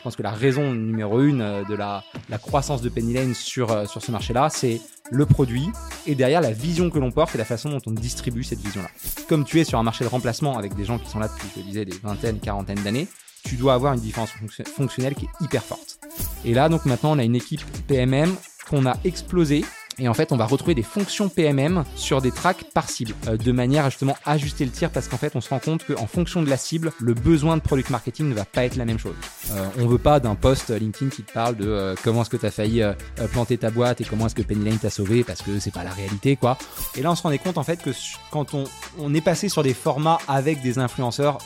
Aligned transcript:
Je 0.00 0.04
pense 0.04 0.16
que 0.16 0.22
la 0.22 0.30
raison 0.30 0.72
numéro 0.72 1.20
une 1.20 1.42
euh, 1.42 1.62
de 1.62 1.74
la, 1.74 2.02
croissance 2.40 2.80
de 2.80 2.88
Penny 2.88 3.12
Lane 3.12 3.34
sur, 3.34 3.70
euh, 3.70 3.84
sur 3.84 4.02
ce 4.02 4.10
marché-là, 4.10 4.48
c'est 4.48 4.80
le 5.10 5.26
produit 5.26 5.68
et 6.06 6.14
derrière 6.14 6.40
la 6.40 6.52
vision 6.52 6.88
que 6.88 6.98
l'on 6.98 7.10
porte 7.10 7.34
et 7.34 7.38
la 7.38 7.44
façon 7.44 7.68
dont 7.68 7.82
on 7.84 7.90
distribue 7.90 8.42
cette 8.42 8.60
vision-là. 8.60 8.88
Comme 9.28 9.44
tu 9.44 9.60
es 9.60 9.64
sur 9.64 9.78
un 9.78 9.82
marché 9.82 10.02
de 10.02 10.08
remplacement 10.08 10.56
avec 10.56 10.74
des 10.74 10.86
gens 10.86 10.98
qui 10.98 11.10
sont 11.10 11.18
là 11.18 11.28
depuis, 11.28 11.48
je 11.54 11.60
disais, 11.60 11.84
des 11.84 11.98
vingtaines, 12.02 12.40
quarantaines 12.40 12.82
d'années, 12.82 13.08
tu 13.44 13.56
dois 13.56 13.74
avoir 13.74 13.92
une 13.92 14.00
différence 14.00 14.30
fonctionnelle 14.74 15.14
qui 15.14 15.26
est 15.26 15.44
hyper 15.44 15.62
forte. 15.62 16.00
Et 16.46 16.54
là, 16.54 16.70
donc 16.70 16.86
maintenant, 16.86 17.12
on 17.12 17.18
a 17.18 17.24
une 17.24 17.36
équipe 17.36 17.60
PMM 17.86 18.34
qu'on 18.70 18.86
a 18.86 18.96
explosée 19.04 19.66
et 20.00 20.08
en 20.08 20.14
fait, 20.14 20.32
on 20.32 20.36
va 20.36 20.46
retrouver 20.46 20.74
des 20.74 20.82
fonctions 20.82 21.28
PMM 21.28 21.84
sur 21.94 22.22
des 22.22 22.30
tracks 22.30 22.64
par 22.72 22.88
cible, 22.88 23.14
euh, 23.28 23.36
de 23.36 23.52
manière 23.52 23.84
à 23.84 23.90
justement 23.90 24.16
ajuster 24.24 24.64
le 24.64 24.70
tir, 24.70 24.90
parce 24.90 25.08
qu'en 25.08 25.18
fait, 25.18 25.36
on 25.36 25.40
se 25.40 25.50
rend 25.50 25.58
compte 25.58 25.84
qu'en 25.86 26.06
fonction 26.06 26.42
de 26.42 26.48
la 26.48 26.56
cible, 26.56 26.92
le 26.98 27.14
besoin 27.14 27.56
de 27.56 27.62
product 27.62 27.90
marketing 27.90 28.28
ne 28.28 28.34
va 28.34 28.44
pas 28.44 28.64
être 28.64 28.76
la 28.76 28.84
même 28.84 28.98
chose. 28.98 29.14
Euh, 29.52 29.66
on 29.78 29.86
veut 29.86 29.98
pas 29.98 30.20
d'un 30.20 30.34
post 30.34 30.70
LinkedIn 30.70 31.10
qui 31.10 31.22
te 31.22 31.32
parle 31.32 31.56
de 31.56 31.68
euh, 31.68 31.94
comment 32.02 32.22
est-ce 32.22 32.30
que 32.30 32.36
tu 32.36 32.46
as 32.46 32.50
failli 32.50 32.82
euh, 32.82 32.92
planter 33.32 33.58
ta 33.58 33.70
boîte 33.70 34.00
et 34.00 34.04
comment 34.04 34.26
est-ce 34.26 34.34
que 34.34 34.42
Penny 34.42 34.64
Lane 34.64 34.78
t'a 34.78 34.90
sauvé, 34.90 35.24
parce 35.24 35.42
que 35.42 35.58
c'est 35.58 35.72
pas 35.72 35.84
la 35.84 35.90
réalité, 35.90 36.36
quoi. 36.36 36.56
Et 36.96 37.02
là, 37.02 37.10
on 37.10 37.14
se 37.14 37.22
rendait 37.22 37.38
compte 37.38 37.58
en 37.58 37.62
fait 37.62 37.82
que 37.82 37.90
quand 38.30 38.54
on, 38.54 39.14
est 39.14 39.20
passé 39.20 39.48
sur 39.48 39.62
des 39.62 39.74
formats 39.74 40.18
avec 40.28 40.62
des 40.62 40.78
influenceurs 40.78 41.38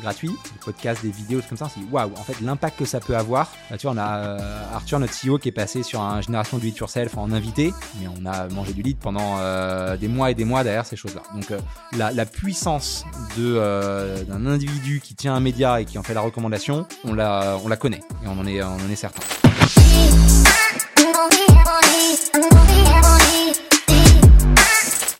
gratuits, 0.00 0.30
des 0.30 0.64
podcasts, 0.64 1.02
des 1.02 1.10
vidéos, 1.10 1.40
comme 1.46 1.58
ça, 1.58 1.70
dit 1.76 1.86
waouh, 1.90 2.10
en 2.18 2.24
fait, 2.24 2.40
l'impact 2.40 2.78
que 2.78 2.84
ça 2.84 3.00
peut 3.00 3.16
avoir. 3.16 3.52
Là, 3.70 3.76
tu 3.76 3.86
vois, 3.86 3.94
on 3.94 3.98
a 3.98 4.38
Arthur, 4.74 4.98
notre 4.98 5.12
CEO, 5.12 5.38
qui 5.38 5.48
est 5.48 5.52
passé 5.52 5.82
sur 5.82 6.00
un 6.00 6.20
génération 6.22 6.58
do 6.58 6.66
it 6.66 6.76
yourself 6.78 7.18
en 7.18 7.30
invité 7.32 7.74
mais 8.00 8.06
on 8.08 8.26
a 8.26 8.48
mangé 8.48 8.72
du 8.72 8.82
lead 8.82 8.98
pendant 8.98 9.38
euh, 9.38 9.96
des 9.96 10.08
mois 10.08 10.30
et 10.30 10.34
des 10.34 10.44
mois 10.44 10.64
derrière 10.64 10.86
ces 10.86 10.96
choses-là. 10.96 11.22
Donc 11.34 11.50
euh, 11.50 11.58
la, 11.96 12.26
puissance 12.26 13.04
de 13.36 13.54
euh, 13.56 14.24
d'un 14.24 14.46
individu 14.46 15.00
qui 15.00 15.14
tient 15.14 15.34
un 15.34 15.40
média 15.40 15.80
et 15.80 15.84
qui 15.84 15.98
en 15.98 16.02
fait 16.02 16.14
la 16.14 16.20
recommandation, 16.20 16.86
on 17.04 17.14
la 17.14 17.58
on 17.64 17.68
la 17.68 17.76
connaît 17.76 18.00
et 18.24 18.28
on 18.28 18.38
en 18.38 18.46
est 18.46 18.62
on 18.62 18.74
en 18.74 18.90
est 18.90 18.96
certain. 18.96 19.22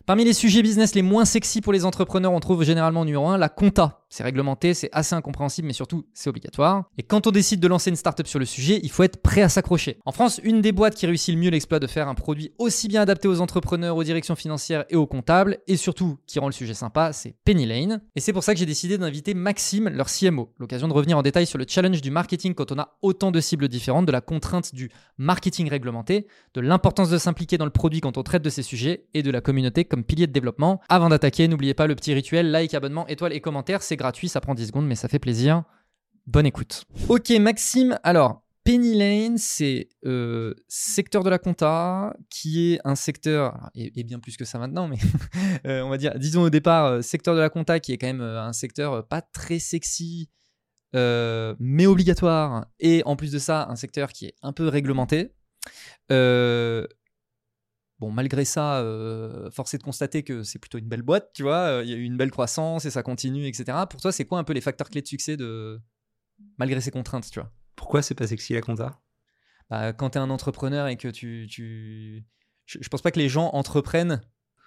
Parmi 0.06 0.24
les 0.24 0.32
sujets 0.32 0.62
business 0.62 0.94
les 0.94 1.02
moins 1.02 1.24
sexy 1.24 1.60
pour 1.60 1.72
les 1.72 1.84
entrepreneurs, 1.84 2.32
on 2.32 2.40
trouve 2.40 2.64
généralement 2.64 3.04
numéro 3.04 3.28
1 3.28 3.38
la 3.38 3.48
compta. 3.48 4.01
C'est 4.12 4.24
réglementé, 4.24 4.74
c'est 4.74 4.90
assez 4.92 5.14
incompréhensible, 5.14 5.66
mais 5.66 5.72
surtout 5.72 6.04
c'est 6.12 6.28
obligatoire. 6.28 6.84
Et 6.98 7.02
quand 7.02 7.26
on 7.26 7.30
décide 7.30 7.60
de 7.60 7.66
lancer 7.66 7.88
une 7.88 7.96
startup 7.96 8.26
sur 8.26 8.38
le 8.38 8.44
sujet, 8.44 8.78
il 8.82 8.90
faut 8.90 9.04
être 9.04 9.22
prêt 9.22 9.40
à 9.40 9.48
s'accrocher. 9.48 9.96
En 10.04 10.12
France, 10.12 10.38
une 10.44 10.60
des 10.60 10.70
boîtes 10.70 10.94
qui 10.94 11.06
réussit 11.06 11.34
le 11.34 11.40
mieux 11.40 11.48
l'exploit 11.48 11.78
de 11.78 11.86
faire 11.86 12.08
un 12.08 12.14
produit 12.14 12.52
aussi 12.58 12.88
bien 12.88 13.00
adapté 13.00 13.26
aux 13.26 13.40
entrepreneurs, 13.40 13.96
aux 13.96 14.04
directions 14.04 14.36
financières 14.36 14.84
et 14.90 14.96
aux 14.96 15.06
comptables, 15.06 15.60
et 15.66 15.78
surtout 15.78 16.18
qui 16.26 16.38
rend 16.38 16.44
le 16.48 16.52
sujet 16.52 16.74
sympa, 16.74 17.14
c'est 17.14 17.36
Penny 17.46 17.64
Lane. 17.64 18.02
Et 18.14 18.20
c'est 18.20 18.34
pour 18.34 18.44
ça 18.44 18.52
que 18.52 18.58
j'ai 18.58 18.66
décidé 18.66 18.98
d'inviter 18.98 19.32
Maxime, 19.32 19.88
leur 19.88 20.08
CMO. 20.08 20.52
L'occasion 20.58 20.88
de 20.88 20.92
revenir 20.92 21.16
en 21.16 21.22
détail 21.22 21.46
sur 21.46 21.56
le 21.56 21.64
challenge 21.66 22.02
du 22.02 22.10
marketing 22.10 22.52
quand 22.52 22.70
on 22.70 22.78
a 22.78 22.98
autant 23.00 23.30
de 23.30 23.40
cibles 23.40 23.68
différentes, 23.68 24.04
de 24.04 24.12
la 24.12 24.20
contrainte 24.20 24.74
du 24.74 24.90
marketing 25.16 25.70
réglementé, 25.70 26.26
de 26.52 26.60
l'importance 26.60 27.08
de 27.08 27.16
s'impliquer 27.16 27.56
dans 27.56 27.64
le 27.64 27.70
produit 27.70 28.02
quand 28.02 28.18
on 28.18 28.22
traite 28.22 28.42
de 28.42 28.50
ces 28.50 28.62
sujets, 28.62 29.06
et 29.14 29.22
de 29.22 29.30
la 29.30 29.40
communauté 29.40 29.86
comme 29.86 30.04
pilier 30.04 30.26
de 30.26 30.32
développement. 30.32 30.82
Avant 30.90 31.08
d'attaquer, 31.08 31.48
n'oubliez 31.48 31.72
pas 31.72 31.86
le 31.86 31.94
petit 31.94 32.12
rituel, 32.12 32.50
like, 32.50 32.74
abonnement, 32.74 33.06
étoile 33.06 33.32
et 33.32 33.40
commentaire, 33.40 33.82
c'est 33.82 34.01
gratuit, 34.02 34.28
ça 34.28 34.40
prend 34.40 34.54
10 34.54 34.66
secondes, 34.66 34.86
mais 34.86 34.96
ça 34.96 35.08
fait 35.08 35.20
plaisir. 35.20 35.62
Bonne 36.26 36.46
écoute. 36.46 36.84
Ok, 37.08 37.30
Maxime, 37.30 37.98
alors, 38.02 38.42
Penny 38.64 38.96
Lane, 38.96 39.38
c'est 39.38 39.88
euh, 40.04 40.54
secteur 40.68 41.22
de 41.22 41.30
la 41.30 41.38
compta, 41.38 42.16
qui 42.28 42.72
est 42.72 42.80
un 42.84 42.96
secteur, 42.96 43.70
et, 43.74 44.02
bien 44.02 44.18
plus 44.18 44.36
que 44.36 44.44
ça 44.44 44.58
maintenant, 44.58 44.88
mais 44.88 44.98
euh, 45.66 45.82
on 45.82 45.88
va 45.88 45.98
dire, 45.98 46.18
disons 46.18 46.42
au 46.42 46.50
départ, 46.50 46.86
euh, 46.86 47.02
secteur 47.02 47.36
de 47.36 47.40
la 47.40 47.48
compta, 47.48 47.78
qui 47.78 47.92
est 47.92 47.98
quand 47.98 48.08
même 48.08 48.20
un 48.20 48.52
secteur 48.52 49.06
pas 49.06 49.22
très 49.22 49.60
sexy, 49.60 50.28
mais 50.94 51.86
obligatoire, 51.86 52.66
et 52.80 53.02
en 53.06 53.14
plus 53.14 53.30
de 53.30 53.38
ça, 53.38 53.66
un 53.68 53.76
secteur 53.76 54.12
qui 54.12 54.26
est 54.26 54.34
un 54.42 54.52
peu 54.52 54.68
réglementé. 54.68 55.32
Bon, 58.02 58.10
malgré 58.10 58.44
ça, 58.44 58.80
euh, 58.80 59.48
force 59.52 59.74
est 59.74 59.78
de 59.78 59.84
constater 59.84 60.24
que 60.24 60.42
c'est 60.42 60.58
plutôt 60.58 60.76
une 60.76 60.88
belle 60.88 61.02
boîte, 61.02 61.30
tu 61.34 61.44
vois. 61.44 61.58
Euh, 61.58 61.84
il 61.84 61.88
y 61.88 61.94
a 61.94 61.96
eu 61.96 62.02
une 62.02 62.16
belle 62.16 62.32
croissance 62.32 62.84
et 62.84 62.90
ça 62.90 63.04
continue, 63.04 63.46
etc. 63.46 63.78
Pour 63.88 64.00
toi, 64.00 64.10
c'est 64.10 64.24
quoi 64.24 64.40
un 64.40 64.42
peu 64.42 64.54
les 64.54 64.60
facteurs 64.60 64.90
clés 64.90 65.02
de 65.02 65.06
succès 65.06 65.36
de 65.36 65.80
malgré 66.58 66.80
ces 66.80 66.90
contraintes, 66.90 67.30
tu 67.30 67.38
vois? 67.38 67.52
Pourquoi 67.76 68.02
c'est 68.02 68.16
pas 68.16 68.26
sexy 68.26 68.54
la 68.54 68.60
compta? 68.60 69.00
Bah, 69.70 69.92
Quand 69.92 70.10
tu 70.10 70.18
es 70.18 70.20
un 70.20 70.30
entrepreneur 70.30 70.88
et 70.88 70.96
que 70.96 71.06
tu, 71.06 71.46
tu... 71.48 72.26
Je, 72.66 72.78
je 72.80 72.88
pense 72.88 73.02
pas 73.02 73.12
que 73.12 73.20
les 73.20 73.28
gens 73.28 73.50
entreprennent 73.52 74.20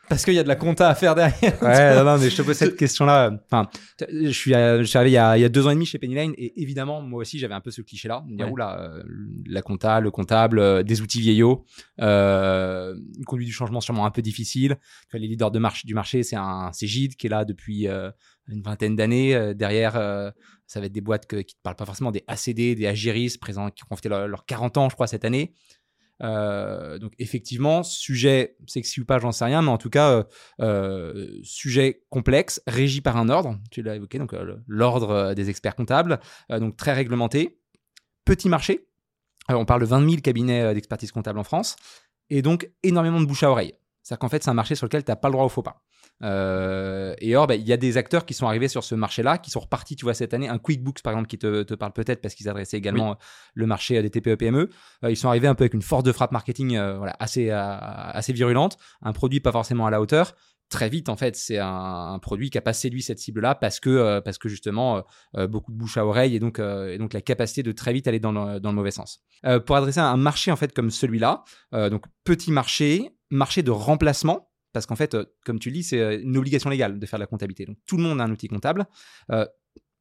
parce 0.10 0.24
qu'il 0.24 0.34
y 0.34 0.40
a 0.40 0.44
de 0.44 0.48
la 0.48 0.56
compta 0.56 0.90
à 0.90 0.96
faire 0.96 1.16
derrière. 1.16 1.62
Ouais, 1.62 1.96
non, 1.96 2.04
non, 2.04 2.18
mais 2.18 2.30
je 2.30 2.36
te 2.38 2.42
pose 2.42 2.56
cette 2.56 2.76
question-là. 2.78 3.32
Enfin, 3.46 3.70
je 4.10 4.30
suis, 4.30 4.54
je 4.54 4.84
suis 4.84 4.98
arrivé 4.98 5.12
il 5.12 5.14
y, 5.14 5.18
a, 5.18 5.38
il 5.38 5.42
y, 5.42 5.46
a, 5.46 5.50
deux 5.50 5.66
ans 5.68 5.72
et 5.72 5.74
demi 5.74 5.86
chez 5.86 6.00
Penny 6.00 6.16
Lane 6.16 6.34
et 6.38 6.62
évidemment, 6.62 7.02
moi 7.02 7.22
aussi, 7.22 7.40
j'avais 7.40 7.54
un 7.54 7.62
peu 7.62 7.72
ce 7.72 7.82
cliché-là. 7.82 8.24
Ouais. 8.28 8.52
Là, 8.58 8.80
euh, 8.80 9.04
la 9.48 9.62
compta, 9.62 10.00
le 10.00 10.12
comptable, 10.12 10.60
euh, 10.60 10.84
des 10.84 11.02
outils 11.02 11.22
vieillots, 11.22 11.66
euh, 12.02 12.96
une 13.18 13.26
conduite 13.26 13.48
du 13.48 13.54
changement 13.54 13.82
sûrement 13.82 14.06
un 14.06 14.12
peu 14.12 14.22
difficile. 14.22 14.78
les 15.14 15.28
leaders 15.28 15.52
de 15.52 15.60
du 15.86 15.94
marché, 15.94 16.24
c'est 16.24 16.36
un, 16.36 16.70
c'est 16.74 16.88
Gide 16.88 17.16
qui 17.16 17.28
est 17.28 17.30
là 17.30 17.46
depuis 17.46 17.88
euh, 17.88 18.12
une 18.48 18.62
vingtaine 18.62 18.96
d'années. 18.96 19.54
derrière, 19.56 19.94
ça 20.68 20.80
va 20.80 20.86
être 20.86 20.92
des 20.92 21.02
boîtes 21.02 21.26
que, 21.26 21.38
qui 21.38 21.56
ne 21.56 21.62
parlent 21.64 21.76
pas 21.76 21.86
forcément 21.86 22.12
des 22.12 22.24
ACD, 22.28 22.76
des 22.76 22.88
Agiris, 22.88 23.38
présents, 23.38 23.72
qui 23.72 23.84
ont 23.90 23.96
leurs 24.06 24.28
leur 24.28 24.46
40 24.46 24.78
ans, 24.78 24.90
je 24.90 24.96
crois, 24.96 25.08
cette 25.08 25.26
année. 25.26 25.54
Euh, 26.24 26.98
donc 26.98 27.14
effectivement, 27.20 27.84
sujet 27.84 28.56
sexy 28.68 29.02
ou 29.02 29.06
pas, 29.06 29.20
j'en 29.20 29.32
sais 29.32 29.46
rien, 29.46 29.62
mais 29.62 29.70
en 29.70 29.78
tout 29.78 29.90
cas, 29.90 30.12
euh, 30.12 30.24
euh 30.62 31.40
sujet 31.44 32.04
complexe, 32.10 32.62
régi 32.68 33.02
par 33.02 33.18
un 33.18 33.30
ordre, 33.30 33.60
tu 33.72 33.82
l'as 33.82 33.96
évoqué, 33.96 34.18
donc 34.18 34.36
l'ordre 34.68 35.34
des 35.34 35.50
experts 35.50 35.76
comptables, 35.76 36.20
donc 36.50 36.78
très 36.78 36.94
réglementé, 36.94 37.60
petit 38.24 38.50
marché, 38.50 38.88
on 39.50 39.66
parle 39.66 39.82
de 39.82 39.86
20 39.86 40.10
000 40.10 40.22
cabinets 40.22 40.74
d'expertise 40.74 41.12
comptable 41.12 41.40
en 41.40 41.44
France, 41.44 41.76
et 42.30 42.42
donc 42.42 42.70
énormément 42.84 43.20
de 43.20 43.26
bouche 43.26 43.44
à 43.44 43.52
oreille. 43.52 43.74
C'est-à-dire 44.06 44.20
qu'en 44.20 44.30
fait, 44.30 44.44
c'est 44.44 44.52
un 44.52 44.54
marché 44.54 44.76
sur 44.76 44.86
lequel 44.86 45.04
tu 45.04 45.10
n'as 45.10 45.16
pas 45.16 45.30
le 45.30 45.32
droit 45.32 45.46
au 45.46 45.50
faux 45.50 45.64
pas. 45.64 45.82
Euh, 46.22 47.16
et 47.18 47.36
or, 47.36 47.48
bah, 47.48 47.56
il 47.56 47.68
y 47.68 47.74
a 47.74 47.78
des 47.78 47.98
acteurs 47.98 48.24
qui 48.24 48.36
sont 48.36 48.46
arrivés 48.46 48.68
sur 48.68 48.84
ce 48.84 48.94
marché-là, 48.94 49.40
qui 49.40 49.50
sont 49.50 49.62
repartis, 49.62 49.96
tu 49.96 50.06
vois, 50.06 50.14
cette 50.14 50.36
année. 50.36 50.48
Un 50.48 50.60
QuickBooks, 50.60 51.02
par 51.02 51.14
exemple, 51.14 51.28
qui 51.28 51.40
te, 51.40 51.64
te 51.64 51.74
parle 51.74 51.92
peut-être 51.92 52.22
parce 52.22 52.36
qu'ils 52.36 52.48
adressaient 52.48 52.78
également 52.78 53.14
euh, 53.14 53.16
le 53.56 53.66
marché 53.66 54.00
des 54.04 54.12
TPE-PME. 54.12 54.70
Euh, 55.04 55.10
ils 55.10 55.18
sont 55.18 55.28
arrivés 55.28 55.48
un 55.48 55.56
peu 55.56 55.64
avec 55.64 55.74
une 55.74 55.82
force 55.82 56.04
de 56.04 56.12
frappe 56.12 56.32
marketing 56.34 56.78
voilà, 56.98 57.16
assez, 57.20 57.50
assez 57.50 58.32
virulente, 58.32 58.78
un 59.02 59.12
produit 59.12 59.40
pas 59.40 59.52
forcément 59.52 59.88
à 59.88 59.90
la 59.90 60.00
hauteur. 60.00 60.36
Très 60.70 60.88
vite, 60.88 61.10
en 61.10 61.16
fait, 61.16 61.36
c'est 61.36 61.58
un, 61.58 62.20
produit 62.22 62.52
qui 62.52 62.60
a 62.60 62.62
pas 62.62 62.74
séduit 62.74 63.02
cette 63.02 63.18
cible-là 63.18 63.56
parce 63.56 63.80
que, 63.80 64.20
parce 64.20 64.38
que 64.38 64.50
justement, 64.50 65.04
beaucoup 65.34 65.72
de 65.72 65.78
bouche 65.78 65.98
à 65.98 66.06
oreille 66.06 66.36
et 66.36 66.40
donc, 66.40 66.60
et 66.60 66.98
donc 67.00 67.14
la 67.14 67.22
capacité 67.22 67.64
de 67.64 67.72
très 67.72 67.94
vite 67.94 68.08
aller 68.08 68.20
dans 68.20 68.32
le, 68.32 68.60
dans 68.60 68.70
le 68.70 68.76
mauvais 68.76 68.92
sens. 68.92 69.24
pour 69.66 69.76
adresser 69.76 70.00
un 70.00 70.18
marché, 70.18 70.52
en 70.52 70.56
fait, 70.56 70.74
comme 70.74 70.92
celui-là, 70.92 71.44
donc 71.72 72.04
petit 72.24 72.52
marché, 72.52 73.15
marché 73.30 73.64
de 73.64 73.72
remplacement, 73.72 74.50
parce 74.76 74.86
qu'en 74.86 74.96
fait, 74.96 75.14
euh, 75.14 75.24
comme 75.46 75.58
tu 75.58 75.70
le 75.70 75.76
dis, 75.76 75.84
c'est 75.84 76.00
euh, 76.00 76.22
une 76.22 76.36
obligation 76.38 76.70
légale 76.70 77.00
de 77.00 77.06
faire 77.06 77.18
de 77.18 77.24
la 77.24 77.28
comptabilité. 77.28 77.66
Donc 77.66 77.78
tout 77.86 77.96
le 77.96 78.04
monde 78.04 78.20
a 78.20 78.26
un 78.26 78.32
outil 78.32 78.48
comptable. 78.48 78.86
Euh, 79.32 79.46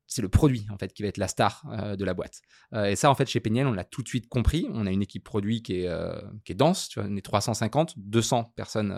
c'est 0.06 0.20
le 0.20 0.28
produit 0.28 0.66
en 0.70 0.76
fait 0.76 0.92
qui 0.92 1.02
va 1.02 1.08
être 1.08 1.16
la 1.16 1.28
star 1.28 1.64
de 1.96 2.04
la 2.04 2.12
boîte. 2.12 2.42
et 2.76 2.94
ça 2.94 3.10
en 3.10 3.14
fait 3.14 3.26
chez 3.26 3.40
Peniel 3.40 3.66
on 3.66 3.72
l'a 3.72 3.84
tout 3.84 4.02
de 4.02 4.06
suite 4.06 4.28
compris. 4.28 4.68
On 4.70 4.86
a 4.86 4.90
une 4.90 5.00
équipe 5.00 5.24
produit 5.24 5.62
qui 5.62 5.80
est, 5.80 5.90
qui 6.44 6.52
est 6.52 6.54
dense, 6.54 6.90
tu 6.90 7.00
vois, 7.00 7.08
on 7.10 7.16
est 7.16 7.22
350, 7.22 7.94
200 7.96 8.52
personnes 8.54 8.94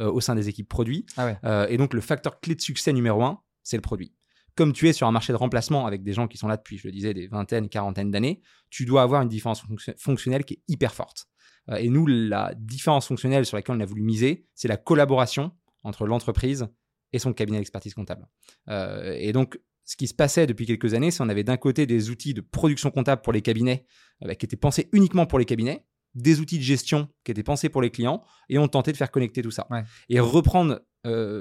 au 0.00 0.20
sein 0.20 0.34
des 0.34 0.48
équipes 0.48 0.68
produits. 0.68 1.06
Ah 1.16 1.66
et 1.70 1.76
donc 1.76 1.94
le 1.94 2.00
facteur 2.00 2.40
clé 2.40 2.56
de 2.56 2.60
succès 2.60 2.92
numéro 2.92 3.22
un, 3.22 3.40
c'est 3.62 3.76
le 3.76 3.80
produit. 3.80 4.12
Comme 4.56 4.72
tu 4.72 4.88
es 4.88 4.92
sur 4.92 5.06
un 5.06 5.12
marché 5.12 5.32
de 5.32 5.38
remplacement 5.38 5.86
avec 5.86 6.02
des 6.02 6.12
gens 6.12 6.26
qui 6.26 6.36
sont 6.36 6.48
là 6.48 6.56
depuis, 6.56 6.78
je 6.78 6.88
le 6.88 6.92
disais, 6.92 7.14
des 7.14 7.28
vingtaines, 7.28 7.68
quarantaines 7.68 8.10
d'années, 8.10 8.42
tu 8.70 8.84
dois 8.84 9.02
avoir 9.02 9.22
une 9.22 9.28
différence 9.28 9.62
fonctionnelle 9.96 10.44
qui 10.44 10.54
est 10.54 10.62
hyper 10.66 10.94
forte. 10.94 11.29
Euh, 11.70 11.76
et 11.76 11.88
nous, 11.88 12.06
la 12.06 12.54
différence 12.56 13.06
fonctionnelle 13.06 13.46
sur 13.46 13.56
laquelle 13.56 13.76
on 13.76 13.80
a 13.80 13.86
voulu 13.86 14.02
miser, 14.02 14.46
c'est 14.54 14.68
la 14.68 14.76
collaboration 14.76 15.52
entre 15.82 16.06
l'entreprise 16.06 16.68
et 17.12 17.18
son 17.18 17.32
cabinet 17.32 17.58
d'expertise 17.58 17.94
comptable. 17.94 18.28
Euh, 18.68 19.16
et 19.18 19.32
donc, 19.32 19.58
ce 19.84 19.96
qui 19.96 20.06
se 20.06 20.14
passait 20.14 20.46
depuis 20.46 20.66
quelques 20.66 20.94
années, 20.94 21.10
c'est 21.10 21.18
qu'on 21.18 21.28
avait 21.28 21.44
d'un 21.44 21.56
côté 21.56 21.86
des 21.86 22.10
outils 22.10 22.34
de 22.34 22.40
production 22.40 22.90
comptable 22.90 23.22
pour 23.22 23.32
les 23.32 23.42
cabinets 23.42 23.84
euh, 24.24 24.34
qui 24.34 24.46
étaient 24.46 24.56
pensés 24.56 24.88
uniquement 24.92 25.26
pour 25.26 25.38
les 25.38 25.44
cabinets, 25.44 25.84
des 26.14 26.40
outils 26.40 26.58
de 26.58 26.62
gestion 26.62 27.08
qui 27.24 27.32
étaient 27.32 27.42
pensés 27.42 27.68
pour 27.68 27.82
les 27.82 27.90
clients, 27.90 28.22
et 28.48 28.58
on 28.58 28.68
tentait 28.68 28.92
de 28.92 28.96
faire 28.96 29.10
connecter 29.10 29.42
tout 29.42 29.52
ça. 29.52 29.68
Et 30.08 30.18
reprendre 30.18 30.80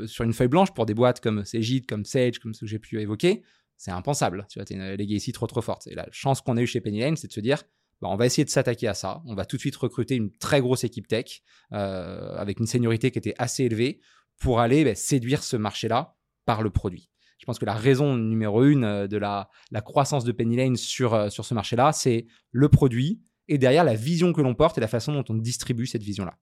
sur 0.05 0.23
une 0.23 0.31
feuille 0.31 0.47
blanche 0.47 0.71
pour 0.75 0.85
des 0.85 0.93
boîtes 0.93 1.19
comme 1.21 1.43
Cegid, 1.43 1.87
comme 1.87 2.05
Sage, 2.05 2.37
comme 2.37 2.53
ce 2.53 2.61
que 2.61 2.65
j'ai 2.67 2.77
pu 2.77 3.01
évoquer, 3.01 3.41
c'est 3.79 3.91
impensable. 3.91 4.45
Tu 4.49 4.59
vois, 4.59 4.65
tu 4.65 4.73
as 4.73 4.75
une 4.75 4.95
legacy 4.95 5.31
trop 5.31 5.47
trop 5.47 5.61
forte. 5.61 5.87
Et 5.87 5.95
la 5.95 6.07
chance 6.11 6.41
qu'on 6.41 6.55
a 6.57 6.61
eu 6.61 6.67
chez 6.67 6.81
Penny 6.81 6.99
Lane, 6.99 7.15
c'est 7.15 7.27
de 7.27 7.33
se 7.33 7.39
dire, 7.39 7.63
bah, 8.01 8.07
on 8.09 8.15
va 8.15 8.25
essayer 8.25 8.45
de 8.45 8.49
s'attaquer 8.49 8.87
à 8.87 8.93
ça. 8.93 9.21
On 9.25 9.35
va 9.35 9.45
tout 9.45 9.57
de 9.57 9.61
suite 9.61 9.75
recruter 9.75 10.15
une 10.15 10.31
très 10.31 10.61
grosse 10.61 10.83
équipe 10.83 11.07
tech 11.07 11.41
euh, 11.73 12.35
avec 12.37 12.59
une 12.59 12.67
seniorité 12.67 13.11
qui 13.11 13.19
était 13.19 13.35
assez 13.37 13.63
élevée 13.63 13.99
pour 14.39 14.59
aller 14.59 14.85
bah, 14.85 14.95
séduire 14.95 15.43
ce 15.43 15.57
marché-là 15.57 16.15
par 16.45 16.61
le 16.61 16.69
produit. 16.69 17.09
Je 17.39 17.45
pense 17.45 17.59
que 17.59 17.65
la 17.65 17.73
raison 17.73 18.15
numéro 18.15 18.63
une 18.63 18.83
euh, 18.83 19.07
de 19.07 19.17
la, 19.17 19.49
croissance 19.83 20.23
de 20.23 20.31
Penny 20.31 20.55
Lane 20.55 20.75
sur, 20.75 21.13
euh, 21.13 21.29
sur 21.29 21.45
ce 21.45 21.53
marché-là, 21.53 21.91
c'est 21.91 22.25
le 22.51 22.69
produit 22.69 23.21
et 23.47 23.57
derrière 23.57 23.83
la 23.83 23.95
vision 23.95 24.31
que 24.31 24.41
l'on 24.41 24.55
porte 24.55 24.77
et 24.77 24.81
la 24.81 24.87
façon 24.87 25.13
dont 25.13 25.25
on 25.29 25.35
distribue 25.35 25.85
cette 25.85 26.03
vision-là. 26.03 26.37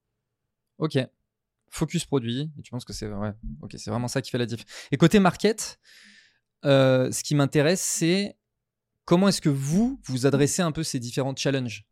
Ok. 0.77 0.98
Focus 1.69 2.06
produit. 2.06 2.51
Tu 2.63 2.69
penses 2.69 2.86
que 2.86 2.94
c'est 2.94 3.07
ouais, 3.07 3.31
c'est 3.75 3.89
vraiment 3.89 4.07
ça 4.07 4.21
qui 4.21 4.30
fait 4.30 4.38
la 4.38 4.45
diff. 4.45 4.63
Et 4.92 4.98
côté 4.98 5.19
market, 5.19 5.80
ce 6.63 7.24
qui 7.24 7.36
m'intéresse, 7.36 7.81
c'est 7.81 8.36
comment 9.07 9.30
est-ce 9.30 9.42
que 9.42 9.50
vous 9.50 10.00
vous 10.06 10.27
adressez 10.27 10.62
un 10.62 10.71
peu 10.71 10.83
ces 10.83 11.00
différents 11.00 11.36
challenges? 11.36 11.86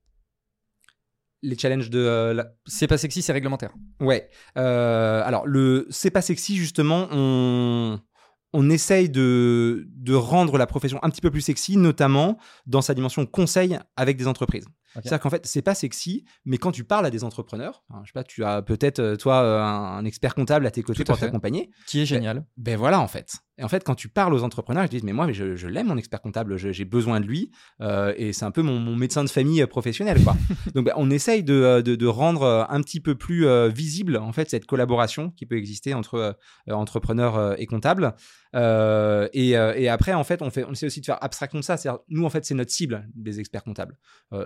Les 1.42 1.58
challenges 1.58 1.90
de 1.90 2.00
euh, 2.00 2.44
c'est 2.66 2.88
pas 2.88 3.00
sexy 3.00 3.22
c'est 3.24 3.34
réglementaire. 3.34 3.74
Ouais. 4.00 4.30
Euh, 4.58 5.24
alors 5.26 5.48
le 5.48 5.88
c'est 5.90 6.12
pas 6.12 6.22
sexy 6.22 6.56
justement 6.58 7.08
on 7.12 8.00
on 8.54 8.70
essaye 8.70 9.10
de, 9.10 9.86
de 9.90 10.14
rendre 10.14 10.58
la 10.58 10.66
profession 10.66 10.98
un 11.04 11.10
petit 11.10 11.20
peu 11.20 11.30
plus 11.30 11.42
sexy, 11.42 11.76
notamment 11.76 12.38
dans 12.66 12.82
sa 12.82 12.94
dimension 12.94 13.26
conseil 13.26 13.78
avec 13.98 14.16
des 14.16 14.28
entreprises. 14.28 14.66
C'est-à-dire 15.01 15.19
qu'en 15.19 15.30
fait, 15.30 15.45
c'est 15.45 15.62
pas 15.62 15.75
sexy, 15.75 16.25
mais 16.45 16.57
quand 16.57 16.71
tu 16.71 16.83
parles 16.83 17.06
à 17.06 17.09
des 17.09 17.24
entrepreneurs, 17.24 17.83
je 18.03 18.07
sais 18.07 18.13
pas, 18.13 18.24
tu 18.24 18.44
as 18.44 18.62
peut-être 18.62 19.00
euh, 19.00 19.15
toi 19.15 19.42
euh, 19.42 19.62
un, 19.62 20.06
expert 20.06 20.36
comptable 20.36 20.65
à 20.65 20.71
tes 20.71 20.83
côtés 20.83 21.03
pour 21.03 21.18
t'accompagner. 21.18 21.69
Qui 21.88 22.01
est 22.01 22.06
génial. 22.06 22.45
Ben, 22.57 22.74
ben, 22.74 22.77
voilà, 22.77 23.01
en 23.01 23.07
fait. 23.07 23.33
Et 23.57 23.63
en 23.63 23.69
fait, 23.69 23.83
quand 23.83 23.95
tu 23.95 24.09
parles 24.09 24.33
aux 24.33 24.44
entrepreneurs, 24.44 24.83
ils 24.83 24.88
te 24.88 24.95
disent 24.95 25.03
Mais 25.03 25.13
moi, 25.13 25.27
mais 25.27 25.33
je, 25.33 25.68
l'aime, 25.68 25.88
mon 25.88 25.97
expert 25.97 26.21
comptable, 26.21 26.57
j'ai 26.57 26.86
besoin 26.86 27.19
de 27.19 27.25
lui, 27.25 27.51
euh, 27.81 28.13
et 28.18 28.33
c'est 28.33 28.45
un 28.45 28.51
peu 28.51 28.62
mon, 28.62 28.95
médecin 28.95 29.24
de 29.24 29.30
famille 29.30 29.65
professionnel. 29.65 30.24
Quoi. 30.24 30.36
Donc, 30.74 30.86
ben, 30.86 30.94
on 30.97 31.09
essaye 31.09 31.44
de, 31.44 31.81
de, 31.81 31.95
de, 31.95 32.07
rendre 32.07 32.65
un 32.69 32.81
petit 32.81 33.00
peu 33.00 33.15
plus 33.15 33.47
visible, 33.69 34.18
en 34.18 34.31
fait, 34.31 34.50
cette 34.50 34.65
collaboration 34.65 35.31
qui 35.31 35.45
peut 35.45 35.57
exister 35.57 35.94
entre 35.94 36.38
entrepreneurs 36.69 37.59
et 37.59 37.65
comptables. 37.65 38.13
Et, 38.56 39.50
et, 39.50 39.90
après, 39.90 40.13
en 40.13 40.24
fait, 40.24 40.42
on, 40.42 40.50
fait, 40.50 40.63
on 40.63 40.72
essaie 40.72 40.86
aussi 40.86 41.02
de 41.02 41.06
faire 41.06 41.24
abstraction 41.24 41.60
de 41.60 41.63
ça. 41.63 41.78
C'est-à-dire, 41.78 42.00
nous, 42.10 42.25
en 42.25 42.30
fait, 42.30 42.46
c'est 42.46 42.56
notre 42.56 42.72
cible 42.72 43.07
des 43.13 43.40
experts 43.40 43.63
comptables. 43.63 43.98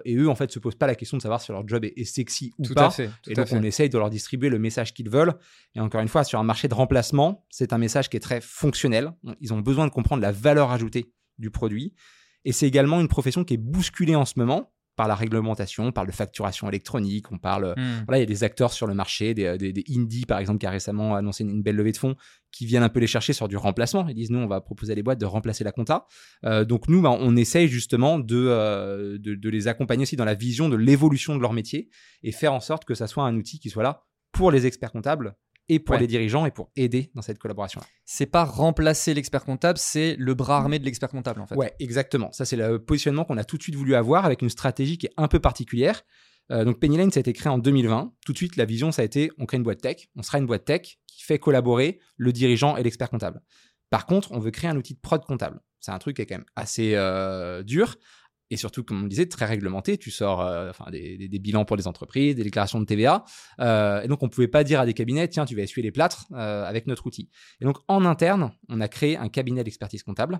et 0.06 0.16
eux, 0.16 0.30
en 0.30 0.36
fait, 0.36 0.52
se 0.52 0.60
posent 0.60 0.76
pas 0.76 0.88
la 0.88 0.96
question 0.96 1.18
de 1.18 1.22
savoir 1.22 1.42
si 1.42 1.52
leur 1.52 1.68
job 1.68 1.86
est, 1.86 2.04
sexy 2.04 2.54
ou 2.58 2.74
pas. 2.74 2.96
et 3.28 3.34
donc, 3.34 3.48
on 3.52 3.64
essaye 3.64 3.90
de 3.90 3.98
leur 3.98 4.10
distribuer 4.10 4.50
le 4.50 4.60
message 4.60 4.94
qu'ils 4.94 5.10
veulent. 5.10 5.34
Et 5.76 5.80
encore 5.80 6.02
une 6.02 6.08
fois, 6.08 6.24
sur 6.24 6.40
un 6.40 6.44
marché 6.44 6.68
de 6.68 6.74
remplacement, 6.74 7.46
c'est 7.50 7.74
un 7.74 7.78
message 7.78 8.10
qui 8.10 8.18
est 8.18 8.22
très 8.22 8.42
fonctionnel. 8.42 9.12
Ils 9.42 9.54
ont 9.54 9.60
besoin 9.60 9.86
de 9.86 9.92
comprendre 9.92 10.22
la 10.22 10.32
valeur 10.32 10.72
ajoutée 10.72 11.14
du 11.38 11.52
produit. 11.52 11.94
Et 12.46 12.52
c'est 12.52 12.68
également 12.68 13.00
une 13.02 13.08
profession 13.08 13.44
qui 13.44 13.56
est 13.56 13.58
bousculée 13.58 14.16
en 14.16 14.26
ce 14.26 14.34
moment 14.38 14.72
par 15.00 15.08
la 15.08 15.16
réglementation, 15.16 15.94
par 15.94 16.06
de 16.06 16.12
facturation 16.12 16.68
électronique. 16.68 17.32
On 17.32 17.38
parle, 17.38 17.74
hmm. 17.78 18.04
voilà, 18.06 18.18
il 18.18 18.20
y 18.20 18.24
a 18.24 18.26
des 18.26 18.44
acteurs 18.44 18.74
sur 18.74 18.86
le 18.86 18.94
marché, 18.94 19.34
des, 19.34 19.58
des, 19.58 19.86
indies 19.96 20.26
par 20.26 20.40
exemple 20.40 20.60
qui 20.60 20.66
a 20.66 20.70
récemment 20.70 21.16
annoncé 21.16 21.46
une, 21.46 21.62
belle 21.62 21.78
levée 21.78 21.94
de 21.94 21.98
fonds, 21.98 22.18
qui 22.52 22.66
viennent 22.66 22.84
un 22.84 22.90
peu 22.90 23.00
les 23.00 23.08
chercher 23.08 23.32
sur 23.32 23.48
du 23.48 23.56
remplacement. 23.56 24.06
Ils 24.10 24.14
disent 24.16 24.30
nous 24.30 24.40
on 24.40 24.48
va 24.48 24.60
proposer 24.60 24.92
à 24.92 24.96
les 24.96 25.02
boîtes 25.02 25.18
de 25.18 25.26
remplacer 25.26 25.64
la 25.64 25.72
compta. 25.72 26.06
Euh, 26.44 26.66
donc 26.66 26.90
nous, 26.90 27.02
bah, 27.02 27.16
on 27.18 27.38
essaye 27.38 27.70
justement 27.70 28.20
de, 28.20 28.36
euh, 28.36 29.18
de, 29.20 29.36
de 29.36 29.50
les 29.50 29.70
accompagner 29.70 30.04
aussi 30.04 30.18
dans 30.18 30.26
la 30.26 30.34
vision 30.34 30.68
de 30.68 30.76
l'évolution 30.76 31.34
de 31.34 31.42
leur 31.42 31.54
métier 31.54 31.90
et 32.22 32.34
faire 32.34 32.52
en 32.52 32.60
sorte 32.60 32.84
que 32.84 32.94
ça 32.94 33.08
soit 33.08 33.24
un 33.24 33.38
outil 33.38 33.58
qui 33.58 33.70
soit 33.70 33.84
là 33.84 34.04
pour 34.34 34.52
les 34.52 34.66
experts 34.66 34.92
comptables 34.92 35.38
et 35.70 35.80
pour 35.80 35.96
les 35.96 36.08
dirigeants 36.08 36.46
et 36.46 36.52
pour 36.52 36.72
aider 36.76 37.12
dans 37.16 37.22
cette 37.22 37.38
collaboration-là. 37.38 37.86
C'est 38.06 38.26
pas 38.26 38.44
remplacer 38.44 39.14
l'expert 39.14 39.46
comptable, 39.46 39.78
c'est 39.78 40.16
le 40.18 40.34
bras 40.34 40.58
armé 40.58 40.80
de 40.80 40.86
l'expert 40.86 41.10
comptable 41.10 41.42
en 41.42 41.48
fait. 41.48 41.56
Ouais, 41.56 41.74
exactement. 41.80 42.32
Ça, 42.32 42.44
c'est 42.44 42.56
le 42.56 42.84
positionnement 42.84 43.24
qu'on 43.24 43.38
a 43.38 43.44
tout 43.44 43.58
de 43.58 43.64
suite 43.64 43.76
voulu 43.76 43.96
avoir 43.96 44.26
avec 44.26 44.42
une 44.42 44.50
stratégie 44.50 44.98
qui 44.98 45.06
est 45.06 45.14
un 45.18 45.28
peu 45.28 45.40
particulière. 45.40 46.02
Euh, 46.52 46.66
donc 46.66 46.80
Penny 46.80 46.98
Lane, 46.98 47.12
ça 47.12 47.20
a 47.20 47.22
été 47.22 47.34
créé 47.34 47.52
en 47.52 47.60
2020. 47.60 48.12
Tout 48.26 48.34
de 48.34 48.38
suite, 48.38 48.56
la 48.58 48.66
vision, 48.66 48.92
ça 48.92 49.04
a 49.04 49.06
été 49.06 49.30
on 49.38 49.46
crée 49.46 49.58
une 49.58 49.64
boîte 49.64 49.82
tech, 49.82 50.10
on 50.16 50.24
sera 50.24 50.40
une 50.40 50.48
boîte 50.48 50.66
tech 50.66 50.98
qui 51.08 51.24
fait 51.24 51.38
collaborer 51.38 52.00
le 52.18 52.34
dirigeant 52.34 52.76
et 52.76 52.84
l'expert 52.84 53.10
comptable. 53.10 53.42
Par 53.90 54.06
contre, 54.06 54.32
on 54.32 54.40
veut 54.40 54.52
créer 54.52 54.70
un 54.70 54.78
outil 54.78 54.96
de 54.96 55.00
prod 55.00 55.24
comptable. 55.24 55.62
C'est 55.80 55.92
un 55.92 56.00
truc 56.00 56.16
qui 56.16 56.24
est 56.24 56.26
quand 56.26 56.36
même 56.36 56.46
assez 56.56 56.96
euh, 56.96 57.64
dur 57.64 57.96
et 58.50 58.58
surtout, 58.58 58.84
comme 58.84 59.00
on 59.00 59.04
le 59.04 59.10
disait, 59.10 59.28
très 59.28 59.46
réglementé. 59.46 59.98
Tu 59.98 60.12
sors 60.12 60.42
euh, 60.42 60.70
enfin, 60.70 60.90
des, 60.92 61.30
bilans 61.40 61.66
pour 61.66 61.78
les 61.78 61.88
entreprises, 61.88 62.36
des 62.36 62.44
déclarations 62.44 62.80
de 62.80 62.86
TVA. 62.86 63.24
Euh, 63.60 64.02
et 64.02 64.08
donc, 64.08 64.24
on 64.24 64.26
ne 64.26 64.32
pouvait 64.32 64.48
pas 64.48 64.64
dire 64.64 64.80
à 64.80 64.86
des 64.86 64.94
cabinets, 64.94 65.28
tiens, 65.28 65.46
tu 65.46 65.56
vas 65.56 65.62
essuyer 65.62 65.84
les 65.84 65.92
plâtres 65.92 66.26
euh, 66.32 66.64
avec 66.66 66.88
notre 66.88 67.06
outil. 67.06 67.30
Et 67.62 67.66
donc, 67.66 67.78
en 67.88 68.06
interne, 68.06 68.52
on 68.68 68.82
a 68.82 68.88
créé 68.88 69.18
un 69.18 69.30
cabinet 69.30 69.64
d'expertise 69.64 70.04
comptable 70.04 70.40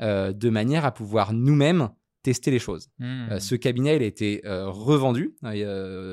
de 0.00 0.48
manière 0.48 0.84
à 0.84 0.92
pouvoir 0.92 1.32
nous-mêmes 1.32 1.88
tester 2.22 2.52
les 2.52 2.60
choses. 2.60 2.88
Mmh. 3.00 3.40
ce 3.40 3.56
cabinet, 3.56 3.96
il 3.96 4.02
a 4.02 4.06
été 4.06 4.42
revendu 4.44 5.34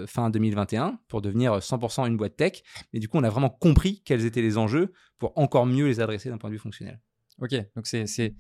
fin 0.08 0.32
2021 0.32 1.00
pour 1.08 1.22
devenir 1.22 1.60
100% 1.60 2.08
une 2.08 2.18
boîte 2.18 2.36
tech. 2.36 2.64
Et 2.94 3.00
du 3.00 3.08
coup, 3.08 3.18
on 3.20 3.24
a 3.24 3.30
vraiment 3.30 3.50
compris 3.50 4.02
quels 4.04 4.26
étaient 4.26 4.42
les 4.42 4.58
enjeux 4.58 4.92
pour 5.20 5.38
encore 5.38 5.68
mieux 5.68 5.86
les 5.86 6.00
adresser 6.00 6.30
d'un 6.30 6.40
point 6.40 6.50
de 6.50 6.56
vue 6.56 6.60
fonctionnel. 6.60 7.00
Ok, 7.40 7.54
donc 7.76 7.86
c'est 7.86 8.34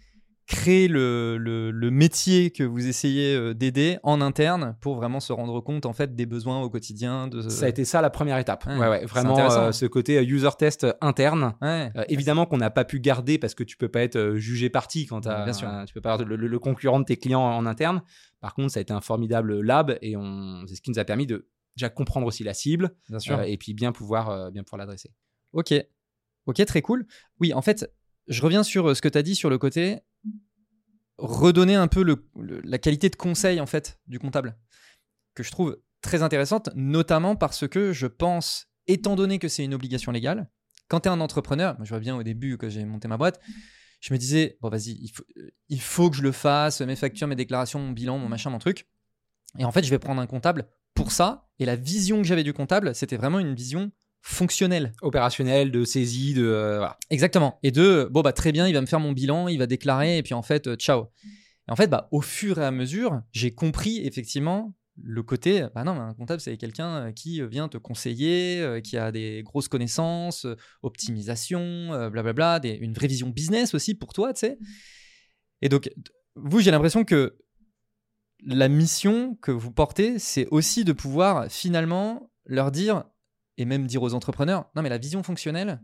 créer 0.47 0.88
le, 0.88 1.38
le, 1.38 1.92
métier 1.92 2.51
que 2.51 2.63
vous 2.63 2.88
essayez 2.88 3.36
euh, 3.36 3.53
d'aider 3.53 3.97
en 4.03 4.21
interne 4.21 4.75
pour 4.80 4.95
vraiment 4.95 5.19
se 5.19 5.33
rendre 5.33 5.59
compte 5.59 5.86
en 5.86 5.94
fait 5.94 6.15
des 6.15 6.25
besoins 6.27 6.62
au 6.62 6.69
quotidien. 6.69 7.27
De... 7.27 7.42
Ça 7.50 7.65
a 7.65 7.69
été 7.69 7.83
ça 7.83 8.01
la 8.01 8.12
première 8.12 8.38
étape. 8.38 8.65
Ouais, 8.68 8.88
ouais, 8.88 9.06
vraiment 9.06 9.39
euh, 9.39 9.71
ce 9.71 9.86
côté 9.88 10.18
euh, 10.18 10.24
user 10.24 10.50
test 10.57 10.86
interne. 11.01 11.56
évidemment 12.09 12.45
qu'on 12.45 12.57
n'a 12.57 12.69
pas 12.69 12.86
pu 12.86 13.00
garder 13.00 13.39
parce 13.39 13.56
que 13.56 13.63
tu 13.63 13.75
peux 13.75 13.88
pas 13.88 14.01
être 14.01 14.36
jugé 14.36 14.69
parti 14.69 15.07
quand 15.07 15.25
as, 15.25 15.45
Bien 15.45 15.53
sûr. 15.53 15.69
tu 15.88 15.94
peux 15.94 16.01
pas 16.01 16.13
avoir 16.13 16.27
le, 16.27 16.36
le, 16.36 16.59
concurrent 16.59 17.00
de 17.00 17.06
tes 17.06 17.18
clients 17.18 17.41
en 17.41 17.65
interne. 17.65 18.03
Par 18.39 18.53
contre, 18.53 18.71
ça 18.71 18.80
a 18.80 18.81
été 18.81 18.94
un 18.94 19.01
formidable 19.01 19.62
lab 19.62 19.98
et 20.01 20.15
c'est 20.68 20.75
ce 20.75 20.81
qui 20.81 20.91
nous 20.91 21.00
a 21.00 21.06
permis 21.06 21.25
de 21.25 21.48
déjà 21.75 21.89
comprendre 21.89 22.27
aussi 22.27 22.44
la 22.44 22.53
cible 22.53 22.91
bien 23.09 23.19
sûr. 23.19 23.41
et 23.41 23.57
puis 23.57 23.74
bien 23.74 23.91
pouvoir, 23.91 24.51
bien 24.51 24.63
pouvoir 24.63 24.80
l'adresser. 24.80 25.12
Ok, 25.53 25.74
ok, 26.45 26.65
très 26.65 26.81
cool. 26.81 27.07
Oui, 27.39 27.53
en 27.53 27.62
fait, 27.62 27.91
je 28.27 28.41
reviens 28.41 28.63
sur 28.63 28.95
ce 28.95 29.01
que 29.01 29.09
tu 29.09 29.18
as 29.18 29.24
dit 29.24 29.36
sur 29.36 29.50
le 29.50 29.57
côté 29.57 30.01
redonner 31.17 31.75
un 31.75 31.88
peu 31.88 32.06
la 32.35 32.77
qualité 32.77 33.09
de 33.09 33.15
conseil 33.15 33.59
en 33.59 33.65
fait 33.65 34.00
du 34.07 34.19
comptable 34.19 34.57
que 35.33 35.44
je 35.44 35.51
trouve 35.51 35.77
très 36.01 36.23
intéressante, 36.23 36.69
notamment 36.75 37.35
parce 37.35 37.67
que 37.67 37.94
je 37.94 38.07
pense, 38.07 38.67
étant 38.88 39.15
donné 39.15 39.39
que 39.39 39.47
c'est 39.47 39.63
une 39.63 39.73
obligation 39.73 40.12
légale, 40.12 40.50
quand 40.88 41.01
tu 41.01 41.09
es 41.09 41.12
un 41.12 41.19
entrepreneur, 41.19 41.77
je 41.83 41.89
vois 41.89 42.00
bien 42.00 42.15
au 42.15 42.23
début 42.23 42.57
que 42.57 42.69
j'ai 42.69 42.85
monté 42.85 43.07
ma 43.07 43.17
boîte, 43.17 43.39
je 44.00 44.13
me 44.13 44.19
disais, 44.19 44.57
bon 44.62 44.69
vas-y, 44.69 44.91
il 45.01 45.09
faut, 45.09 45.23
il 45.69 45.81
faut 45.81 46.09
que 46.09 46.15
je 46.15 46.21
le 46.21 46.31
fasse, 46.31 46.81
mes 46.81 46.95
factures, 46.95 47.27
mes 47.27 47.35
déclarations, 47.35 47.79
mon 47.79 47.91
bilan, 47.91 48.17
mon 48.19 48.29
machin, 48.29 48.50
mon 48.50 48.59
truc. 48.59 48.88
Et 49.57 49.65
en 49.65 49.71
fait, 49.71 49.83
je 49.83 49.89
vais 49.89 50.00
prendre 50.00 50.21
un 50.21 50.27
comptable 50.27 50.67
pour 50.94 51.12
ça. 51.12 51.50
Et 51.59 51.65
la 51.65 51.75
vision 51.75 52.21
que 52.21 52.27
j'avais 52.27 52.44
du 52.44 52.53
comptable, 52.53 52.94
c'était 52.94 53.17
vraiment 53.17 53.39
une 53.39 53.56
vision 53.56 53.91
fonctionnel. 54.25 54.94
Opérationnel, 55.04 55.72
de 55.72 55.86
saisie, 55.86 56.33
de. 56.33 56.45
Euh, 56.45 56.77
voilà. 56.77 56.98
Exactement. 57.12 57.60
Et 57.62 57.72
de, 57.72 58.10
bon, 58.12 58.22
bah, 58.22 58.33
très 58.33 58.51
bien, 58.51 58.68
il 58.68 58.74
va 58.74 58.81
me 58.81 58.88
faire 58.88 59.00
mon 59.00 59.12
bilan, 59.12 59.48
il 59.48 59.60
va 59.60 59.68
déclarer, 59.68 60.18
et 60.18 60.24
puis 60.24 60.33
en 60.33 60.42
fait, 60.42 60.66
euh, 60.66 60.75
ciao. 60.75 61.12
Et 61.68 61.72
en 61.72 61.75
fait, 61.75 61.88
bah, 61.88 62.07
au 62.12 62.22
fur 62.22 62.57
et 62.57 62.66
à 62.66 62.72
mesure, 62.72 63.22
j'ai 63.31 63.54
compris 63.54 64.00
effectivement 64.06 64.74
le 64.98 65.22
côté, 65.22 65.68
bah 65.75 65.83
non, 65.83 65.92
un 66.00 66.13
comptable, 66.13 66.42
c'est 66.42 66.57
quelqu'un 66.57 67.07
euh, 67.07 67.12
qui 67.12 67.45
vient 67.45 67.68
te 67.68 67.77
conseiller, 67.77 68.81
qui 68.83 68.98
a 68.98 69.12
des 69.12 69.44
grosses 69.44 69.68
connaissances, 69.68 70.48
optimisation, 70.81 72.10
blablabla, 72.10 72.62
une 72.63 72.94
vraie 72.94 73.07
vision 73.07 73.30
business 73.30 73.75
aussi 73.75 73.94
pour 73.94 74.13
toi, 74.13 74.33
tu 74.33 74.39
sais. 74.39 74.57
Et 75.62 75.69
donc, 75.69 75.89
vous, 76.36 76.62
j'ai 76.62 76.72
l'impression 76.72 77.04
que 77.04 77.38
la 78.44 78.69
mission 78.69 79.36
que 79.36 79.51
vous 79.51 79.72
portez, 79.72 80.18
c'est 80.18 80.48
aussi 80.48 80.84
de 80.84 80.94
pouvoir 80.94 81.51
finalement 81.51 82.32
leur 82.46 82.72
dire 82.72 83.03
et 83.57 83.65
même 83.65 83.88
dire 83.88 84.03
aux 84.03 84.13
entrepreneurs, 84.13 84.65
non 84.75 84.81
mais 84.81 84.89
la 84.89 84.97
vision 84.97 85.24
fonctionnelle, 85.24 85.81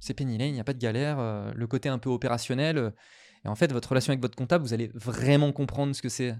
c'est 0.00 0.14
Penny 0.14 0.38
Lane, 0.38 0.48
il 0.48 0.54
n'y 0.54 0.60
a 0.60 0.64
pas 0.64 0.74
de 0.74 0.78
galère, 0.78 1.18
euh, 1.18 1.50
le 1.54 1.66
côté 1.66 1.88
un 1.88 1.98
peu 1.98 2.10
opérationnel, 2.10 2.78
euh, 2.78 2.90
et 3.44 3.48
en 3.48 3.54
fait 3.54 3.72
votre 3.72 3.88
relation 3.88 4.12
avec 4.12 4.20
votre 4.20 4.36
comptable, 4.36 4.64
vous 4.64 4.72
allez 4.72 4.90
vraiment 4.94 5.52
comprendre 5.52 5.94
ce 5.94 6.02
que 6.02 6.08
c'est. 6.08 6.36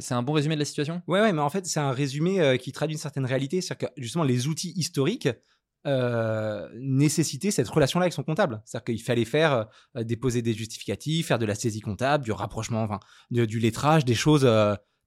C'est 0.00 0.14
un 0.14 0.22
bon 0.22 0.32
résumé 0.32 0.56
de 0.56 0.60
la 0.60 0.66
situation? 0.66 1.02
Ouais, 1.06 1.32
mais 1.32 1.40
en 1.40 1.48
fait 1.48 1.66
c'est 1.66 1.80
un 1.80 1.92
résumé 1.92 2.40
euh, 2.40 2.56
qui 2.56 2.72
traduit 2.72 2.94
une 2.94 3.00
certaine 3.00 3.24
réalité, 3.24 3.60
c'est-à-dire 3.60 3.88
que 3.88 4.00
justement 4.00 4.24
les 4.24 4.46
outils 4.46 4.72
historiques 4.76 5.28
nécessitaient 6.76 7.50
cette 7.50 7.68
relation-là 7.68 8.04
avec 8.04 8.14
son 8.14 8.22
comptable. 8.22 8.62
C'est-à-dire 8.64 8.84
qu'il 8.84 9.02
fallait 9.02 9.26
faire 9.26 9.66
déposer 9.94 10.40
des 10.40 10.54
justificatifs, 10.54 11.26
faire 11.26 11.38
de 11.38 11.44
la 11.44 11.54
saisie 11.54 11.82
comptable, 11.82 12.24
du 12.24 12.32
rapprochement, 12.32 12.88
du 13.30 13.58
lettrage, 13.58 14.06
des 14.06 14.14
choses 14.14 14.48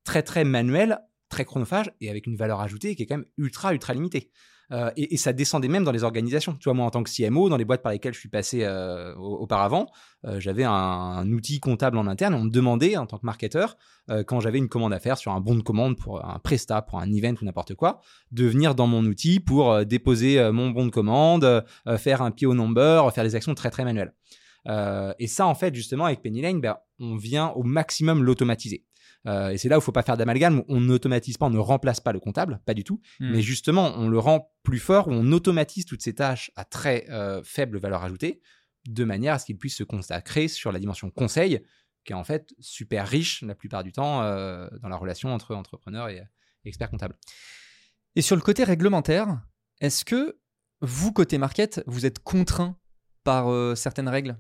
très 0.04 0.22
très 0.22 0.44
manuelles, 0.44 1.00
très 1.30 1.46
chronophages 1.46 1.92
et 2.00 2.12
avec 2.12 2.28
une 2.28 2.36
valeur 2.36 2.62
ajoutée 2.62 2.96
qui 2.96 3.02
est 3.02 3.06
quand 3.08 3.18
même 3.18 3.26
ultra 3.40 3.74
ultra 3.74 3.96
limitée. 3.96 4.32
Euh, 4.72 4.92
et, 4.98 5.16
ça 5.18 5.34
descendait 5.34 5.68
même 5.68 5.84
dans 5.84 5.92
les 5.92 6.04
organisations. 6.04 6.54
Tu 6.60 6.66
vois, 6.66 6.74
moi, 6.74 6.86
en 6.86 6.90
tant 6.90 7.04
que 7.04 7.10
CMO, 7.10 7.50
dans 7.50 7.58
les 7.58 7.66
boîtes 7.66 7.82
par 7.82 7.92
lesquelles 7.92 8.14
je 8.14 8.20
suis 8.20 8.30
passé 8.30 8.64
euh, 8.64 9.14
auparavant, 9.16 9.88
euh, 10.26 10.40
j'avais 10.40 10.64
un, 10.66 11.32
outil 11.32 11.60
comptable 11.60 11.98
en 11.98 12.08
interne. 12.08 12.34
on 12.34 12.44
me 12.44 12.50
demandait, 12.50 12.98
en 12.98 13.06
tant 13.06 13.18
que 13.18 13.26
marketeur, 13.26 13.78
quand 14.26 14.40
j'avais 14.40 14.58
une 14.58 14.70
commande 14.70 14.94
à 14.94 15.00
faire 15.00 15.18
sur 15.18 15.34
un 15.34 15.42
bon 15.42 15.56
de 15.56 15.62
commande 15.62 15.98
pour 15.98 16.24
un 16.24 16.40
prestat, 16.40 16.82
pour 16.82 17.00
un 17.00 17.12
event 17.12 17.34
ou 17.42 17.46
n'importe 17.46 17.76
quoi, 17.76 18.00
de 18.32 18.46
venir 18.46 18.74
dans 18.74 18.88
mon 18.88 19.04
outil 19.06 19.42
pour 19.42 19.86
déposer 19.86 20.50
mon 20.52 20.70
bon 20.70 20.86
de 20.86 20.92
commande, 20.92 21.66
faire 21.98 22.22
un 22.22 22.32
PO 22.32 22.54
number, 22.54 23.14
faire 23.14 23.26
des 23.26 23.36
actions 23.36 23.54
très, 23.54 23.70
très 23.70 23.84
manuelles. 23.84 24.14
et 25.20 25.28
ça, 25.28 25.46
en 25.46 25.56
fait, 25.56 25.76
justement, 25.76 26.06
avec 26.06 26.22
Pennylane, 26.22 26.62
ben, 26.62 26.78
on 27.02 27.18
vient 27.18 27.50
au 27.50 27.64
maximum 27.64 28.24
l'automatiser. 28.24 28.86
Euh, 29.26 29.50
et 29.50 29.58
c'est 29.58 29.70
là 29.70 29.78
où 29.78 29.82
il 29.82 29.84
faut 29.84 29.92
pas 29.92 30.04
faire 30.04 30.18
d'amalgame. 30.18 30.64
On 30.68 30.80
n'automatise 30.80 31.38
pas, 31.38 31.48
on 31.48 31.52
ne 31.52 31.58
remplace 31.58 32.00
pas 32.00 32.12
le 32.12 32.20
comptable, 32.20 32.60
pas 32.66 32.74
du 32.74 32.84
tout. 32.84 33.02
Hmm. 33.20 33.32
Mais 33.32 33.42
justement, 33.42 33.94
on 33.96 34.08
le 34.08 34.20
rend 34.20 34.54
plus 34.64 34.80
fort, 34.80 35.08
on 35.08 35.32
automatise 35.32 35.86
toutes 35.86 36.02
ces 36.02 36.14
tâches 36.16 36.52
à 36.56 36.66
très 36.66 37.10
euh, 37.10 37.42
faible 37.44 37.78
valeur 37.80 38.04
ajoutée, 38.04 38.42
de 38.88 39.04
manière 39.04 39.34
à 39.34 39.40
ce 39.40 39.46
qu'il 39.46 39.58
puisse 39.58 39.76
se 39.76 39.84
consacrer 39.84 40.48
sur 40.48 40.72
la 40.72 40.80
dimension 40.80 41.10
conseil, 41.10 41.62
qui 42.06 42.14
est 42.14 42.16
en 42.16 42.24
fait 42.24 42.54
super 42.60 43.08
riche 43.08 43.42
la 43.42 43.56
plupart 43.56 43.84
du 43.84 43.92
temps 43.92 44.22
euh, 44.22 44.68
dans 44.82 44.90
la 44.90 44.98
relation 44.98 45.34
entre 45.34 45.56
entrepreneur 45.56 46.10
et, 46.10 46.24
expert 46.66 46.90
comptable. 46.90 47.16
Et 48.18 48.22
sur 48.22 48.36
le 48.36 48.42
côté 48.42 48.66
réglementaire, 48.66 49.42
est-ce 49.80 50.04
que 50.04 50.38
vous, 50.82 51.14
côté 51.14 51.38
market, 51.38 51.82
vous 51.88 52.06
êtes 52.06 52.20
contraint 52.20 52.78
par 53.24 53.78
certaines 53.78 54.10
règles? 54.10 54.38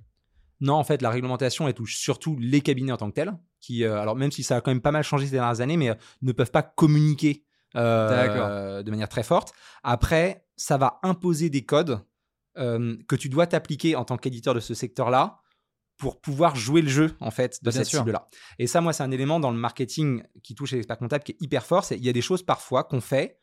Non, 0.60 0.74
en 0.74 0.84
fait, 0.84 1.02
la 1.02 1.10
réglementation, 1.10 1.68
elle 1.68 1.74
touche 1.74 1.96
surtout 1.96 2.38
les 2.40 2.62
cabinets 2.62 2.92
en 2.92 2.98
tant 2.98 3.10
que 3.10 3.16
tels. 3.16 3.34
Qui, 3.60 3.84
alors 3.86 4.16
même 4.16 4.32
si 4.32 4.44
ça 4.44 4.58
a 4.58 4.62
quand 4.62 4.72
même 4.72 4.82
pas 4.82 4.92
mal 4.92 5.04
changé 5.04 5.26
ces 5.26 5.34
dernières 5.34 5.62
années, 5.62 5.78
mais 5.78 5.98
ne 6.22 6.32
peuvent 6.32 6.52
pas 6.52 6.64
communiquer 6.64 7.44
de 7.76 8.90
manière 8.90 9.10
très 9.10 9.24
forte. 9.24 9.54
Après, 9.84 10.46
ça 10.56 10.78
va 10.78 11.00
imposer 11.04 11.50
des 11.50 11.66
codes 11.66 12.00
que 12.56 13.16
tu 13.16 13.30
dois 13.30 13.48
t'appliquer 13.48 13.96
en 13.96 14.06
tant 14.06 14.18
qu'éditeur 14.18 14.54
de 14.54 14.60
ce 14.60 14.74
secteur-là 14.74 15.42
pour 15.98 16.22
pouvoir 16.22 16.56
jouer 16.56 16.82
le 16.82 16.90
jeu 16.90 17.16
en 17.20 17.32
fait 17.32 17.64
de 17.64 17.72
cette 17.72 17.88
cible-là. 17.88 18.30
Et 18.60 18.68
ça, 18.68 18.82
moi, 18.82 18.94
c'est 18.94 19.04
un 19.04 19.12
élément 19.12 19.40
dans 19.40 19.52
le 19.52 19.58
marketing 19.58 20.24
qui 20.44 20.54
touche 20.54 20.72
les 20.72 20.78
experts 20.78 21.00
comptables 21.00 21.24
qui 21.24 21.32
est 21.32 21.42
hyper 21.42 21.66
fort. 21.66 21.86
Il 21.92 22.06
y 22.06 22.10
a 22.10 22.14
des 22.14 22.22
choses 22.22 22.44
parfois 22.44 22.84
qu'on 22.84 23.02
fait 23.02 23.40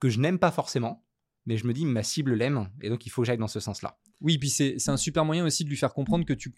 que 0.00 0.08
je 0.08 0.18
n'aime 0.20 0.38
pas 0.38 0.50
forcément, 0.50 1.04
mais 1.46 1.56
je 1.56 1.66
me 1.66 1.72
dis 1.72 1.84
ma 1.84 2.02
cible 2.02 2.34
l'aime 2.34 2.68
et 2.80 2.88
donc 2.88 3.06
il 3.06 3.10
faut 3.10 3.22
que 3.22 3.26
j'aille 3.26 3.38
dans 3.38 3.48
ce 3.48 3.60
sens-là. 3.60 3.98
Oui, 4.20 4.38
puis 4.38 4.50
c'est 4.50 4.88
un 4.88 4.96
super 4.96 5.24
moyen 5.24 5.44
aussi 5.44 5.64
de 5.64 5.68
lui 5.68 5.76
faire 5.76 5.94
comprendre 5.94 6.24
que 6.24 6.32
tu, 6.32 6.52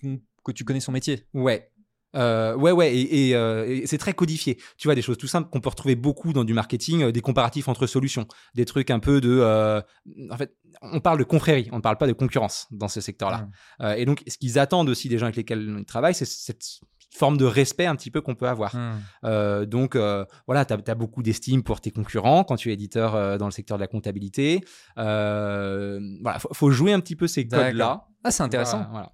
que 0.44 0.52
tu 0.52 0.64
connais 0.64 0.80
son 0.80 0.92
métier. 0.92 1.26
Ouais, 1.34 1.69
euh, 2.16 2.56
ouais, 2.56 2.72
ouais, 2.72 2.94
et, 2.94 3.34
euh, 3.34 3.66
et, 3.68 3.86
c'est 3.86 3.98
très 3.98 4.14
codifié. 4.14 4.58
Tu 4.76 4.88
vois, 4.88 4.94
des 4.94 5.02
choses 5.02 5.18
tout 5.18 5.26
simples 5.26 5.48
qu'on 5.50 5.60
peut 5.60 5.68
retrouver 5.68 5.94
beaucoup 5.94 6.32
dans 6.32 6.44
du 6.44 6.54
marketing, 6.54 7.02
euh, 7.02 7.12
des 7.12 7.20
comparatifs 7.20 7.68
entre 7.68 7.86
solutions, 7.86 8.26
des 8.54 8.64
trucs 8.64 8.90
un 8.90 8.98
peu 8.98 9.20
de. 9.20 9.40
en 10.30 10.36
fait, 10.36 10.54
on 10.82 11.00
parle 11.00 11.18
de 11.18 11.24
confrérie, 11.24 11.68
on 11.72 11.76
ne 11.76 11.82
parle 11.82 11.98
pas 11.98 12.06
de 12.06 12.12
concurrence 12.12 12.66
dans 12.70 12.88
ce 12.88 13.00
secteur-là. 13.00 13.48
Mmh. 13.80 13.84
et 13.96 14.04
donc, 14.04 14.22
ce 14.26 14.38
qu'ils 14.38 14.58
attendent 14.58 14.88
aussi 14.88 15.08
des 15.08 15.18
gens 15.18 15.26
avec 15.26 15.36
lesquels 15.36 15.76
ils 15.78 15.84
travaillent, 15.84 16.14
c'est 16.14 16.26
cette 16.26 16.64
forme 17.12 17.36
de 17.36 17.44
respect 17.44 17.86
un 17.86 17.96
petit 17.96 18.10
peu 18.10 18.20
qu'on 18.20 18.34
peut 18.34 18.48
avoir. 18.48 18.74
Mmh. 18.74 19.64
donc, 19.66 19.96
voilà, 20.46 20.64
tu 20.64 20.72
as, 20.72 20.94
beaucoup 20.94 21.22
d'estime 21.22 21.62
pour 21.62 21.80
tes 21.80 21.90
concurrents 21.90 22.44
quand 22.44 22.56
tu 22.56 22.70
es 22.70 22.74
éditeur 22.74 23.38
dans 23.38 23.46
le 23.46 23.52
secteur 23.52 23.76
de 23.78 23.82
la 23.82 23.88
comptabilité. 23.88 24.64
voilà, 24.96 26.38
faut, 26.38 26.52
faut 26.52 26.70
jouer 26.70 26.92
un 26.92 27.00
petit 27.00 27.16
peu 27.16 27.26
ces 27.26 27.46
codes-là. 27.46 28.06
Ah, 28.24 28.30
c'est 28.30 28.42
intéressant. 28.42 28.86
voilà. 28.90 29.12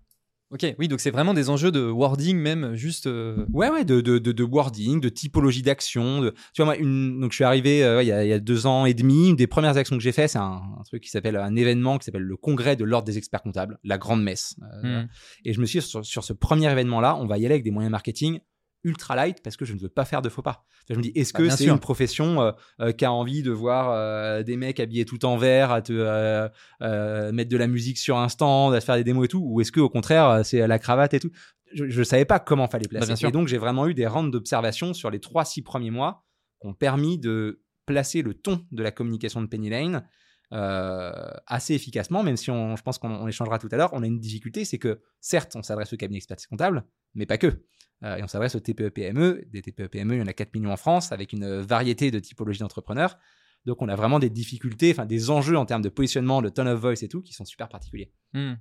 Ok, 0.56 0.75
oui, 0.78 0.88
donc 0.88 1.00
c'est 1.00 1.10
vraiment 1.10 1.34
des 1.34 1.50
enjeux 1.50 1.70
de 1.70 1.82
wording, 1.82 2.38
même 2.38 2.75
juste. 2.76 3.06
Euh, 3.06 3.44
ouais, 3.52 3.68
ouais, 3.68 3.84
de, 3.84 4.00
de, 4.00 4.18
de, 4.18 4.42
wording, 4.42 5.02
de 5.02 5.10
typologie 5.10 5.60
d'action. 5.60 6.22
De... 6.22 6.30
Tu 6.54 6.62
vois, 6.62 6.64
moi, 6.64 6.76
une... 6.78 7.20
donc 7.20 7.32
je 7.32 7.34
suis 7.34 7.44
arrivé 7.44 7.84
euh, 7.84 8.02
il, 8.02 8.06
y 8.06 8.12
a, 8.12 8.25
il, 8.25 8.28
y 8.28 8.32
a, 8.32 8.38
deux 8.38 8.66
ans 8.66 8.86
et 8.86 8.94
demi. 8.94 9.28
Une 9.28 9.36
des 9.36 9.46
premières 9.46 9.76
actions 9.76 9.98
que 9.98 10.02
j'ai 10.02 10.12
fait, 10.12 10.28
c'est 10.28 10.38
un, 10.38 10.62
truc 10.86 11.02
qui 11.02 11.10
s'appelle 11.10 11.36
un 11.36 11.56
événement 11.56 11.98
qui 11.98 12.06
s'appelle 12.06 12.22
le 12.22 12.36
Congrès 12.38 12.75
de 12.75 12.84
l'Ordre 12.84 13.04
des 13.04 13.18
experts 13.18 13.42
comptables, 13.42 13.78
la 13.84 13.98
Grande 13.98 14.22
Messe. 14.22 14.56
Euh, 14.82 15.02
hmm. 15.02 15.08
Et 15.44 15.52
je 15.52 15.60
me 15.60 15.66
suis 15.66 15.80
dit, 15.80 15.86
sur, 15.86 16.02
sur 16.06 16.25
ce 16.25 16.32
premier 16.32 16.72
événement-là, 16.72 17.16
on 17.16 17.26
va 17.26 17.36
y 17.36 17.44
aller 17.44 17.52
avec 17.52 17.64
des 17.64 17.70
moyens 17.70 17.90
marketing 17.90 18.40
ultra 18.87 19.16
light 19.16 19.43
parce 19.43 19.57
que 19.57 19.64
je 19.64 19.75
ne 19.75 19.78
veux 19.78 19.88
pas 19.88 20.05
faire 20.05 20.23
de 20.23 20.28
faux 20.28 20.43
pas. 20.43 20.64
Je 20.88 20.95
me 20.95 21.02
dis, 21.02 21.12
est-ce 21.14 21.33
bah, 21.33 21.40
que 21.40 21.50
c'est 21.50 21.66
une 21.66 21.81
profession 21.81 22.40
euh, 22.40 22.52
euh, 22.81 22.93
qui 22.93 23.05
a 23.05 23.12
envie 23.12 23.43
de 23.43 23.50
voir 23.50 23.90
euh, 23.90 24.43
des 24.45 24.57
mecs 24.57 24.78
habillés 24.78 25.05
tout 25.05 25.25
en 25.25 25.37
vert, 25.37 25.73
à 25.73 25.83
te 25.83 25.93
mettre 27.33 27.50
de 27.50 27.57
la 27.57 27.66
musique 27.66 27.99
sur 27.99 28.16
un 28.16 28.28
stand, 28.28 28.75
à 28.75 28.81
faire 28.81 28.97
des 28.97 29.05
démos 29.05 29.25
et 29.25 29.28
tout, 29.28 29.43
ou 29.45 29.61
est-ce 29.61 29.73
que 29.73 29.81
au 29.81 29.90
contraire 29.90 30.45
c'est 30.45 30.66
la 30.66 30.78
cravate 30.78 31.14
et 31.14 31.21
tout? 31.21 31.31
Je 31.75 31.99
ne 31.99 32.05
savais 32.05 32.25
pas 32.25 32.38
comment 32.38 32.69
fallait 32.69 32.87
bah, 32.90 33.00
placer. 33.00 33.26
et 33.26 33.33
donc 33.33 33.49
j'ai 33.49 33.59
vraiment 33.59 33.88
eu 33.88 33.95
des 33.95 34.07
rounds 34.07 34.31
d'observation 34.31 34.95
sur 34.95 35.11
les 35.11 35.19
trois 35.19 35.45
six 35.45 35.62
premiers 35.62 35.90
mois 35.90 36.25
qui 36.61 36.69
ont 36.69 36.75
permis 36.75 37.19
de 37.19 37.61
placer 37.85 38.23
le 38.23 38.35
ton 38.35 38.64
de 38.71 38.83
la 38.83 38.93
communication 38.93 39.43
de 39.43 39.47
Penny 39.47 39.69
Lane. 39.69 40.07
assez 40.52 41.75
efficacement, 41.75 42.23
même 42.23 42.37
si 42.37 42.52
on, 42.52 42.76
je 42.76 42.83
pense 42.83 42.99
qu'on 42.99 43.26
échangera 43.26 43.59
tout 43.59 43.69
à 43.73 43.76
l'heure, 43.76 43.90
on 43.93 44.05
a 44.05 44.07
une 44.07 44.21
difficulté, 44.21 44.64
c'est 44.64 44.78
que 44.78 45.00
certes, 45.21 45.57
on 45.57 45.64
s'adresse 45.64 45.93
au 45.93 45.97
cabinet 45.97 46.19
expertise 46.19 46.47
comptable, 46.47 46.85
mais 47.14 47.26
pas 47.26 47.38
que. 47.38 47.64
Euh, 48.04 48.16
et 48.16 48.22
on 48.22 48.28
s'adresse 48.28 48.54
aux 48.54 48.60
TPE-PME. 48.60 49.44
Des 49.50 49.62
TPE-PME, 49.62 50.14
il 50.14 50.18
y 50.18 50.22
en 50.22 50.26
a 50.26 50.32
4 50.32 50.54
millions 50.54 50.72
en 50.72 50.76
France, 50.76 51.12
avec 51.12 51.32
une 51.32 51.60
variété 51.60 52.10
de 52.10 52.18
typologies 52.18 52.60
d'entrepreneurs. 52.60 53.18
Donc 53.64 53.82
on 53.82 53.88
a 53.88 53.96
vraiment 53.96 54.20
des 54.20 54.30
difficultés, 54.30 54.92
enfin 54.92 55.06
des 55.06 55.28
enjeux 55.28 55.58
en 55.58 55.66
termes 55.66 55.82
de 55.82 55.88
positionnement, 55.88 56.40
de 56.40 56.48
tone 56.48 56.68
of 56.68 56.80
voice 56.80 57.02
et 57.02 57.08
tout, 57.08 57.20
qui 57.20 57.32
sont 57.32 57.44
super 57.44 57.68
particuliers. 57.68 58.12
Hmm. 58.32 58.54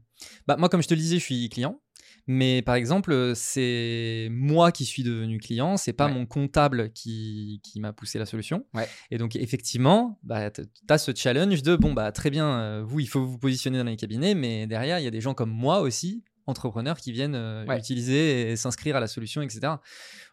Bah, 0.47 0.57
moi, 0.57 0.67
comme 0.67 0.81
je 0.81 0.87
te 0.87 0.95
le 0.95 0.99
disais, 0.99 1.19
je 1.19 1.23
suis 1.23 1.49
client. 1.49 1.79
Mais 2.27 2.63
par 2.63 2.75
exemple, 2.75 3.33
c'est 3.35 4.29
moi 4.31 4.71
qui 4.71 4.83
suis 4.83 5.03
devenu 5.03 5.37
client, 5.37 5.77
c'est 5.77 5.93
pas 5.93 6.07
mon 6.07 6.25
comptable 6.25 6.91
qui, 6.91 7.61
qui 7.63 7.79
m'a 7.79 7.93
poussé 7.93 8.17
la 8.17 8.25
solution. 8.25 8.65
Et 9.11 9.17
donc, 9.17 9.35
effectivement, 9.35 10.19
bah, 10.23 10.49
tu 10.49 10.63
as 10.89 10.97
ce 10.97 11.11
challenge 11.13 11.61
de 11.61 11.75
bon, 11.75 11.93
bah, 11.93 12.11
très 12.11 12.31
bien, 12.31 12.59
euh, 12.59 12.83
vous, 12.83 12.99
il 12.99 13.07
faut 13.07 13.23
vous 13.23 13.37
positionner 13.37 13.77
dans 13.77 13.83
les 13.83 13.95
cabinets, 13.95 14.33
mais 14.33 14.65
derrière, 14.65 14.99
il 14.99 15.03
y 15.03 15.07
a 15.07 15.11
des 15.11 15.21
gens 15.21 15.35
comme 15.35 15.51
moi 15.51 15.81
aussi 15.81 16.23
entrepreneurs 16.47 16.97
qui 16.97 17.11
viennent 17.11 17.35
euh, 17.35 17.65
utiliser 17.77 18.51
et 18.51 18.55
s'inscrire 18.55 18.95
à 18.95 18.99
la 18.99 19.07
solution, 19.07 19.41
etc. 19.41 19.73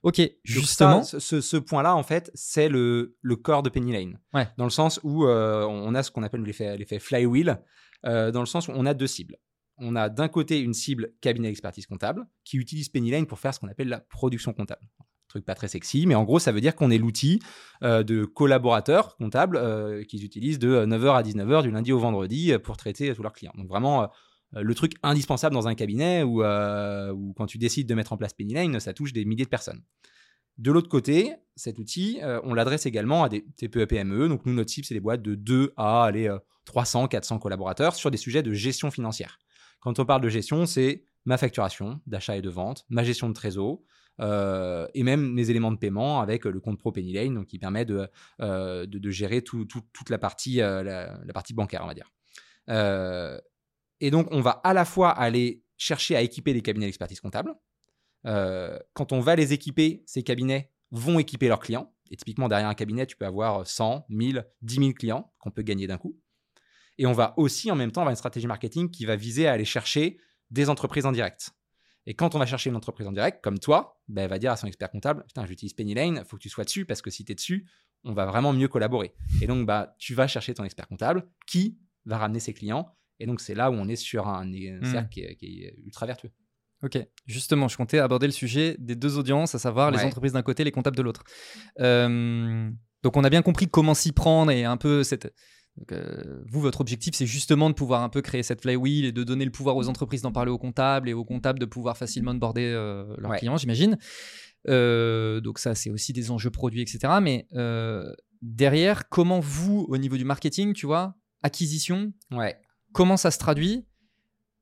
Ok, 0.02 0.21
justement. 0.45 1.02
ce, 1.02 1.57
point-là, 1.57 1.95
en 1.95 2.02
fait, 2.02 2.31
c'est 2.35 2.69
le, 2.69 3.16
le, 3.21 3.37
corps 3.37 3.62
de 3.62 3.71
Penny 3.71 3.92
Lane. 3.92 4.19
Dans 4.57 4.64
le 4.64 4.71
sens 4.71 5.00
où 5.02 5.26
euh, 5.26 5.64
on 5.64 5.95
a 5.95 6.02
ce 6.02 6.11
qu'on 6.11 6.23
appelle 6.23 6.42
l'effet 6.42 6.99
flywheel, 6.99 7.61
euh, 8.04 8.31
dans 8.31 8.40
le 8.40 8.47
sens 8.47 8.69
où 8.69 8.73
on 8.75 8.87
a 8.87 8.95
deux 8.95 9.07
cibles. 9.07 9.37
On 9.78 9.97
a 9.97 10.09
d'un 10.09 10.28
côté 10.28 10.61
une 10.61 10.75
cible 10.75 11.12
cabinet 11.21 11.49
d'expertise 11.49 11.87
comptable 11.87 12.26
qui 12.45 12.59
utilise 12.59 12.88
Penny 12.88 13.11
Lane 13.11 13.26
pour 13.26 13.38
faire 13.38 13.54
ce 13.54 13.61
qu'on 13.61 13.69
appelle 13.69 13.88
la 13.88 14.00
production 14.00 14.52
comptable 14.52 14.88
truc 15.28 15.47
pas 15.47 15.54
très 15.54 15.69
sexy, 15.69 16.07
mais 16.07 16.14
en 16.14 16.25
gros, 16.25 16.38
ça 16.38 16.52
veut 16.52 16.61
dire 16.61 16.76
qu'on 16.76 16.90
est 16.90 16.99
l'outil 16.99 17.40
de 17.81 18.26
collaborateurs 18.26 19.16
comptables 19.16 20.04
qu'ils 20.04 20.26
utilisent 20.26 20.59
de 20.59 20.85
9h 20.85 21.14
à 21.14 21.23
19h 21.23 21.62
du 21.62 21.71
lundi 21.71 21.90
au 21.90 21.99
vendredi 21.99 22.52
pour 22.62 22.76
traiter 22.76 23.14
tous 23.14 23.23
leurs 23.23 23.33
clients. 23.33 23.54
Donc 23.57 23.66
vraiment, 23.66 24.02
euh, 24.02 24.07
le 24.61 24.75
truc 24.75 24.94
indispensable 25.02 25.54
dans 25.54 25.68
un 25.68 25.75
cabinet 25.75 26.25
euh, 26.25 27.12
où, 27.12 27.32
quand 27.32 27.47
tu 27.47 27.59
décides 27.59 27.88
de 27.88 27.94
mettre 27.94 28.12
en 28.12 28.16
place 28.16 28.35
Pennyline, 28.35 28.78
ça 28.80 28.92
touche 28.92 29.12
des 29.12 29.25
milliers 29.25 29.44
de 29.44 29.50
personnes. 29.50 29.82
De 30.59 30.71
l'autre 30.71 30.90
côté, 30.90 31.35
cet 31.56 31.78
outil, 31.78 32.18
euh, 32.23 32.40
on 32.44 32.52
l'adresse 32.52 32.85
également 32.85 33.25
à 33.25 33.30
des 33.30 33.44
TPE 33.56 33.87
PME. 33.87 34.28
Donc 34.28 34.44
nous, 34.44 34.52
notre 34.52 34.71
cible, 34.71 34.87
c'est 34.87 34.94
des 34.94 35.00
boîtes 35.00 35.23
de 35.23 35.35
2 35.35 35.73
à 35.76 36.04
allez, 36.04 36.35
300, 36.66 37.09
400 37.09 37.38
collaborateurs 37.38 37.94
sur 37.94 38.11
des 38.11 38.18
sujets 38.18 38.42
de 38.42 38.52
gestion 38.52 38.90
financière. 38.90 39.38
Quand 39.80 39.99
on 39.99 40.04
parle 40.04 40.21
de 40.21 40.28
gestion, 40.28 40.66
c'est 40.66 41.04
ma 41.25 41.38
facturation 41.38 42.00
d'achat 42.06 42.37
et 42.37 42.42
de 42.42 42.50
vente, 42.50 42.85
ma 42.90 43.04
gestion 43.04 43.28
de 43.28 43.35
trésor, 43.35 43.80
et 44.21 45.02
même 45.02 45.32
mes 45.32 45.50
éléments 45.50 45.73
de 45.73 45.78
paiement 45.78 46.21
avec 46.21 46.44
le 46.44 46.61
compte 46.61 46.78
Pro 46.78 46.92
Pennyline, 46.92 47.35
donc 47.35 47.47
qui 47.47 47.59
permet 47.59 47.85
de, 47.85 48.09
de, 48.38 49.11
gérer 49.11 49.42
toute 49.42 50.11
la 50.11 50.18
partie, 50.18 50.56
la, 50.56 51.18
partie 51.35 51.54
bancaire, 51.54 51.80
on 51.82 51.88
va 51.88 51.94
dire. 51.94 52.11
Et 54.02 54.11
donc, 54.11 54.26
on 54.32 54.40
va 54.40 54.50
à 54.64 54.75
la 54.75 54.85
fois 54.85 55.11
aller 55.11 55.62
chercher 55.76 56.16
à 56.16 56.23
équiper 56.23 56.52
des 56.52 56.61
cabinets 56.61 56.87
d'expertise 56.87 57.21
comptable. 57.21 57.54
Euh, 58.26 58.76
quand 58.94 59.12
on 59.12 59.21
va 59.21 59.37
les 59.37 59.52
équiper, 59.52 60.02
ces 60.06 60.25
cabinets 60.25 60.73
vont 60.90 61.21
équiper 61.21 61.47
leurs 61.47 61.61
clients. 61.61 61.94
Et 62.11 62.16
typiquement, 62.16 62.49
derrière 62.49 62.68
un 62.68 62.75
cabinet, 62.75 63.06
tu 63.06 63.16
peux 63.16 63.26
avoir 63.26 63.64
100, 63.64 64.06
1000, 64.09 64.44
10 64.61 64.75
000 64.75 64.92
clients 64.92 65.32
qu'on 65.38 65.52
peut 65.52 65.62
gagner 65.62 65.87
d'un 65.87 65.99
coup. 65.99 66.18
Et 66.99 67.06
on 67.06 67.12
va 67.12 67.32
aussi, 67.38 67.71
en 67.71 67.76
même 67.76 67.92
temps, 67.92 68.00
avoir 68.00 68.11
une 68.11 68.16
stratégie 68.16 68.49
marketing 68.49 68.90
qui 68.90 69.06
va 69.06 69.14
viser 69.14 69.47
à 69.47 69.52
aller 69.52 69.64
chercher 69.64 70.18
des 70.50 70.68
entreprises 70.68 71.06
en 71.06 71.12
direct. 71.12 71.50
Et 72.06 72.14
quand 72.14 72.35
on 72.35 72.40
va 72.40 72.47
chercher 72.47 72.71
une 72.71 72.76
entreprise 72.76 73.06
en 73.06 73.12
direct, 73.12 73.40
comme 73.40 73.61
toi, 73.61 74.02
ben, 74.09 74.25
elle 74.25 74.30
va 74.30 74.40
dire 74.40 74.50
à 74.50 74.56
son 74.56 74.66
expert 74.66 74.90
comptable 74.90 75.25
Putain, 75.28 75.47
j'utilise 75.47 75.75
Lane, 75.78 76.23
il 76.25 76.28
faut 76.28 76.37
que 76.37 76.42
tu 76.42 76.49
sois 76.49 76.64
dessus 76.64 76.85
parce 76.87 77.02
que 77.02 77.11
si 77.11 77.25
tu 77.25 77.30
es 77.30 77.35
dessus, 77.37 77.71
on 78.02 78.14
va 78.14 78.26
vraiment 78.26 78.52
mieux 78.52 78.66
collaborer. 78.66 79.14
Et 79.40 79.47
donc, 79.47 79.64
bah, 79.64 79.94
tu 79.99 80.14
vas 80.14 80.26
chercher 80.26 80.54
ton 80.54 80.64
expert 80.64 80.88
comptable 80.88 81.28
qui 81.47 81.78
va 82.04 82.18
ramener 82.18 82.40
ses 82.40 82.52
clients 82.52 82.92
et 83.23 83.26
donc, 83.26 83.41
c'est 83.41 83.55
là 83.55 83.71
où 83.71 83.75
on 83.75 83.87
est 83.87 83.97
sur 83.97 84.26
un, 84.26 84.45
hmm. 84.45 84.85
cercle 84.85 85.09
qui 85.11 85.62
est, 85.62 85.75
ultra 85.85 86.07
vertueux. 86.07 86.33
Ok, 86.83 86.99
justement, 87.25 87.69
je 87.69 87.76
comptais 87.76 88.00
aborder 88.00 88.26
le 88.26 88.33
sujet 88.33 88.75
des 88.81 88.97
deux 88.97 89.17
audiences, 89.17 89.55
à 89.55 89.61
savoir 89.61 89.93
les 89.93 90.00
entreprises 90.00 90.33
d'un 90.33 90.43
côté, 90.43 90.64
les 90.64 90.73
comptables 90.73 90.97
de 90.97 91.02
l'autre. 91.02 91.23
Euh, 91.79 92.69
donc, 93.05 93.17
on 93.17 93.23
a 93.23 93.31
bien 93.31 93.43
compris 93.43 93.69
comment 93.69 93.95
s'y 93.95 94.11
prendre 94.11 94.50
et 94.50 94.64
un 94.64 94.76
peu 94.76 95.05
cette. 95.05 95.33
Euh, 95.93 96.43
vous, 96.50 96.61
votre 96.61 96.81
objectif, 96.81 97.14
c'est 97.14 97.26
justement 97.26 97.71
de 97.71 97.75
pouvoir 97.75 98.02
un 98.02 98.09
peu 98.09 98.23
créer 98.23 98.43
cette 98.43 98.62
flywheel 98.62 99.05
et 99.05 99.12
de 99.12 99.23
donner 99.23 99.45
le 99.45 99.52
pouvoir 99.52 99.76
aux 99.76 99.88
entreprises 99.88 100.23
d'en 100.23 100.33
parler 100.33 100.50
aux 100.50 100.59
comptables 100.59 101.09
et 101.09 101.12
aux 101.12 101.25
comptables 101.25 101.61
de 101.61 101.64
pouvoir 101.64 101.97
facilement 101.97 102.35
border 102.35 102.73
euh, 102.75 103.14
leurs 103.19 103.37
clients, 103.37 103.57
j'imagine. 103.57 103.97
donc 104.67 105.61
ça, 105.61 105.76
c'est 105.76 105.91
aussi 105.91 106.12
des 106.12 106.33
enjeux 106.33 106.50
produits, 106.50 106.83
etc. 106.83 107.21
Mais 107.23 107.47
derrière, 108.43 109.09
comment 109.09 109.38
vous, 109.38 109.87
au 109.88 109.97
niveau 109.99 110.17
du 110.17 110.25
marketing, 110.25 110.73
tu 110.73 110.87
vois, 110.87 111.14
acquisition, 111.45 112.12
ouais 112.33 112.57
comment 112.93 113.17
ça 113.17 113.31
se 113.31 113.39
traduit, 113.39 113.85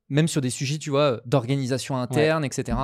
même 0.08 0.28
sur 0.28 0.40
des 0.40 0.50
sujets, 0.50 0.78
tu 0.78 0.90
vois, 0.90 1.20
d'organisation 1.26 1.96
interne, 1.96 2.44
etc. 2.44 2.76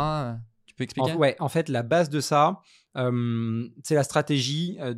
Tu 0.67 0.75
peux 0.75 0.85
expliquer? 0.85 1.13
en, 1.13 1.17
Ouais, 1.17 1.37
en 1.41 1.49
fait, 1.49 1.69
la 1.69 1.83
base 1.83 2.09
de 2.11 2.21
ça, 2.21 2.61
euh, 2.97 3.69
c'est 3.83 3.95
la 3.95 4.05
stratégie, 4.05 4.79
euh, 4.81 4.95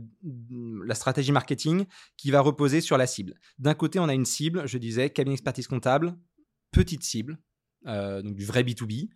la 0.85 0.95
stratégie 0.95 1.33
marketing 1.33 1.87
qui 2.17 2.31
va 2.31 2.41
reposer 2.41 2.81
sur 2.81 2.97
la 2.97 3.07
cible. 3.07 3.35
D'un 3.59 3.75
côté, 3.75 3.99
on 3.99 4.09
a 4.09 4.15
une 4.15 4.25
cible, 4.25 4.67
je 4.67 4.79
disais, 4.79 5.11
cabinet 5.11 5.35
expertise 5.35 5.67
comptable, 5.67 6.15
petite 6.71 7.03
cible, 7.03 7.39
euh, 7.87 8.23
donc 8.23 8.35
du 8.35 8.45
vrai 8.45 8.63
B2B, 8.63 9.09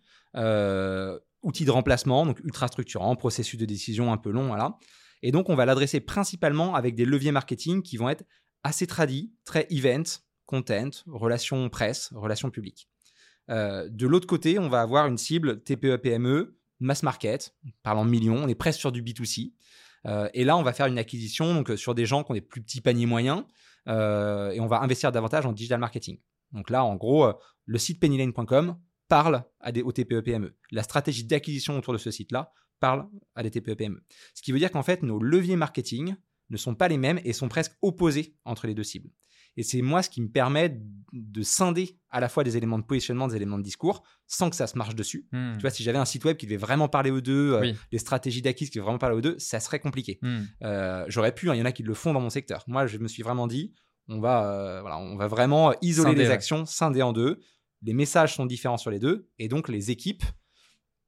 outil 1.43 1.65
de 1.65 1.71
remplacement, 1.71 2.25
donc 2.25 2.39
ultra 2.43 2.67
structurant, 2.67 3.15
processus 3.15 3.59
de 3.59 3.65
décision 3.65 4.11
un 4.11 4.17
peu 4.17 4.31
long, 4.31 4.47
voilà. 4.47 4.77
Et 5.21 5.31
donc, 5.31 5.49
on 5.49 5.55
va 5.55 5.65
l'adresser 5.65 6.01
principalement 6.01 6.75
avec 6.75 6.95
des 6.95 7.05
leviers 7.05 7.31
marketing 7.31 7.81
qui 7.81 7.95
vont 7.95 8.09
être 8.09 8.25
assez 8.63 8.87
tradis, 8.87 9.31
très 9.45 9.67
event, 9.69 10.03
content, 10.53 11.03
relations 11.07 11.67
presse, 11.69 12.11
relations 12.13 12.51
publiques. 12.51 12.87
Euh, 13.49 13.89
de 13.89 14.05
l'autre 14.05 14.27
côté, 14.27 14.59
on 14.59 14.69
va 14.69 14.81
avoir 14.81 15.07
une 15.07 15.17
cible 15.17 15.63
TPE-PME, 15.63 16.55
mass 16.79 17.01
market, 17.01 17.55
parlant 17.81 18.05
de 18.05 18.11
millions, 18.11 18.37
on 18.43 18.47
est 18.47 18.55
presque 18.55 18.79
sur 18.79 18.91
du 18.91 19.01
B2C. 19.01 19.53
Euh, 20.05 20.29
et 20.35 20.43
là, 20.43 20.55
on 20.55 20.61
va 20.61 20.73
faire 20.73 20.85
une 20.85 20.99
acquisition 20.99 21.55
donc, 21.55 21.71
sur 21.75 21.95
des 21.95 22.05
gens 22.05 22.23
qui 22.23 22.31
ont 22.31 22.35
des 22.35 22.41
plus 22.41 22.61
petits 22.61 22.81
paniers 22.81 23.07
moyens 23.07 23.43
euh, 23.87 24.51
et 24.51 24.59
on 24.59 24.67
va 24.67 24.81
investir 24.81 25.11
davantage 25.11 25.47
en 25.47 25.53
digital 25.53 25.79
marketing. 25.79 26.19
Donc 26.51 26.69
là, 26.69 26.83
en 26.83 26.95
gros, 26.95 27.33
le 27.65 27.77
site 27.79 27.99
pennylane.com 27.99 28.77
parle 29.07 29.43
à 29.59 29.71
des, 29.71 29.81
TPE-PME. 29.81 30.55
La 30.71 30.83
stratégie 30.83 31.23
d'acquisition 31.23 31.75
autour 31.77 31.93
de 31.93 31.97
ce 31.97 32.11
site-là 32.11 32.51
parlent 32.79 33.07
à 33.33 33.41
des 33.41 33.49
TPE-PME. 33.49 34.03
Ce 34.35 34.43
qui 34.43 34.51
veut 34.51 34.59
dire 34.59 34.71
qu'en 34.71 34.83
fait, 34.83 35.01
nos 35.01 35.19
leviers 35.19 35.55
marketing 35.55 36.15
ne 36.51 36.57
sont 36.57 36.75
pas 36.75 36.89
les 36.89 36.97
mêmes 36.97 37.19
et 37.23 37.33
sont 37.33 37.49
presque 37.49 37.73
opposés 37.81 38.35
entre 38.45 38.67
les 38.67 38.75
deux 38.75 38.83
cibles. 38.83 39.09
Et 39.55 39.63
c'est 39.63 39.81
moi 39.81 40.01
ce 40.01 40.09
qui 40.09 40.21
me 40.21 40.29
permet 40.29 40.79
de 41.11 41.41
scinder 41.43 41.99
à 42.09 42.19
la 42.19 42.27
fois 42.27 42.43
des 42.43 42.57
éléments 42.57 42.79
de 42.79 42.83
positionnement, 42.83 43.27
des 43.27 43.35
éléments 43.35 43.59
de 43.59 43.63
discours, 43.63 44.03
sans 44.25 44.49
que 44.49 44.55
ça 44.55 44.65
se 44.65 44.77
marche 44.77 44.95
dessus. 44.95 45.27
Hmm. 45.31 45.53
Tu 45.53 45.61
vois, 45.61 45.69
si 45.69 45.83
j'avais 45.83 45.99
un 45.99 46.05
site 46.05 46.25
web 46.25 46.37
qui 46.37 46.47
devait 46.47 46.57
vraiment 46.57 46.87
parler 46.87 47.11
aux 47.11 47.21
deux, 47.21 47.53
euh, 47.53 47.61
Oui. 47.61 47.75
des 47.91 47.99
stratégies 47.99 48.41
d'acquise 48.41 48.69
qui 48.69 48.77
devaient 48.77 48.85
vraiment 48.85 48.97
parler 48.97 49.15
aux 49.15 49.21
deux, 49.21 49.37
ça 49.37 49.59
serait 49.59 49.79
compliqué. 49.79 50.17
Hmm. 50.21 50.41
Euh, 50.63 51.05
J'aurais 51.07 51.33
pu, 51.35 51.49
hein, 51.49 51.55
il 51.55 51.59
y 51.59 51.61
en 51.61 51.65
a 51.65 51.71
qui 51.71 51.83
le 51.83 51.93
font 51.93 52.13
dans 52.13 52.21
mon 52.21 52.31
secteur. 52.31 52.63
Moi, 52.67 52.87
je 52.87 52.97
me 52.97 53.07
suis 53.07 53.21
vraiment 53.21 53.45
dit, 53.45 53.73
on 54.07 54.19
va, 54.19 54.51
euh, 54.51 54.81
voilà, 54.81 54.97
on 54.97 55.15
va 55.15 55.27
vraiment 55.27 55.73
isoler 55.81 56.11
Scinder, 56.11 56.23
les 56.23 56.29
actions, 56.31 56.65
scinder 56.65 57.01
en 57.03 57.13
deux. 57.13 57.39
Les 57.83 57.93
messages 57.93 58.33
sont 58.35 58.45
différents 58.45 58.77
sur 58.77 58.89
les 58.91 58.99
deux, 58.99 59.29
et 59.37 59.47
donc 59.47 59.69
les 59.69 59.91
équipes, 59.91 60.23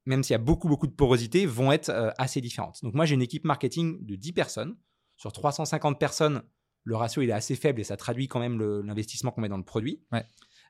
même 0.04 0.22
s'il 0.22 0.34
y 0.34 0.36
a 0.36 0.38
beaucoup, 0.38 0.68
beaucoup 0.68 0.86
de 0.86 0.92
porosité, 0.92 1.46
vont 1.46 1.72
être 1.72 1.88
euh, 1.88 2.10
assez 2.16 2.40
différentes. 2.40 2.78
Donc 2.82 2.94
moi, 2.94 3.06
j'ai 3.06 3.14
une 3.14 3.22
équipe 3.22 3.44
marketing 3.44 4.04
de 4.04 4.14
10 4.14 4.32
personnes. 4.32 4.76
Sur 5.16 5.32
350 5.32 5.98
personnes, 5.98 6.42
le 6.86 6.96
ratio 6.96 7.20
il 7.20 7.30
est 7.30 7.34
assez 7.34 7.56
faible 7.56 7.80
et 7.80 7.84
ça 7.84 7.96
traduit 7.96 8.28
quand 8.28 8.38
même 8.38 8.62
l'investissement 8.82 9.32
qu'on 9.32 9.40
met 9.40 9.48
dans 9.48 9.58
le 9.58 9.64
produit. 9.64 10.00
Ouais. 10.12 10.24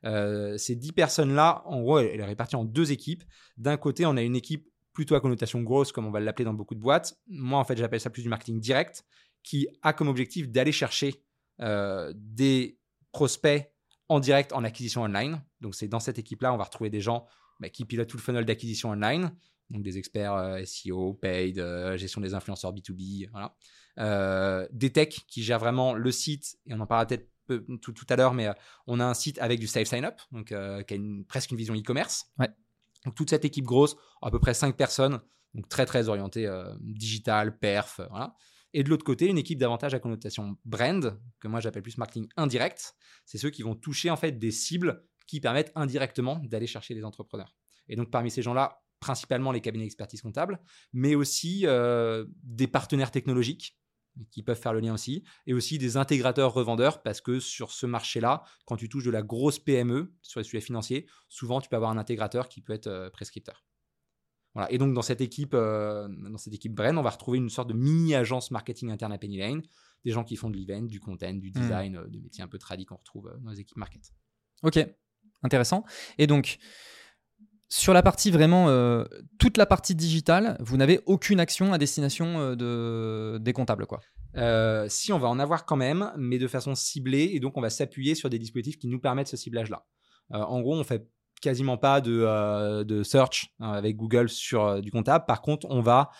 Euh, 0.04 0.56
ces 0.56 0.74
10 0.74 0.92
personnes-là, 0.92 1.62
en 1.66 1.82
gros, 1.82 1.98
elle 1.98 2.18
est 2.18 2.24
répartie 2.24 2.56
en 2.56 2.64
deux 2.64 2.90
équipes. 2.90 3.22
D'un 3.58 3.76
côté, 3.76 4.06
on 4.06 4.16
a 4.16 4.22
une 4.22 4.34
équipe 4.34 4.66
plutôt 4.94 5.14
à 5.14 5.20
connotation 5.20 5.62
grosse, 5.62 5.92
comme 5.92 6.06
on 6.06 6.10
va 6.10 6.20
l'appeler 6.20 6.46
dans 6.46 6.54
beaucoup 6.54 6.74
de 6.74 6.80
boîtes. 6.80 7.18
Moi, 7.28 7.58
en 7.58 7.64
fait, 7.64 7.76
j'appelle 7.76 8.00
ça 8.00 8.08
plus 8.08 8.22
du 8.22 8.30
marketing 8.30 8.60
direct, 8.60 9.04
qui 9.42 9.68
a 9.82 9.92
comme 9.92 10.08
objectif 10.08 10.48
d'aller 10.48 10.72
chercher 10.72 11.22
euh, 11.60 12.12
des 12.16 12.78
prospects 13.12 13.70
en 14.08 14.18
direct 14.18 14.54
en 14.54 14.64
acquisition 14.64 15.02
online. 15.02 15.42
Donc, 15.60 15.74
c'est 15.74 15.88
dans 15.88 16.00
cette 16.00 16.18
équipe-là, 16.18 16.54
on 16.54 16.56
va 16.56 16.64
retrouver 16.64 16.88
des 16.88 17.02
gens 17.02 17.26
bah, 17.60 17.68
qui 17.68 17.84
pilotent 17.84 18.08
tout 18.08 18.16
le 18.16 18.22
funnel 18.22 18.46
d'acquisition 18.46 18.88
online, 18.88 19.32
donc 19.68 19.82
des 19.82 19.98
experts 19.98 20.32
euh, 20.32 20.64
SEO, 20.64 21.12
paid, 21.12 21.62
gestion 21.96 22.22
des 22.22 22.32
influenceurs 22.32 22.72
B2B, 22.72 23.28
voilà. 23.32 23.54
Euh, 23.98 24.66
des 24.72 24.92
techs 24.92 25.24
qui 25.26 25.42
gèrent 25.42 25.58
vraiment 25.58 25.94
le 25.94 26.10
site, 26.12 26.56
et 26.66 26.74
on 26.74 26.80
en 26.80 26.86
parlera 26.86 27.06
peut-être 27.06 27.28
peu- 27.46 27.64
tout, 27.80 27.92
tout 27.92 28.06
à 28.08 28.16
l'heure, 28.16 28.34
mais 28.34 28.48
euh, 28.48 28.52
on 28.86 29.00
a 29.00 29.04
un 29.04 29.14
site 29.14 29.38
avec 29.38 29.58
du 29.60 29.66
Safe 29.66 29.86
Sign 29.88 30.04
Up, 30.04 30.20
donc 30.32 30.52
euh, 30.52 30.82
qui 30.82 30.94
a 30.94 30.96
une- 30.96 31.24
presque 31.24 31.50
une 31.50 31.56
vision 31.56 31.74
e-commerce. 31.74 32.26
Ouais. 32.38 32.48
Donc 33.04 33.14
toute 33.14 33.30
cette 33.30 33.44
équipe 33.44 33.64
grosse, 33.64 33.96
à 34.22 34.30
peu 34.30 34.38
près 34.40 34.52
5 34.54 34.76
personnes, 34.76 35.20
donc 35.54 35.68
très 35.68 35.86
très 35.86 36.08
orientée 36.08 36.46
digital, 36.80 37.58
perf, 37.58 38.00
voilà. 38.10 38.34
Et 38.74 38.82
de 38.82 38.90
l'autre 38.90 39.04
côté, 39.04 39.26
une 39.28 39.38
équipe 39.38 39.58
davantage 39.58 39.94
à 39.94 40.00
connotation 40.00 40.56
brand, 40.66 41.18
que 41.40 41.48
moi 41.48 41.60
j'appelle 41.60 41.82
plus 41.82 41.96
marketing 41.96 42.28
indirect. 42.36 42.94
C'est 43.24 43.38
ceux 43.38 43.48
qui 43.48 43.62
vont 43.62 43.74
toucher 43.74 44.10
en 44.10 44.16
fait 44.16 44.32
des 44.32 44.50
cibles 44.50 45.02
qui 45.26 45.40
permettent 45.40 45.72
indirectement 45.74 46.40
d'aller 46.44 46.66
chercher 46.66 46.92
les 46.94 47.04
entrepreneurs. 47.04 47.54
Et 47.88 47.96
donc 47.96 48.10
parmi 48.10 48.30
ces 48.30 48.42
gens-là, 48.42 48.82
principalement 49.00 49.50
les 49.52 49.60
cabinets 49.60 49.84
d'expertise 49.84 50.20
comptable, 50.20 50.60
mais 50.92 51.14
aussi 51.14 51.62
euh, 51.64 52.26
des 52.42 52.66
partenaires 52.66 53.10
technologiques 53.10 53.78
qui 54.30 54.42
peuvent 54.42 54.58
faire 54.58 54.72
le 54.72 54.80
lien 54.80 54.94
aussi, 54.94 55.24
et 55.46 55.54
aussi 55.54 55.78
des 55.78 55.96
intégrateurs 55.96 56.52
revendeurs, 56.52 57.02
parce 57.02 57.20
que 57.20 57.40
sur 57.40 57.70
ce 57.70 57.86
marché-là, 57.86 58.44
quand 58.64 58.76
tu 58.76 58.88
touches 58.88 59.04
de 59.04 59.10
la 59.10 59.22
grosse 59.22 59.58
PME 59.58 60.14
sur 60.22 60.40
les 60.40 60.44
sujets 60.44 60.60
financiers, 60.60 61.06
souvent 61.28 61.60
tu 61.60 61.68
peux 61.68 61.76
avoir 61.76 61.90
un 61.90 61.98
intégrateur 61.98 62.48
qui 62.48 62.60
peut 62.60 62.72
être 62.72 62.86
euh, 62.86 63.10
prescripteur. 63.10 63.64
Voilà. 64.56 64.72
Et 64.72 64.78
donc 64.78 64.94
dans 64.94 65.02
cette 65.02 65.20
équipe, 65.20 65.52
euh, 65.52 66.08
dans 66.08 66.38
cette 66.38 66.54
équipe 66.54 66.74
Bren, 66.74 66.96
on 66.96 67.02
va 67.02 67.10
retrouver 67.10 67.36
une 67.36 67.50
sorte 67.50 67.68
de 67.68 67.74
mini 67.74 68.14
agence 68.14 68.50
marketing 68.50 68.90
interne 68.90 69.12
à 69.12 69.18
Penny 69.18 69.36
Lane, 69.36 69.60
des 70.02 70.12
gens 70.12 70.24
qui 70.24 70.34
font 70.36 70.48
de 70.48 70.56
l'event, 70.56 70.86
du 70.86 70.98
content, 70.98 71.34
du 71.34 71.50
design, 71.50 71.96
euh, 71.96 72.08
des 72.08 72.20
métiers 72.20 72.42
un 72.42 72.48
peu 72.48 72.56
tradis 72.56 72.86
qu'on 72.86 72.96
retrouve 72.96 73.26
euh, 73.26 73.36
dans 73.40 73.50
les 73.50 73.60
équipes 73.60 73.76
market. 73.76 74.14
Ok, 74.62 74.78
intéressant. 75.42 75.84
Et 76.16 76.26
donc, 76.26 76.56
sur 77.68 77.92
la 77.92 78.02
partie 78.02 78.30
vraiment, 78.30 78.68
euh, 78.68 79.04
toute 79.38 79.56
la 79.56 79.66
partie 79.66 79.94
digitale, 79.94 80.56
vous 80.60 80.76
n'avez 80.76 81.00
aucune 81.06 81.40
action 81.40 81.72
à 81.72 81.78
destination 81.78 82.38
euh, 82.38 82.54
de, 82.54 83.38
des 83.38 83.52
comptables, 83.52 83.86
quoi. 83.86 84.00
Euh, 84.36 84.86
si 84.88 85.12
on 85.12 85.18
va 85.18 85.28
en 85.28 85.38
avoir 85.38 85.64
quand 85.64 85.76
même, 85.76 86.12
mais 86.16 86.38
de 86.38 86.46
façon 86.46 86.74
ciblée, 86.74 87.30
et 87.32 87.40
donc 87.40 87.56
on 87.56 87.60
va 87.60 87.70
s'appuyer 87.70 88.14
sur 88.14 88.30
des 88.30 88.38
dispositifs 88.38 88.78
qui 88.78 88.86
nous 88.86 89.00
permettent 89.00 89.28
ce 89.28 89.36
ciblage-là. 89.36 89.84
En 90.30 90.60
gros, 90.60 90.74
on 90.74 90.84
fait 90.84 91.08
quasiment 91.40 91.78
pas 91.78 92.00
de, 92.00 92.82
de 92.82 93.02
search 93.04 93.54
hein, 93.60 93.70
avec 93.70 93.96
Google 93.96 94.28
sur 94.28 94.82
du 94.82 94.90
comptable. 94.90 95.24
Par 95.24 95.40
contre, 95.40 95.66
on 95.70 95.80
va 95.80 96.10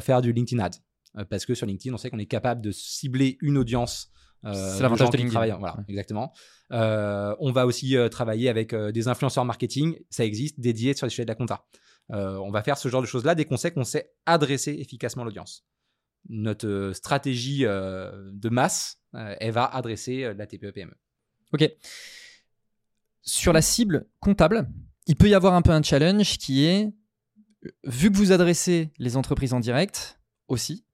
faire 0.00 0.22
du 0.22 0.32
LinkedIn 0.32 0.62
Ads. 0.62 0.78
Parce 1.28 1.44
que 1.44 1.54
sur 1.54 1.66
LinkedIn, 1.66 1.92
on 1.92 1.98
sait 1.98 2.10
qu'on 2.10 2.20
est 2.20 2.26
capable 2.26 2.60
de 2.60 2.70
cibler 2.70 3.36
une 3.40 3.58
audience. 3.58 4.10
Euh, 4.44 4.74
C'est 4.76 4.82
l'avantage 4.82 5.10
de 5.10 5.16
LinkedIn. 5.16 5.56
Voilà, 5.58 5.76
Ouais. 5.76 5.84
exactement. 5.88 6.32
Euh, 6.72 7.34
on 7.40 7.52
va 7.52 7.66
aussi 7.66 7.96
euh, 7.96 8.08
travailler 8.08 8.48
avec 8.48 8.74
des 8.74 9.08
influenceurs 9.08 9.44
marketing, 9.44 9.98
ça 10.10 10.24
existe, 10.24 10.60
dédiés 10.60 10.94
sur 10.94 11.06
les 11.06 11.10
sujets 11.10 11.24
de 11.24 11.30
la 11.30 11.34
compta. 11.34 11.64
On 12.08 12.50
va 12.50 12.62
faire 12.62 12.76
ce 12.76 12.88
genre 12.88 13.02
de 13.02 13.06
choses-là 13.06 13.34
dès 13.34 13.44
qu'on 13.44 13.56
sait 13.56 13.70
qu'on 13.70 13.84
sait 13.84 14.12
adresser 14.26 14.72
efficacement 14.72 15.22
l'audience. 15.24 15.64
Notre 16.28 16.90
stratégie 16.92 17.60
de 17.62 18.48
masse, 18.48 18.98
elle 19.12 19.52
va 19.52 19.64
adresser 19.64 20.34
la 20.34 20.46
TPE-PME. 20.46 20.94
Ok. 21.52 21.70
Sur 23.22 23.52
la 23.52 23.62
cible 23.62 24.06
comptable, 24.18 24.68
il 25.06 25.16
peut 25.16 25.28
y 25.28 25.34
avoir 25.34 25.54
un 25.54 25.62
peu 25.62 25.70
un 25.70 25.82
challenge 25.82 26.38
qui 26.38 26.64
est, 26.64 26.92
vu 27.84 28.10
que 28.10 28.16
vous 28.16 28.32
adressez 28.32 28.92
les 28.98 29.16
entreprises 29.16 29.52
en 29.52 29.60
direct 29.60 30.20
aussi, 30.48 30.84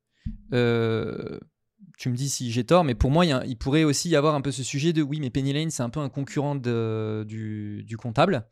euh, 0.52 1.38
tu 1.96 2.10
me 2.10 2.16
dis 2.16 2.28
si 2.28 2.50
j'ai 2.50 2.64
tort, 2.64 2.84
mais 2.84 2.94
pour 2.94 3.10
moi, 3.10 3.24
il, 3.24 3.38
il 3.46 3.56
pourrait 3.56 3.84
aussi 3.84 4.08
y 4.08 4.16
avoir 4.16 4.34
un 4.34 4.40
peu 4.40 4.52
ce 4.52 4.62
sujet 4.62 4.92
de 4.92 5.02
oui, 5.02 5.18
mais 5.20 5.30
Penny 5.30 5.52
Lane, 5.52 5.70
c'est 5.70 5.82
un 5.82 5.90
peu 5.90 6.00
un 6.00 6.08
concurrent 6.08 6.54
du, 6.56 7.96
comptable. 7.98 8.46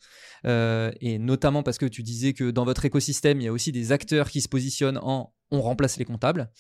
Euh, 0.47 0.91
et 1.01 1.19
notamment 1.19 1.63
parce 1.63 1.79
que 1.79 1.87
tu 1.87 2.03
disais 2.03 2.33
que 2.33 2.51
dans 2.51 2.65
votre 2.65 2.85
écosystème, 2.85 3.41
il 3.41 3.45
y 3.45 3.49
a 3.49 3.53
aussi 3.53 3.73
des 3.73 3.93
acteurs 3.93 4.31
qui 4.31 4.41
se 4.41 4.49
positionnent 4.49 4.99
en 5.03 5.33
on 5.51 5.61
remplace 5.61 5.99
les 5.99 6.05
comptables. 6.05 6.51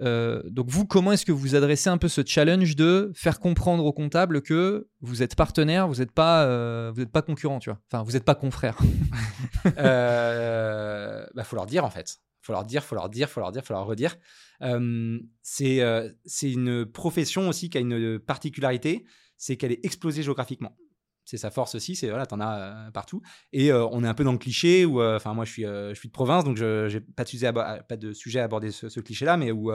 Euh, 0.00 0.42
donc 0.50 0.68
vous, 0.68 0.86
comment 0.86 1.12
est-ce 1.12 1.24
que 1.24 1.32
vous 1.32 1.54
adressez 1.54 1.88
un 1.88 1.98
peu 1.98 2.08
ce 2.08 2.22
challenge 2.24 2.76
de 2.76 3.12
faire 3.14 3.40
comprendre 3.40 3.84
aux 3.84 3.92
comptables 3.92 4.42
que 4.42 4.88
vous 5.00 5.22
êtes 5.22 5.34
partenaire, 5.36 5.88
vous 5.88 5.96
n'êtes 5.96 6.12
pas, 6.12 6.44
euh, 6.44 6.92
pas 7.06 7.22
concurrent, 7.22 7.58
tu 7.58 7.70
vois? 7.70 7.80
Enfin, 7.90 8.02
vous 8.02 8.12
n'êtes 8.12 8.24
pas 8.24 8.34
confrère. 8.34 8.78
euh, 9.78 11.26
bah, 11.34 11.44
faut 11.44 11.56
leur 11.56 11.66
dire 11.66 11.84
en 11.84 11.90
fait. 11.90 12.18
Faut 12.44 12.52
leur 12.52 12.64
dire, 12.64 12.84
faut 12.84 12.94
leur 12.94 13.08
dire, 13.08 13.28
faut 13.28 13.40
leur 13.40 13.52
dire, 13.52 13.64
faut 13.64 13.72
leur 13.72 13.86
redire. 13.86 14.16
Euh, 14.62 15.18
c'est 15.42 15.80
une 16.42 16.86
profession 16.86 17.48
aussi 17.48 17.70
qui 17.70 17.78
a 17.78 17.80
une 17.80 18.18
particularité, 18.18 19.04
c'est 19.36 19.56
qu'elle 19.56 19.72
est 19.72 19.84
explosée 19.84 20.22
géographiquement. 20.22 20.76
C'est 21.24 21.38
sa 21.38 21.50
force 21.50 21.74
aussi, 21.74 21.96
c'est 21.96 22.10
voilà, 22.10 22.26
t'en 22.26 22.38
as 22.38 22.60
euh, 22.60 22.90
partout. 22.90 23.22
Et 23.52 23.72
euh, 23.72 23.86
on 23.86 24.04
est 24.04 24.06
un 24.06 24.14
peu 24.14 24.24
dans 24.24 24.32
le 24.32 24.38
cliché 24.38 24.84
où, 24.84 25.00
euh, 25.00 25.16
enfin 25.16 25.32
moi 25.32 25.46
je 25.46 25.52
suis, 25.52 25.62
je 25.62 25.94
suis 25.94 26.08
de 26.08 26.12
province, 26.12 26.44
donc 26.44 26.58
je 26.58 26.88
j'ai 26.88 27.00
pas 27.00 27.24
pas 27.82 27.96
de 27.96 28.12
sujet 28.12 28.40
à 28.40 28.44
aborder 28.44 28.70
ce, 28.70 29.00
cliché-là, 29.00 29.36
mais 29.38 29.50
où 29.50 29.70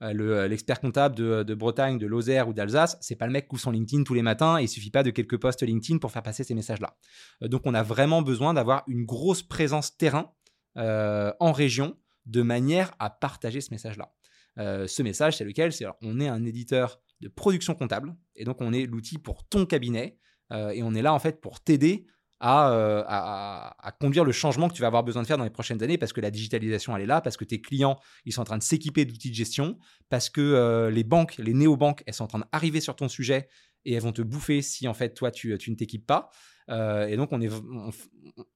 le- 0.00 0.46
l'expert 0.46 0.80
comptable 0.80 1.14
de, 1.14 1.54
Bretagne, 1.54 1.98
de 1.98 2.06
Lozère 2.06 2.48
ou 2.48 2.54
d'Alsace, 2.54 2.96
c'est 3.00 3.16
pas 3.16 3.26
le 3.26 3.32
mec 3.32 3.48
qui 3.48 3.54
ouvre 3.54 3.62
son 3.62 3.70
LinkedIn 3.72 4.04
tous 4.04 4.14
les 4.14 4.22
matins 4.22 4.58
et 4.58 4.64
il 4.64 4.68
suffit 4.68 4.90
pas 4.90 5.02
de 5.02 5.10
quelques 5.10 5.38
posts 5.38 5.62
LinkedIn 5.62 5.98
pour 5.98 6.12
faire 6.12 6.22
passer 6.22 6.44
ces 6.44 6.54
messages-là. 6.54 6.96
Donc 7.42 7.62
on 7.64 7.74
a 7.74 7.82
vraiment 7.82 8.22
besoin 8.22 8.54
d'avoir 8.54 8.82
une 8.86 9.04
grosse 9.04 9.42
présence 9.42 9.96
terrain 9.98 10.32
en 10.76 11.52
région 11.52 11.96
de 12.26 12.42
manière 12.42 12.92
à 12.98 13.10
partager 13.10 13.60
ce 13.60 13.70
message-là. 13.72 14.12
Euh, 14.58 14.86
ce 14.86 15.02
message, 15.02 15.36
c'est 15.36 15.44
lequel? 15.44 15.72
C'est 15.72 15.86
on 16.02 16.20
est 16.20 16.28
un 16.28 16.44
éditeur 16.44 17.00
de 17.20 17.28
production 17.28 17.74
comptable 17.74 18.14
et 18.34 18.44
donc 18.44 18.60
on 18.60 18.72
est 18.72 18.84
l'outil 18.86 19.18
pour 19.18 19.46
ton 19.48 19.66
cabinet 19.66 20.18
euh, 20.52 20.70
et 20.70 20.82
on 20.82 20.94
est 20.94 21.02
là 21.02 21.14
en 21.14 21.18
fait 21.18 21.40
pour 21.40 21.60
t'aider 21.60 22.06
à, 22.40 22.70
euh, 22.70 23.02
à- 23.06 23.68
à- 23.68 23.88
à 23.88 23.92
conduire 23.92 24.24
le 24.24 24.32
changement 24.32 24.68
que 24.68 24.74
tu 24.74 24.82
vas 24.82 24.88
avoir 24.88 25.02
besoin 25.02 25.22
de 25.22 25.26
faire 25.26 25.38
dans 25.38 25.44
les 25.44 25.50
prochaines 25.50 25.82
années 25.82 25.96
parce 25.96 26.12
que 26.12 26.20
la 26.20 26.30
digitalisation 26.30 26.94
elle 26.94 27.02
est 27.02 27.06
là, 27.06 27.20
parce 27.22 27.36
que 27.38 27.44
tes 27.44 27.60
clients 27.62 27.98
ils 28.26 28.32
sont 28.32 28.42
en 28.42 28.44
train 28.44 28.58
de 28.58 28.62
s'équiper 28.62 29.04
d'outils 29.06 29.30
de 29.30 29.34
gestion, 29.34 29.78
parce 30.10 30.28
que 30.28 30.90
les 30.92 31.04
banques, 31.04 31.36
les 31.38 31.54
néobanques, 31.54 32.02
elles 32.06 32.12
sont 32.14 32.24
en 32.24 32.28
train 32.28 32.42
d'arriver 32.52 32.80
sur 32.80 32.94
ton 32.96 33.08
sujet 33.08 33.48
et 33.86 33.94
elles 33.94 34.02
vont 34.02 34.12
te 34.12 34.22
bouffer 34.22 34.60
si 34.62 34.86
en 34.88 34.94
fait 34.94 35.14
toi 35.14 35.30
tu, 35.30 35.56
tu 35.58 35.70
ne 35.70 35.76
t'équipes 35.76 36.06
pas. 36.06 36.30
Euh, 36.68 37.06
et 37.06 37.16
donc 37.16 37.28
on 37.32 37.40
est 37.40 37.50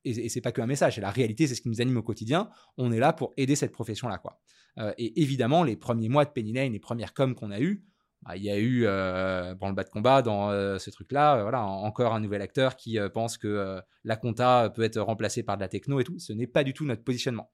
et, 0.04 0.10
et 0.26 0.28
c'est 0.28 0.40
pas 0.40 0.52
qu'un 0.52 0.66
message, 0.66 0.96
c'est 0.96 1.00
la 1.00 1.10
réalité, 1.10 1.46
c'est 1.46 1.54
ce 1.54 1.62
qui 1.62 1.68
nous 1.68 1.80
anime 1.80 1.96
au 1.98 2.02
quotidien. 2.02 2.50
On 2.76 2.90
est 2.92 2.98
là 2.98 3.12
pour 3.12 3.32
aider 3.36 3.56
cette 3.56 3.72
profession 3.72 4.08
là 4.08 4.18
quoi. 4.18 4.40
Euh, 4.78 4.92
et 4.98 5.20
évidemment 5.22 5.62
les 5.64 5.76
premiers 5.76 6.08
mois 6.08 6.24
de 6.24 6.30
Penny 6.30 6.52
Lane, 6.52 6.72
les 6.72 6.80
premières 6.80 7.14
coms 7.14 7.34
qu'on 7.34 7.50
a 7.50 7.60
eues, 7.60 7.84
bah, 8.22 8.36
il 8.36 8.42
y 8.42 8.50
a 8.50 8.58
eu 8.58 8.84
euh, 8.86 9.54
le 9.54 9.72
bas 9.72 9.84
de 9.84 9.88
combat 9.88 10.22
dans 10.22 10.50
euh, 10.50 10.78
ce 10.78 10.90
truc-là. 10.90 11.42
Voilà, 11.42 11.64
en- 11.64 11.84
encore 11.84 12.12
un 12.14 12.20
nouvel 12.20 12.42
acteur 12.42 12.76
qui 12.76 12.98
pense 13.14 13.38
que 13.38 13.80
la 14.04 14.16
compta 14.16 14.70
peut 14.74 14.82
être 14.82 15.00
remplacée 15.00 15.42
par 15.42 15.56
de 15.56 15.62
la 15.62 15.68
techno 15.68 16.00
et 16.00 16.04
tout. 16.04 16.18
Ce 16.18 16.32
n'est 16.32 16.46
pas 16.46 16.64
du 16.64 16.74
tout 16.74 16.84
notre 16.84 17.02
positionnement. 17.04 17.50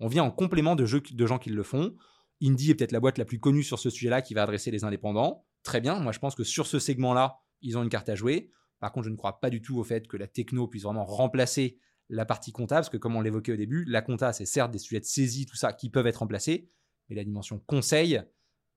On 0.00 0.08
vient 0.08 0.24
en 0.24 0.30
complément 0.30 0.74
de, 0.74 0.84
jeux, 0.86 1.00
de 1.12 1.26
gens 1.26 1.38
qui 1.38 1.50
le 1.50 1.62
font. 1.62 1.94
Indie 2.42 2.70
est 2.70 2.74
peut-être 2.74 2.92
la 2.92 3.00
boîte 3.00 3.18
la 3.18 3.24
plus 3.24 3.38
connue 3.38 3.62
sur 3.62 3.78
ce 3.78 3.90
sujet-là 3.90 4.22
qui 4.22 4.34
va 4.34 4.42
adresser 4.42 4.70
les 4.70 4.84
indépendants. 4.84 5.44
Très 5.62 5.80
bien. 5.80 6.00
Moi, 6.00 6.12
je 6.12 6.18
pense 6.18 6.34
que 6.34 6.42
sur 6.44 6.66
ce 6.66 6.78
segment-là, 6.78 7.36
ils 7.60 7.76
ont 7.76 7.82
une 7.82 7.90
carte 7.90 8.08
à 8.08 8.14
jouer. 8.14 8.50
Par 8.80 8.92
contre, 8.92 9.04
je 9.06 9.10
ne 9.10 9.16
crois 9.16 9.40
pas 9.40 9.50
du 9.50 9.62
tout 9.62 9.78
au 9.78 9.84
fait 9.84 10.08
que 10.08 10.16
la 10.16 10.26
techno 10.26 10.66
puisse 10.66 10.82
vraiment 10.84 11.04
remplacer 11.04 11.78
la 12.08 12.24
partie 12.24 12.50
compta, 12.50 12.76
parce 12.76 12.88
que 12.88 12.96
comme 12.96 13.14
on 13.14 13.20
l'évoquait 13.20 13.52
au 13.52 13.56
début, 13.56 13.84
la 13.86 14.02
compta, 14.02 14.32
c'est 14.32 14.46
certes 14.46 14.72
des 14.72 14.78
sujets 14.78 15.00
de 15.00 15.04
saisie, 15.04 15.46
tout 15.46 15.56
ça, 15.56 15.72
qui 15.72 15.90
peuvent 15.90 16.06
être 16.08 16.16
remplacés, 16.16 16.68
mais 17.08 17.14
la 17.16 17.22
dimension 17.24 17.60
conseil, 17.66 18.20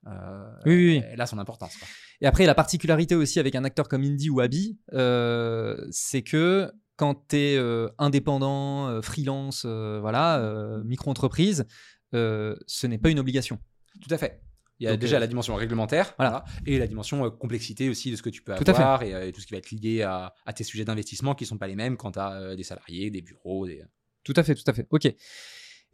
euh, 0.05 0.51
Oui, 0.65 0.75
oui, 0.75 0.97
oui. 0.97 1.01
elle 1.11 1.21
a 1.21 1.25
son 1.25 1.39
importance. 1.39 1.75
quoi. 1.77 1.87
Et 2.21 2.27
après, 2.27 2.45
la 2.45 2.53
particularité 2.53 3.15
aussi 3.15 3.39
avec 3.39 3.55
un 3.55 3.63
acteur 3.63 3.87
comme 3.87 4.03
Indie 4.03 4.29
ou 4.29 4.39
Abby, 4.39 4.77
euh, 4.93 5.83
c'est 5.89 6.21
que 6.21 6.71
quand 6.95 7.27
tu 7.29 7.37
es 7.37 7.59
indépendant, 7.97 9.01
freelance, 9.01 9.65
voilà, 9.65 10.81
micro-entreprise, 10.85 11.65
ce 12.11 12.87
n'est 12.87 12.99
pas 12.99 13.09
une 13.09 13.19
obligation. 13.19 13.57
Tout 14.01 14.13
à 14.13 14.17
fait. 14.17 14.41
Il 14.79 14.85
y 14.85 14.89
a 14.89 14.97
déjà 14.97 15.19
la 15.19 15.27
dimension 15.27 15.55
réglementaire 15.55 16.13
voilà. 16.17 16.43
et 16.65 16.77
la 16.77 16.87
dimension 16.87 17.29
complexité 17.31 17.89
aussi 17.89 18.11
de 18.11 18.15
ce 18.15 18.21
que 18.21 18.29
tu 18.29 18.41
peux 18.41 18.53
avoir 18.53 19.03
et, 19.03 19.31
tout 19.31 19.39
ce 19.39 19.47
qui 19.47 19.53
va 19.53 19.59
être 19.59 19.71
lié 19.71 20.01
à, 20.01 20.33
tes 20.55 20.63
sujets 20.63 20.83
d'investissement 20.85 21.35
qui 21.35 21.43
ne 21.43 21.47
sont 21.47 21.57
pas 21.57 21.67
les 21.67 21.75
mêmes 21.75 21.95
quand 21.95 22.13
tu 22.13 22.19
as 22.19 22.55
des 22.55 22.63
salariés, 22.63 23.09
des 23.09 23.21
bureaux. 23.21 23.65
Des... 23.65 23.83
Tout 24.23 24.33
à 24.35 24.43
fait, 24.43 24.55
tout 24.55 24.63
à 24.67 24.73
fait. 24.73 24.87
Ok. 24.89 25.13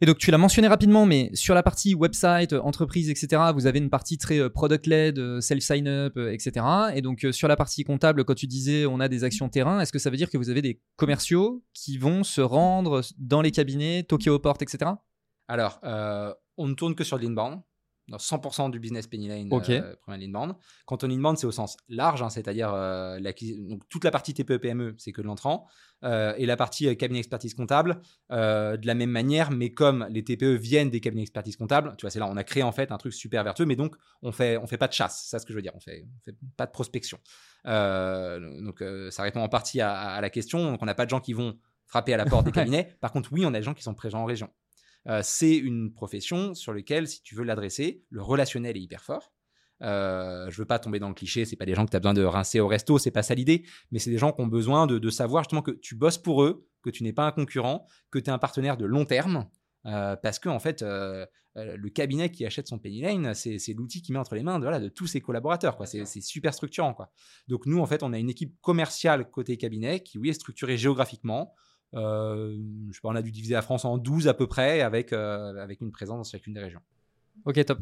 Et 0.02 0.06
donc, 0.06 0.16
tu 0.16 0.30
l'as 0.30 0.38
mentionné 0.38 0.66
rapidement, 0.66 1.04
mais 1.04 1.30
sur 1.34 1.54
la 1.54 1.62
partie 1.62 1.94
website, 1.94 2.54
entreprise, 2.54 3.10
etc., 3.10 3.42
vous 3.54 3.66
avez 3.66 3.78
une 3.80 3.90
partie 3.90 4.16
très 4.16 4.38
euh, 4.38 4.48
product-led, 4.48 5.18
euh, 5.18 5.42
self-sign-up, 5.42 6.16
euh, 6.16 6.32
etc. 6.32 6.64
Et 6.94 7.02
donc, 7.02 7.26
sur 7.32 7.48
la 7.48 7.56
partie 7.56 7.84
comptable, 7.84 8.24
quand 8.24 8.34
tu 8.34 8.46
disais 8.46 8.86
on 8.86 8.98
a 8.98 9.08
des 9.08 9.24
actions 9.24 9.50
terrain, 9.50 9.78
est-ce 9.80 9.92
que 9.92 9.98
ça 9.98 10.08
veut 10.08 10.16
dire 10.16 10.30
que 10.30 10.38
vous 10.38 10.48
avez 10.48 10.62
des 10.62 10.80
commerciaux 10.96 11.62
qui 11.74 11.98
vont 11.98 12.24
se 12.24 12.40
rendre 12.40 13.02
dans 13.18 13.42
les 13.42 13.50
cabinets, 13.50 14.02
toquer 14.02 14.30
aux 14.30 14.38
portes, 14.38 14.62
etc. 14.62 14.92
Alors, 15.48 15.80
on 16.56 16.68
ne 16.68 16.74
tourne 16.74 16.94
que 16.94 17.04
sur 17.04 17.18
l'inbound. 17.18 17.60
100% 18.16 18.70
du 18.70 18.78
business 18.78 19.06
Penny 19.06 19.28
Lane, 19.28 19.48
euh, 19.52 19.94
inbound. 20.08 20.54
Quand 20.86 21.04
on 21.04 21.10
inbound, 21.10 21.38
c'est 21.38 21.46
au 21.46 21.52
sens 21.52 21.76
large, 21.88 22.22
hein, 22.22 22.30
c'est-à-dire 22.30 22.72
euh, 22.74 23.18
toute 23.88 24.04
la 24.04 24.10
partie 24.10 24.34
TPE-PME, 24.34 24.94
c'est 24.98 25.12
que 25.12 25.20
de 25.20 25.26
l'entrant, 25.26 25.66
euh, 26.04 26.34
et 26.36 26.46
la 26.46 26.56
partie 26.56 26.88
euh, 26.88 26.94
cabinet 26.94 27.20
expertise 27.20 27.54
comptable, 27.54 28.00
de 28.30 28.86
la 28.86 28.94
même 28.94 29.10
manière, 29.10 29.50
mais 29.50 29.72
comme 29.72 30.06
les 30.10 30.24
TPE 30.24 30.56
viennent 30.56 30.90
des 30.90 31.00
cabinets 31.00 31.22
expertise 31.22 31.56
comptable, 31.56 31.94
tu 31.96 32.02
vois, 32.02 32.10
c'est 32.10 32.18
là, 32.18 32.28
on 32.28 32.36
a 32.36 32.44
créé 32.44 32.62
en 32.62 32.72
fait 32.72 32.92
un 32.92 32.98
truc 32.98 33.12
super 33.12 33.44
vertueux, 33.44 33.66
mais 33.66 33.76
donc 33.76 33.96
on 34.22 34.32
fait, 34.32 34.56
on 34.56 34.66
fait 34.66 34.78
pas 34.78 34.88
de 34.88 34.92
chasse, 34.92 35.22
c'est 35.24 35.30
ça 35.30 35.38
ce 35.38 35.46
que 35.46 35.52
je 35.52 35.58
veux 35.58 35.62
dire, 35.62 35.72
on 35.74 35.80
fait, 35.80 36.06
fait 36.24 36.34
pas 36.56 36.66
de 36.66 36.72
prospection. 36.72 37.18
donc 37.64 38.84
ça 39.10 39.22
répond 39.22 39.40
en 39.40 39.48
partie 39.48 39.80
à, 39.80 39.92
à 39.92 40.20
la 40.20 40.30
question, 40.30 40.72
donc 40.72 40.82
on 40.82 40.86
n'a 40.86 40.94
pas 40.94 41.04
de 41.04 41.10
gens 41.10 41.20
qui 41.20 41.32
vont 41.32 41.58
frapper 41.86 42.14
à 42.14 42.16
la 42.16 42.24
porte 42.24 42.46
des 42.46 42.52
cabinets, 42.60 42.96
par 43.00 43.12
contre 43.12 43.32
oui, 43.32 43.44
on 43.44 43.48
a 43.48 43.58
des 43.58 43.62
gens 43.62 43.74
qui 43.74 43.82
sont 43.82 43.94
présents 43.94 44.22
en 44.22 44.24
région. 44.24 44.50
Euh, 45.08 45.20
c'est 45.22 45.56
une 45.56 45.92
profession 45.92 46.54
sur 46.54 46.74
laquelle, 46.74 47.08
si 47.08 47.22
tu 47.22 47.34
veux 47.34 47.44
l'adresser, 47.44 48.04
le 48.10 48.22
relationnel 48.22 48.76
est 48.76 48.80
hyper 48.80 49.02
fort. 49.02 49.32
Euh, 49.82 50.50
je 50.50 50.58
veux 50.58 50.66
pas 50.66 50.78
tomber 50.78 50.98
dans 50.98 51.08
le 51.08 51.14
cliché, 51.14 51.44
c'est 51.44 51.56
pas 51.56 51.64
des 51.64 51.74
gens 51.74 51.86
que 51.86 51.90
tu 51.90 51.96
as 51.96 52.00
besoin 52.00 52.14
de 52.14 52.22
rincer 52.22 52.60
au 52.60 52.68
resto, 52.68 52.98
c'est 52.98 53.10
pas 53.10 53.22
ça 53.22 53.34
l'idée, 53.34 53.64
mais 53.90 53.98
c'est 53.98 54.10
des 54.10 54.18
gens 54.18 54.32
qui 54.32 54.42
ont 54.42 54.46
besoin 54.46 54.86
de, 54.86 55.10
savoir 55.10 55.44
justement 55.44 55.62
que 55.62 55.70
tu 55.70 55.94
bosses 55.94 56.18
pour 56.18 56.42
eux, 56.42 56.68
que 56.82 56.90
tu 56.90 57.02
n'es 57.02 57.12
pas 57.12 57.26
un 57.26 57.32
concurrent, 57.32 57.86
que 58.10 58.18
tu 58.18 58.26
es 58.26 58.30
un 58.30 58.38
partenaire 58.38 58.76
de 58.76 58.84
long 58.84 59.06
terme, 59.06 59.48
euh, 59.86 60.16
parce 60.16 60.38
que 60.38 60.50
en 60.50 60.58
fait, 60.58 60.82
euh, 60.82 61.24
le 61.54 61.88
cabinet 61.88 62.30
qui 62.30 62.44
achète 62.44 62.68
son 62.68 62.78
Penny 62.78 63.00
Lane, 63.00 63.32
c'est 63.34 63.72
l'outil 63.72 64.02
qui 64.02 64.12
met 64.12 64.18
entre 64.18 64.34
les 64.34 64.42
mains 64.42 64.58
de, 64.58 64.88
tous 64.88 65.06
ses 65.06 65.20
collaborateurs. 65.22 65.78
C'est 65.86 66.04
super 66.20 66.52
structurant. 66.52 66.96
Donc 67.48 67.64
nous, 67.66 67.80
en 67.80 67.86
fait, 67.86 68.02
on 68.02 68.12
a 68.12 68.18
une 68.18 68.30
équipe 68.30 68.60
commerciale 68.60 69.30
côté 69.30 69.56
cabinet 69.56 70.00
qui, 70.00 70.18
oui, 70.18 70.28
est 70.28 70.34
structurée 70.34 70.76
géographiquement. 70.76 71.54
Euh, 71.94 72.56
je 72.88 72.94
sais 72.94 73.00
pas, 73.02 73.08
on 73.08 73.16
a 73.16 73.22
dû 73.22 73.30
diviser 73.30 73.54
la 73.54 73.62
France 73.62 73.84
en 73.84 73.98
12 73.98 74.28
à 74.28 74.34
peu 74.34 74.46
près, 74.46 74.80
avec, 74.80 75.12
euh, 75.12 75.56
avec 75.62 75.80
une 75.80 75.92
présence 75.92 76.16
dans 76.16 76.24
chacune 76.24 76.54
des 76.54 76.60
régions. 76.60 76.80
Ok, 77.44 77.64
top. 77.64 77.78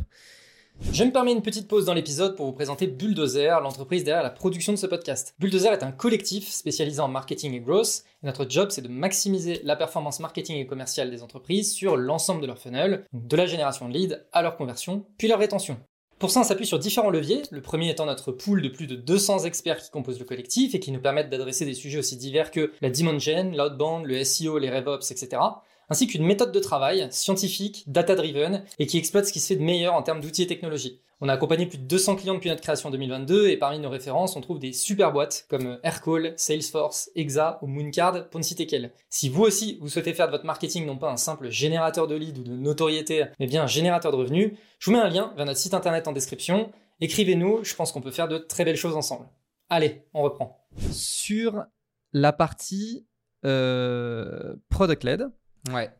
Je 0.93 1.03
me 1.03 1.11
permets 1.11 1.33
une 1.33 1.43
petite 1.43 1.67
pause 1.67 1.87
dans 1.87 1.93
l'épisode 1.93 2.37
pour 2.37 2.47
vous 2.47 2.53
présenter 2.53 2.87
Bulldozer, 2.87 3.61
l'entreprise 3.61 4.05
derrière 4.05 4.23
la 4.23 4.31
production 4.31 4.73
de 4.73 4.79
ce 4.79 4.87
podcast. 4.87 5.35
Bulldozer 5.41 5.73
est 5.73 5.83
un 5.83 5.91
collectif 5.91 6.49
spécialisé 6.49 7.01
en 7.01 7.09
marketing 7.09 7.53
et 7.55 7.61
growth. 7.61 8.05
Et 8.23 8.27
notre 8.27 8.49
job, 8.49 8.69
c'est 8.71 8.83
de 8.83 8.89
maximiser 8.89 9.61
la 9.65 9.75
performance 9.75 10.21
marketing 10.21 10.57
et 10.57 10.67
commerciale 10.67 11.11
des 11.11 11.23
entreprises 11.25 11.73
sur 11.73 11.97
l'ensemble 11.97 12.41
de 12.41 12.47
leur 12.47 12.59
funnel, 12.59 13.05
de 13.13 13.37
la 13.37 13.47
génération 13.47 13.89
de 13.89 13.95
leads 13.95 14.17
à 14.33 14.43
leur 14.43 14.57
conversion, 14.57 15.05
puis 15.19 15.27
leur 15.27 15.41
rétention. 15.41 15.81
Pour 16.19 16.33
ça, 16.33 16.41
on 16.41 16.45
s'appuie 16.45 16.67
sur 16.67 16.81
différents 16.81 17.11
leviers, 17.11 17.43
le 17.53 17.61
premier 17.61 17.91
étant 17.91 18.05
notre 18.05 18.33
pool 18.33 18.61
de 18.61 18.69
plus 18.69 18.89
de 18.89 18.97
200 18.97 19.45
experts 19.45 19.79
qui 19.79 19.91
composent 19.91 20.19
le 20.19 20.25
collectif 20.25 20.75
et 20.75 20.81
qui 20.81 20.91
nous 20.91 21.01
permettent 21.01 21.31
d'adresser 21.31 21.65
des 21.65 21.75
sujets 21.75 22.01
aussi 22.01 22.17
divers 22.17 22.51
que 22.51 22.73
la 22.81 22.91
demand 22.91 23.21
gen, 23.21 23.57
l'outbound, 23.57 24.05
le 24.05 24.25
SEO, 24.25 24.59
les 24.59 24.69
RevOps, 24.69 25.13
etc 25.13 25.41
ainsi 25.89 26.07
qu'une 26.07 26.25
méthode 26.25 26.53
de 26.53 26.61
travail 26.61 27.09
scientifique, 27.11 27.85
data-driven, 27.87 28.65
et 28.79 28.87
qui 28.87 28.99
exploite 28.99 29.27
ce 29.27 29.33
qui 29.33 29.41
se 29.41 29.49
fait 29.49 29.57
de 29.57 29.65
meilleur 29.65 29.95
en 29.95 30.03
termes 30.03 30.21
d'outils 30.21 30.43
et 30.43 30.47
technologies. 30.47 31.01
On 31.21 31.29
a 31.29 31.33
accompagné 31.33 31.67
plus 31.67 31.79
de 31.79 31.85
200 31.85 32.15
clients 32.15 32.35
depuis 32.35 32.49
notre 32.49 32.63
création 32.63 32.89
en 32.89 32.93
2022, 32.93 33.49
et 33.49 33.57
parmi 33.57 33.81
nos 33.81 33.91
références, 33.91 34.37
on 34.37 34.41
trouve 34.41 34.61
des 34.61 34.73
super 34.73 35.13
boîtes 35.13 35.47
comme 35.49 35.79
Aircall, 35.83 36.35
Salesforce, 36.37 37.11
Exa 37.17 37.59
ou 37.61 37.67
Mooncard, 37.67 38.29
pour 38.29 38.39
ne 38.39 38.45
citer 38.45 38.67
qu'elles. 38.67 38.93
Si 39.11 39.29
vous 39.29 39.43
aussi, 39.43 39.79
vous 39.81 39.89
souhaitez 39.89 40.15
faire 40.15 40.27
de 40.27 40.33
votre 40.33 40.47
marketing 40.47 40.87
non 40.87 40.97
pas 40.97 41.11
un 41.11 41.17
simple 41.17 41.51
générateur 41.51 42.07
de 42.07 42.15
leads 42.15 42.39
ou 42.39 42.45
de 42.45 42.53
notoriété, 42.53 43.25
mais 43.41 43.47
bien 43.47 43.65
un 43.65 43.67
générateur 43.67 44.13
de 44.13 44.17
revenus, 44.17 44.53
je 44.79 44.91
vous 44.91 44.97
mets 44.97 45.03
un 45.03 45.09
lien 45.09 45.33
vers 45.37 45.45
notre 45.45 45.59
site 45.59 45.75
internet 45.75 46.07
en 46.07 46.13
description. 46.13 46.71
Écrivez-nous, 47.01 47.65
je 47.65 47.75
pense 47.75 47.91
qu'on 47.91 48.01
peut 48.01 48.13
faire 48.13 48.29
de 48.29 48.39
très 48.39 48.65
belles 48.65 48.77
choses 48.77 48.95
ensemble. 48.95 49.29
Allez, 49.71 50.05
on 50.15 50.23
reprend. 50.23 50.67
Sur 50.93 51.65
la 52.13 52.33
partie 52.33 53.07
euh, 53.45 54.55
product-led, 54.69 55.27
Ouais. 55.73 55.91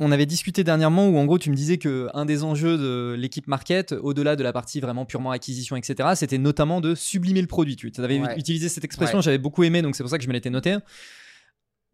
On 0.00 0.12
avait 0.12 0.26
discuté 0.26 0.62
dernièrement 0.62 1.08
où 1.08 1.18
en 1.18 1.24
gros 1.24 1.38
tu 1.38 1.50
me 1.50 1.56
disais 1.56 1.76
que 1.76 2.08
un 2.14 2.24
des 2.24 2.44
enjeux 2.44 2.78
de 2.78 3.16
l'équipe 3.18 3.48
market, 3.48 3.92
au-delà 3.92 4.36
de 4.36 4.44
la 4.44 4.52
partie 4.52 4.78
vraiment 4.78 5.04
purement 5.04 5.32
acquisition, 5.32 5.74
etc., 5.74 6.10
c'était 6.14 6.38
notamment 6.38 6.80
de 6.80 6.94
sublimer 6.94 7.40
le 7.40 7.48
produit. 7.48 7.74
Tu 7.74 7.90
avais 7.98 8.18
utilisé 8.36 8.68
cette 8.68 8.84
expression, 8.84 9.20
j'avais 9.20 9.38
beaucoup 9.38 9.64
aimé, 9.64 9.82
donc 9.82 9.96
c'est 9.96 10.04
pour 10.04 10.10
ça 10.10 10.18
que 10.18 10.22
je 10.22 10.28
me 10.28 10.34
l'étais 10.34 10.50
noté. 10.50 10.76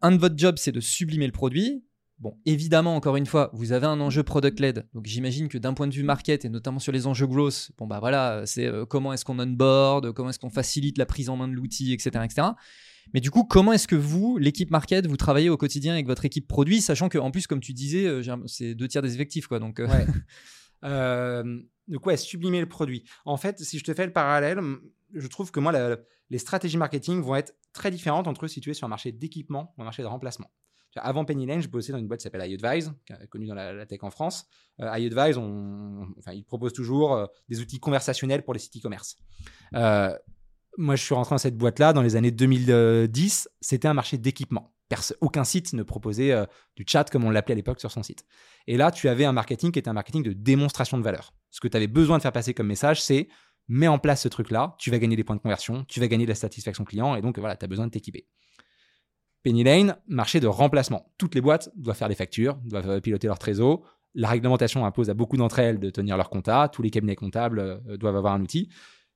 Un 0.01 0.11
de 0.11 0.17
votre 0.17 0.37
job, 0.37 0.55
c'est 0.59 0.71
de 0.71 0.79
sublimer 0.79 1.25
le 1.25 1.31
produit. 1.31 1.83
Bon, 2.19 2.37
évidemment, 2.45 2.95
encore 2.95 3.17
une 3.17 3.25
fois, 3.25 3.49
vous 3.53 3.73
avez 3.73 3.87
un 3.87 3.99
enjeu 3.99 4.23
product-led. 4.23 4.85
Donc 4.93 5.05
j'imagine 5.05 5.49
que 5.49 5.57
d'un 5.57 5.73
point 5.73 5.87
de 5.87 5.93
vue 5.93 6.03
market 6.03 6.45
et 6.45 6.49
notamment 6.49 6.79
sur 6.79 6.93
les 6.93 7.07
enjeux 7.07 7.27
growth, 7.27 7.71
bon 7.77 7.87
bah 7.87 7.99
voilà, 7.99 8.43
c'est 8.45 8.67
euh, 8.67 8.85
comment 8.85 9.11
est-ce 9.11 9.25
qu'on 9.25 9.37
onboard, 9.37 10.13
comment 10.13 10.29
est-ce 10.29 10.39
qu'on 10.39 10.49
facilite 10.49 10.97
la 10.97 11.05
prise 11.05 11.27
en 11.29 11.35
main 11.35 11.47
de 11.47 11.53
l'outil, 11.53 11.91
etc., 11.91 12.23
etc. 12.23 12.47
Mais 13.13 13.19
du 13.19 13.31
coup, 13.31 13.43
comment 13.43 13.73
est-ce 13.73 13.87
que 13.87 13.95
vous, 13.95 14.37
l'équipe 14.37 14.71
market, 14.71 15.07
vous 15.07 15.17
travaillez 15.17 15.49
au 15.49 15.57
quotidien 15.57 15.93
avec 15.93 16.07
votre 16.07 16.25
équipe 16.25 16.47
produit, 16.47 16.81
sachant 16.81 17.09
qu'en 17.09 17.31
plus, 17.31 17.47
comme 17.47 17.59
tu 17.59 17.73
disais, 17.73 18.05
euh, 18.05 18.23
c'est 18.47 18.75
deux 18.75 18.87
tiers 18.87 19.01
des 19.01 19.13
effectifs, 19.13 19.47
quoi. 19.47 19.59
Donc, 19.59 19.79
euh. 19.79 19.87
ouais. 19.87 20.05
euh, 20.85 21.61
donc 21.87 22.05
ouais, 22.05 22.17
sublimer 22.17 22.59
le 22.59 22.67
produit. 22.67 23.03
En 23.25 23.37
fait, 23.37 23.59
si 23.59 23.79
je 23.79 23.83
te 23.83 23.93
fais 23.93 24.05
le 24.05 24.13
parallèle, 24.13 24.59
je 25.13 25.27
trouve 25.27 25.51
que 25.51 25.59
moi, 25.59 25.71
les 26.29 26.37
stratégies 26.37 26.77
marketing 26.77 27.21
vont 27.21 27.35
être 27.35 27.55
très 27.73 27.91
différentes 27.91 28.27
entre 28.27 28.45
eux 28.45 28.47
situées 28.47 28.73
sur 28.73 28.85
un 28.85 28.89
marché 28.89 29.11
d'équipement 29.11 29.73
ou 29.77 29.81
un 29.81 29.85
marché 29.85 30.01
de 30.01 30.07
remplacement. 30.07 30.49
Avant 30.97 31.25
Penny 31.25 31.45
Lane, 31.45 31.61
je 31.61 31.67
bossais 31.67 31.91
dans 31.91 31.97
une 31.97 32.07
boîte 32.07 32.21
qui 32.21 32.23
s'appelle 32.23 32.49
iAdvise, 32.49 32.93
connue 33.29 33.47
dans 33.47 33.55
la, 33.55 33.85
tech 33.85 33.99
en 34.03 34.09
France. 34.09 34.47
Euh, 34.79 34.97
iAdvise, 34.97 35.37
on, 35.37 36.07
enfin, 36.17 36.31
ils 36.31 36.45
proposent 36.45 36.73
toujours 36.73 37.13
euh, 37.13 37.25
des 37.49 37.59
outils 37.59 37.79
conversationnels 37.79 38.43
pour 38.43 38.53
les 38.53 38.59
sites 38.59 38.77
e-commerce. 38.77 39.17
Euh, 39.73 40.17
moi, 40.77 40.95
je 40.95 41.03
suis 41.03 41.13
rentré 41.13 41.33
dans 41.33 41.39
cette 41.39 41.57
boîte-là 41.57 41.93
dans 41.93 42.01
les 42.01 42.15
années 42.15 42.31
2010. 42.31 43.49
C'était 43.61 43.87
un 43.87 43.93
marché 43.93 44.17
d'équipement. 44.17 44.73
Aucun 45.19 45.43
site 45.43 45.73
ne 45.73 45.83
proposait 45.83 46.31
euh, 46.31 46.45
du 46.75 46.85
chat 46.87 47.09
comme 47.09 47.23
on 47.23 47.31
l'appelait 47.31 47.53
à 47.53 47.55
l'époque 47.55 47.79
sur 47.79 47.91
son 47.91 48.03
site. 48.03 48.25
Et 48.67 48.77
là, 48.77 48.91
tu 48.91 49.09
avais 49.09 49.25
un 49.25 49.31
marketing 49.31 49.71
qui 49.71 49.79
était 49.79 49.89
un 49.89 49.93
marketing 49.93 50.23
de 50.23 50.33
démonstration 50.33 50.97
de 50.97 51.03
valeur. 51.03 51.33
Ce 51.49 51.59
que 51.59 51.67
tu 51.67 51.75
avais 51.75 51.87
besoin 51.87 52.17
de 52.17 52.21
faire 52.21 52.31
passer 52.31 52.53
comme 52.53 52.67
message, 52.67 53.01
c'est 53.01 53.27
mets 53.67 53.87
en 53.87 53.97
place 53.97 54.21
ce 54.21 54.27
truc-là, 54.27 54.75
tu 54.77 54.91
vas 54.91 54.99
gagner 54.99 55.15
des 55.15 55.23
points 55.23 55.35
de 55.35 55.41
conversion, 55.41 55.85
tu 55.87 55.99
vas 55.99 56.07
gagner 56.07 56.25
de 56.25 56.29
la 56.29 56.35
satisfaction 56.35 56.83
client, 56.83 57.15
et 57.15 57.21
donc 57.21 57.39
voilà, 57.39 57.55
tu 57.55 57.65
as 57.65 57.67
besoin 57.67 57.87
de 57.87 57.91
t'équiper. 57.91 58.27
Penny 59.41 59.63
Lane, 59.63 59.97
marché 60.07 60.39
de 60.39 60.47
remplacement. 60.47 61.11
Toutes 61.17 61.35
les 61.35 61.41
boîtes 61.41 61.71
doivent 61.75 61.97
faire 61.97 62.09
des 62.09 62.15
factures, 62.15 62.55
doivent 62.65 63.01
piloter 63.01 63.27
leur 63.27 63.39
trésor. 63.39 63.83
La 64.13 64.29
réglementation 64.29 64.85
impose 64.85 65.09
à 65.09 65.13
beaucoup 65.13 65.37
d'entre 65.37 65.59
elles 65.59 65.79
de 65.79 65.89
tenir 65.89 66.17
leur 66.17 66.29
compta. 66.29 66.69
Tous 66.69 66.81
les 66.81 66.89
cabinets 66.89 67.15
comptables 67.15 67.59
euh, 67.59 67.97
doivent 67.97 68.15
avoir 68.15 68.33
un 68.33 68.41
outil. 68.41 68.69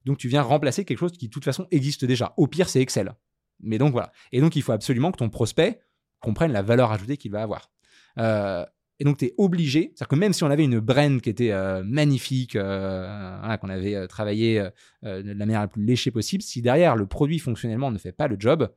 Donc 0.09 0.17
tu 0.17 0.27
viens 0.27 0.41
remplacer 0.41 0.85
quelque 0.85 0.97
chose 0.97 1.11
qui 1.11 1.27
de 1.27 1.31
toute 1.31 1.45
façon 1.45 1.67
existe 1.69 2.03
déjà. 2.03 2.33
Au 2.35 2.47
pire, 2.47 2.67
c'est 2.67 2.81
Excel. 2.81 3.13
Mais 3.59 3.77
donc 3.77 3.91
voilà. 3.91 4.11
Et 4.31 4.41
donc 4.41 4.55
il 4.55 4.63
faut 4.63 4.71
absolument 4.71 5.11
que 5.11 5.17
ton 5.17 5.29
prospect 5.29 5.81
comprenne 6.19 6.51
la 6.51 6.63
valeur 6.63 6.91
ajoutée 6.91 7.15
qu'il 7.15 7.31
va 7.31 7.43
avoir. 7.43 7.69
Euh, 8.17 8.65
et 8.97 9.03
donc 9.03 9.19
tu 9.19 9.25
es 9.25 9.35
obligé, 9.37 9.93
c'est-à-dire 9.93 10.07
que 10.07 10.15
même 10.15 10.33
si 10.33 10.43
on 10.43 10.49
avait 10.49 10.63
une 10.63 10.79
brand 10.79 11.21
qui 11.21 11.29
était 11.29 11.51
euh, 11.51 11.83
magnifique, 11.85 12.55
euh, 12.55 13.57
qu'on 13.57 13.69
avait 13.69 14.07
travaillé 14.07 14.67
de 15.03 15.31
la 15.31 15.45
manière 15.45 15.61
la 15.61 15.67
plus 15.67 15.85
léchée 15.85 16.09
possible, 16.09 16.41
si 16.41 16.63
derrière 16.63 16.95
le 16.95 17.05
produit 17.05 17.37
fonctionnellement 17.37 17.91
ne 17.91 17.99
fait 17.99 18.11
pas 18.11 18.27
le 18.27 18.35
job, 18.39 18.67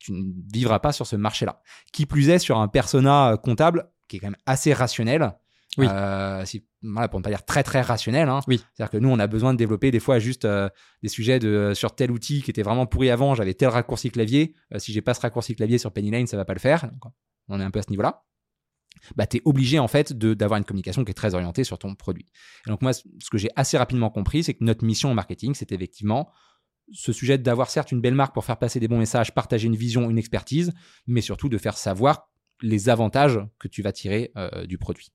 tu 0.00 0.10
ne 0.10 0.32
vivras 0.52 0.80
pas 0.80 0.90
sur 0.90 1.06
ce 1.06 1.14
marché-là. 1.14 1.62
Qui 1.92 2.06
plus 2.06 2.28
est 2.28 2.40
sur 2.40 2.58
un 2.58 2.66
persona 2.66 3.38
comptable 3.40 3.88
qui 4.08 4.16
est 4.16 4.18
quand 4.18 4.26
même 4.26 4.36
assez 4.46 4.72
rationnel, 4.72 5.32
oui. 5.78 5.86
Euh, 5.88 6.44
si, 6.44 6.64
voilà, 6.82 7.08
pour 7.08 7.20
ne 7.20 7.24
pas 7.24 7.30
dire 7.30 7.44
très 7.44 7.62
très 7.62 7.80
rationnel. 7.80 8.28
Hein. 8.28 8.40
Oui. 8.48 8.62
C'est-à-dire 8.74 8.90
que 8.90 8.96
nous, 8.98 9.08
on 9.08 9.18
a 9.18 9.26
besoin 9.26 9.52
de 9.52 9.58
développer 9.58 9.90
des 9.90 10.00
fois 10.00 10.18
juste 10.18 10.44
euh, 10.44 10.68
des 11.02 11.08
sujets 11.08 11.38
de, 11.38 11.72
sur 11.74 11.94
tel 11.94 12.10
outil 12.10 12.42
qui 12.42 12.50
était 12.50 12.62
vraiment 12.62 12.86
pourri 12.86 13.10
avant. 13.10 13.34
J'avais 13.34 13.54
tel 13.54 13.68
raccourci 13.68 14.10
clavier. 14.10 14.54
Euh, 14.74 14.78
si 14.78 14.92
j'ai 14.92 15.02
pas 15.02 15.14
ce 15.14 15.20
raccourci 15.20 15.54
clavier 15.54 15.78
sur 15.78 15.92
Penny 15.92 16.10
Lane, 16.10 16.26
ça 16.26 16.36
va 16.36 16.44
pas 16.44 16.54
le 16.54 16.60
faire. 16.60 16.90
Donc, 16.90 17.12
on 17.48 17.60
est 17.60 17.64
un 17.64 17.70
peu 17.70 17.78
à 17.78 17.82
ce 17.82 17.90
niveau-là. 17.90 18.24
Bah, 19.16 19.26
tu 19.26 19.38
es 19.38 19.42
obligé 19.44 19.78
en 19.78 19.88
fait 19.88 20.12
d'avoir 20.12 20.58
une 20.58 20.64
communication 20.64 21.04
qui 21.04 21.10
est 21.12 21.14
très 21.14 21.34
orientée 21.34 21.64
sur 21.64 21.78
ton 21.78 21.94
produit. 21.94 22.26
Et 22.66 22.70
donc 22.70 22.82
moi, 22.82 22.92
ce 22.92 23.02
que 23.30 23.38
j'ai 23.38 23.48
assez 23.56 23.78
rapidement 23.78 24.10
compris, 24.10 24.42
c'est 24.42 24.54
que 24.54 24.64
notre 24.64 24.84
mission 24.84 25.10
en 25.10 25.14
marketing, 25.14 25.54
c'est 25.54 25.72
effectivement 25.72 26.30
ce 26.92 27.12
sujet 27.12 27.38
d'avoir 27.38 27.70
certes 27.70 27.92
une 27.92 28.00
belle 28.00 28.16
marque 28.16 28.34
pour 28.34 28.44
faire 28.44 28.58
passer 28.58 28.80
des 28.80 28.88
bons 28.88 28.98
messages, 28.98 29.32
partager 29.32 29.66
une 29.66 29.76
vision, 29.76 30.10
une 30.10 30.18
expertise, 30.18 30.72
mais 31.06 31.20
surtout 31.20 31.48
de 31.48 31.56
faire 31.56 31.78
savoir 31.78 32.28
les 32.62 32.88
avantages 32.88 33.40
que 33.58 33.68
tu 33.68 33.82
vas 33.82 33.92
tirer 33.92 34.32
euh, 34.36 34.66
du 34.66 34.78
produit. 34.78 35.12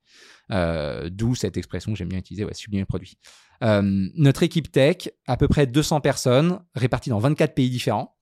Euh, 0.52 1.10
d'où 1.12 1.36
cette 1.36 1.58
expression 1.58 1.92
que 1.92 1.98
j'aime 1.98 2.10
bien 2.10 2.20
utiliser, 2.20 2.46
ouais, 2.46 2.54
sublimer 2.54 2.82
le 2.82 2.88
produit. 2.88 3.18
Euh, 3.64 3.82
notre 4.16 4.44
équipe 4.44 4.72
tech, 4.72 5.10
à 5.28 5.38
peu 5.38 5.48
près 5.48 5.68
200 5.68 6.02
personnes, 6.02 6.60
réparties 6.76 7.10
dans 7.10 7.20
24 7.20 7.54
pays 7.54 7.70
différents. 7.70 8.18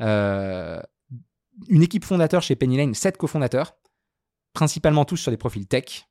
une 0.00 1.82
équipe 1.82 2.04
fondateur 2.04 2.42
chez 2.42 2.56
Penny 2.56 2.76
Lane, 2.76 2.94
sept 2.94 3.16
cofondateurs, 3.16 3.74
principalement 4.52 5.04
tous 5.04 5.16
sur 5.16 5.30
des 5.30 5.36
profils 5.36 5.66
tech, 5.66 6.08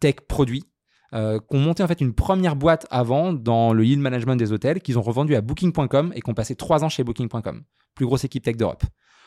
tech 0.00 0.16
produits, 0.28 0.64
euh, 1.14 1.38
qui 1.38 1.56
ont 1.56 1.60
monté 1.60 1.82
en 1.82 1.88
fait 1.88 2.00
une 2.00 2.14
première 2.14 2.56
boîte 2.56 2.86
avant 2.90 3.32
dans 3.32 3.72
le 3.72 3.84
yield 3.84 4.00
management 4.00 4.36
des 4.36 4.52
hôtels, 4.52 4.80
qu'ils 4.80 4.98
ont 4.98 5.02
revendu 5.02 5.34
à 5.36 5.40
Booking.com 5.40 6.12
et 6.14 6.20
qui 6.20 6.30
ont 6.30 6.34
passé 6.34 6.56
trois 6.56 6.84
ans 6.84 6.88
chez 6.88 7.04
Booking.com, 7.04 7.64
plus 7.94 8.06
grosse 8.06 8.24
équipe 8.24 8.42
tech 8.42 8.56
d'Europe. 8.56 8.82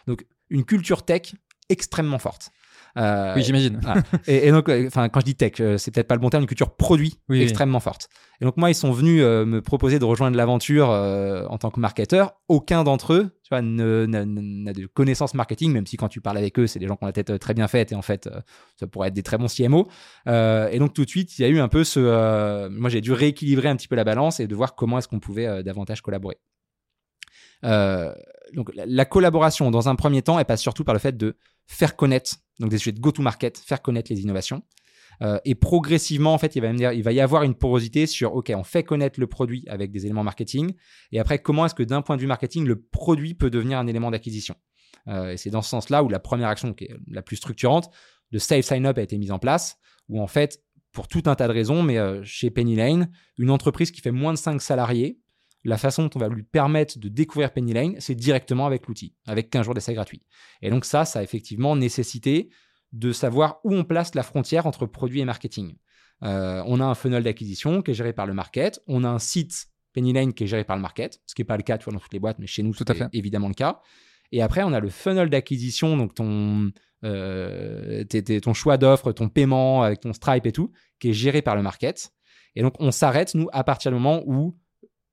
Donc 0.06 0.26
une 0.50 0.66
culture 0.66 1.04
tech 1.04 1.34
extrêmement 1.70 2.20
forte. 2.20 2.52
Euh, 2.98 3.34
oui, 3.36 3.44
j'imagine. 3.44 3.80
et, 4.28 4.52
donc, 4.52 4.70
euh, 4.70 4.88
enfin, 4.88 5.10
quand 5.10 5.20
je 5.20 5.26
dis 5.26 5.36
tech, 5.36 5.54
euh, 5.60 5.78
c'est 5.78 5.92
peut-être 5.92 6.08
pas 6.08 6.16
le 6.16 6.22
bon 6.22 6.30
terme, 6.30 6.44
une 6.44 6.48
culture 6.48 6.76
produit 6.76 7.16
extrêmement 7.30 7.80
forte. 7.80 8.10
Et 8.42 8.46
donc, 8.46 8.58
moi, 8.58 8.70
ils 8.70 8.76
sont 8.76 8.92
venus 8.92 9.22
me 9.22 9.60
proposer 9.60 10.00
de 10.00 10.06
rejoindre 10.06 10.38
l'aventure 10.38 10.90
en 10.90 11.58
tant 11.58 11.72
que 11.72 11.80
marketeur. 11.80 12.34
Aucun 12.48 12.84
d'entre 12.84 13.14
eux, 13.14 13.38
tu 13.44 13.50
vois, 13.50 13.62
n'a 13.62 14.26
de 14.26 14.86
connaissances 14.88 15.34
marketing, 15.34 15.74
même 15.74 15.86
si 15.86 15.98
quand 15.98 16.08
tu 16.08 16.22
parles 16.22 16.38
avec 16.38 16.58
eux, 16.58 16.66
c'est 16.66 16.80
des 16.80 16.88
gens 16.88 16.96
qui 16.96 17.04
ont 17.04 17.08
la 17.08 17.14
tête 17.14 17.38
très 17.40 17.54
bien 17.54 17.68
faite 17.68 17.92
et 17.92 17.96
en 17.96 18.02
fait, 18.02 18.30
ça 18.80 18.88
pourrait 18.88 19.10
être 19.10 19.14
des 19.14 19.24
très 19.24 19.38
bons 19.38 19.54
CMO. 19.54 19.90
et 20.28 20.80
donc, 20.80 20.94
tout 20.94 21.04
de 21.04 21.10
suite, 21.10 21.38
il 21.38 21.42
y 21.42 21.46
a 21.46 21.50
eu 21.50 21.60
un 21.60 21.68
peu 21.68 21.84
ce. 21.84 22.70
moi, 22.70 22.90
j'ai 22.90 23.02
dû 23.02 23.12
rééquilibrer 23.12 23.68
un 23.68 23.76
petit 23.76 23.90
peu 23.90 23.96
la 23.96 24.06
balance 24.06 24.40
et 24.40 24.48
de 24.48 24.56
voir 24.56 24.76
comment 24.76 24.98
est-ce 25.00 25.08
qu'on 25.08 25.20
pouvait 25.20 25.62
davantage 25.64 26.02
collaborer. 26.02 26.38
Donc, 27.64 28.72
la 28.74 29.06
collaboration, 29.06 29.72
dans 29.72 29.90
un 29.90 29.96
premier 29.96 30.22
temps, 30.22 30.40
elle 30.40 30.46
passe 30.46 30.62
surtout 30.62 30.84
par 30.84 30.94
le 30.94 31.00
fait 31.00 31.16
de 31.16 31.38
faire 31.68 31.96
connaître, 31.96 32.38
donc 32.60 32.70
des 32.70 32.78
sujets 32.78 32.94
de 32.94 33.00
go-to-market, 33.00 33.58
faire 33.58 33.82
connaître 33.82 34.12
les 34.12 34.22
innovations. 34.22 34.64
Euh, 35.22 35.40
et 35.46 35.56
progressivement, 35.56 36.34
en 36.34 36.38
fait, 36.38 36.56
il 36.56 36.62
va, 36.62 36.94
il 36.94 37.04
va 37.04 37.12
y 37.12 37.20
avoir 37.20 37.44
une 37.44 37.56
porosité 37.56 38.08
sur, 38.08 38.36
OK, 38.36 38.52
on 38.56 38.64
fait 38.64 38.84
connaître 38.84 39.20
le 39.20 39.28
produit 39.28 39.66
avec 39.68 39.92
des 39.92 40.06
éléments 40.06 40.24
marketing. 40.24 40.74
Et 41.12 41.20
après, 41.20 41.40
comment 41.40 41.66
est-ce 41.66 41.76
que 41.76 41.84
d'un 41.84 42.02
point 42.02 42.16
de 42.16 42.22
vue 42.22 42.28
marketing, 42.28 42.66
le 42.66 42.80
produit 42.80 43.34
peut 43.34 43.50
devenir 43.50 43.80
un 43.80 43.88
élément 43.88 44.12
d'acquisition? 44.12 44.56
Euh, 45.08 45.32
Et 45.32 45.38
c'est 45.38 45.50
dans 45.50 45.62
ce 45.62 45.70
sens-là 45.70 46.04
où 46.04 46.10
la 46.10 46.20
première 46.20 46.48
action, 46.48 46.74
qui 46.74 46.86
est 46.86 46.96
la 47.08 47.22
plus 47.22 47.36
structurante, 47.36 47.90
de 48.32 48.40
Save 48.40 48.62
Sign 48.62 48.86
Up 48.86 48.98
a 48.98 49.02
été 49.02 49.18
mise 49.18 49.32
en 49.32 49.40
place, 49.40 49.78
où 50.08 50.22
en 50.22 50.28
fait, 50.28 50.64
pour 50.92 51.08
tout 51.08 51.24
un 51.26 51.36
tas 51.36 51.48
de 51.48 51.54
raisons, 51.54 51.84
mais 51.84 51.98
euh, 51.98 52.24
chez 52.24 52.50
Penny 52.50 52.76
Lane, 52.76 53.12
une 53.38 53.52
entreprise 53.52 53.92
qui 53.92 54.02
fait 54.02 54.12
moins 54.12 54.34
de 54.34 54.38
5 54.38 54.62
salariés, 54.62 55.20
la 55.64 55.78
façon 55.78 56.04
dont 56.04 56.10
on 56.16 56.20
va 56.20 56.30
lui 56.30 56.44
permettre 56.44 57.00
de 57.00 57.10
découvrir 57.10 57.52
Penny 57.52 57.74
Lane, 57.74 57.96
c'est 58.00 58.16
directement 58.16 58.66
avec 58.66 58.88
l'outil, 58.88 59.14
avec 59.28 59.50
15 59.50 59.66
jours 59.66 59.74
d'essai 59.74 59.94
gratuit. 59.94 60.22
Et 60.62 60.70
donc 60.70 60.86
ça, 60.86 61.06
ça 61.06 61.20
a 61.20 61.24
effectivement 61.24 61.76
nécessité 61.76 62.50
de 62.92 63.12
savoir 63.12 63.60
où 63.64 63.74
on 63.74 63.84
place 63.84 64.16
la 64.16 64.24
frontière 64.24 64.66
entre 64.66 64.86
produit 64.86 65.20
et 65.20 65.26
marketing. 65.26 65.76
Euh, 66.24 66.64
on 66.66 66.80
a 66.80 66.86
un 66.86 66.96
funnel 66.96 67.24
d'acquisition 67.24 67.82
qui 67.82 67.92
est 67.92 67.94
géré 67.94 68.14
par 68.14 68.26
le 68.26 68.34
market, 68.34 68.82
on 68.88 69.04
a 69.04 69.10
un 69.10 69.20
site 69.20 69.68
Penny 69.94 70.14
Lane 70.14 70.34
qui 70.34 70.44
est 70.44 70.48
géré 70.48 70.64
par 70.64 70.76
le 70.76 70.82
market, 70.82 71.22
ce 71.26 71.36
qui 71.36 71.42
n'est 71.42 71.46
pas 71.46 71.58
le 71.58 71.64
cas 71.64 71.78
dans 71.78 72.00
toutes 72.00 72.14
les 72.14 72.20
boîtes, 72.20 72.40
mais 72.40 72.48
chez 72.48 72.64
nous, 72.64 72.74
c'est 72.74 72.86
évidemment 73.14 73.48
le 73.48 73.54
cas. 73.54 73.82
Et 74.32 74.42
après, 74.42 74.64
on 74.64 74.74
a 74.74 74.80
le 74.80 74.90
funnel 74.90 75.30
d'acquisition, 75.30 75.98
donc 75.98 76.14
ton, 76.14 76.72
euh, 77.04 78.04
ton 78.44 78.54
choix 78.54 78.78
d'offre, 78.78 79.12
ton 79.12 79.30
paiement 79.30 79.82
avec 79.84 80.02
ton 80.02 80.14
Stripe 80.14 80.46
et 80.46 80.52
tout, 80.52 80.72
qui 81.00 81.10
est 81.10 81.14
géré 81.14 81.42
par 81.42 81.56
le 81.56 81.64
market. 81.64 82.12
Et 82.56 82.62
donc, 82.62 82.76
on 82.80 82.92
s'arrête, 82.92 83.34
nous, 83.36 83.48
à 83.52 83.64
partir 83.64 83.92
du 83.92 83.98
moment 83.98 84.22
où 84.26 84.56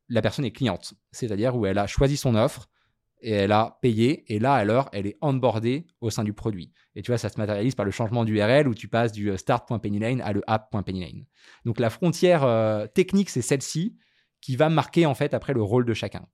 la 0.08 0.22
personne 0.22 0.44
est 0.44 0.52
cliente, 0.52 0.94
c'est-à-dire 1.10 1.56
où 1.56 1.66
elle 1.66 1.78
a 1.78 1.86
choisi 1.86 2.16
son 2.16 2.34
offre 2.34 2.68
et 3.20 3.30
elle 3.30 3.52
a 3.52 3.78
payé, 3.80 4.24
et 4.32 4.38
là, 4.38 4.54
alors, 4.54 4.88
elle 4.92 5.06
est 5.06 5.16
onboardée 5.22 5.86
au 6.00 6.10
sein 6.10 6.22
du 6.22 6.32
produit. 6.32 6.72
Et 6.94 7.02
tu 7.02 7.10
vois, 7.10 7.18
ça 7.18 7.28
se 7.28 7.38
matérialise 7.38 7.74
par 7.74 7.86
le 7.86 7.90
changement 7.90 8.24
d'URL 8.24 8.68
où 8.68 8.74
tu 8.74 8.88
passes 8.88 9.12
du 9.12 9.30
euh, 9.30 9.36
start.pennylane 9.36 10.20
à 10.20 10.32
le 10.32 10.42
app.pennylane. 10.46 11.24
Donc 11.64 11.80
la 11.80 11.90
frontière 11.90 12.44
euh, 12.44 12.86
technique, 12.86 13.30
c'est 13.30 13.42
celle-ci 13.42 13.96
qui 14.40 14.56
va 14.56 14.68
marquer 14.68 15.06
en 15.06 15.14
fait 15.14 15.34
après 15.34 15.54
le 15.54 15.62
rôle 15.62 15.86
de 15.86 15.94
chacun. 15.94 16.26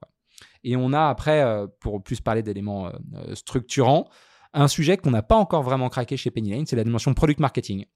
Et 0.64 0.76
on 0.76 0.92
a 0.92 1.08
après, 1.08 1.42
euh, 1.42 1.66
pour 1.80 2.02
plus 2.02 2.20
parler 2.20 2.42
d'éléments 2.42 2.90
structurants, 3.34 4.08
un 4.52 4.68
sujet 4.68 4.96
qu'on 4.96 5.12
n'a 5.12 5.22
pas 5.22 5.36
encore 5.36 5.62
vraiment 5.62 5.88
craqué 5.88 6.16
chez 6.16 6.30
Pennylane, 6.30 6.66
c'est 6.66 6.76
la 6.76 6.84
dimension 6.84 7.14
product 7.14 7.40
marketing. 7.40 7.86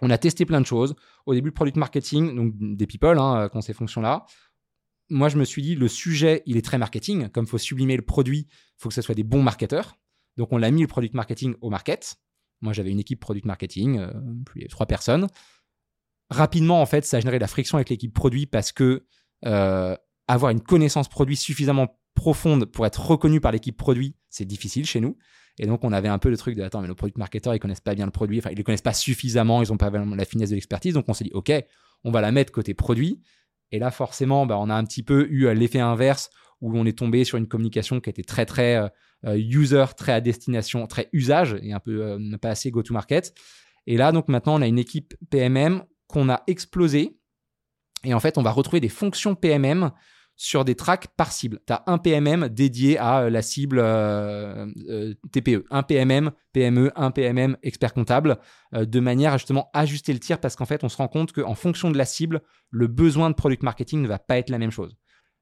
On 0.00 0.10
a 0.10 0.18
testé 0.18 0.44
plein 0.44 0.60
de 0.60 0.66
choses. 0.66 0.94
Au 1.24 1.34
début, 1.34 1.50
product 1.50 1.76
marketing, 1.76 2.36
donc 2.36 2.52
des 2.76 2.86
people, 2.86 3.18
hein, 3.18 3.48
qui 3.48 3.56
ont 3.56 3.60
ces 3.60 3.72
fonctions-là 3.72 4.26
moi, 5.10 5.28
je 5.28 5.36
me 5.36 5.44
suis 5.44 5.62
dit, 5.62 5.74
le 5.74 5.88
sujet, 5.88 6.42
il 6.46 6.56
est 6.56 6.64
très 6.64 6.78
marketing. 6.78 7.28
Comme 7.28 7.44
il 7.44 7.48
faut 7.48 7.58
sublimer 7.58 7.96
le 7.96 8.02
produit, 8.02 8.46
il 8.48 8.76
faut 8.76 8.88
que 8.88 8.94
ce 8.94 9.02
soit 9.02 9.14
des 9.14 9.24
bons 9.24 9.42
marketeurs. 9.42 9.96
Donc, 10.36 10.52
on 10.52 10.58
l'a 10.58 10.70
mis 10.70 10.82
le 10.82 10.86
product 10.86 11.14
marketing 11.14 11.54
au 11.60 11.70
market. 11.70 12.16
Moi, 12.60 12.72
j'avais 12.72 12.90
une 12.90 13.00
équipe 13.00 13.20
product 13.20 13.46
marketing, 13.46 13.98
euh, 13.98 14.12
plus 14.44 14.66
trois 14.68 14.86
personnes. 14.86 15.26
Rapidement, 16.30 16.82
en 16.82 16.86
fait, 16.86 17.04
ça 17.04 17.16
a 17.16 17.20
généré 17.20 17.38
de 17.38 17.42
la 17.42 17.48
friction 17.48 17.78
avec 17.78 17.88
l'équipe 17.88 18.12
produit 18.12 18.46
parce 18.46 18.72
que 18.72 19.06
euh, 19.46 19.96
avoir 20.26 20.50
une 20.50 20.60
connaissance 20.60 21.08
produit 21.08 21.36
suffisamment 21.36 21.98
profonde 22.14 22.66
pour 22.66 22.84
être 22.84 23.00
reconnu 23.00 23.40
par 23.40 23.52
l'équipe 23.52 23.76
produit, 23.76 24.16
c'est 24.28 24.44
difficile 24.44 24.84
chez 24.84 25.00
nous. 25.00 25.16
Et 25.58 25.66
donc, 25.66 25.84
on 25.84 25.92
avait 25.92 26.08
un 26.08 26.18
peu 26.18 26.28
le 26.28 26.36
truc 26.36 26.56
de 26.56 26.62
attends, 26.62 26.82
mais 26.82 26.88
nos 26.88 26.94
product 26.94 27.18
marketeurs, 27.18 27.54
ils 27.54 27.58
connaissent 27.58 27.80
pas 27.80 27.94
bien 27.94 28.04
le 28.04 28.12
produit, 28.12 28.38
enfin, 28.38 28.50
ils 28.50 28.58
le 28.58 28.62
connaissent 28.62 28.82
pas 28.82 28.92
suffisamment, 28.92 29.62
ils 29.62 29.70
n'ont 29.70 29.76
pas 29.76 29.90
la 29.90 30.24
finesse 30.24 30.50
de 30.50 30.54
l'expertise. 30.54 30.94
Donc, 30.94 31.08
on 31.08 31.14
s'est 31.14 31.24
dit, 31.24 31.32
OK, 31.32 31.52
on 32.04 32.10
va 32.10 32.20
la 32.20 32.30
mettre 32.30 32.52
côté 32.52 32.74
produit. 32.74 33.20
Et 33.72 33.78
là, 33.78 33.90
forcément, 33.90 34.46
bah, 34.46 34.58
on 34.58 34.70
a 34.70 34.74
un 34.74 34.84
petit 34.84 35.02
peu 35.02 35.26
eu 35.30 35.46
euh, 35.46 35.54
l'effet 35.54 35.80
inverse 35.80 36.30
où 36.60 36.76
on 36.76 36.86
est 36.86 36.98
tombé 36.98 37.24
sur 37.24 37.38
une 37.38 37.46
communication 37.46 38.00
qui 38.00 38.10
était 38.10 38.22
très, 38.22 38.46
très 38.46 38.76
euh, 38.76 38.88
euh, 39.26 39.36
user, 39.36 39.84
très 39.96 40.12
à 40.12 40.20
destination, 40.20 40.86
très 40.86 41.08
usage 41.12 41.56
et 41.62 41.72
un 41.72 41.80
peu 41.80 42.18
pas 42.40 42.50
assez 42.50 42.70
go-to-market. 42.70 43.34
Et 43.86 43.96
là, 43.96 44.12
donc 44.12 44.28
maintenant, 44.28 44.58
on 44.58 44.62
a 44.62 44.66
une 44.66 44.78
équipe 44.78 45.14
PMM 45.30 45.84
qu'on 46.06 46.28
a 46.28 46.42
explosée. 46.46 47.18
Et 48.04 48.14
en 48.14 48.20
fait, 48.20 48.38
on 48.38 48.42
va 48.42 48.50
retrouver 48.50 48.80
des 48.80 48.88
fonctions 48.88 49.34
PMM 49.34 49.90
sur 50.38 50.64
des 50.64 50.76
tracks 50.76 51.08
par 51.16 51.32
cible. 51.32 51.58
Tu 51.66 51.72
as 51.72 51.82
un 51.88 51.98
PMM 51.98 52.48
dédié 52.48 52.96
à 52.96 53.22
euh, 53.22 53.30
la 53.30 53.42
cible 53.42 53.80
euh, 53.80 54.66
euh, 54.88 55.12
TPE, 55.32 55.64
un 55.68 55.82
PMM 55.82 56.30
PME, 56.52 56.92
un 56.94 57.10
PMM 57.10 57.56
expert 57.62 57.92
comptable, 57.92 58.38
de 58.72 59.00
manière 59.00 59.32
à 59.32 59.36
justement 59.36 59.68
ajuster 59.74 60.12
le 60.12 60.20
tir 60.20 60.40
parce 60.40 60.56
qu'en 60.56 60.64
fait, 60.64 60.82
on 60.84 60.88
se 60.88 60.96
rend 60.96 61.08
compte 61.08 61.32
qu'en 61.32 61.54
fonction 61.54 61.90
de 61.90 61.98
la 61.98 62.04
cible, 62.04 62.40
le 62.70 62.86
besoin 62.86 63.30
de 63.30 63.34
product 63.34 63.62
marketing 63.62 64.00
ne 64.00 64.08
va 64.08 64.18
pas 64.18 64.38
être 64.38 64.50
la 64.50 64.58
même 64.58 64.70
chose. 64.70 64.96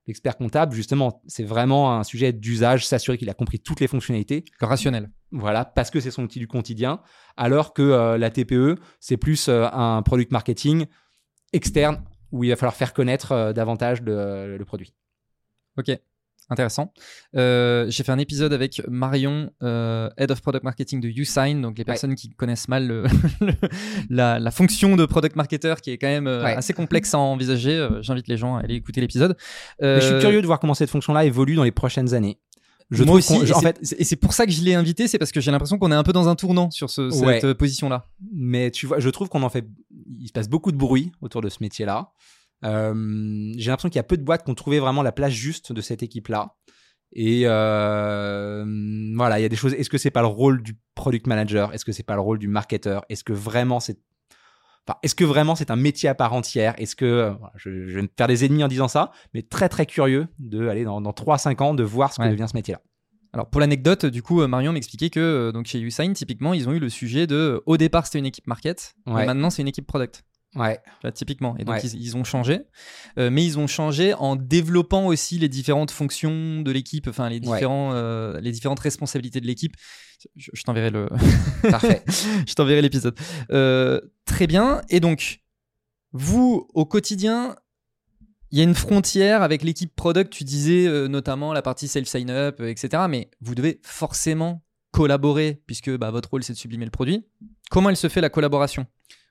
L'expert 0.07 0.37
comptable, 0.37 0.75
justement, 0.75 1.23
c'est 1.27 1.45
vraiment 1.45 1.99
un 1.99 2.05
sujet 2.05 2.33
d'usage, 2.33 2.87
s'assurer 2.87 3.19
qu'il 3.19 3.31
a 3.31 3.35
compris 3.35 3.61
toutes 3.61 3.81
les 3.81 3.89
fonctionnalités. 3.89 4.45
Rationnel. 4.61 5.11
Voilà, 5.31 5.65
parce 5.65 5.91
que 5.91 6.01
c'est 6.01 6.11
son 6.11 6.25
outil 6.25 6.39
du 6.39 6.49
quotidien, 6.49 7.01
alors 7.37 7.73
que 7.75 8.17
la 8.17 8.31
TPE, 8.31 8.77
c'est 9.01 9.17
plus 9.17 9.49
un 9.49 10.03
product 10.03 10.33
marketing 10.33 10.87
externe 11.53 12.03
où 12.33 12.45
il 12.45 12.51
va 12.51 12.57
falloir 12.57 12.75
faire 12.75 12.93
connaître 12.93 13.33
euh, 13.33 13.53
davantage 13.53 14.03
le, 14.03 14.63
produit. 14.67 14.93
Ok, 15.79 15.91
intéressant. 16.49 16.93
Euh, 17.37 17.87
j'ai 17.89 18.03
fait 18.03 18.13
un 18.13 18.19
épisode 18.19 18.53
avec 18.53 18.83
Marion, 18.89 19.51
euh, 19.63 20.09
Head 20.17 20.31
of 20.31 20.41
Product 20.41 20.65
Marketing 20.65 21.01
de 21.01 21.09
YouSign, 21.09 21.61
donc 21.61 21.79
les 21.79 21.85
personnes 21.85 22.15
qui 22.15 22.31
connaissent 22.31 22.69
mal 22.69 23.07
la, 24.11 24.51
fonction 24.51 24.97
de 24.97 25.05
product 25.05 25.37
marketer 25.37 25.75
qui 25.83 25.91
est 25.91 25.99
quand 25.99 26.09
même 26.09 26.27
assez 26.27 26.73
complexe 26.73 27.15
à 27.15 27.19
envisager. 27.19 27.87
J'invite 28.01 28.29
les 28.29 28.37
gens 28.37 28.57
à 28.57 28.61
aller 28.61 28.75
écouter 28.75 29.01
l'épisode. 29.01 29.37
je 29.81 30.01
suis 30.01 30.19
curieux 30.19 30.41
de 30.41 30.47
voir 30.47 30.61
comment 30.61 30.75
cette 30.75 30.91
fonction-là 30.91 31.25
évolue 31.25 31.55
dans 31.55 31.65
les 31.65 31.73
prochaines 31.73 32.15
années. 32.15 32.39
Je 32.91 33.03
Moi 33.03 33.17
aussi, 33.17 33.53
en 33.53 33.61
fait, 33.61 33.81
et 33.99 34.05
c'est 34.05 34.17
pour 34.17 34.33
ça 34.33 34.47
que 34.47 34.53
je 34.53 34.63
l'ai 34.63 34.75
invité, 34.75 35.09
c'est 35.09 35.19
parce 35.19 35.33
que 35.33 35.41
j'ai 35.41 35.51
l'impresration 35.51 35.79
qu'on 35.79 35.91
est 35.91 35.97
un 35.97 36.05
peu 36.05 36.13
dans 36.13 36.29
un 36.29 36.37
tournant 36.37 36.71
sur 36.71 36.91
cette 36.91 37.53
position-là. 37.55 38.09
Mais 38.33 38.71
tu 38.71 38.87
vois, 38.87 39.01
je 39.01 39.11
trouve 39.11 39.29
qu'on 39.29 39.43
en 39.43 39.49
fait, 39.49 39.67
il 40.21 40.29
se 40.29 40.33
passe 40.33 40.49
beaucoup 40.49 40.73
de 40.73 40.77
bruit 40.77 41.13
autour 41.21 41.41
de 41.41 41.49
ce 41.49 41.59
métier-là. 41.61 42.13
Euh, 42.65 43.53
j'ai 43.57 43.71
l'impression 43.71 43.91
qu'il 43.91 43.97
y 43.97 44.01
a 44.01 44.05
peu 44.05 44.17
de 44.17 44.23
boîtes 44.23 44.45
qui 44.45 44.51
ont 44.51 44.55
trouvé 44.55 44.79
vraiment 44.79 45.03
la 45.03 45.13
place 45.13 45.33
juste 45.33 45.73
de 45.73 45.81
cette 45.81 46.03
équipe-là. 46.03 46.55
Et 47.13 47.43
euh, 47.45 48.65
voilà, 49.15 49.39
il 49.39 49.43
y 49.43 49.45
a 49.45 49.49
des 49.49 49.57
choses. 49.57 49.75
Est-ce 49.75 49.91
que 49.91 49.99
c'est 49.99 50.11
pas 50.11 50.23
le 50.23 50.27
rôle 50.27 50.63
du 50.63 50.79
product 50.95 51.27
manager? 51.27 51.73
Est-ce 51.73 51.85
que 51.85 51.93
c'est 51.93 52.03
pas 52.03 52.15
le 52.15 52.21
rôle 52.21 52.39
du 52.39 52.49
marketeur? 52.49 53.05
Est-ce 53.09 53.25
que 53.25 53.33
vraiment 53.33 53.81
c'est 53.81 53.99
Enfin, 54.89 54.99
est-ce 55.03 55.15
que 55.15 55.25
vraiment 55.25 55.57
c'est 55.57 55.71
un 55.71 55.77
métier 55.77 56.09
à 56.09 56.15
part 56.15 56.33
entière? 56.33 56.75
Est-ce 56.79 56.95
que 56.95 57.05
euh, 57.05 57.33
je, 57.57 57.71
vais 57.71 58.03
me 58.03 58.09
faire 58.17 58.29
des 58.29 58.45
ennemis 58.45 58.63
en 58.63 58.69
disant 58.69 58.89
ça, 58.89 59.11
mais 59.35 59.43
très 59.43 59.69
très 59.69 59.87
curieux 59.87 60.29
de 60.39 60.69
aller 60.69 60.85
dans, 60.85 61.01
dans 61.01 61.11
3-5 61.11 61.63
ans 61.63 61.75
de 61.75 61.83
voir 61.83 62.13
ce 62.13 62.21
que 62.21 62.29
devient 62.29 62.47
ce 62.49 62.57
métier-là. 62.57 62.81
Alors 63.33 63.51
pour 63.51 63.61
l'anecdote, 63.61 64.07
du 64.07 64.23
coup, 64.23 64.47
Marion 64.47 64.73
m'expliquait 64.73 65.11
que 65.11 65.51
donc 65.53 65.67
chez 65.67 65.81
Usain, 65.81 66.13
typiquement, 66.13 66.55
ils 66.55 66.69
ont 66.69 66.73
eu 66.73 66.79
le 66.79 66.89
sujet 66.89 67.27
de 67.27 67.63
au 67.67 67.77
départ 67.77 68.07
c'était 68.07 68.21
une 68.21 68.27
équipe 68.27 68.47
market, 68.47 68.95
et 69.07 69.11
maintenant 69.11 69.51
c'est 69.51 69.63
une 69.63 69.69
équipe 69.69 69.87
product. 69.87 70.25
Ouais. 70.57 70.81
typiquement. 71.13 71.57
Et 71.59 71.65
donc, 71.65 71.83
ils, 71.85 72.17
ont 72.17 72.25
changé. 72.25 72.63
Euh, 73.19 73.31
mais 73.31 73.45
ils 73.45 73.59
ont 73.59 73.67
changé 73.67 74.15
en 74.15 74.37
développant 74.37 75.07
aussi 75.07 75.39
les 75.39 75.49
différentes 75.49 75.91
fonctions 75.91 76.63
de 76.63 76.71
l'équipe, 76.71 77.07
enfin, 77.09 77.29
les, 77.29 77.41
différents, 77.41 77.93
euh, 77.93 78.41
les 78.41 78.53
différentes 78.53 78.81
responsabilités 78.81 79.41
de 79.41 79.47
l'équipe. 79.47 79.75
Je, 80.37 80.63
t'enverrai 80.63 80.91
le. 80.91 81.09
Parfait. 81.71 82.03
je 82.47 82.55
t'enverrai 82.55 82.83
l'épisode. 82.83 83.17
Euh, 83.51 84.01
très 84.25 84.47
bien. 84.47 84.81
Et 84.89 85.01
donc, 85.01 85.41
vous, 86.13 86.67
au 86.75 86.87
quotidien, 86.87 87.57
il 88.51 88.59
y 88.59 88.61
a 88.61 88.65
une 88.65 88.75
frontière 88.75 89.43
avec 89.43 89.63
l'équipe 89.63 89.95
product. 89.95 90.33
Tu 90.33 90.45
disais 90.45 90.89
notamment 91.09 91.53
la 91.53 91.63
partie 91.63 91.89
self-sign-up, 91.89 92.61
etc. 92.61 93.05
Mais 93.09 93.31
vous 93.41 93.55
devez 93.55 93.81
forcément 93.83 94.63
collaborer, 94.93 95.61
puisque 95.67 95.95
bah, 95.97 96.11
votre 96.11 96.31
rôle, 96.31 96.43
c'est 96.43 96.55
de 96.55 96.59
sublimer 96.59 96.87
le 96.87 96.91
produit. 96.91 97.27
Comment 97.71 97.91
elle 97.91 97.99
se 97.99 98.09
fait 98.09 98.23
la 98.23 98.31
collaboration? 98.31 98.87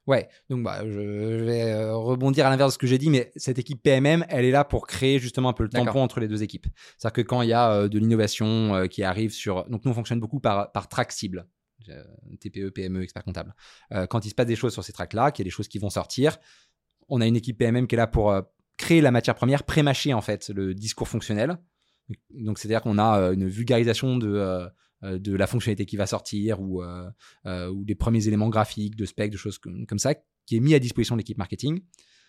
Ouais, 0.07 0.29
donc 0.49 0.63
bah, 0.63 0.81
je 0.85 0.99
vais 0.99 1.71
euh, 1.71 1.95
rebondir 1.95 2.45
à 2.45 2.49
l'inverse 2.51 2.71
de 2.71 2.73
ce 2.73 2.77
que 2.77 2.85
j'ai 2.85 2.99
dit, 2.99 3.09
mais 3.09 3.31
cette 3.35 3.57
équipe 3.57 3.81
PMM, 3.81 4.23
elle 4.29 4.45
est 4.45 4.51
là 4.51 4.63
pour 4.63 4.85
créer 4.85 5.17
justement 5.17 5.49
un 5.49 5.53
peu 5.53 5.63
le 5.63 5.69
tampon 5.69 5.99
entre 6.01 6.19
les 6.19 6.27
deux 6.27 6.43
équipes. 6.43 6.67
C'est-à-dire 6.97 7.13
que 7.13 7.21
quand 7.21 7.41
il 7.41 7.49
y 7.49 7.53
a 7.53 7.71
euh, 7.71 7.87
de 7.89 7.97
l'innovation 7.97 8.75
euh, 8.75 8.87
qui 8.87 9.03
arrive 9.03 9.31
sur... 9.31 9.67
Donc 9.67 9.83
nous, 9.83 9.91
on 9.91 9.95
fonctionne 9.95 10.19
beaucoup 10.19 10.39
par, 10.39 10.71
par 10.71 10.87
track 10.87 11.11
cible. 11.11 11.47
TPE, 12.39 12.71
PME, 12.71 13.03
expert 13.03 13.23
comptable. 13.23 13.53
quand 14.09 14.25
il 14.25 14.29
se 14.29 14.33
passe 14.33 14.47
des 14.47 14.55
choses 14.55 14.73
sur 14.73 14.83
ces 14.83 14.91
tracks-là, 14.91 15.29
qu'il 15.29 15.43
y 15.43 15.45
a 15.45 15.49
des 15.49 15.51
choses 15.51 15.67
qui 15.67 15.77
vont 15.77 15.91
sortir, 15.91 16.39
on 17.09 17.21
a 17.21 17.27
une 17.27 17.35
équipe 17.35 17.59
PMM 17.59 17.85
qui 17.85 17.93
est 17.93 17.97
là 17.97 18.07
pour 18.07 18.33
créer 18.77 19.01
la 19.01 19.11
matière 19.11 19.35
première, 19.35 19.61
pré-mâcher 19.61 20.11
en 20.11 20.21
fait 20.21 20.49
le 20.49 20.73
discours 20.73 21.07
fonctionnel. 21.07 21.59
Donc 22.31 22.57
c'est-à-dire 22.57 22.81
qu'on 22.81 22.97
a 22.97 23.33
une 23.33 23.47
vulgarisation 23.47 24.17
de 24.17 24.67
de 25.01 25.35
la 25.35 25.47
fonctionnalité 25.47 25.85
qui 25.85 25.97
va 25.97 26.07
sortir 26.07 26.61
ou, 26.61 26.81
euh, 26.81 27.09
euh, 27.45 27.69
ou 27.69 27.83
des 27.85 27.95
premiers 27.95 28.27
éléments 28.27 28.49
graphiques, 28.49 28.95
de 28.95 29.05
spec, 29.05 29.31
de 29.31 29.37
choses 29.37 29.57
comme, 29.57 29.99
ça, 29.99 30.15
qui 30.45 30.57
est 30.57 30.59
mis 30.59 30.73
à 30.73 30.79
disposition 30.79 31.15
de 31.15 31.19
l'équipe 31.19 31.37
marketing. 31.37 31.81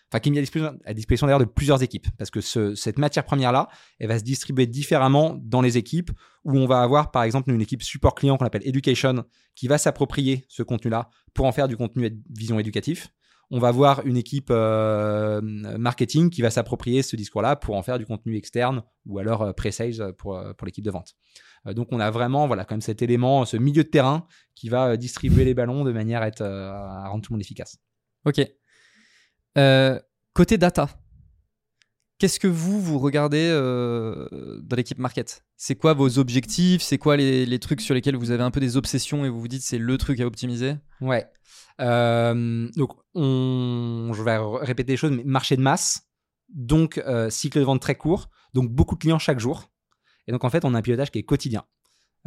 Enfin, 0.09 0.21
qui 0.21 0.29
est 0.29 0.31
mis 0.31 0.37
à 0.37 0.41
disposition, 0.41 0.79
à 0.85 0.93
disposition 0.93 1.27
d'ailleurs 1.27 1.39
de 1.39 1.45
plusieurs 1.45 1.83
équipes. 1.83 2.07
Parce 2.17 2.31
que 2.31 2.39
cette 2.39 2.97
matière 2.97 3.25
première-là, 3.25 3.67
elle 3.99 4.07
va 4.07 4.19
se 4.19 4.23
distribuer 4.23 4.65
différemment 4.65 5.37
dans 5.41 5.61
les 5.61 5.77
équipes 5.77 6.11
où 6.45 6.57
on 6.57 6.65
va 6.65 6.81
avoir, 6.81 7.11
par 7.11 7.23
exemple, 7.23 7.51
une 7.51 7.61
équipe 7.61 7.83
support 7.83 8.15
client 8.15 8.37
qu'on 8.37 8.45
appelle 8.45 8.65
Education 8.65 9.25
qui 9.53 9.67
va 9.67 9.77
s'approprier 9.77 10.45
ce 10.47 10.63
contenu-là 10.63 11.09
pour 11.33 11.45
en 11.45 11.51
faire 11.51 11.67
du 11.67 11.75
contenu 11.75 12.09
vision 12.29 12.59
éducatif 12.59 13.09
on 13.49 13.59
va 13.59 13.71
voir 13.71 14.05
une 14.05 14.17
équipe 14.17 14.49
marketing 14.49 16.29
qui 16.29 16.41
va 16.41 16.49
s'approprier 16.49 17.01
ce 17.01 17.15
discours-là 17.15 17.55
pour 17.55 17.77
en 17.77 17.81
faire 17.81 17.97
du 17.97 18.05
contenu 18.05 18.35
externe 18.35 18.83
ou 19.05 19.19
alors 19.19 19.55
pre-sales 19.55 20.13
pour, 20.17 20.37
pour 20.57 20.65
l'équipe 20.65 20.83
de 20.83 20.91
vente. 20.91 21.15
Euh, 21.65 21.73
donc 21.73 21.87
on 21.91 21.99
a 21.99 22.11
vraiment 22.11 22.47
voilà, 22.47 22.65
quand 22.65 22.75
même 22.75 22.81
cet 22.81 23.01
élément, 23.01 23.45
ce 23.45 23.57
milieu 23.57 23.83
de 23.83 23.89
terrain 23.89 24.27
qui 24.55 24.69
va 24.69 24.89
euh, 24.89 24.97
distribuer 24.97 25.45
les 25.45 25.53
ballons 25.53 25.83
de 25.83 25.91
manière 25.91 26.21
à, 26.21 26.27
être, 26.27 26.41
euh, 26.41 26.71
à 26.71 27.07
rendre 27.07 27.23
tout 27.23 27.33
le 27.33 27.35
monde 27.35 27.41
efficace. 27.41 27.77
Ok. 28.25 28.41
côté 30.33 30.57
data, 30.57 30.89
Qu'est-ce 32.19 32.39
que 32.39 32.47
vous, 32.47 32.81
vous 32.81 32.97
regardez 32.97 33.51
dans 33.51 34.75
l'équipe 34.75 34.97
market? 34.97 35.45
C'est 35.55 35.75
quoi 35.75 35.93
vos 35.93 36.17
objectifs? 36.17 36.81
C'est 36.81 36.97
quoi 36.97 37.15
les, 37.15 37.59
trucs 37.59 37.79
sur 37.79 37.93
lesquels 37.93 38.15
vous 38.15 38.31
avez 38.31 38.41
un 38.41 38.49
peu 38.49 38.59
des 38.59 38.75
obsessions 38.75 39.23
et 39.23 39.29
vous 39.29 39.39
vous 39.39 39.47
dites 39.47 39.61
c'est 39.61 39.77
le 39.77 39.97
truc 39.99 40.19
à 40.19 40.25
optimiser? 40.25 40.77
Ouais. 40.99 41.27
donc, 41.77 42.95
on, 43.13 44.13
je 44.15 44.23
vais 44.23 44.39
répéter 44.65 44.93
les 44.93 44.97
choses, 44.97 45.11
mais 45.11 45.23
marché 45.25 45.57
de 45.57 45.61
masse, 45.61 46.07
donc 46.49 46.99
cycle 47.29 47.59
de 47.59 47.63
vente 47.63 47.81
très 47.81 47.93
court, 47.93 48.31
donc 48.55 48.71
beaucoup 48.71 48.95
de 48.95 49.01
clients 49.01 49.19
chaque 49.19 49.39
jour. 49.39 49.69
Et 50.27 50.31
donc, 50.31 50.43
en 50.43 50.49
fait, 50.49 50.65
on 50.65 50.73
a 50.73 50.77
un 50.77 50.81
pilotage 50.81 51.11
qui 51.11 51.19
est 51.19 51.23
quotidien. 51.23 51.63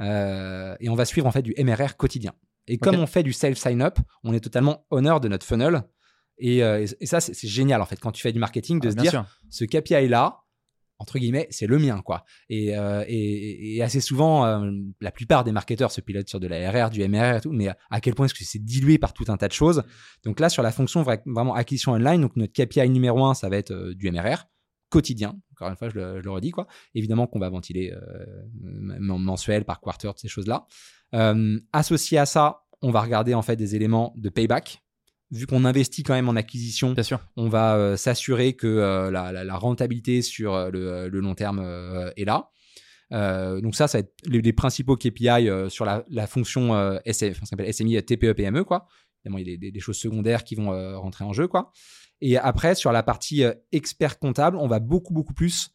Euh, 0.01 0.77
et 0.81 0.89
on 0.89 0.95
va 0.95 1.05
suivre 1.05 1.27
en 1.27 1.33
fait 1.33 1.43
du 1.43 1.55
MRR 1.59 1.97
quotidien. 1.97 2.33
Et 2.67 2.79
comme 2.79 2.97
on 2.97 3.07
fait 3.07 3.23
du 3.23 3.33
self 3.33 3.59
sign 3.59 3.83
up, 3.83 3.99
on 4.23 4.33
est 4.33 4.41
totalement 4.41 4.87
honneur 4.91 5.21
de 5.21 5.29
notre 5.29 5.47
funnel. 5.47 5.83
Et, 6.39 6.63
euh, 6.63 6.87
ça, 7.03 7.21
c'est 7.21 7.49
génial 7.49 7.83
en 7.83 7.87
fait 7.87 7.99
quand 7.99 8.13
tu 8.13 8.23
fais 8.23 8.33
du 8.33 8.39
marketing 8.39 8.81
de 8.81 8.89
ah, 8.89 8.91
se 8.93 8.97
dire 8.97 9.25
ce 9.51 9.65
KPI 9.65 10.09
là, 10.09 10.39
entre 10.99 11.19
guillemets, 11.19 11.47
c'est 11.51 11.67
le 11.67 11.79
mien 11.79 12.01
quoi. 12.03 12.25
Et, 12.49 12.77
euh, 12.77 13.05
assez 13.83 14.01
souvent, 14.01 14.63
la 15.01 15.11
plupart 15.11 15.45
des 15.45 15.53
marketeurs 15.53 15.91
se 15.91 16.01
pilotent 16.01 16.29
sur 16.29 16.41
de 16.41 16.47
la 16.47 16.71
RR, 16.71 16.91
du 16.91 17.07
MRR 17.07 17.37
et 17.37 17.41
tout, 17.41 17.53
mais 17.53 17.69
à 17.91 18.01
quel 18.01 18.15
point 18.15 18.27
est-ce 18.27 18.35
que 18.35 18.45
c'est 18.45 18.65
dilué 18.65 18.97
par 18.99 19.13
tout 19.13 19.25
un 19.29 19.37
tas 19.37 19.49
de 19.49 19.53
choses? 19.53 19.83
Donc 20.25 20.41
là, 20.41 20.49
sur 20.49 20.63
la 20.63 20.71
fonction 20.71 21.03
vraiment 21.03 21.55
acquisition 21.55 21.93
online, 21.93 22.23
donc 22.23 22.37
notre 22.37 22.53
KPI 22.53 22.89
numéro 22.89 23.25
un, 23.25 23.35
ça 23.35 23.49
va 23.49 23.57
être 23.57 23.93
du 23.93 24.11
MRR 24.11 24.47
quotidien. 24.91 25.41
Encore 25.53 25.71
une 25.71 25.77
fois, 25.77 25.89
je 25.89 25.99
le, 25.99 26.31
redis. 26.31 26.51
Quoi. 26.51 26.67
Évidemment 26.95 27.27
qu'on 27.27 27.39
va 27.39 27.49
ventiler 27.49 27.93
euh, 27.93 28.27
mensuel, 28.99 29.65
par 29.65 29.81
quarter, 29.81 30.11
ces 30.17 30.29
choses-là. 30.29 30.67
Euh, 31.15 31.59
associé 31.73 32.19
à 32.19 32.27
ça, 32.27 32.65
on 32.83 32.91
va 32.91 33.01
regarder 33.01 33.35
en 33.35 33.43
fait 33.43 33.57
des 33.57 33.75
éléments 33.75 34.13
de 34.17 34.29
payback. 34.29 34.83
Vu 35.31 35.47
qu'on 35.47 35.65
investit 35.65 36.03
quand 36.03 36.15
même 36.15 36.29
en 36.29 36.35
acquisition, 36.35 36.95
on 37.37 37.49
va 37.49 37.77
euh, 37.77 37.97
s'assurer 37.97 38.55
que 38.55 39.11
la, 39.11 39.57
rentabilité 39.57 40.23
sur 40.23 40.71
le, 40.71 41.09
long 41.09 41.35
terme 41.35 41.61
est 42.17 42.25
là. 42.25 42.51
donc 43.61 43.77
ça, 43.77 43.87
ça 43.87 43.99
va 43.99 44.01
être 44.01 44.13
les, 44.27 44.53
principaux 44.53 44.97
KPI 44.97 45.49
sur 45.69 45.85
la, 45.85 46.27
fonction 46.27 46.99
SF, 47.05 47.43
SMI, 47.71 48.03
TPE, 48.03 48.33
PME. 48.33 48.65
Quoi. 48.65 48.87
Évidemment, 49.25 49.39
il 49.39 49.49
y 49.49 49.55
a 49.55 49.57
des, 49.57 49.71
des, 49.71 49.81
choses 49.81 49.99
secondaires 49.99 50.43
qui 50.43 50.57
vont 50.57 50.71
rentrer 50.99 51.25
en 51.25 51.33
jeu. 51.33 51.47
Quoi. 51.47 51.71
Et 52.21 52.37
après, 52.37 52.75
sur 52.75 52.93
la 52.93 53.03
partie 53.03 53.45
euh, 53.45 53.55
expert 53.73 54.19
comptable, 54.19 54.57
on 54.57 54.67
va 54.67 54.79
beaucoup, 54.79 55.13
beaucoup 55.13 55.35
plus 55.35 55.71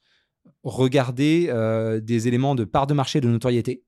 regarder 0.64 1.48
euh, 1.50 2.00
des 2.00 2.28
éléments 2.28 2.56
de 2.56 2.64
part 2.64 2.88
de 2.88 2.94
marché 2.94 3.22
de 3.22 3.28
notoriété. 3.28 3.84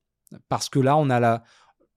Parce 0.50 0.70
que 0.70 0.80
là, 0.80 0.98
on 0.98 1.10
a 1.10 1.20
la, 1.20 1.44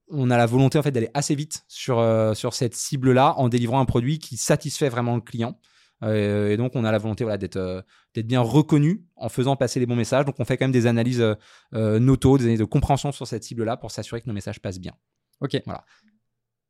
on 0.09 0.29
a 0.29 0.37
la 0.37 0.45
volonté 0.45 0.77
en 0.77 0.83
fait 0.83 0.91
d'aller 0.91 1.09
assez 1.13 1.35
vite 1.35 1.63
sur, 1.67 1.99
euh, 1.99 2.33
sur 2.33 2.53
cette 2.53 2.75
cible-là 2.75 3.33
en 3.37 3.49
délivrant 3.49 3.79
un 3.79 3.85
produit 3.85 4.19
qui 4.19 4.37
satisfait 4.37 4.89
vraiment 4.89 5.15
le 5.15 5.21
client. 5.21 5.59
et 6.03 6.57
donc, 6.57 6.75
on 6.75 6.83
a 6.83 6.91
la 6.91 6.97
volonté 6.97 7.23
voilà, 7.23 7.37
d'être 7.37 7.85
d'être 8.15 8.25
bien 8.25 8.41
reconnu 8.41 9.05
en 9.15 9.29
faisant 9.29 9.55
passer 9.55 9.79
les 9.79 9.85
bons 9.85 9.95
messages. 9.95 10.25
Donc, 10.25 10.39
on 10.39 10.45
fait 10.45 10.57
quand 10.57 10.65
même 10.65 10.71
des 10.71 10.87
analyses 10.87 11.23
noto, 11.73 12.37
des 12.37 12.45
analyses 12.45 12.59
de 12.59 12.65
compréhension 12.65 13.11
sur 13.11 13.27
cette 13.27 13.43
cible-là 13.43 13.77
pour 13.77 13.91
s'assurer 13.91 14.21
que 14.21 14.27
nos 14.27 14.33
messages 14.33 14.59
passent 14.59 14.79
bien. 14.79 14.93
Ok. 15.41 15.61
Voilà. 15.65 15.85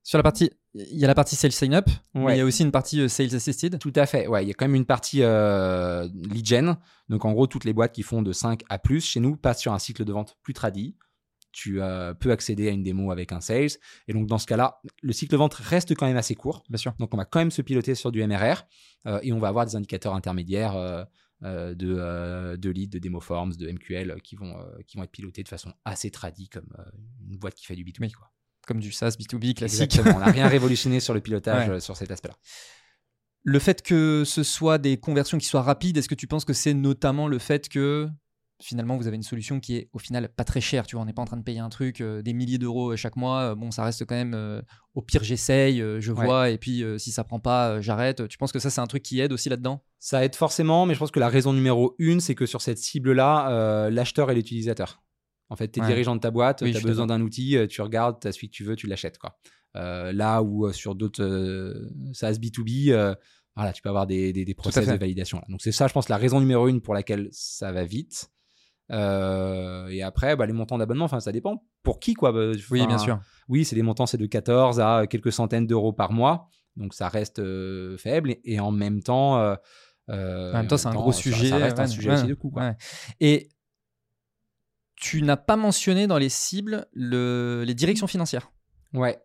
Sur 0.04 0.18
la 0.18 0.24
partie, 0.24 0.50
il 0.74 0.98
y 0.98 1.04
a 1.04 1.08
la 1.08 1.14
partie 1.14 1.36
sales 1.36 1.52
sign 1.52 1.74
up, 1.76 1.88
mais 2.16 2.36
il 2.36 2.38
y 2.38 2.42
a 2.42 2.46
aussi 2.46 2.64
une 2.64 2.72
partie 2.72 3.00
euh, 3.02 3.08
sales 3.08 3.36
assisted. 3.36 3.78
Tout 3.78 3.94
à 3.96 4.06
fait. 4.06 4.28
Ouais, 4.28 4.44
il 4.44 4.48
y 4.48 4.52
a 4.52 4.54
quand 4.54 4.66
même 4.66 4.76
une 4.76 4.86
partie 4.86 5.22
euh, 5.22 6.08
lead 6.14 6.46
gen. 6.46 6.78
Donc 7.10 7.26
en 7.26 7.34
gros, 7.34 7.46
toutes 7.46 7.66
les 7.66 7.74
boîtes 7.74 7.94
qui 7.94 8.02
font 8.02 8.22
de 8.22 8.32
5 8.32 8.64
à 8.70 8.80
plus 8.80 9.06
chez 9.06 9.20
nous 9.20 9.36
passent 9.36 9.62
sur 9.62 9.74
un 9.74 9.80
cycle 9.80 10.04
de 10.04 10.12
vente 10.12 10.38
plus 10.42 10.54
tradit. 10.54 10.98
Tu 11.52 11.82
euh, 11.82 12.14
peux 12.14 12.32
accéder 12.32 12.70
à 12.70 12.72
une 12.72 12.82
démo 12.82 13.12
avec 13.12 13.32
un 13.32 13.42
sales. 13.42 13.78
Et 14.08 14.14
donc 14.14 14.26
dans 14.28 14.38
ce 14.38 14.48
cas-là, 14.48 14.82
le 15.02 15.14
cycle 15.14 15.34
de 15.34 15.38
vente 15.38 15.54
reste 15.54 15.94
quand 15.96 16.08
même 16.08 16.18
assez 16.18 16.36
court. 16.36 16.64
Bien 16.70 16.78
sûr. 16.78 16.94
Donc 16.98 17.14
on 17.14 17.18
va 17.18 17.26
quand 17.26 17.40
même 17.40 17.52
se 17.52 17.62
piloter 17.62 17.94
sur 17.94 18.12
du 18.12 18.26
MRR 18.26 18.64
et 19.22 19.34
on 19.34 19.40
va 19.40 19.50
avoir 19.50 19.66
des 19.66 19.76
indicateurs 19.76 20.16
intermédiaires. 20.16 21.08
de, 21.42 22.56
de 22.56 22.70
lead, 22.70 22.92
de 22.92 23.00
demo 23.00 23.20
forms, 23.20 23.54
de 23.56 23.70
MQL 23.70 24.22
qui 24.24 24.36
vont, 24.36 24.56
qui 24.88 24.96
vont 24.98 25.04
être 25.04 25.12
pilotés 25.12 25.44
de 25.44 25.50
façon 25.50 25.74
assez 25.84 26.10
tradie 26.10 26.48
comme 26.48 26.70
une 27.28 27.38
boîte 27.38 27.56
qui 27.56 27.66
fait 27.66 27.76
du 27.76 27.84
B2B. 27.84 28.14
Quoi 28.14 28.32
comme 28.68 28.80
du 28.80 28.92
SaaS 28.92 29.16
B2B 29.20 29.54
classique. 29.54 30.00
on 30.06 30.20
n'a 30.20 30.32
rien 30.32 30.48
révolutionné 30.50 31.00
sur 31.00 31.14
le 31.14 31.22
pilotage 31.22 31.70
euh, 31.70 31.80
sur 31.80 31.98
cet 31.98 32.12
aspect-là. 32.12 32.36
Le 33.44 33.60
fait 33.60 33.82
que 33.82 34.24
ce 34.26 34.44
soit 34.44 34.78
des 34.78 34.98
conversions 34.98 35.38
qui 35.38 35.48
soient 35.48 35.64
rapides, 35.64 35.98
est-ce 35.98 36.10
que 36.10 36.16
tu 36.16 36.28
penses 36.28 36.46
que 36.46 36.54
c'est 36.54 36.76
notamment 36.76 37.28
le 37.28 37.40
fait 37.40 37.70
que 37.70 38.08
finalement 38.62 38.96
vous 38.96 39.08
avez 39.08 39.16
une 39.16 39.24
solution 39.24 39.60
qui 39.60 39.78
est 39.78 39.90
au 39.94 39.98
final 39.98 40.30
pas 40.30 40.44
très 40.44 40.62
chère, 40.62 40.86
tu 40.86 40.96
vois, 40.96 41.02
on 41.02 41.06
n'est 41.06 41.14
pas 41.14 41.24
en 41.24 41.26
train 41.26 41.38
de 41.38 41.44
payer 41.44 41.58
un 41.58 41.70
truc 41.70 42.00
euh, 42.00 42.22
des 42.22 42.34
milliers 42.34 42.60
d'euros 42.60 42.92
euh, 42.92 42.96
chaque 42.96 43.16
mois, 43.16 43.56
bon 43.56 43.72
ça 43.72 43.84
reste 43.84 44.06
quand 44.06 44.14
même 44.14 44.62
au 44.94 45.02
pire 45.02 45.24
j'essaye, 45.24 45.80
je 45.80 46.12
vois 46.12 46.52
et 46.52 46.60
puis 46.60 46.84
si 47.00 47.12
ça 47.12 47.24
prend 47.24 47.40
pas, 47.40 47.82
j'arrête. 47.82 48.28
Tu 48.28 48.38
penses 48.38 48.52
que 48.52 48.60
ça 48.60 48.70
c'est 48.70 48.82
un 48.82 48.88
truc 48.88 49.02
qui 49.02 49.20
aide 49.20 49.34
aussi 49.34 49.50
là-dedans? 49.50 49.84
Ça 49.98 50.24
aide 50.24 50.36
forcément, 50.36 50.86
mais 50.86 50.94
je 50.94 51.00
pense 51.00 51.10
que 51.10 51.20
la 51.20 51.30
raison 51.30 51.54
numéro 51.54 51.96
une, 51.98 52.20
c'est 52.20 52.36
que 52.36 52.46
sur 52.46 52.62
cette 52.62 52.78
cible-là, 52.78 53.90
l'acheteur 53.90 54.30
et 54.30 54.36
l'utilisateur. 54.36 55.02
En 55.52 55.58
fait, 55.58 55.70
tu 55.70 55.82
es 55.82 55.86
dirigeant 55.86 56.16
de 56.16 56.22
ta 56.22 56.32
boîte, 56.32 56.64
tu 56.64 56.78
as 56.78 56.80
besoin 56.80 57.08
d'un 57.08 57.20
outil, 57.20 57.58
euh, 57.58 57.68
tu 57.68 57.82
regardes, 57.82 58.22
tu 58.22 58.28
as 58.30 58.32
celui 58.32 58.48
que 58.48 58.54
tu 58.54 58.64
veux, 58.64 58.78
tu 58.78 58.88
l'achètes. 58.88 59.18
quoi. 59.18 59.38
Euh, 59.76 60.14
là 60.14 60.42
où 60.42 60.66
euh, 60.66 60.72
sur 60.72 60.96
d'autres 60.96 61.90
SaaS 62.14 62.36
B2B, 62.36 63.18
voilà, 63.58 63.74
tu 63.74 63.82
peux 63.82 63.90
avoir 63.90 64.08
des, 64.08 64.32
des, 64.32 64.54
process 64.54 64.88
de 64.88 64.96
validation. 64.96 65.42
Donc 65.50 65.62
c'est 65.62 65.74
ça, 65.74 65.88
je 65.88 65.94
pense, 65.94 66.08
la 66.08 66.16
raison 66.16 66.40
numéro 66.40 66.70
une 66.70 66.80
pour 66.80 66.94
laquelle 66.94 67.28
ça 67.32 67.74
va 67.74 67.84
vite. 67.84 68.32
et 68.90 70.02
après, 70.04 70.38
bah, 70.38 70.46
les 70.46 70.54
montants 70.54 70.78
d'abonnement, 70.78 71.10
ça 71.10 71.32
dépend. 71.34 71.66
Pour 71.84 72.00
qui, 72.00 72.14
quoi 72.14 72.32
bah, 72.32 72.54
Oui, 72.70 72.88
bien 72.88 72.98
sûr. 72.98 73.20
Oui, 73.50 73.66
c'est 73.66 73.76
des 73.76 73.82
montants, 73.82 74.06
c'est 74.06 74.18
de 74.18 74.26
14 74.26 74.80
à 74.80 75.06
quelques 75.06 75.34
centaines 75.34 75.68
d'euros 75.68 75.92
par 75.92 76.14
mois. 76.14 76.48
Donc 76.78 76.94
ça 76.94 77.10
reste 77.10 77.42
faible. 77.98 78.38
Et, 78.46 78.62
en 78.62 78.72
même 78.72 79.04
temps. 79.04 79.36
en 79.36 79.58
même 80.08 80.68
temps, 80.68 80.78
c'est 80.78 80.88
un 80.88 80.94
gros 80.94 81.12
sujet. 81.12 81.50
Ça 81.50 81.58
reste 81.58 81.80
un 81.80 81.88
sujet 81.88 82.14
aussi 82.14 82.28
de 82.28 82.36
coût. 82.36 82.54
Et 83.20 83.50
tu 85.02 85.24
n'as 85.24 85.36
pas 85.36 85.58
mentionné 85.58 86.08
dans 86.08 86.20
les 86.20 86.30
cibles 86.30 86.86
les 86.94 87.74
directions 87.74 88.08
financières. 88.08 88.52
Ouais. 88.94 89.20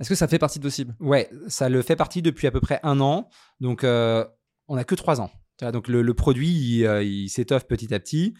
Est-ce 0.00 0.08
que 0.08 0.14
ça 0.14 0.26
fait 0.26 0.38
partie 0.38 0.58
de 0.58 0.64
vos 0.64 0.70
cibles? 0.70 0.96
Ouais, 0.98 1.30
ça 1.46 1.68
le 1.68 1.82
fait 1.82 1.94
partie 1.94 2.22
depuis 2.22 2.46
à 2.46 2.50
peu 2.50 2.60
près 2.60 2.80
un 2.82 3.00
an. 3.00 3.28
Donc, 3.60 3.84
euh, 3.84 4.24
on 4.66 4.76
n'a 4.76 4.84
que 4.84 4.94
trois 4.94 5.20
ans. 5.20 5.30
Donc, 5.60 5.88
le, 5.88 6.14
produit, 6.14 6.86
euh, 6.86 7.02
il, 7.02 7.28
s'étoffe 7.28 7.66
petit 7.66 7.92
à 7.92 8.00
petit. 8.00 8.32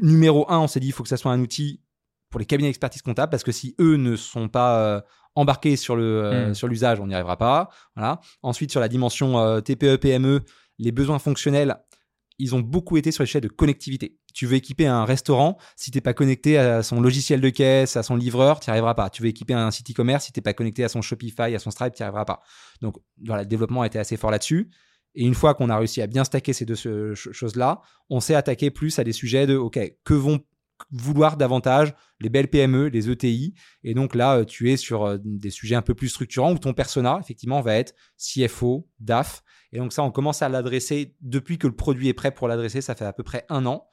Numéro 0.00 0.48
un, 0.48 0.60
on 0.60 0.68
s'est 0.68 0.78
dit, 0.78 0.86
il 0.86 0.92
faut 0.92 1.02
que 1.02 1.08
ça 1.08 1.16
soit 1.16 1.32
un 1.32 1.40
outil 1.40 1.82
pour 2.30 2.38
les 2.38 2.46
cabinets 2.46 2.68
d'expertise 2.68 3.02
comptable, 3.02 3.30
parce 3.30 3.42
que 3.42 3.50
si 3.50 3.74
eux 3.80 3.96
ne 3.96 4.14
sont 4.14 4.48
pas 4.48 4.78
euh, 4.78 5.00
embarqués 5.34 5.74
sur 5.74 5.96
le 5.96 6.50
hmm. 6.50 6.54
sur 6.54 6.68
l'usage, 6.68 7.00
on 7.00 7.08
n'y 7.08 7.14
arrivera 7.14 7.36
pas. 7.36 7.68
Voilà. 7.96 8.20
Ensuite, 8.42 8.70
sur 8.70 8.80
la 8.80 8.88
dimension 8.88 9.60
TPE, 9.60 9.96
PME, 9.96 10.42
les 10.78 10.92
besoins 10.92 11.18
fonctionnels, 11.18 11.76
ils 12.38 12.54
ont 12.54 12.60
beaucoup 12.60 12.96
été 12.96 13.12
sur 13.12 13.22
les 13.22 13.26
chaînes 13.26 13.42
de 13.42 13.48
connectivité. 13.48 14.18
Tu 14.34 14.46
veux 14.46 14.56
équiper 14.56 14.86
un 14.86 15.04
restaurant, 15.04 15.58
si 15.76 15.90
tu 15.90 15.98
n'es 15.98 16.02
pas 16.02 16.14
connecté 16.14 16.58
à 16.58 16.82
son 16.82 17.00
logiciel 17.00 17.40
de 17.40 17.50
caisse, 17.50 17.96
à 17.96 18.02
son 18.02 18.16
livreur, 18.16 18.60
tu 18.60 18.70
n'y 18.70 18.72
arriveras 18.72 18.94
pas. 18.94 19.10
Tu 19.10 19.22
veux 19.22 19.28
équiper 19.28 19.54
un 19.54 19.70
site 19.70 19.90
e-commerce, 19.90 20.26
si 20.26 20.32
tu 20.32 20.38
n'es 20.38 20.42
pas 20.42 20.54
connecté 20.54 20.84
à 20.84 20.88
son 20.88 21.02
Shopify, 21.02 21.54
à 21.54 21.58
son 21.58 21.70
Stripe, 21.70 21.94
tu 21.94 22.02
n'y 22.02 22.04
arriveras 22.04 22.24
pas. 22.24 22.42
Donc 22.80 22.96
le 23.22 23.44
développement 23.44 23.82
a 23.82 23.86
été 23.86 23.98
assez 23.98 24.16
fort 24.16 24.30
là-dessus. 24.30 24.70
Et 25.14 25.24
une 25.24 25.34
fois 25.34 25.54
qu'on 25.54 25.68
a 25.68 25.76
réussi 25.76 26.00
à 26.00 26.06
bien 26.06 26.24
stacker 26.24 26.54
ces 26.54 26.64
deux 26.64 27.14
choses-là, 27.14 27.82
on 28.08 28.20
s'est 28.20 28.34
attaqué 28.34 28.70
plus 28.70 28.98
à 28.98 29.04
des 29.04 29.12
sujets 29.12 29.46
de, 29.46 29.56
OK, 29.56 29.78
que 30.04 30.14
vont 30.14 30.40
vouloir 30.90 31.36
davantage 31.36 31.94
les 32.20 32.28
belles 32.28 32.48
PME, 32.48 32.88
les 32.88 33.10
ETI. 33.10 33.54
Et 33.84 33.94
donc 33.94 34.14
là, 34.14 34.44
tu 34.44 34.70
es 34.70 34.76
sur 34.76 35.18
des 35.18 35.50
sujets 35.50 35.74
un 35.74 35.82
peu 35.82 35.94
plus 35.94 36.08
structurants 36.08 36.52
où 36.52 36.58
ton 36.58 36.74
persona, 36.74 37.18
effectivement, 37.20 37.60
va 37.60 37.74
être 37.74 37.94
CFO, 38.18 38.88
DAF. 39.00 39.42
Et 39.72 39.78
donc 39.78 39.92
ça, 39.92 40.02
on 40.02 40.10
commence 40.10 40.42
à 40.42 40.48
l'adresser 40.48 41.14
depuis 41.20 41.58
que 41.58 41.66
le 41.66 41.74
produit 41.74 42.08
est 42.08 42.14
prêt 42.14 42.30
pour 42.30 42.48
l'adresser. 42.48 42.80
Ça 42.80 42.94
fait 42.94 43.04
à 43.04 43.12
peu 43.12 43.22
près 43.22 43.44
un 43.48 43.66
an 43.66 43.86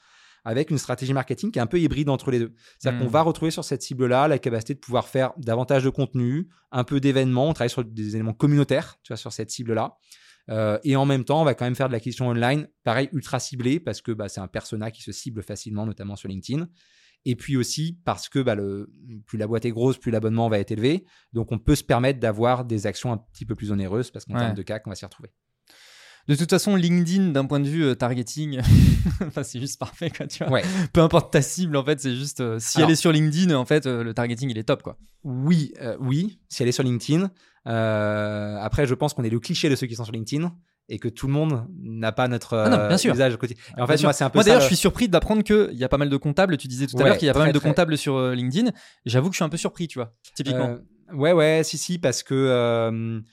avec 0.45 0.71
une 0.71 0.77
stratégie 0.77 1.13
marketing 1.13 1.51
qui 1.51 1.59
est 1.59 1.61
un 1.61 1.67
peu 1.67 1.79
hybride 1.79 2.09
entre 2.09 2.31
les 2.31 2.39
deux. 2.39 2.53
C'est-à-dire 2.77 3.01
qu'on 3.01 3.07
hmm. 3.07 3.13
va 3.13 3.21
retrouver 3.21 3.51
sur 3.51 3.63
cette 3.63 3.81
cible-là 3.81 4.27
la 4.27 4.39
capacité 4.39 4.73
de 4.73 4.79
pouvoir 4.79 5.07
faire 5.07 5.33
davantage 5.37 5.83
de 5.83 5.89
contenu, 5.89 6.47
un 6.71 6.83
peu 6.83 6.99
d'événements, 6.99 7.49
on 7.49 7.53
travaille 7.53 7.69
sur 7.69 7.83
des 7.83 8.15
éléments 8.15 8.33
communautaires, 8.33 8.97
tu 9.03 9.09
vois, 9.09 9.17
sur 9.17 9.33
cette 9.33 9.51
cible-là. 9.51 9.97
Euh, 10.49 10.79
et 10.83 10.95
en 10.95 11.05
même 11.05 11.23
temps, 11.23 11.41
on 11.41 11.45
va 11.45 11.53
quand 11.53 11.65
même 11.65 11.75
faire 11.75 11.87
de 11.87 11.93
l'acquisition 11.93 12.27
online, 12.27 12.67
pareil, 12.83 13.09
ultra 13.13 13.39
ciblé, 13.39 13.79
parce 13.79 14.01
que 14.01 14.11
bah, 14.11 14.29
c'est 14.29 14.41
un 14.41 14.47
persona 14.47 14.91
qui 14.91 15.03
se 15.03 15.11
cible 15.11 15.43
facilement, 15.43 15.85
notamment 15.85 16.15
sur 16.15 16.29
LinkedIn. 16.29 16.67
Et 17.25 17.35
puis 17.35 17.57
aussi 17.57 17.99
parce 18.05 18.29
que 18.29 18.39
bah, 18.39 18.55
le, 18.55 18.89
plus 19.25 19.37
la 19.37 19.45
boîte 19.45 19.65
est 19.65 19.71
grosse, 19.71 19.97
plus 19.97 20.11
l'abonnement 20.11 20.49
va 20.49 20.59
être 20.59 20.71
élevé. 20.71 21.03
Donc 21.33 21.51
on 21.51 21.59
peut 21.59 21.75
se 21.75 21.83
permettre 21.83 22.19
d'avoir 22.19 22.63
des 22.65 22.87
actions 22.87 23.11
un 23.11 23.17
petit 23.17 23.45
peu 23.45 23.55
plus 23.55 23.71
onéreuses, 23.71 24.09
parce 24.11 24.25
qu'en 24.25 24.37
termes 24.37 24.53
de 24.53 24.61
CAC, 24.61 24.87
on 24.87 24.89
va 24.89 24.95
s'y 24.95 25.05
retrouver. 25.05 25.29
De 26.29 26.35
toute 26.35 26.51
façon, 26.51 26.75
LinkedIn, 26.75 27.29
d'un 27.29 27.45
point 27.45 27.59
de 27.59 27.67
vue 27.67 27.83
euh, 27.83 27.95
targeting, 27.95 28.61
c'est 29.41 29.59
juste 29.59 29.79
parfait, 29.79 30.11
quoi, 30.11 30.27
tu 30.27 30.43
vois. 30.43 30.61
Peu 30.93 31.01
importe 31.01 31.33
ta 31.33 31.41
cible, 31.41 31.75
en 31.75 31.83
fait, 31.83 31.99
c'est 31.99 32.15
juste. 32.15 32.39
Euh, 32.39 32.59
si 32.59 32.79
elle 32.79 32.91
est 32.91 32.95
sur 32.95 33.11
LinkedIn, 33.11 33.55
en 33.55 33.65
fait, 33.65 33.87
euh, 33.87 34.03
le 34.03 34.13
targeting, 34.13 34.47
il 34.51 34.57
est 34.59 34.63
top, 34.63 34.83
quoi. 34.83 34.99
Oui, 35.23 35.73
oui, 35.99 36.39
si 36.47 36.61
elle 36.61 36.69
est 36.69 36.73
sur 36.73 36.83
LinkedIn. 36.83 37.31
après, 37.65 38.85
je 38.85 38.93
pense 38.93 39.15
qu'on 39.15 39.23
est 39.23 39.31
le 39.31 39.39
cliché 39.39 39.69
de 39.69 39.75
ceux 39.75 39.87
qui 39.87 39.95
sont 39.95 40.03
sur 40.03 40.13
LinkedIn 40.13 40.53
et 40.87 40.99
que 40.99 41.07
tout 41.07 41.25
le 41.25 41.33
monde 41.33 41.65
n'a 41.81 42.11
pas 42.11 42.27
notre 42.27 42.55
ah 42.57 42.87
bien 42.87 42.97
sûr. 42.97 43.13
usage 43.13 43.35
quotidien. 43.37 43.63
en 43.79 43.87
fait, 43.87 44.01
moi, 44.03 44.13
c'est 44.13 44.23
un 44.23 44.29
peu 44.29 44.37
Moi, 44.37 44.43
d'ailleurs, 44.43 44.61
je 44.61 44.67
suis 44.67 44.75
surpris 44.75 45.09
d'apprendre 45.09 45.41
qu'il 45.41 45.73
y 45.73 45.83
a 45.83 45.89
pas 45.89 45.97
mal 45.97 46.11
de 46.11 46.17
comptables. 46.17 46.57
Tu 46.57 46.67
disais 46.67 46.85
tout 46.85 46.95
à 46.99 47.05
l'heure 47.05 47.17
qu'il 47.17 47.25
y 47.25 47.31
a 47.31 47.33
pas 47.33 47.39
mal 47.39 47.53
de 47.53 47.59
comptables 47.59 47.97
sur 47.97 48.21
LinkedIn. 48.33 48.69
J'avoue 49.07 49.29
que 49.29 49.33
je 49.33 49.37
suis 49.37 49.45
un 49.45 49.49
peu 49.49 49.57
surpris, 49.57 49.87
tu 49.87 49.97
vois, 49.97 50.13
typiquement. 50.35 50.77
ouais, 51.11 51.33
ouais, 51.33 51.61
si, 51.63 51.79
si, 51.79 51.97
parce 51.97 52.21
que 52.21 53.23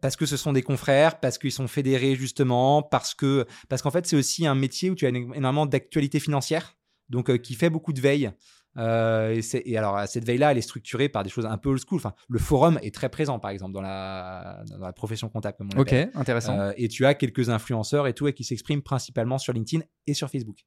parce 0.00 0.16
que 0.16 0.26
ce 0.26 0.36
sont 0.36 0.52
des 0.52 0.62
confrères, 0.62 1.20
parce 1.20 1.38
qu'ils 1.38 1.52
sont 1.52 1.68
fédérés 1.68 2.14
justement, 2.14 2.82
parce 2.82 3.14
que 3.14 3.46
parce 3.68 3.82
qu'en 3.82 3.90
fait 3.90 4.06
c'est 4.06 4.16
aussi 4.16 4.46
un 4.46 4.54
métier 4.54 4.90
où 4.90 4.94
tu 4.94 5.06
as 5.06 5.08
énormément 5.08 5.66
d'actualité 5.66 6.20
financière, 6.20 6.76
donc 7.08 7.30
euh, 7.30 7.36
qui 7.36 7.54
fait 7.54 7.70
beaucoup 7.70 7.92
de 7.92 8.00
veille. 8.00 8.30
Euh, 8.78 9.38
et, 9.52 9.76
alors 9.76 10.08
cette 10.08 10.24
veille-là, 10.24 10.52
elle 10.52 10.58
est 10.58 10.62
structurée 10.62 11.10
par 11.10 11.22
des 11.22 11.30
choses 11.30 11.44
un 11.44 11.58
peu 11.58 11.68
old 11.68 11.80
school. 11.86 11.98
Enfin, 11.98 12.14
le 12.28 12.38
forum 12.38 12.78
est 12.82 12.94
très 12.94 13.10
présent, 13.10 13.38
par 13.38 13.50
exemple, 13.50 13.74
dans 13.74 13.82
la, 13.82 14.64
dans 14.70 14.78
la 14.78 14.94
profession 14.94 15.28
comptable, 15.28 15.58
comme 15.58 15.68
on 15.76 15.80
Ok, 15.80 15.92
intéressant. 16.14 16.58
Euh, 16.58 16.72
et 16.76 16.88
tu 16.88 17.04
as 17.04 17.14
quelques 17.14 17.50
influenceurs 17.50 18.06
et 18.06 18.14
tout, 18.14 18.26
et 18.28 18.32
qui 18.32 18.44
s'expriment 18.44 18.82
principalement 18.82 19.36
sur 19.36 19.52
LinkedIn 19.52 19.84
et 20.06 20.14
sur 20.14 20.30
Facebook. 20.30 20.64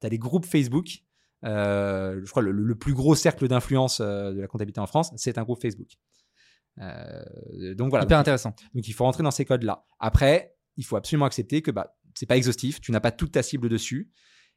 Tu 0.00 0.06
as 0.06 0.10
des 0.10 0.18
groupes 0.18 0.44
Facebook. 0.44 0.98
je 1.42 2.30
crois 2.30 2.42
le, 2.42 2.52
le 2.52 2.74
plus 2.74 2.92
gros 2.92 3.14
cercle 3.14 3.48
d'influence 3.48 4.02
de 4.02 4.38
la 4.38 4.46
comptabilité 4.46 4.80
en 4.80 4.86
France, 4.86 5.12
c'est 5.16 5.38
un 5.38 5.42
groupe 5.42 5.62
Facebook. 5.62 5.96
Euh, 6.80 7.74
donc 7.74 7.90
voilà. 7.90 8.04
Hyper 8.04 8.18
intéressant. 8.18 8.54
Donc 8.74 8.86
il 8.88 8.92
faut 8.92 9.04
rentrer 9.04 9.22
dans 9.22 9.30
ces 9.30 9.44
codes-là. 9.44 9.86
Après, 9.98 10.54
il 10.76 10.84
faut 10.84 10.96
absolument 10.96 11.26
accepter 11.26 11.62
que 11.62 11.70
bah, 11.70 11.96
c'est 12.14 12.26
pas 12.26 12.36
exhaustif, 12.36 12.80
tu 12.80 12.92
n'as 12.92 13.00
pas 13.00 13.12
toute 13.12 13.32
ta 13.32 13.42
cible 13.42 13.68
dessus. 13.68 14.10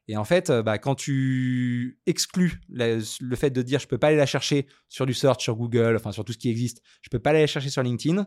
Et 0.08 0.18
en 0.18 0.24
fait, 0.24 0.50
euh, 0.50 0.64
bah, 0.64 0.80
quand 0.80 0.96
tu 0.96 2.00
exclus 2.08 2.62
le 2.70 3.36
fait 3.36 3.52
de 3.52 3.62
dire 3.62 3.80
je 3.80 3.88
peux 3.88 4.00
pas 4.00 4.08
aller 4.08 4.18
la 4.18 4.26
chercher 4.26 4.68
sur 4.88 5.06
du 5.06 5.14
search, 5.14 5.44
sur 5.44 5.56
Google, 5.56 5.96
enfin 5.96 6.12
sur 6.12 6.26
tout 6.26 6.34
ce 6.34 6.38
qui 6.38 6.50
existe, 6.50 6.82
je 7.02 7.10
peux 7.10 7.20
pas 7.20 7.30
aller 7.30 7.42
la 7.42 7.48
chercher 7.48 7.70
sur 7.70 7.84
LinkedIn, 7.84 8.16
bah, 8.16 8.26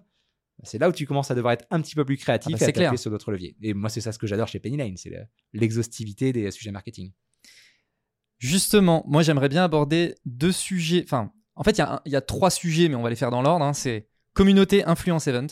c'est 0.62 0.78
là 0.78 0.88
où 0.88 0.93
tu 0.93 1.07
commences 1.07 1.30
à 1.30 1.34
devoir 1.34 1.55
être 1.55 1.66
un 1.70 1.80
petit 1.80 1.95
peu 1.95 2.05
plus 2.05 2.16
créatif 2.16 2.55
ah 2.55 2.66
bah, 2.66 2.72
et 2.82 2.86
à 2.86 2.97
sur 2.97 3.11
d'autres 3.11 3.32
leviers. 3.32 3.57
Et 3.62 3.74
moi, 3.74 3.90
c'est 3.90 4.01
ça 4.01 4.12
ce 4.12 4.18
que 4.18 4.26
j'adore 4.26 4.49
chez 4.49 4.61
Pennyline, 4.61 4.97
c'est 4.97 5.12
l'exhaustivité 5.53 6.32
des 6.32 6.51
sujets 6.51 6.70
marketing. 6.70 7.12
Justement, 8.38 9.05
moi 9.07 9.22
j'aimerais 9.22 9.49
bien 9.49 9.62
aborder 9.62 10.16
deux 10.24 10.51
sujets, 10.51 11.05
enfin 11.05 11.32
en 11.55 11.64
fait, 11.64 11.78
il 12.07 12.12
y, 12.12 12.16
a 12.16 12.20
trois 12.20 12.50
sujets, 12.50 12.88
mais 12.88 12.94
on 12.94 13.03
va 13.03 13.11
les 13.11 13.16
faire 13.16 13.30
dans 13.30 13.42
l'ordre. 13.42 13.64
Hein. 13.64 13.74
C'est 13.74 14.09
communauté, 14.34 14.84
influence, 14.84 15.26
event. 15.26 15.48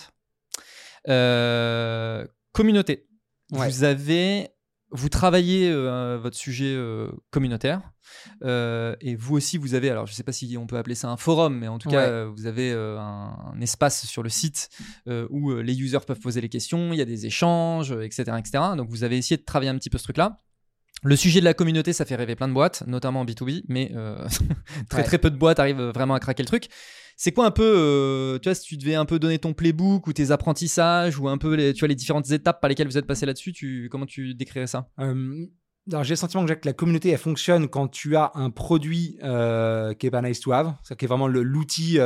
Euh, 1.09 2.27
communauté. 2.53 3.07
Vous 3.51 3.85
avez, 3.85 4.49
vous 4.91 5.09
travaillez 5.09 5.71
euh, 5.71 6.19
votre 6.19 6.37
sujet 6.37 6.73
euh, 6.73 7.11
communautaire, 7.31 7.83
et 8.43 9.17
vous 9.17 9.37
aussi, 9.37 9.59
vous 9.59 9.75
avez, 9.75 9.91
alors 9.91 10.07
je 10.07 10.13
ne 10.13 10.15
sais 10.15 10.23
pas 10.23 10.33
si 10.33 10.57
on 10.57 10.67
peut 10.67 10.79
appeler 10.79 10.95
ça 10.95 11.09
un 11.09 11.17
forum, 11.17 11.59
mais 11.59 11.69
en 11.69 11.79
tout 11.79 11.91
cas, 11.91 12.25
vous 12.25 12.47
avez 12.47 12.73
un, 12.73 13.61
espace 13.61 14.07
sur 14.07 14.23
le 14.23 14.31
site 14.31 14.69
où 15.07 15.53
les 15.55 15.81
users 15.81 16.01
peuvent 16.07 16.21
poser 16.21 16.41
les 16.41 16.49
questions, 16.49 16.93
il 16.93 16.99
y 16.99 17.03
a 17.03 17.07
des 17.07 17.27
échanges, 17.27 17.93
etc., 17.93 18.33
etc. 18.39 18.65
Donc 18.77 18.89
vous 18.89 19.05
avez 19.05 19.19
essayé 19.19 19.37
de 19.37 19.45
travailler 19.45 19.71
un 19.71 19.77
petit 19.77 19.91
peu 19.91 19.99
ce 19.99 20.05
truc-là. 20.05 20.39
Le 21.03 21.17
sujet 21.17 21.41
de 21.41 21.45
la 21.45 21.55
communauté, 21.55 21.93
ça 21.93 22.05
fait 22.05 22.15
rêver 22.15 22.37
plein 22.37 22.49
de 22.49 22.53
boîtes, 22.53 22.85
notamment 22.87 23.21
en 23.21 23.25
B2B, 23.25 23.63
mais 23.69 23.91
euh, 23.95 24.27
très 24.91 25.03
très 25.03 25.19
peu 25.19 25.31
de 25.31 25.37
boîtes 25.37 25.59
arrivent 25.59 25.81
vraiment 25.81 26.15
à 26.15 26.21
craquer 26.21 26.43
le 26.43 26.49
truc. 26.49 26.69
C'est 27.17 27.33
quoi 27.33 27.47
un 27.47 27.51
peu, 27.51 27.75
euh, 27.77 28.39
tu 28.39 28.49
vois, 28.49 28.55
si 28.55 28.63
tu 28.63 28.77
devais 28.77 28.95
un 28.95 29.05
peu 29.05 29.19
donner 29.19 29.39
ton 29.39 29.53
playbook 29.53 30.07
ou 30.07 30.13
tes 30.13 30.31
apprentissages 30.31 31.19
ou 31.19 31.29
un 31.29 31.39
peu 31.39 31.55
les, 31.55 31.73
tu 31.75 31.81
vois, 31.81 31.89
les 31.89 31.95
différentes 31.95 32.31
étapes 32.31 32.61
par 32.61 32.69
lesquelles 32.69 32.87
vous 32.87 32.99
êtes 32.99 33.07
passé 33.07 33.27
là-dessus, 33.27 33.53
tu, 33.53 33.89
comment 33.91 34.07
tu 34.07 34.35
décrirais 34.35 34.67
ça? 34.67 34.89
Euh, 35.01 35.47
j'ai 36.03 36.11
le 36.11 36.17
sentiment 36.17 36.45
que 36.45 36.55
la 36.65 36.73
communauté 36.73 37.09
elle 37.11 37.19
fonctionne 37.19 37.69
quand 37.69 37.89
tu 37.89 38.17
as 38.17 38.33
un 38.35 38.51
produit 38.51 39.17
qui 39.19 40.07
est 40.07 40.11
pas 40.11 40.23
nice 40.23 40.41
to 40.41 40.53
have, 40.53 40.75
qui 40.99 41.05
est 41.05 41.09
vraiment 41.09 41.27
l'outil 41.29 41.99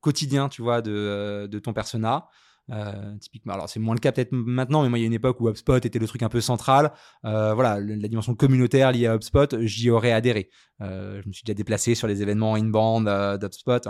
quotidien, 0.00 0.48
tu 0.48 0.62
vois, 0.62 0.82
de, 0.82 1.46
de 1.50 1.58
ton 1.58 1.72
persona. 1.72 2.26
Euh, 2.70 3.16
typiquement, 3.18 3.52
alors 3.52 3.68
c'est 3.68 3.78
moins 3.78 3.94
le 3.94 4.00
cas 4.00 4.10
peut-être 4.10 4.32
maintenant, 4.32 4.82
mais 4.82 4.88
moi 4.88 4.98
il 4.98 5.02
y 5.02 5.04
a 5.04 5.06
une 5.06 5.12
époque 5.12 5.38
où 5.40 5.48
HubSpot 5.48 5.76
était 5.76 5.98
le 5.98 6.06
truc 6.06 6.22
un 6.22 6.28
peu 6.28 6.40
central. 6.40 6.92
Euh, 7.24 7.52
voilà, 7.54 7.78
la 7.78 8.08
dimension 8.08 8.34
communautaire 8.34 8.90
liée 8.92 9.06
à 9.06 9.14
HubSpot, 9.14 9.60
j'y 9.60 9.90
aurais 9.90 10.12
adhéré. 10.12 10.50
Euh, 10.80 11.20
je 11.22 11.28
me 11.28 11.32
suis 11.32 11.44
déjà 11.44 11.54
déplacé 11.54 11.94
sur 11.94 12.06
les 12.06 12.22
événements 12.22 12.54
inbound 12.54 13.06
d'HubSpot. 13.38 13.88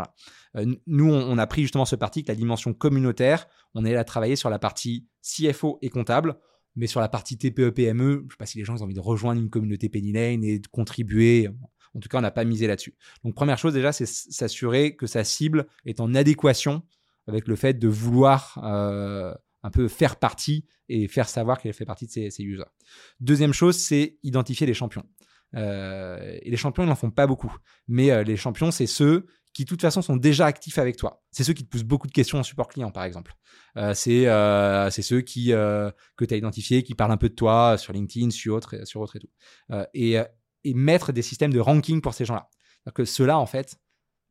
nous, 0.87 1.13
on, 1.13 1.39
a 1.39 1.47
pris 1.47 1.63
justement 1.63 1.85
ce 1.85 1.97
parti 1.97 2.25
que 2.25 2.29
la 2.33 2.37
dimension 2.37 2.75
communautaire, 2.75 3.47
on 3.75 3.85
est 3.85 3.93
là 3.93 4.01
à 4.01 4.05
travailler 4.05 4.37
sur 4.37 4.51
la 4.51 4.59
partie 4.59 5.07
CFO 5.23 5.79
et 5.83 5.89
comptable. 5.89 6.37
Mais 6.77 6.89
sur 6.89 7.01
la 7.01 7.09
partie 7.09 7.39
TPE-PME, 7.39 8.13
je 8.13 8.25
ne 8.25 8.31
sais 8.31 8.37
pas 8.37 8.47
si 8.47 8.59
les 8.59 8.65
gens 8.65 8.75
ont 8.75 8.83
envie 8.83 8.95
de 8.95 9.01
rejoindre 9.01 9.41
une 9.41 9.49
communauté 9.49 9.89
Penny 9.89 10.11
Lane 10.11 10.43
et 10.43 10.59
de 10.59 10.67
contribuer. 10.67 11.49
En 11.95 12.01
tout 12.01 12.09
cas, 12.09 12.19
on 12.19 12.23
n'a 12.23 12.33
pas 12.33 12.43
misé 12.43 12.67
là-dessus. 12.67 12.97
Donc, 13.23 13.37
première 13.37 13.59
chose 13.59 13.73
déjà, 13.73 13.93
c'est 13.93 14.07
s'assurer 14.07 14.97
que 14.97 15.07
sa 15.07 15.23
cible 15.23 15.67
est 15.87 16.01
en 16.01 16.17
adéquation 16.17 16.83
avec 17.27 17.49
le 17.49 17.57
fait 17.57 17.75
de 17.75 17.89
vouloir 17.89 18.59
euh, 18.63 19.35
un 19.63 19.71
peu 19.71 19.89
faire 19.89 20.17
partie 20.17 20.67
et 20.89 21.09
faire 21.09 21.29
savoir 21.29 21.61
qu'elle 21.61 21.73
fait 21.73 21.85
partie 21.85 22.07
de 22.07 22.11
ses, 22.11 22.43
users. 22.43 22.65
Deuxième 23.21 23.53
chose, 23.53 23.79
c'est 23.79 24.19
identifier 24.23 24.67
les 24.67 24.75
champions. 24.75 25.05
Euh, 25.57 26.39
et 26.43 26.51
les 26.51 26.57
champions, 26.57 26.83
ils 26.83 26.89
n'en 26.89 26.97
font 26.97 27.11
pas 27.11 27.27
beaucoup. 27.27 27.55
Mais 27.89 28.11
euh, 28.11 28.23
les 28.25 28.37
champions, 28.37 28.71
c'est 28.71 28.87
ceux 28.87 29.27
qui, 29.53 29.65
de 29.65 29.69
toute 29.69 29.81
façon, 29.81 30.03
sont 30.03 30.17
déjà 30.17 30.47
actifs 30.47 30.79
avec 30.79 30.97
toi. 30.97 31.23
C'est 31.31 31.45
ceux 31.45 31.53
qui 31.53 31.65
te 31.65 31.71
posent 31.71 31.85
beaucoup 31.85 32.09
de 32.09 32.13
questions 32.13 32.39
en 32.39 32.43
support 32.43 32.69
client, 32.69 32.91
par 32.91 33.05
exemple. 33.05 33.35
c'est 33.95 34.25
ceux 34.91 35.21
qui, 35.21 35.51
que 35.51 36.25
tu 36.25 36.35
as 36.35 36.37
identifiés, 36.37 36.83
qui 36.83 36.95
parlent 36.95 37.13
un 37.13 37.17
peu 37.17 37.29
de 37.29 37.35
toi 37.35 37.79
sur 37.79 37.93
LinkedIn, 37.93 38.31
sur 38.31 38.55
autre, 38.55 38.85
sur 38.85 39.01
autre 39.01 39.17
et 39.17 39.21
tout. 39.21 39.31
et, 39.95 40.21
et 40.65 40.75
mettre 40.75 41.13
des 41.13 41.23
systèmes 41.23 41.53
de 41.53 41.61
ranking 41.61 42.01
pour 42.01 42.15
ces 42.15 42.25
gens-là. 42.25 42.49
Que 42.95 43.05
ceux-là, 43.05 43.39
en 43.39 43.47
fait, 43.47 43.79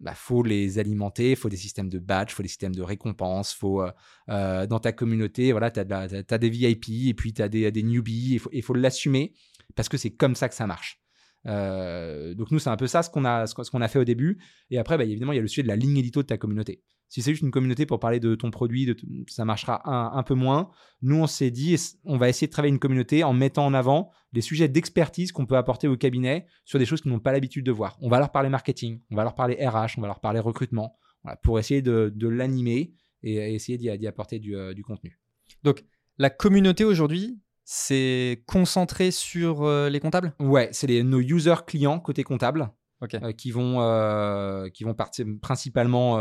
bah, 0.04 0.14
faut 0.16 0.44
les 0.44 0.80
alimenter, 0.80 1.36
faut 1.36 1.50
des 1.50 1.58
systèmes 1.58 1.90
de 1.90 1.98
badge, 1.98 2.32
faut 2.32 2.44
des 2.44 2.50
systèmes 2.50 2.76
de 2.76 2.82
récompense, 2.82 3.54
faut 3.54 3.82
euh, 3.82 3.92
euh, 4.30 4.68
dans 4.68 4.80
ta 4.80 4.92
communauté, 4.92 5.52
voilà, 5.52 5.72
tu 5.72 5.80
as, 5.80 6.38
des 6.38 6.50
VIP 6.50 6.90
et 7.08 7.14
puis 7.14 7.34
tu 7.34 7.42
as 7.42 7.48
des, 7.48 7.72
des 7.72 7.84
newbies, 7.84 8.40
il 8.52 8.62
faut 8.62 8.74
l'assumer 8.74 9.34
parce 9.76 9.90
que 9.90 9.98
c'est 9.98 10.12
comme 10.12 10.36
ça 10.36 10.50
que 10.50 10.56
ça 10.56 10.68
marche. 10.68 11.00
Euh, 11.48 12.34
donc 12.34 12.52
nous, 12.52 12.60
c'est 12.60 12.70
un 12.70 12.78
peu 12.78 12.88
ça 12.88 13.02
ce 13.02 13.10
qu'on 13.10 13.26
a, 13.26 13.48
ce 13.48 13.78
a 13.78 13.88
fait 13.88 14.00
au 14.00 14.04
début. 14.04 14.40
Et 14.70 14.78
après, 14.78 14.98
bah, 14.98 15.06
évidemment, 15.06 15.32
il 15.32 15.38
y 15.38 15.40
a 15.40 15.42
le 15.42 15.48
sujet 15.48 15.64
de 15.64 15.68
la 15.68 15.76
ligne 15.76 15.98
édito 15.98 16.22
de 16.22 16.28
ta 16.28 16.38
communauté. 16.38 16.84
Si 17.14 17.22
c'est 17.22 17.30
juste 17.30 17.44
une 17.44 17.52
communauté 17.52 17.86
pour 17.86 18.00
parler 18.00 18.20
de 18.20 18.34
ton 18.34 18.50
produit, 18.50 18.88
de 18.88 18.98
ça 19.28 19.46
marchera 19.46 20.18
un, 20.18 20.24
peu 20.24 20.34
moins. 20.34 20.72
Nous, 21.04 21.16
on 21.16 21.28
s'est 21.28 21.52
dit, 21.52 21.78
on 22.06 22.18
va 22.18 22.28
essayer 22.28 22.48
de 22.48 22.52
travailler 22.52 22.74
une 22.74 22.80
communauté 22.80 23.24
en 23.24 23.34
mettant 23.34 23.68
en 23.68 23.76
avant 23.76 24.10
des 24.32 24.42
sujets 24.42 24.68
d'expertise 24.68 25.32
qu'on 25.32 25.46
peut 25.46 25.56
apporter 25.56 25.88
au 25.88 25.96
cabinet 25.96 26.48
sur 26.66 26.80
des 26.80 26.88
choses 26.88 27.02
qu'ils 27.02 27.12
n'ont 27.12 27.20
pas 27.20 27.32
l'habitude 27.32 27.68
de 27.68 27.72
voir. 27.72 28.00
On 28.02 28.10
va 28.10 28.18
leur 28.18 28.32
parler 28.32 28.50
marketing, 28.50 29.00
on 29.12 29.16
va 29.16 29.22
leur 29.22 29.36
parler 29.36 29.64
RH, 29.64 30.00
on 30.00 30.02
va 30.02 30.08
leur 30.08 30.22
parler 30.22 30.40
recrutement, 30.40 30.98
pour 31.44 31.60
essayer 31.60 31.84
de, 31.84 32.12
l'animer 32.28 32.96
et 33.22 33.54
essayer 33.54 33.78
d'y 33.78 34.08
apporter 34.08 34.40
du, 34.40 34.56
euh, 34.56 34.74
du 34.74 34.84
contenu. 34.84 35.20
Donc, 35.62 35.86
la 36.18 36.32
communauté 36.32 36.84
aujourd'hui, 36.84 37.40
c'est 37.64 38.44
concentré 38.48 39.12
sur 39.12 39.62
euh, 39.62 39.88
les 39.88 40.00
comptables? 40.00 40.34
Ouais, 40.40 40.70
c'est 40.72 41.04
nos 41.04 41.22
users 41.22 41.64
clients 41.68 42.00
côté 42.00 42.24
comptable. 42.24 42.72
Euh, 43.14 43.32
qui 43.32 43.52
vont, 43.52 43.82
euh, 43.82 44.70
qui 44.70 44.84
vont 44.84 44.96
principalement 45.42 46.20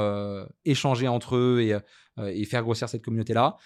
échanger 0.64 1.09
entre 1.09 1.37
eux 1.37 1.61
et, 1.61 1.78
et, 2.22 2.45
faire 2.45 2.62
grossir 2.62 2.89
cette 2.89 3.05
communauté-là. 3.05 3.57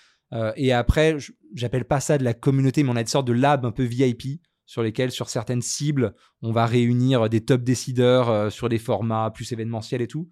et 0.57 0.73
après, 0.73 1.17
j'appelle 1.55 1.85
pas 1.85 2.01
ça 2.01 2.19
de 2.19 2.25
la 2.25 2.35
communauté, 2.35 2.83
mais 2.83 2.91
on 2.91 2.97
a 2.97 3.01
une 3.01 3.07
sorte 3.07 3.27
de 3.27 3.33
lab 3.33 3.64
un 3.64 3.73
peu 3.73 3.85
VIP 3.85 4.41
sur 4.67 4.83
lesquels, 4.83 5.12
sur 5.12 5.29
certaines 5.29 5.62
cibles, 5.62 6.14
on 6.43 6.51
va 6.51 6.67
réunir 6.67 7.29
des 7.29 7.45
top 7.45 7.62
décideurs 7.62 8.51
sur 8.53 8.69
des 8.69 8.79
formats 8.79 9.31
plus 9.31 9.53
événementiels 9.53 10.03
et 10.03 10.09
tout. 10.09 10.29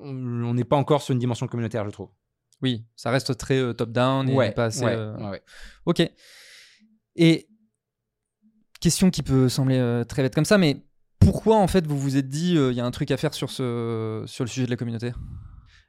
On 0.00 0.54
n'est 0.54 0.64
pas 0.64 0.76
encore 0.76 1.02
sur 1.02 1.12
une 1.12 1.18
dimension 1.18 1.46
communautaire, 1.46 1.84
je 1.86 1.90
trouve. 1.90 2.10
Oui, 2.60 2.84
ça 2.96 3.10
reste 3.10 3.36
très 3.36 3.74
top-down 3.74 4.28
et 4.28 4.52
pas 4.52 4.66
assez. 4.66 4.84
Ouais, 4.84 5.42
ok. 5.86 6.02
Et 7.16 7.48
question 8.80 9.10
qui 9.10 9.22
peut 9.22 9.48
sembler 9.48 9.78
euh, 9.78 10.04
très 10.04 10.22
bête 10.22 10.34
comme 10.34 10.44
ça, 10.44 10.58
mais 10.58 10.82
Pourquoi 11.18 11.56
en 11.56 11.66
fait 11.66 11.86
vous 11.86 11.98
vous 11.98 12.16
êtes 12.16 12.28
dit 12.28 12.54
il 12.54 12.72
y 12.72 12.80
a 12.80 12.84
un 12.86 12.90
truc 12.90 13.10
à 13.10 13.16
faire 13.16 13.34
sur, 13.34 13.50
ce, 13.50 14.24
sur 14.26 14.44
le 14.44 14.48
sujet 14.48 14.66
de 14.66 14.70
la 14.70 14.76
communauté? 14.76 15.12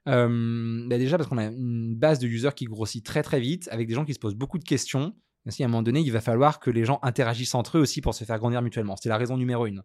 Euh, 0.07 0.87
bah 0.87 0.97
déjà 0.97 1.17
parce 1.17 1.29
qu'on 1.29 1.37
a 1.37 1.45
une 1.45 1.95
base 1.95 2.19
de 2.19 2.27
users 2.27 2.53
qui 2.55 2.65
grossit 2.65 3.05
très 3.05 3.21
très 3.23 3.39
vite, 3.39 3.67
avec 3.71 3.87
des 3.87 3.93
gens 3.93 4.05
qui 4.05 4.13
se 4.13 4.19
posent 4.19 4.35
beaucoup 4.35 4.57
de 4.57 4.63
questions. 4.63 5.13
Ainsi, 5.45 5.63
à 5.63 5.67
un 5.67 5.69
moment 5.69 5.83
donné, 5.83 6.01
il 6.01 6.11
va 6.11 6.21
falloir 6.21 6.59
que 6.59 6.69
les 6.69 6.85
gens 6.85 6.99
interagissent 7.01 7.55
entre 7.55 7.77
eux 7.77 7.81
aussi 7.81 8.01
pour 8.01 8.13
se 8.13 8.23
faire 8.23 8.37
grandir 8.39 8.61
mutuellement. 8.61 8.95
C'est 8.95 9.09
la 9.09 9.17
raison 9.17 9.37
numéro 9.37 9.65
une. 9.65 9.83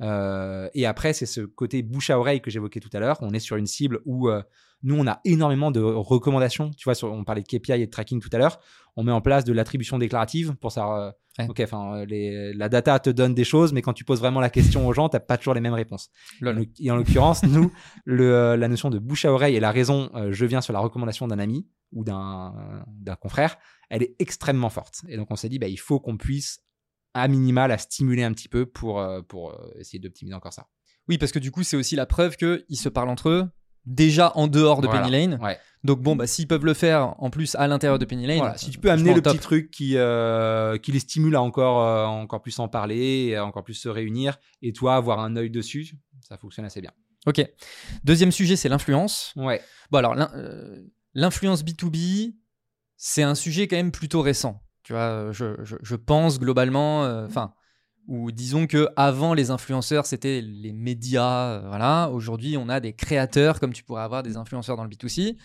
Euh, 0.00 0.68
et 0.74 0.86
après, 0.86 1.12
c'est 1.12 1.26
ce 1.26 1.40
côté 1.40 1.82
bouche 1.82 2.10
à 2.10 2.18
oreille 2.18 2.40
que 2.40 2.50
j'évoquais 2.50 2.80
tout 2.80 2.90
à 2.92 3.00
l'heure. 3.00 3.18
On 3.20 3.30
est 3.30 3.40
sur 3.40 3.56
une 3.56 3.66
cible 3.66 4.00
où 4.04 4.28
euh, 4.28 4.42
nous, 4.82 4.96
on 4.96 5.06
a 5.06 5.20
énormément 5.24 5.70
de 5.70 5.80
recommandations. 5.80 6.70
Tu 6.76 6.90
vois, 6.90 6.94
on 7.04 7.24
parlait 7.24 7.42
de 7.42 7.48
KPI 7.48 7.72
et 7.72 7.86
de 7.86 7.90
tracking 7.90 8.20
tout 8.20 8.30
à 8.32 8.38
l'heure. 8.38 8.60
On 8.96 9.04
met 9.04 9.12
en 9.12 9.20
place 9.20 9.44
de 9.44 9.52
l'attribution 9.52 9.98
déclarative 9.98 10.54
pour 10.56 10.72
savoir. 10.72 11.14
Euh, 11.40 11.46
ok, 11.48 11.60
enfin, 11.60 12.04
la 12.08 12.68
data 12.68 12.98
te 12.98 13.10
donne 13.10 13.34
des 13.34 13.44
choses, 13.44 13.72
mais 13.72 13.82
quand 13.82 13.92
tu 13.92 14.04
poses 14.04 14.20
vraiment 14.20 14.40
la 14.40 14.50
question 14.50 14.86
aux 14.86 14.92
gens, 14.92 15.08
tu 15.08 15.16
n'as 15.16 15.20
pas 15.20 15.36
toujours 15.36 15.54
les 15.54 15.60
mêmes 15.60 15.74
réponses. 15.74 16.10
Et 16.80 16.90
en 16.90 16.96
l'occurrence, 16.96 17.42
nous, 17.44 17.72
le, 18.04 18.56
la 18.56 18.68
notion 18.68 18.90
de 18.90 18.98
bouche 18.98 19.24
à 19.24 19.32
oreille 19.32 19.56
et 19.56 19.60
la 19.60 19.70
raison, 19.70 20.10
je 20.30 20.44
viens 20.46 20.60
sur 20.60 20.72
la 20.72 20.80
recommandation 20.80 21.26
d'un 21.26 21.38
ami 21.38 21.66
ou 21.92 22.04
d'un 22.04 22.52
confrère, 23.20 23.56
elle 23.90 24.02
est 24.02 24.16
extrêmement 24.18 24.70
forte. 24.70 25.02
Et 25.08 25.16
donc, 25.16 25.28
on 25.30 25.36
s'est 25.36 25.48
dit, 25.48 25.58
bah, 25.58 25.68
il 25.68 25.78
faut 25.78 26.00
qu'on 26.00 26.16
puisse 26.16 26.60
à 27.14 27.28
minimal 27.28 27.72
à 27.72 27.78
stimuler 27.78 28.22
un 28.22 28.32
petit 28.32 28.48
peu 28.48 28.66
pour, 28.66 29.00
euh, 29.00 29.22
pour 29.22 29.50
euh, 29.50 29.70
essayer 29.78 29.98
d'optimiser 29.98 30.34
encore 30.34 30.52
ça. 30.52 30.68
Oui, 31.08 31.18
parce 31.18 31.32
que 31.32 31.38
du 31.38 31.50
coup, 31.50 31.62
c'est 31.62 31.76
aussi 31.76 31.96
la 31.96 32.06
preuve 32.06 32.36
qu'ils 32.36 32.78
se 32.78 32.88
parlent 32.88 33.08
entre 33.08 33.30
eux 33.30 33.48
déjà 33.88 34.32
en 34.36 34.46
dehors 34.46 34.80
de 34.80 34.88
Penny 34.88 35.10
Lane. 35.10 35.38
Donc 35.84 36.00
bon, 36.00 36.16
bah, 36.16 36.26
s'ils 36.26 36.48
peuvent 36.48 36.64
le 36.64 36.74
faire 36.74 37.14
en 37.18 37.30
plus 37.30 37.54
à 37.54 37.66
l'intérieur 37.68 37.98
de 37.98 38.04
Penny 38.04 38.26
Lane, 38.26 38.52
si 38.56 38.70
tu 38.70 38.78
peux 38.78 38.90
amener 38.90 39.14
le 39.14 39.22
petit 39.22 39.38
truc 39.38 39.70
qui, 39.70 39.96
euh, 39.96 40.76
qui 40.78 40.92
les 40.92 40.98
stimule 40.98 41.36
à 41.36 41.42
encore, 41.42 42.08
encore 42.08 42.42
plus 42.42 42.58
en 42.58 42.68
parler, 42.68 43.34
à 43.36 43.44
encore 43.44 43.64
plus 43.64 43.74
se 43.74 43.88
réunir, 43.88 44.38
et 44.62 44.72
toi 44.72 44.96
avoir 44.96 45.20
un 45.20 45.36
œil 45.36 45.50
dessus, 45.50 45.92
ça 46.20 46.36
fonctionne 46.36 46.64
assez 46.64 46.80
bien. 46.80 46.92
Ok. 47.26 47.44
Deuxième 48.04 48.32
sujet, 48.32 48.56
c'est 48.56 48.68
l'influence. 48.68 49.32
Ouais. 49.36 49.60
Bon 49.90 49.98
alors, 49.98 50.16
l'influence 51.14 51.64
B2B, 51.64 52.34
c'est 52.96 53.22
un 53.22 53.34
sujet 53.34 53.68
quand 53.68 53.76
même 53.76 53.92
plutôt 53.92 54.22
récent. 54.22 54.62
Tu 54.82 54.92
vois, 54.92 55.32
je, 55.32 55.94
pense 55.94 56.38
globalement, 56.38 57.04
euh, 57.04 57.26
enfin, 57.26 57.52
ou 58.08 58.32
disons 58.32 58.66
que 58.66 58.88
avant 58.96 59.34
les 59.34 59.50
influenceurs, 59.50 60.06
c'était 60.06 60.40
les 60.40 60.72
médias, 60.72 61.50
euh, 61.50 61.68
voilà. 61.68 62.10
Aujourd'hui, 62.10 62.56
on 62.56 62.68
a 62.68 62.80
des 62.80 62.94
créateurs, 62.94 63.60
comme 63.60 63.72
tu 63.72 63.84
pourrais 63.84 64.02
avoir 64.02 64.22
des 64.22 64.36
influenceurs 64.36 64.76
dans 64.76 64.84
le 64.84 64.90
B2C. 64.90 65.36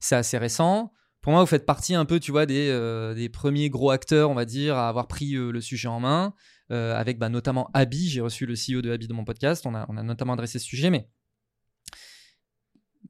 C'est 0.00 0.16
assez 0.16 0.38
récent. 0.38 0.92
Pour 1.20 1.32
moi, 1.32 1.42
vous 1.42 1.46
faites 1.46 1.66
partie 1.66 1.94
un 1.94 2.04
peu, 2.04 2.18
tu 2.18 2.32
vois, 2.32 2.46
des, 2.46 2.68
euh, 2.70 3.28
premiers 3.32 3.70
gros 3.70 3.90
acteurs, 3.90 4.30
on 4.30 4.34
va 4.34 4.44
dire, 4.44 4.76
à 4.76 4.88
avoir 4.88 5.06
pris 5.06 5.32
le 5.32 5.60
sujet 5.60 5.88
en 5.88 6.00
main, 6.00 6.34
avec 6.70 7.18
bah, 7.18 7.28
notamment 7.28 7.70
Abi. 7.74 8.08
J'ai 8.08 8.20
reçu 8.20 8.46
le 8.46 8.54
CEO 8.54 8.82
de 8.82 8.90
Abi 8.90 9.06
dans 9.06 9.14
mon 9.14 9.24
podcast. 9.24 9.66
On 9.66 9.74
a, 9.74 9.86
on 9.88 9.96
a 9.96 10.02
notamment 10.02 10.32
adressé 10.32 10.58
ce 10.58 10.64
sujet, 10.64 10.90
mais 10.90 11.08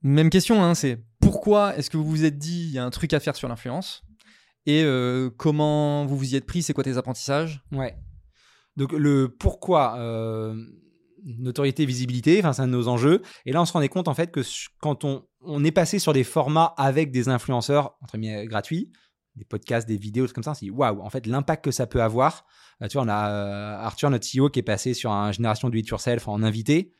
même 0.03 0.31
question, 0.31 0.63
hein, 0.63 0.75
c'est 0.75 1.05
pourquoi 1.21 1.77
est-ce 1.77 1.91
que 1.91 1.97
vous 1.97 2.09
vous 2.09 2.25
êtes 2.25 2.39
dit 2.39 2.67
il 2.69 2.73
y 2.73 2.79
a 2.79 2.85
un 2.85 2.91
truc 2.91 3.13
à 3.13 3.21
faire 3.21 3.37
sur 3.37 3.49
l'influence? 3.49 4.03
Et 4.67 4.83
euh, 4.83 5.31
comment 5.37 6.07
vous 6.07 6.17
vous 6.17 6.35
y 6.35 6.37
êtes 6.37 6.47
pris? 6.47 6.63
C'est 6.63 6.73
quoi 6.73 6.85
tes 6.85 6.97
apprentissages? 6.97 7.65
Ouais. 7.73 7.97
Donc 8.77 8.93
le 8.93 9.29
pourquoi 9.29 9.97
euh, 9.99 10.55
notoriété, 11.25 11.87
visibilité, 11.87 12.39
enfin 12.39 12.53
c'est 12.53 12.63
un 12.63 12.67
de 12.67 12.73
nos 12.73 12.89
enjeux. 12.89 13.23
Et 13.45 13.53
là 13.53 13.63
on 13.63 13.65
se 13.65 13.73
rendait 13.73 13.89
compte 13.89 14.09
en 14.09 14.15
fait 14.15 14.31
que 14.31 14.41
quand 14.81 15.05
on, 15.05 15.25
on 15.41 15.65
est 15.65 15.73
passé 15.73 15.99
sur 15.99 16.13
des 16.13 16.25
formats 16.25 16.75
avec 16.77 17.11
des 17.11 17.29
influenceurs 17.29 17.97
entre 18.03 18.19
guillemets 18.19 18.47
gratuits, 18.47 18.93
des 19.37 19.45
podcasts, 19.45 19.87
des 19.87 19.99
vidéos, 19.99 20.27
comme 20.29 20.45
ça, 20.45 20.53
dit 20.53 20.71
waouh, 20.71 21.01
en 21.01 21.11
fait 21.11 21.27
l'impact 21.27 21.65
que 21.65 21.71
ça 21.71 21.87
peut 21.87 22.03
avoir. 22.03 22.47
Euh, 22.83 22.89
tu 22.89 22.99
vois, 22.99 23.05
on 23.05 23.09
a 23.09 23.79
Arthur, 23.85 24.11
notre 24.11 24.27
CEO, 24.27 24.51
qui 24.51 24.59
est 24.61 24.63
passé 24.63 24.95
sur 24.95 25.11
une 25.11 25.33
génération 25.33 25.69
do 25.69 25.77
it 25.77 25.89
yourself 25.89 26.29
en 26.29 26.43
invité 26.43 26.93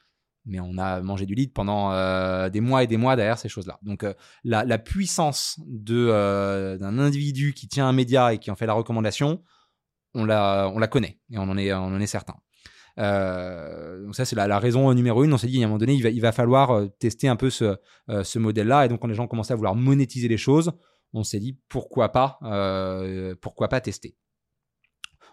mais 0.47 0.61
on 0.61 0.79
a 0.79 1.01
mangé 1.03 1.27
du 1.27 1.35
lead 1.35 1.53
pendant 1.53 1.93
euh, 1.93 2.49
des 2.49 2.61
mois 2.61 2.85
et 2.85 2.87
des 2.87 2.97
mois 2.97 3.17
derrière 3.17 3.39
ces 3.39 3.49
choses-là. 3.49 3.79
Donc 3.83 4.05
euh, 4.05 4.15
la, 4.45 4.79
puissance 4.79 5.61
euh, 5.91 6.79
d'un 6.79 6.99
individu 6.99 7.53
qui 7.53 7.69
tient 7.69 7.89
un 7.89 7.93
média 7.93 8.33
et 8.33 8.39
qui 8.39 8.51
en 8.51 8.57
fait 8.57 8.67
la 8.67 8.73
recommandation, 8.73 9.43
on 10.17 10.25
la 10.25 10.71
on 10.75 10.79
la 10.79 10.89
connaît 10.89 11.21
et 11.31 11.39
on 11.39 11.43
en 11.43 11.57
est 11.57 12.07
certain. 12.07 12.35
donc 12.97 14.15
ça 14.15 14.25
c'est 14.25 14.37
la, 14.37 14.59
raison 14.59 14.93
numéro 14.95 15.25
une. 15.25 15.33
On 15.33 15.39
s'est 15.39 15.47
dit 15.47 15.63
à 15.63 15.65
un 15.65 15.69
moment 15.69 15.79
donné 15.79 15.95
il 15.95 16.21
va 16.21 16.33
falloir 16.33 16.83
tester 16.99 17.29
un 17.29 17.37
peu 17.37 17.51
ce 17.51 17.77
ce 18.09 18.39
modèle-là 18.39 18.87
et 18.87 18.89
donc 18.89 19.01
quand 19.01 19.09
les 19.09 19.15
gens 19.15 19.27
commençaient 19.27 19.53
à 19.53 19.57
vouloir 19.57 19.75
monétiser 19.75 20.29
les 20.29 20.39
choses, 20.39 20.73
on 21.13 21.23
s'est 21.25 21.41
dit 21.41 21.59
pourquoi 21.69 22.11
pas 22.11 22.39
pourquoi 23.41 23.69
pas 23.69 23.81
tester. 23.81 24.17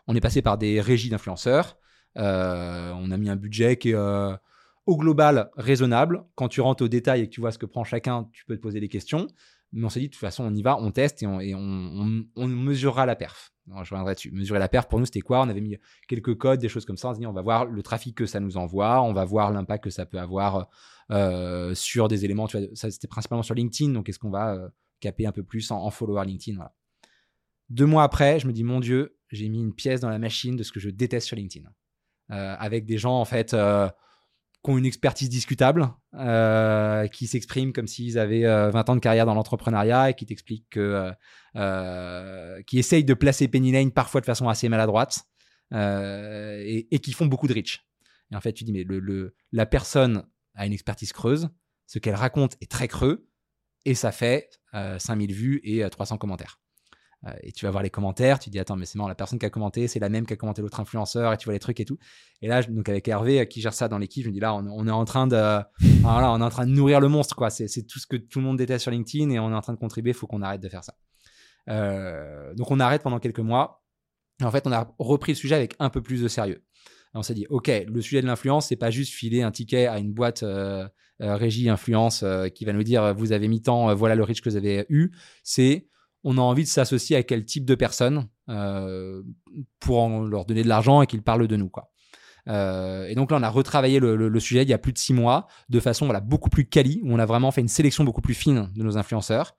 On 0.08 0.16
est 0.16 0.22
passé 0.22 0.42
par 0.42 0.58
des 0.58 0.82
régies 0.82 1.10
d'influenceurs. 1.10 1.78
on 2.16 3.12
a 3.12 3.18
mis 3.18 3.30
un 3.30 3.38
budget 3.38 3.78
qui 3.78 3.92
est 3.92 3.96
au 4.86 4.98
global 4.98 5.50
raisonnable. 5.56 6.26
Quand 6.36 6.50
tu 6.50 6.62
rentres 6.62 6.84
au 6.84 6.88
détail 6.88 7.22
et 7.22 7.26
que 7.28 7.34
tu 7.34 7.42
vois 7.42 7.52
ce 7.52 7.58
que 7.58 7.66
prend 7.66 7.84
chacun, 7.84 8.30
tu 8.34 8.46
peux 8.46 8.56
te 8.56 8.62
poser 8.62 8.80
des 8.80 8.90
questions. 8.90 9.28
Mais 9.74 9.86
on 9.86 9.90
s'est 9.90 10.00
dit, 10.00 10.08
de 10.08 10.12
toute 10.14 10.20
façon, 10.20 10.44
on 10.44 10.54
y 10.54 10.62
va, 10.62 10.78
on 10.80 10.92
teste 10.92 11.24
et 11.24 11.56
on, 11.56 12.48
mesurera 12.48 13.08
la 13.08 13.16
perf. 13.16 13.52
je 13.68 13.74
reviendrai 13.74 14.14
dessus. 14.14 14.32
Mesurer 14.32 14.60
la 14.60 14.70
perf, 14.70 14.88
pour 14.88 15.00
nous, 15.00 15.06
c'était 15.06 15.22
quoi? 15.22 15.42
On 15.42 15.50
avait 15.50 15.62
mis 15.62 15.78
quelques 16.08 16.38
codes, 16.38 16.60
des 16.60 16.70
choses 16.70 16.86
comme 16.86 16.96
ça. 16.96 17.10
On 17.10 17.14
s'est 17.14 17.20
dit, 17.20 17.28
on 17.28 17.34
va 17.34 17.42
voir 17.42 17.66
le 17.66 17.82
trafic 17.82 18.16
que 18.16 18.28
ça 18.28 18.40
nous 18.40 18.56
envoie, 18.56 19.02
on 19.02 19.14
va 19.14 19.26
voir 19.26 19.52
l'impact 19.52 19.84
que 19.84 19.90
ça 19.90 20.06
peut 20.06 20.20
avoir 20.20 20.70
euh, 21.12 21.74
sur 21.74 22.08
des 22.08 22.24
éléments. 22.24 22.48
Ça, 22.48 22.92
c'était 22.92 23.08
principalement 23.08 23.42
sur 23.42 23.56
LinkedIn. 23.56 23.94
Donc, 23.94 24.10
est-ce 24.10 24.20
qu'on 24.20 24.30
va 24.30 24.54
euh, 24.54 24.70
caper 25.00 25.26
un 25.26 25.32
peu 25.32 25.44
plus 25.44 25.72
en, 25.72 25.90
follower 25.90 26.24
LinkedIn 26.26 26.64
Deux 27.72 27.88
mois 27.88 28.04
après, 28.04 28.40
je 28.40 28.46
me 28.46 28.54
dis, 28.54 28.64
mon 28.64 28.80
Dieu, 28.80 29.18
j'ai 29.32 29.50
mis 29.50 29.60
une 29.60 29.74
pièce 29.74 30.02
dans 30.02 30.10
la 30.10 30.20
machine 30.20 30.56
de 30.56 30.62
ce 30.62 30.72
que 30.72 30.80
je 30.80 30.92
déteste 30.92 31.26
sur 31.26 31.36
LinkedIn. 31.36 31.68
Euh, 32.32 32.56
avec 32.60 32.86
des 32.86 33.00
gens, 33.00 33.20
en 33.20 33.26
fait 33.26 33.56
qui 34.64 34.70
ont 34.70 34.78
une 34.78 34.86
expertise 34.86 35.30
discutable, 35.30 35.90
euh, 36.14 37.08
qui 37.08 37.28
s'expriment 37.28 37.74
comme 37.74 37.88
s'ils 37.88 38.18
avaient 38.18 38.44
20 38.44 38.48
euh, 38.48 38.92
ans 38.92 38.96
de 38.96 39.02
carrière 39.02 39.26
dans 39.26 39.34
l'entrepreneuriat 39.34 40.10
et 40.10 40.14
qui 40.14 40.26
t'expliquent 40.26 40.70
que, 40.70 41.12
euh, 41.56 42.62
qui 42.64 42.80
essayent 42.80 43.04
de 43.04 43.14
placer 43.14 43.48
Penny 43.48 43.72
Lane 43.72 43.92
parfois 43.92 44.22
de 44.22 44.26
façon 44.26 44.48
assez 44.48 44.70
maladroite 44.70 45.24
et, 45.72 47.00
qui 47.02 47.14
font 47.14 47.26
beaucoup 47.26 47.48
de 47.48 47.54
reach. 47.54 47.86
Et 48.32 48.36
en 48.36 48.42
fait, 48.42 48.54
tu 48.54 48.64
dis, 48.64 48.72
mais 48.72 48.84
le, 48.84 49.36
la 49.52 49.66
personne 49.66 50.24
a 50.56 50.66
une 50.66 50.74
expertise 50.74 51.12
creuse, 51.12 51.50
ce 51.88 52.00
qu'elle 52.00 52.16
raconte 52.16 52.56
est 52.62 52.72
très 52.72 52.88
creux 52.88 53.28
et 53.86 53.96
ça 53.96 54.12
fait 54.12 54.50
5000 54.72 55.34
vues 55.34 55.62
et 55.64 55.88
300 55.90 56.18
commentaires. 56.18 56.63
Euh, 57.26 57.32
et 57.42 57.52
tu 57.52 57.66
vas 57.66 57.72
voir 57.72 57.84
les 57.84 57.90
commentaires, 57.90 58.38
tu 58.40 58.50
dis 58.50 58.60
attends 58.60 58.76
mais 58.76 58.86
c'est 58.86 58.98
marrant 58.98 59.08
la 59.08 59.16
personne 59.16 59.40
qui 59.40 59.46
a 59.46 59.50
commenté 59.50 59.88
c'est 59.88 60.00
la 60.00 60.10
même 60.10 60.26
qui 60.26 60.34
a 60.34 60.36
commenté 60.36 60.62
l'autre 60.62 60.80
influenceur 60.80 61.32
et 61.32 61.38
tu 61.38 61.46
vois 61.46 61.54
les 61.54 61.60
trucs 61.60 61.80
et 61.80 61.86
tout. 61.86 61.98
Et 62.42 62.48
là 62.48 62.62
donc 62.64 62.90
avec 62.90 63.08
Hervé 63.08 63.40
euh, 63.40 63.46
qui 63.46 63.62
gère 63.62 63.74
ça 63.74 63.88
dans 63.88 63.98
l'équipe, 63.98 64.24
je 64.24 64.30
me 64.30 64.34
dis 64.34 64.40
là 64.40 64.54
on, 64.54 64.88
est 64.88 64.92
en 64.92 65.06
train 65.06 65.28
de 65.28 65.62
voilà, 66.02 66.32
on 66.32 66.42
est 66.42 66.44
en 66.44 66.50
train 66.50 66.66
de 66.66 66.72
nourrir 66.72 67.00
le 67.00 67.08
monstre 67.08 67.36
quoi. 67.36 67.50
C'est 67.50 67.68
tout 67.88 68.00
ce 68.00 68.08
que 68.08 68.18
tout 68.18 68.40
le 68.40 68.46
monde 68.46 68.58
déteste 68.58 68.84
sur 68.84 68.92
LinkedIn 68.92 69.30
et 69.30 69.40
on 69.40 69.52
est 69.52 69.56
en 69.56 69.62
train 69.62 69.74
de 69.74 69.80
contribuer. 69.80 70.12
Il 70.12 70.16
faut 70.16 70.28
qu'on 70.28 70.42
arrête 70.42 70.62
de 70.62 70.70
faire 70.70 70.84
ça. 70.84 70.96
Euh, 71.70 72.54
donc 72.56 72.72
on 72.72 72.80
arrête 72.80 73.04
pendant 73.04 73.20
quelques 73.20 73.40
mois. 73.40 73.84
en 74.42 74.52
fait 74.52 74.68
on 74.68 74.72
a 74.74 74.94
repris 75.00 75.32
le 75.32 75.38
sujet 75.38 75.56
avec 75.56 75.76
un 75.80 75.90
peu 75.90 76.02
plus 76.02 76.22
de 76.22 76.28
sérieux. 76.28 76.66
on 77.14 77.24
s'est 77.24 77.36
dit 77.36 77.46
ok 77.50 77.72
le 77.88 78.02
sujet 78.02 78.22
de 78.22 78.28
l'influence 78.28 78.68
c'est 78.68 78.76
pas 78.76 78.92
juste 78.92 79.14
filer 79.14 79.44
un 79.44 79.52
ticket 79.52 79.88
à 79.88 79.98
une 79.98 80.12
boîte 80.12 80.44
régie 81.20 81.70
influence 81.70 82.26
qui 82.54 82.66
va 82.66 82.74
nous 82.74 82.84
dire 82.84 83.14
vous 83.16 83.32
avez 83.32 83.48
mis 83.48 83.62
tant 83.62 83.96
voilà 83.96 84.16
le 84.16 84.24
reach 84.24 84.42
que 84.42 84.50
vous 84.50 84.58
avez 84.58 84.86
eu. 84.90 85.12
C'est 85.44 85.88
on 86.24 86.38
a 86.38 86.42
envie 86.42 86.64
de 86.64 86.70
s'associer 86.70 87.16
à 87.16 87.24
quel 87.24 87.46
type 87.46 87.66
de 87.66 87.76
personnes 87.76 88.28
euh, 88.50 89.22
pour 89.80 90.08
leur 90.26 90.46
donner 90.46 90.64
de 90.64 90.70
l'argent 90.70 91.02
et 91.02 91.08
qu'ils 91.08 91.22
parlent 91.22 91.48
de 91.48 91.56
nous. 91.56 91.70
Quoi. 91.70 91.92
Euh, 92.48 93.08
et 93.08 93.16
donc 93.16 93.32
là, 93.32 93.38
on 93.40 93.44
a 93.44 93.50
retravaillé 93.50 94.00
le, 94.00 94.40
sujet 94.40 94.64
il 94.64 94.70
y 94.70 94.74
a 94.74 94.78
plus 94.78 94.94
de 94.94 94.98
six 94.98 95.14
mois 95.14 95.48
de 95.70 95.80
façon 95.80 96.06
voilà, 96.06 96.20
beaucoup 96.20 96.50
plus 96.50 96.66
quali, 96.66 97.02
où 97.04 97.14
on 97.14 97.20
a 97.20 97.26
vraiment 97.26 97.52
fait 97.52 97.62
une 97.62 97.68
sélection 97.68 98.04
beaucoup 98.04 98.22
plus 98.22 98.34
fine 98.34 98.70
de 98.76 98.84
nos 98.84 98.98
influenceurs. 98.98 99.56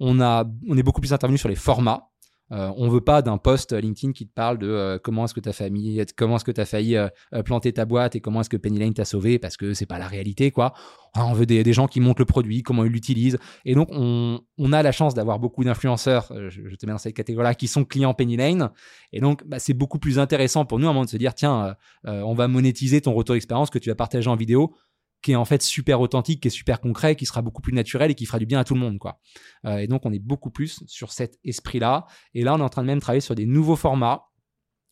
On, 0.00 0.20
on 0.20 0.76
est 0.76 0.82
beaucoup 0.82 1.00
plus 1.00 1.12
intervenu 1.12 1.38
sur 1.38 1.48
les 1.48 1.56
formats. 1.56 2.10
Euh, 2.50 2.72
on 2.76 2.88
veut 2.88 3.02
pas 3.02 3.20
d'un 3.20 3.36
post 3.36 3.72
LinkedIn 3.72 4.12
qui 4.12 4.26
te 4.26 4.32
parle 4.32 4.58
de 4.58 4.68
euh, 4.68 4.98
comment 4.98 5.26
est-ce 5.26 5.34
que 5.34 5.40
ta 5.40 5.52
famille, 5.52 6.04
comment 6.16 6.36
est-ce 6.36 6.44
que 6.44 6.50
tu 6.50 6.60
as 6.60 6.64
failli 6.64 6.96
euh, 6.96 7.08
planter 7.44 7.72
ta 7.72 7.84
boîte 7.84 8.16
et 8.16 8.20
comment 8.20 8.40
est-ce 8.40 8.48
que 8.48 8.56
Penny 8.56 8.78
Lane 8.78 8.94
t'a 8.94 9.04
sauvé 9.04 9.38
parce 9.38 9.56
que 9.56 9.74
c'est 9.74 9.86
pas 9.86 9.98
la 9.98 10.06
réalité 10.06 10.50
quoi. 10.50 10.72
on 11.16 11.34
veut 11.34 11.44
des, 11.44 11.72
gens 11.72 11.86
qui 11.86 12.00
montrent 12.00 12.22
le 12.22 12.26
produit, 12.26 12.62
comment 12.62 12.84
ils 12.84 12.92
l'utilisent. 12.92 13.38
Et 13.64 13.74
donc 13.74 13.88
on, 13.90 14.40
a 14.72 14.82
la 14.82 14.92
chance 14.92 15.14
d'avoir 15.14 15.38
beaucoup 15.38 15.64
d'influenceurs, 15.64 16.32
je, 16.48 16.74
te 16.76 16.86
mets 16.86 16.92
dans 16.92 16.98
cette 16.98 17.14
catégorie-là, 17.14 17.54
qui 17.54 17.68
sont 17.68 17.84
clients 17.84 18.14
Penny 18.14 18.36
Lane. 18.36 18.70
Et 19.12 19.20
donc 19.20 19.46
bah, 19.46 19.58
c'est 19.58 19.74
beaucoup 19.74 19.98
plus 19.98 20.18
intéressant 20.18 20.64
pour 20.64 20.78
nous 20.78 20.86
à 20.86 20.90
un 20.90 20.92
moment 20.92 21.04
de 21.04 21.10
se 21.10 21.16
dire 21.16 21.34
tiens, 21.34 21.76
on 22.04 22.34
va 22.34 22.48
monétiser 22.48 23.00
ton 23.00 23.12
retour 23.12 23.34
d'expérience 23.34 23.70
que 23.70 23.78
tu 23.78 23.90
vas 23.90 23.96
partager 23.96 24.28
en 24.28 24.36
vidéo 24.36 24.74
qui 25.22 25.32
est 25.32 25.36
en 25.36 25.44
fait 25.44 25.62
super 25.62 26.00
authentique, 26.00 26.42
qui 26.42 26.48
est 26.48 26.52
super 26.52 26.80
concret, 26.80 27.16
qui 27.16 27.26
sera 27.26 27.42
beaucoup 27.42 27.62
plus 27.62 27.72
naturel 27.72 28.10
et 28.10 28.14
qui 28.14 28.26
fera 28.26 28.38
du 28.38 28.46
bien 28.46 28.60
à 28.60 28.64
tout 28.64 28.74
le 28.74 28.80
monde. 28.80 28.98
quoi. 28.98 29.20
Euh, 29.64 29.78
et 29.78 29.86
donc 29.86 30.06
on 30.06 30.12
est 30.12 30.18
beaucoup 30.18 30.50
plus 30.50 30.82
sur 30.86 31.12
cet 31.12 31.38
esprit-là. 31.44 32.06
Et 32.34 32.42
là, 32.44 32.54
on 32.54 32.58
est 32.58 32.62
en 32.62 32.68
train 32.68 32.82
de 32.82 32.86
même 32.86 33.00
travailler 33.00 33.20
sur 33.20 33.34
des 33.34 33.46
nouveaux 33.46 33.76
formats 33.76 34.24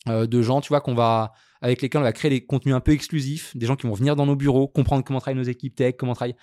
euh, 0.07 0.27
de 0.27 0.41
gens, 0.41 0.61
tu 0.61 0.69
vois, 0.69 0.81
qu'on 0.81 0.95
va 0.95 1.33
avec 1.61 1.81
lesquels 1.81 2.01
on 2.01 2.03
va 2.03 2.13
créer 2.13 2.29
des 2.29 2.45
contenus 2.45 2.75
un 2.75 2.79
peu 2.79 2.91
exclusifs, 2.91 3.55
des 3.57 3.65
gens 3.65 3.75
qui 3.75 3.87
vont 3.87 3.93
venir 3.93 4.15
dans 4.15 4.25
nos 4.25 4.35
bureaux, 4.35 4.67
comprendre 4.67 5.03
comment 5.03 5.19
travaillent 5.19 5.41
nos 5.41 5.49
équipes 5.49 5.75
tech, 5.75 5.95
comment 5.97 6.13
travailler, 6.13 6.37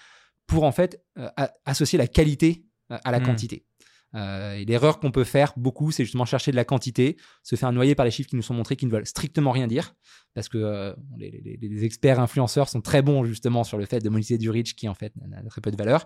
pour 0.47 0.65
en 0.65 0.73
fait 0.73 1.05
euh, 1.19 1.29
associer 1.65 1.99
la 1.99 2.09
qualité 2.09 2.67
à 2.91 3.13
la 3.13 3.21
mmh. 3.21 3.23
quantité. 3.23 3.67
Et 4.15 4.65
l'erreur 4.65 5.01
qu'on 5.01 5.11
peut 5.11 5.25
faire 5.25 5.53
beaucoup, 5.57 5.91
c'est 5.91 6.05
justement 6.05 6.25
chercher 6.25 6.51
de 6.51 6.57
la 6.57 6.65
quantité, 6.65 7.17
se 7.43 7.57
faire 7.57 7.73
noyer 7.73 7.95
par 7.95 8.05
les 8.05 8.13
chiffres 8.13 8.31
qui 8.31 8.37
nous 8.37 8.43
sont 8.43 8.55
montrés 8.55 8.77
qui 8.77 8.87
ne 8.87 8.91
veulent 8.91 9.07
strictement 9.07 9.51
rien 9.51 9.67
dire, 9.67 9.95
parce 10.35 10.49
que 10.49 10.95
les, 11.19 11.85
experts 11.85 12.21
influenceurs 12.21 12.69
sont 12.69 12.81
très 12.81 13.03
bons 13.03 13.25
justement 13.25 13.65
sur 13.65 13.77
le 13.77 13.87
fait 13.87 14.01
de 14.01 14.09
monétiser 14.09 14.39
du 14.39 14.51
reach 14.51 14.77
qui 14.77 14.89
en 14.89 14.95
fait 14.95 15.13
n'a 15.17 15.43
très 15.49 15.61
peu 15.61 15.71
de 15.71 15.77
valeur. 15.77 16.05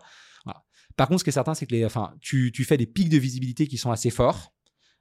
Par 0.96 1.06
contre, 1.06 1.20
ce 1.20 1.24
qui 1.24 1.30
est 1.30 1.32
certain, 1.32 1.54
c'est 1.54 1.66
que 1.66 1.74
les, 1.74 1.84
enfin, 1.84 2.14
tu, 2.20 2.50
tu, 2.52 2.64
fais 2.64 2.76
des 2.76 2.86
pics 2.86 3.08
de 3.08 3.18
visibilité 3.18 3.68
qui 3.68 3.76
sont 3.76 3.92
assez 3.92 4.10
forts. 4.10 4.52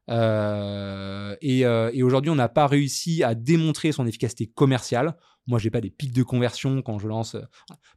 Euh, 0.10 1.36
euh, 1.44 1.92
et, 1.94 2.04
aujourd'hui, 2.04 2.32
on 2.32 2.36
n'a 2.36 2.50
pas 2.50 2.68
réussi 2.68 3.24
à 3.24 3.36
démontrer 3.36 3.92
son 3.92 4.06
efficacité 4.08 4.48
commerciale. 4.48 5.18
Moi, 5.48 5.60
j'ai 5.60 5.70
pas 5.70 5.82
des 5.82 5.90
pics 5.90 6.14
de 6.14 6.24
conversion 6.24 6.82
quand 6.82 7.00
je 7.00 7.08
lance. 7.08 7.36
Euh, 7.36 7.42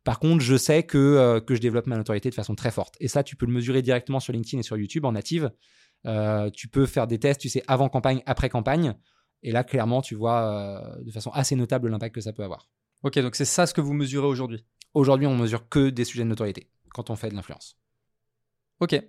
par 0.04 0.18
contre, 0.18 0.42
je 0.42 0.56
sais 0.56 0.84
que, 0.84 1.40
que 1.40 1.54
je 1.54 1.60
développe 1.60 1.86
ma 1.86 1.96
notoriété 1.96 2.30
de 2.30 2.34
façon 2.34 2.54
très 2.54 2.70
forte. 2.70 2.94
Et 3.00 3.08
ça, 3.08 3.22
tu 3.22 3.36
peux 3.36 3.46
le 3.46 3.52
mesurer 3.52 3.82
directement 3.82 4.20
sur 4.20 4.32
LinkedIn 4.32 4.60
et 4.60 4.62
sur 4.62 4.76
YouTube 4.76 5.04
en 5.04 5.12
native. 5.12 5.50
tu 6.54 6.68
peux 6.68 6.86
faire 6.86 7.06
des 7.06 7.18
tests, 7.18 7.40
tu 7.40 7.48
sais, 7.48 7.62
avant 7.66 7.88
campagne, 7.88 8.22
après 8.26 8.48
campagne. 8.48 8.94
Et 9.42 9.52
là, 9.52 9.64
clairement, 9.64 10.00
tu 10.00 10.14
vois 10.14 10.96
de 11.02 11.10
façon 11.10 11.30
assez 11.30 11.56
notable 11.56 11.88
l'impact 11.88 12.14
que 12.14 12.20
ça 12.20 12.32
peut 12.32 12.44
avoir. 12.44 12.68
Ok, 13.02 13.18
donc 13.18 13.34
c'est 13.34 13.44
ça 13.44 13.66
ce 13.66 13.74
que 13.74 13.80
vous 13.80 13.94
mesurez 13.94 14.26
aujourd'hui? 14.26 14.64
Aujourd'hui, 14.94 15.26
on 15.26 15.36
mesure 15.36 15.68
que 15.68 15.90
des 15.90 16.04
sujets 16.04 16.24
de 16.24 16.28
notoriété 16.28 16.70
quand 16.92 17.10
on 17.10 17.16
fait 17.16 17.30
de 17.30 17.34
l'influence. 17.34 17.78
Ok. 18.80 19.00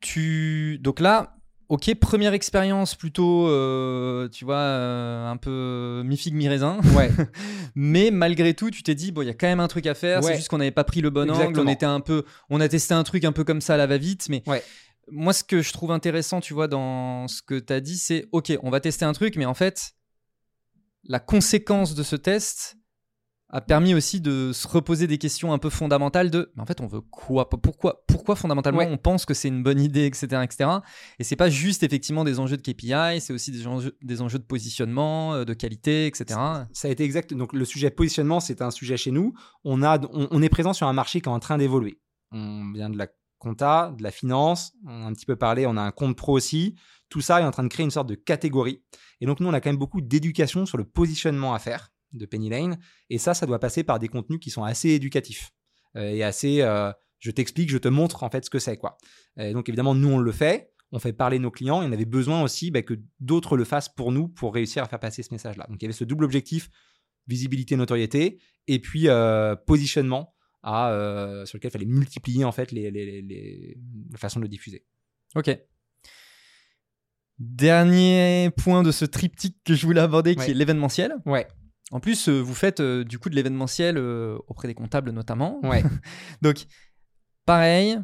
Tu... 0.00 0.78
Donc 0.80 1.00
là, 1.00 1.36
Ok, 1.72 1.94
première 1.94 2.34
expérience 2.34 2.94
plutôt, 2.94 3.48
euh, 3.48 4.28
tu 4.28 4.44
vois, 4.44 4.56
euh, 4.56 5.26
un 5.26 5.38
peu 5.38 6.02
mi-figue, 6.04 6.34
mi-raisin. 6.34 6.78
Ouais. 6.94 7.10
Mais 7.74 8.10
malgré 8.10 8.52
tout, 8.52 8.70
tu 8.70 8.82
t'es 8.82 8.94
dit, 8.94 9.10
bon, 9.10 9.22
il 9.22 9.28
y 9.28 9.30
a 9.30 9.32
quand 9.32 9.46
même 9.46 9.58
un 9.58 9.68
truc 9.68 9.86
à 9.86 9.94
faire. 9.94 10.22
C'est 10.22 10.36
juste 10.36 10.50
qu'on 10.50 10.58
n'avait 10.58 10.70
pas 10.70 10.84
pris 10.84 11.00
le 11.00 11.08
bon 11.08 11.30
angle. 11.30 11.58
On 11.58 11.66
était 11.66 11.86
un 11.86 12.00
peu, 12.00 12.26
on 12.50 12.60
a 12.60 12.68
testé 12.68 12.92
un 12.92 13.04
truc 13.04 13.24
un 13.24 13.32
peu 13.32 13.42
comme 13.42 13.62
ça 13.62 13.72
à 13.72 13.76
la 13.78 13.86
va-vite. 13.86 14.28
Mais 14.28 14.42
ouais. 14.48 14.62
moi, 15.10 15.32
ce 15.32 15.44
que 15.44 15.62
je 15.62 15.72
trouve 15.72 15.92
intéressant, 15.92 16.42
tu 16.42 16.52
vois, 16.52 16.68
dans 16.68 17.26
ce 17.26 17.40
que 17.40 17.58
tu 17.58 17.72
as 17.72 17.80
dit, 17.80 17.96
c'est, 17.96 18.26
ok, 18.32 18.52
on 18.62 18.68
va 18.68 18.80
tester 18.80 19.06
un 19.06 19.14
truc, 19.14 19.36
mais 19.36 19.46
en 19.46 19.54
fait, 19.54 19.92
la 21.04 21.20
conséquence 21.20 21.94
de 21.94 22.02
ce 22.02 22.16
test, 22.16 22.76
a 23.52 23.60
permis 23.60 23.94
aussi 23.94 24.20
de 24.20 24.52
se 24.52 24.66
reposer 24.66 25.06
des 25.06 25.18
questions 25.18 25.52
un 25.52 25.58
peu 25.58 25.70
fondamentales 25.70 26.30
de 26.30 26.50
mais 26.56 26.62
en 26.62 26.66
fait 26.66 26.80
on 26.80 26.86
veut 26.86 27.00
quoi? 27.00 27.48
Pourquoi 27.48 28.04
pourquoi 28.06 28.34
fondamentalement 28.36 28.82
on 28.82 28.96
pense 28.96 29.24
que 29.24 29.34
c'est 29.34 29.48
une 29.48 29.62
bonne 29.62 29.80
idée 29.80 30.06
etc 30.06 30.42
etc 30.42 30.70
et 31.18 31.24
c'est 31.24 31.36
pas 31.36 31.50
juste 31.50 31.82
effectivement 31.82 32.24
des 32.24 32.40
enjeux 32.40 32.56
de 32.56 32.62
KPI 32.62 33.20
c'est 33.20 33.32
aussi 33.32 33.50
des 33.50 33.66
enjeux, 33.66 33.96
des 34.02 34.22
enjeux 34.22 34.38
de 34.38 34.44
positionnement 34.44 35.34
euh, 35.34 35.44
de 35.44 35.54
qualité 35.54 36.06
etc 36.06 36.38
ça 36.72 36.88
a 36.88 36.90
été 36.90 37.04
exact 37.04 37.34
donc 37.34 37.52
le 37.52 37.64
sujet 37.64 37.90
positionnement 37.90 38.40
c'est 38.40 38.62
un 38.62 38.70
sujet 38.70 38.96
chez 38.96 39.10
nous. 39.10 39.34
On 39.64 39.82
a 39.82 40.00
on, 40.12 40.42
est 40.42 40.48
présent 40.48 40.72
sur 40.72 40.86
un 40.86 40.92
marché 40.92 41.20
qui 41.20 41.28
est 41.28 41.32
en 41.32 41.40
train 41.40 41.58
d'évoluer. 41.58 42.00
On 42.30 42.72
vient 42.72 42.90
de 42.90 42.98
la 42.98 43.08
compta 43.38 43.94
de 43.96 44.02
la 44.02 44.10
finance 44.10 44.72
on 44.86 45.02
a 45.02 45.06
un 45.06 45.12
petit 45.12 45.26
peu 45.26 45.36
parlé 45.36 45.66
on 45.66 45.76
a 45.76 45.82
un 45.82 45.90
compte 45.90 46.16
pro 46.16 46.32
aussi. 46.32 46.76
Tout 47.08 47.20
ça 47.20 47.40
est 47.40 47.44
en 47.44 47.50
train 47.50 47.64
de 47.64 47.68
créer 47.68 47.84
une 47.84 47.90
sorte 47.90 48.08
de 48.08 48.14
catégorie. 48.14 48.82
Et 49.20 49.26
donc 49.26 49.40
nous 49.40 49.48
on 49.48 49.52
a 49.52 49.60
quand 49.60 49.70
même 49.70 49.78
beaucoup 49.78 50.00
d'éducation 50.00 50.66
sur 50.66 50.78
le 50.78 50.84
positionnement 50.84 51.54
à 51.54 51.58
faire 51.58 51.92
de 52.12 52.26
Penny 52.26 52.48
Lane. 52.48 52.78
Et 53.10 53.18
ça, 53.18 53.34
ça 53.34 53.46
doit 53.46 53.58
passer 53.58 53.84
par 53.84 53.98
des 53.98 54.08
contenus 54.08 54.40
qui 54.40 54.50
sont 54.50 54.64
assez 54.64 54.90
éducatifs 54.90 55.52
euh, 55.96 56.10
et 56.10 56.22
assez. 56.22 56.62
Euh, 56.62 56.92
je 57.18 57.30
t'explique, 57.30 57.70
je 57.70 57.78
te 57.78 57.88
montre 57.88 58.24
en 58.24 58.30
fait 58.30 58.44
ce 58.44 58.50
que 58.50 58.58
c'est 58.58 58.76
quoi. 58.76 58.98
Et 59.36 59.52
donc 59.52 59.68
évidemment, 59.68 59.94
nous 59.94 60.08
on 60.08 60.18
le 60.18 60.32
fait, 60.32 60.72
on 60.90 60.98
fait 60.98 61.12
parler 61.12 61.38
nos 61.38 61.50
clients. 61.50 61.82
Et 61.82 61.86
on 61.86 61.92
avait 61.92 62.04
besoin 62.04 62.42
aussi 62.42 62.70
bah, 62.70 62.82
que 62.82 62.94
d'autres 63.20 63.56
le 63.56 63.64
fassent 63.64 63.88
pour 63.88 64.10
nous 64.10 64.28
pour 64.28 64.52
réussir 64.54 64.82
à 64.82 64.88
faire 64.88 64.98
passer 64.98 65.22
ce 65.22 65.32
message-là. 65.32 65.66
Donc 65.68 65.80
il 65.80 65.84
y 65.84 65.86
avait 65.86 65.92
ce 65.92 66.04
double 66.04 66.24
objectif 66.24 66.68
visibilité, 67.28 67.76
notoriété, 67.76 68.40
et 68.66 68.80
puis 68.80 69.08
euh, 69.08 69.54
positionnement 69.54 70.34
à, 70.64 71.42
sur 71.44 71.56
lequel 71.56 71.70
il 71.70 71.72
fallait 71.72 71.86
multiplier 71.86 72.44
en 72.44 72.50
fait 72.50 72.72
les, 72.72 72.90
les, 72.90 73.76
façons 74.16 74.40
de 74.40 74.44
le 74.44 74.48
diffuser. 74.48 74.84
Ok. 75.34 75.56
Dernier 77.38 78.50
point 78.56 78.82
de 78.82 78.92
ce 78.92 79.04
triptyque 79.04 79.56
que 79.64 79.74
je 79.74 79.86
voulais 79.86 80.00
aborder, 80.00 80.36
qui 80.36 80.50
est 80.50 80.54
l'événementiel. 80.54 81.14
Ouais. 81.26 81.48
En 81.92 82.00
plus, 82.00 82.28
euh, 82.28 82.40
vous 82.40 82.54
faites 82.54 82.80
euh, 82.80 83.04
du 83.04 83.18
coup 83.18 83.28
de 83.28 83.36
l'événementiel 83.36 83.98
euh, 83.98 84.38
auprès 84.48 84.66
des 84.66 84.74
comptables 84.74 85.10
notamment. 85.10 85.60
Ouais. 85.62 85.84
Donc, 86.42 86.64
pareil, 87.44 87.98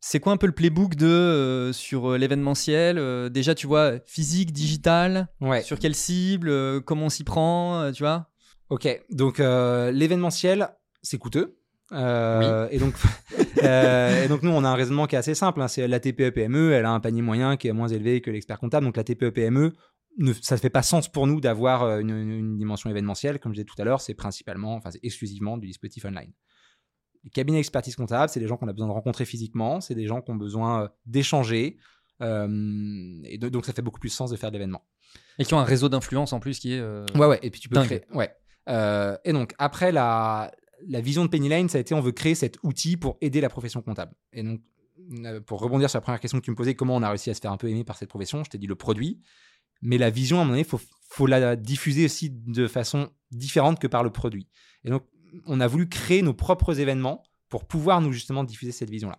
c'est 0.00 0.18
quoi 0.18 0.32
un 0.32 0.36
peu 0.36 0.48
le 0.48 0.52
playbook 0.52 0.96
de 0.96 1.70
sur 1.72 2.18
l'événementiel 2.18 3.30
Déjà, 3.30 3.54
tu 3.54 3.68
vois, 3.68 3.94
physique, 4.06 4.52
digital, 4.52 5.28
ouais. 5.40 5.62
sur 5.62 5.78
quelle 5.78 5.94
cible, 5.94 6.82
comment 6.82 7.06
on 7.06 7.10
s'y 7.10 7.24
prend, 7.24 7.90
tu 7.92 8.02
vois? 8.02 8.28
Ok, 8.70 8.86
donc 9.10 9.38
l'événementiel, 9.38 10.68
c'est 11.02 11.18
coûteux. 11.18 11.58
et, 11.90 12.78
donc, 12.78 12.94
et 13.60 14.28
donc, 14.28 14.44
nous, 14.44 14.50
on 14.50 14.62
a 14.62 14.68
un 14.68 14.74
raisonnement 14.76 15.06
qui 15.06 15.16
est 15.16 15.18
assez 15.18 15.34
simple. 15.34 15.60
Hein. 15.60 15.66
c'est 15.66 15.88
la 15.88 15.98
TPE-PME, 15.98 16.72
elle 16.72 16.84
a 16.84 16.90
un 16.90 17.00
panier 17.00 17.22
moyen 17.22 17.56
qui 17.56 17.66
est 17.66 17.72
moins 17.72 17.88
élevé 17.88 18.20
que 18.20 18.30
l'expert 18.30 18.60
comptable. 18.60 18.86
Donc, 18.86 18.96
la 18.96 19.02
TPE-PME, 19.02 19.72
ça 20.42 20.56
ne 20.56 20.60
fait 20.60 20.70
pas 20.70 20.82
sens 20.82 21.08
pour 21.08 21.26
nous 21.26 21.40
d'avoir 21.40 21.82
euh, 21.82 22.00
une, 22.00 22.56
dimension 22.56 22.90
événementielle. 22.90 23.38
Comme 23.38 23.52
je 23.52 23.60
disais 23.60 23.64
tout 23.64 23.80
à 23.80 23.84
l'heure, 23.84 24.00
c'est 24.00 24.14
principalement, 24.14 24.74
enfin, 24.74 24.90
c'est 24.90 25.04
exclusivement 25.04 25.56
du 25.56 25.66
dispositif 25.66 26.04
online. 26.04 26.32
Les 27.24 27.30
cabinets 27.30 27.58
d'expertise 27.58 27.96
comptable, 27.96 28.28
c'est 28.28 28.40
des 28.40 28.46
gens 28.46 28.56
qu'on 28.56 28.68
a 28.68 28.72
besoin 28.72 28.88
de 28.88 28.92
rencontrer 28.92 29.24
physiquement, 29.24 29.80
c'est 29.80 29.94
des 29.94 30.06
gens 30.06 30.20
qui 30.20 30.30
ont 30.30 30.36
besoin 30.36 30.82
euh, 30.84 30.88
d'échanger. 31.06 31.76
Euh, 32.20 33.20
et 33.24 33.38
donc, 33.38 33.64
ça 33.64 33.72
fait 33.72 33.82
beaucoup 33.82 34.00
plus 34.00 34.08
sens 34.08 34.30
de 34.30 34.36
faire 34.36 34.50
de 34.50 34.56
l'événement. 34.56 34.84
Et 35.38 35.44
qui 35.44 35.54
ont 35.54 35.60
un 35.60 35.64
réseau 35.64 35.88
d'influence 35.88 36.32
en 36.32 36.40
plus 36.40 36.58
qui 36.58 36.74
est. 36.74 36.82
ouais, 36.82 37.26
ouais. 37.26 37.38
Et 37.42 37.50
puis 37.50 37.60
tu 37.60 37.68
peux 37.68 37.80
créer. 37.82 38.02
Ouais. 38.12 38.30
et 39.24 39.32
donc, 39.32 39.54
après, 39.58 39.92
la, 39.92 40.50
la 40.86 41.00
vision 41.00 41.24
de 41.24 41.30
Penny 41.30 41.48
Lane, 41.48 41.68
ça 41.68 41.78
a 41.78 41.80
été 41.80 41.94
on 41.94 42.00
veut 42.00 42.12
créer 42.12 42.34
cet 42.34 42.58
outil 42.64 42.96
pour 42.96 43.18
aider 43.20 43.40
la 43.40 43.48
profession 43.48 43.82
comptable. 43.82 44.12
Et 44.32 44.42
donc, 44.42 44.60
pour 45.46 45.60
rebondir 45.60 45.88
sur 45.88 45.98
la 45.98 46.02
première 46.02 46.20
question 46.20 46.38
que 46.38 46.44
tu 46.44 46.50
me 46.50 46.56
posais, 46.56 46.74
comment 46.74 46.96
on 46.96 47.02
a 47.02 47.08
réussi 47.08 47.30
à 47.30 47.34
se 47.34 47.40
faire 47.40 47.52
un 47.52 47.56
peu 47.56 47.68
aimer 47.68 47.84
par 47.84 47.96
cette 47.96 48.08
profession, 48.08 48.44
je 48.44 48.50
t'ai 48.50 48.58
dit 48.58 48.66
le 48.66 48.74
produit. 48.74 49.20
Mais 49.80 49.98
la 49.98 50.10
vision, 50.10 50.36
à 50.36 50.40
moment 50.40 50.50
donné, 50.50 50.66
il 50.70 50.78
faut, 51.10 51.26
la 51.26 51.56
diffuser 51.56 52.04
aussi 52.04 52.30
de 52.30 52.66
façon 52.66 53.10
différente 53.30 53.78
que 53.78 53.86
par 53.86 54.02
le 54.02 54.10
produit. 54.10 54.48
Et 54.84 54.90
donc, 54.90 55.04
on 55.46 55.60
a 55.60 55.66
voulu 55.66 55.88
créer 55.88 56.22
nos 56.22 56.34
propres 56.34 56.80
événements 56.80 57.22
pour 57.48 57.66
pouvoir 57.66 58.00
nous 58.00 58.12
justement 58.12 58.44
diffuser 58.44 58.72
cette 58.72 58.90
vision-là. 58.90 59.18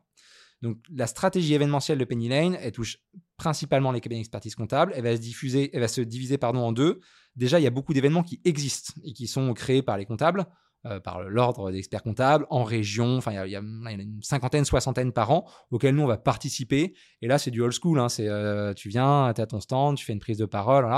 Donc, 0.62 0.78
la 0.94 1.08
stratégie 1.08 1.54
événementielle 1.54 1.98
de 1.98 2.06
Penny 2.06 2.28
Lane, 2.28 2.58
elle 2.60 2.72
touche 2.72 2.98
principalement 3.38 3.92
les 3.92 4.02
cabinets 4.02 4.20
d'expertise 4.20 4.56
comptable. 4.56 4.92
Elle 4.96 5.04
va 5.04 5.16
se 5.16 5.22
diffuser, 5.22 5.70
elle 5.74 5.80
va 5.80 5.88
se 5.88 6.02
diviser 6.02 6.38
pardon 6.38 6.60
en 6.60 6.72
deux. 6.72 7.00
Déjà, 7.36 7.60
il 7.60 7.64
y 7.64 7.68
a 7.68 7.72
beaucoup 7.72 7.94
d'événements 7.94 8.24
qui 8.24 8.42
existent 8.44 8.94
et 9.04 9.14
qui 9.14 9.28
sont 9.28 9.54
créés 9.54 9.82
par 9.82 9.98
les 9.98 10.06
comptables. 10.06 10.46
Euh, 10.86 11.02
par 11.02 11.24
l'ordre 11.24 11.72
des 11.72 11.78
experts 11.78 12.04
comptables 12.04 12.46
en 12.50 12.64
région. 12.64 13.18
Enfin, 13.18 13.34
il 13.46 13.52
y, 13.52 13.56
a 13.58 13.60
une 13.60 14.24
cinquantaine, 14.24 14.64
soixantaine 14.64 15.12
par 15.12 15.30
an 15.30 15.46
auxquels 15.72 15.94
nous 15.94 16.04
on 16.04 16.08
va 16.08 16.18
participer. 16.18 16.94
Et 17.22 17.28
là, 17.28 17.38
c'est 17.38 17.52
du 17.52 17.60
old 17.62 17.74
school. 17.74 18.00
Hein. 18.00 18.08
Euh, 18.22 18.74
tu 18.74 18.88
viens, 18.88 19.34
tu 19.36 19.42
as 19.42 19.46
ton 19.46 19.60
stand, 19.60 19.98
tu 19.98 20.06
fais 20.06 20.14
une 20.14 20.22
prise 20.22 20.38
de 20.38 20.46
parole. 20.46 20.90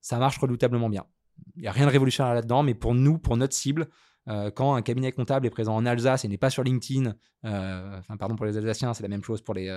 Ça 0.00 0.18
marche 0.18 0.36
redoutablement 0.38 0.88
bien. 0.88 1.04
Il 1.54 1.62
n'y 1.62 1.68
a 1.68 1.70
rien 1.70 1.86
de 1.86 1.92
révolutionnaire 1.92 2.34
là-dedans, 2.34 2.64
mais 2.64 2.74
pour 2.74 2.92
nous, 2.92 3.18
pour 3.18 3.36
notre 3.36 3.54
cible, 3.54 3.86
euh, 4.26 4.50
quand 4.50 4.74
un 4.74 4.82
cabinet 4.82 5.12
comptable 5.12 5.46
est 5.46 5.50
présent 5.50 5.76
en 5.76 5.86
Alsace 5.86 6.24
et 6.24 6.28
n'est 6.28 6.36
pas 6.36 6.50
sur 6.50 6.64
LinkedIn, 6.64 7.14
pardon 8.18 8.34
pour 8.34 8.46
les 8.46 8.56
Alsaciens, 8.56 8.94
c'est 8.94 9.04
la 9.04 9.08
même 9.08 9.22
chose 9.22 9.42
pour 9.42 9.54
les, 9.54 9.70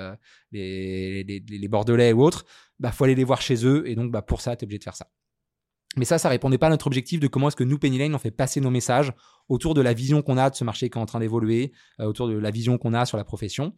Bordelais 1.70 2.12
ou 2.12 2.24
autres, 2.24 2.44
bah 2.80 2.92
faut 2.92 3.04
aller 3.04 3.14
les 3.14 3.24
voir 3.24 3.40
chez 3.40 3.68
eux 3.68 3.88
et 3.88 3.94
donc 3.94 4.12
bah, 4.12 4.24
pour 4.24 4.42
ça, 4.42 4.56
tu 4.56 4.64
es 4.64 4.66
obligé 4.66 4.80
de 4.80 4.84
faire 4.84 4.96
ça. 4.96 5.12
Mais 5.96 6.06
ça, 6.06 6.18
ça 6.18 6.30
répondait 6.30 6.58
pas 6.58 6.68
à 6.68 6.72
notre 6.72 6.88
objectif 6.88 7.20
de 7.20 7.28
comment 7.28 7.50
est-ce 7.50 7.56
que 7.56 7.64
nous, 7.64 7.78
Penny 7.78 8.00
Lane, 8.00 8.16
on 8.16 8.20
fait 8.20 8.32
passer 8.32 8.60
nos 8.60 8.72
messages 8.72 9.14
autour 9.50 9.74
de 9.74 9.82
la 9.82 9.94
vision 9.94 10.22
qu'on 10.22 10.38
a 10.38 10.50
de 10.50 10.56
ce 10.56 10.64
marché 10.64 10.90
qui 10.90 10.98
est 10.98 11.02
en 11.02 11.06
train 11.06 11.20
d'évoluer, 11.20 11.72
euh, 12.00 12.06
autour 12.06 12.28
de 12.28 12.38
la 12.38 12.52
vision 12.52 12.78
qu'on 12.78 12.94
a 12.94 13.06
sur 13.06 13.18
la 13.18 13.24
profession. 13.24 13.74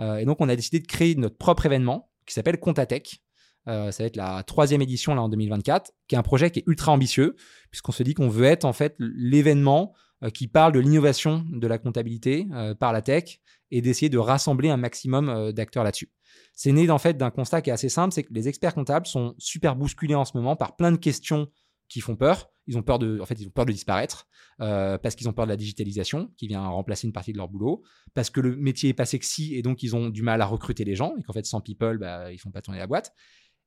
Euh, 0.00 0.18
et 0.18 0.24
donc, 0.24 0.38
on 0.40 0.48
a 0.48 0.56
décidé 0.56 0.80
de 0.80 0.86
créer 0.86 1.14
notre 1.14 1.36
propre 1.36 1.66
événement 1.66 2.10
qui 2.26 2.34
s'appelle 2.34 2.58
Contatech. 2.58 3.22
Euh, 3.68 3.90
ça 3.90 4.02
va 4.02 4.06
être 4.06 4.16
la 4.16 4.42
troisième 4.44 4.82
édition 4.82 5.14
là 5.14 5.22
en 5.22 5.28
2024, 5.28 5.92
qui 6.06 6.14
est 6.14 6.18
un 6.18 6.22
projet 6.22 6.50
qui 6.50 6.60
est 6.60 6.64
ultra 6.66 6.92
ambitieux, 6.92 7.34
puisqu'on 7.70 7.92
se 7.92 8.02
dit 8.02 8.14
qu'on 8.14 8.28
veut 8.28 8.44
être 8.44 8.64
en 8.64 8.72
fait 8.72 8.94
l'événement 8.98 9.92
qui 10.32 10.48
parle 10.48 10.72
de 10.72 10.80
l'innovation 10.80 11.44
de 11.50 11.66
la 11.66 11.76
comptabilité 11.76 12.46
par 12.80 12.94
la 12.94 13.02
tech 13.02 13.40
et 13.70 13.82
d'essayer 13.82 14.08
de 14.08 14.16
rassembler 14.16 14.70
un 14.70 14.78
maximum 14.78 15.52
d'acteurs 15.52 15.84
là-dessus. 15.84 16.10
C'est 16.54 16.72
né 16.72 16.86
d'un 16.86 17.30
constat 17.30 17.60
qui 17.60 17.68
est 17.68 17.72
assez 17.72 17.90
simple, 17.90 18.14
c'est 18.14 18.22
que 18.22 18.32
les 18.32 18.48
experts 18.48 18.74
comptables 18.74 19.06
sont 19.06 19.34
super 19.36 19.76
bousculés 19.76 20.14
en 20.14 20.24
ce 20.24 20.34
moment 20.34 20.56
par 20.56 20.74
plein 20.76 20.90
de 20.90 20.96
questions 20.96 21.48
qui 21.88 22.00
font 22.00 22.16
peur. 22.16 22.50
Ils 22.66 22.76
ont 22.76 22.82
peur 22.82 22.98
de, 22.98 23.20
en 23.20 23.26
fait, 23.26 23.40
ils 23.40 23.46
ont 23.46 23.50
peur 23.50 23.66
de 23.66 23.72
disparaître 23.72 24.26
euh, 24.60 24.98
parce 24.98 25.14
qu'ils 25.14 25.28
ont 25.28 25.32
peur 25.32 25.46
de 25.46 25.50
la 25.50 25.56
digitalisation 25.56 26.32
qui 26.36 26.48
vient 26.48 26.66
remplacer 26.66 27.06
une 27.06 27.12
partie 27.12 27.32
de 27.32 27.38
leur 27.38 27.48
boulot, 27.48 27.82
parce 28.14 28.30
que 28.30 28.40
le 28.40 28.56
métier 28.56 28.90
est 28.90 28.94
pas 28.94 29.04
sexy 29.04 29.54
et 29.54 29.62
donc 29.62 29.82
ils 29.82 29.94
ont 29.94 30.08
du 30.08 30.22
mal 30.22 30.40
à 30.42 30.46
recruter 30.46 30.84
les 30.84 30.96
gens 30.96 31.14
et 31.18 31.22
qu'en 31.22 31.32
fait 31.32 31.46
sans 31.46 31.60
people, 31.60 31.98
bah, 31.98 32.32
ils 32.32 32.38
font 32.38 32.50
pas 32.50 32.62
tourner 32.62 32.78
la 32.78 32.86
boîte. 32.86 33.12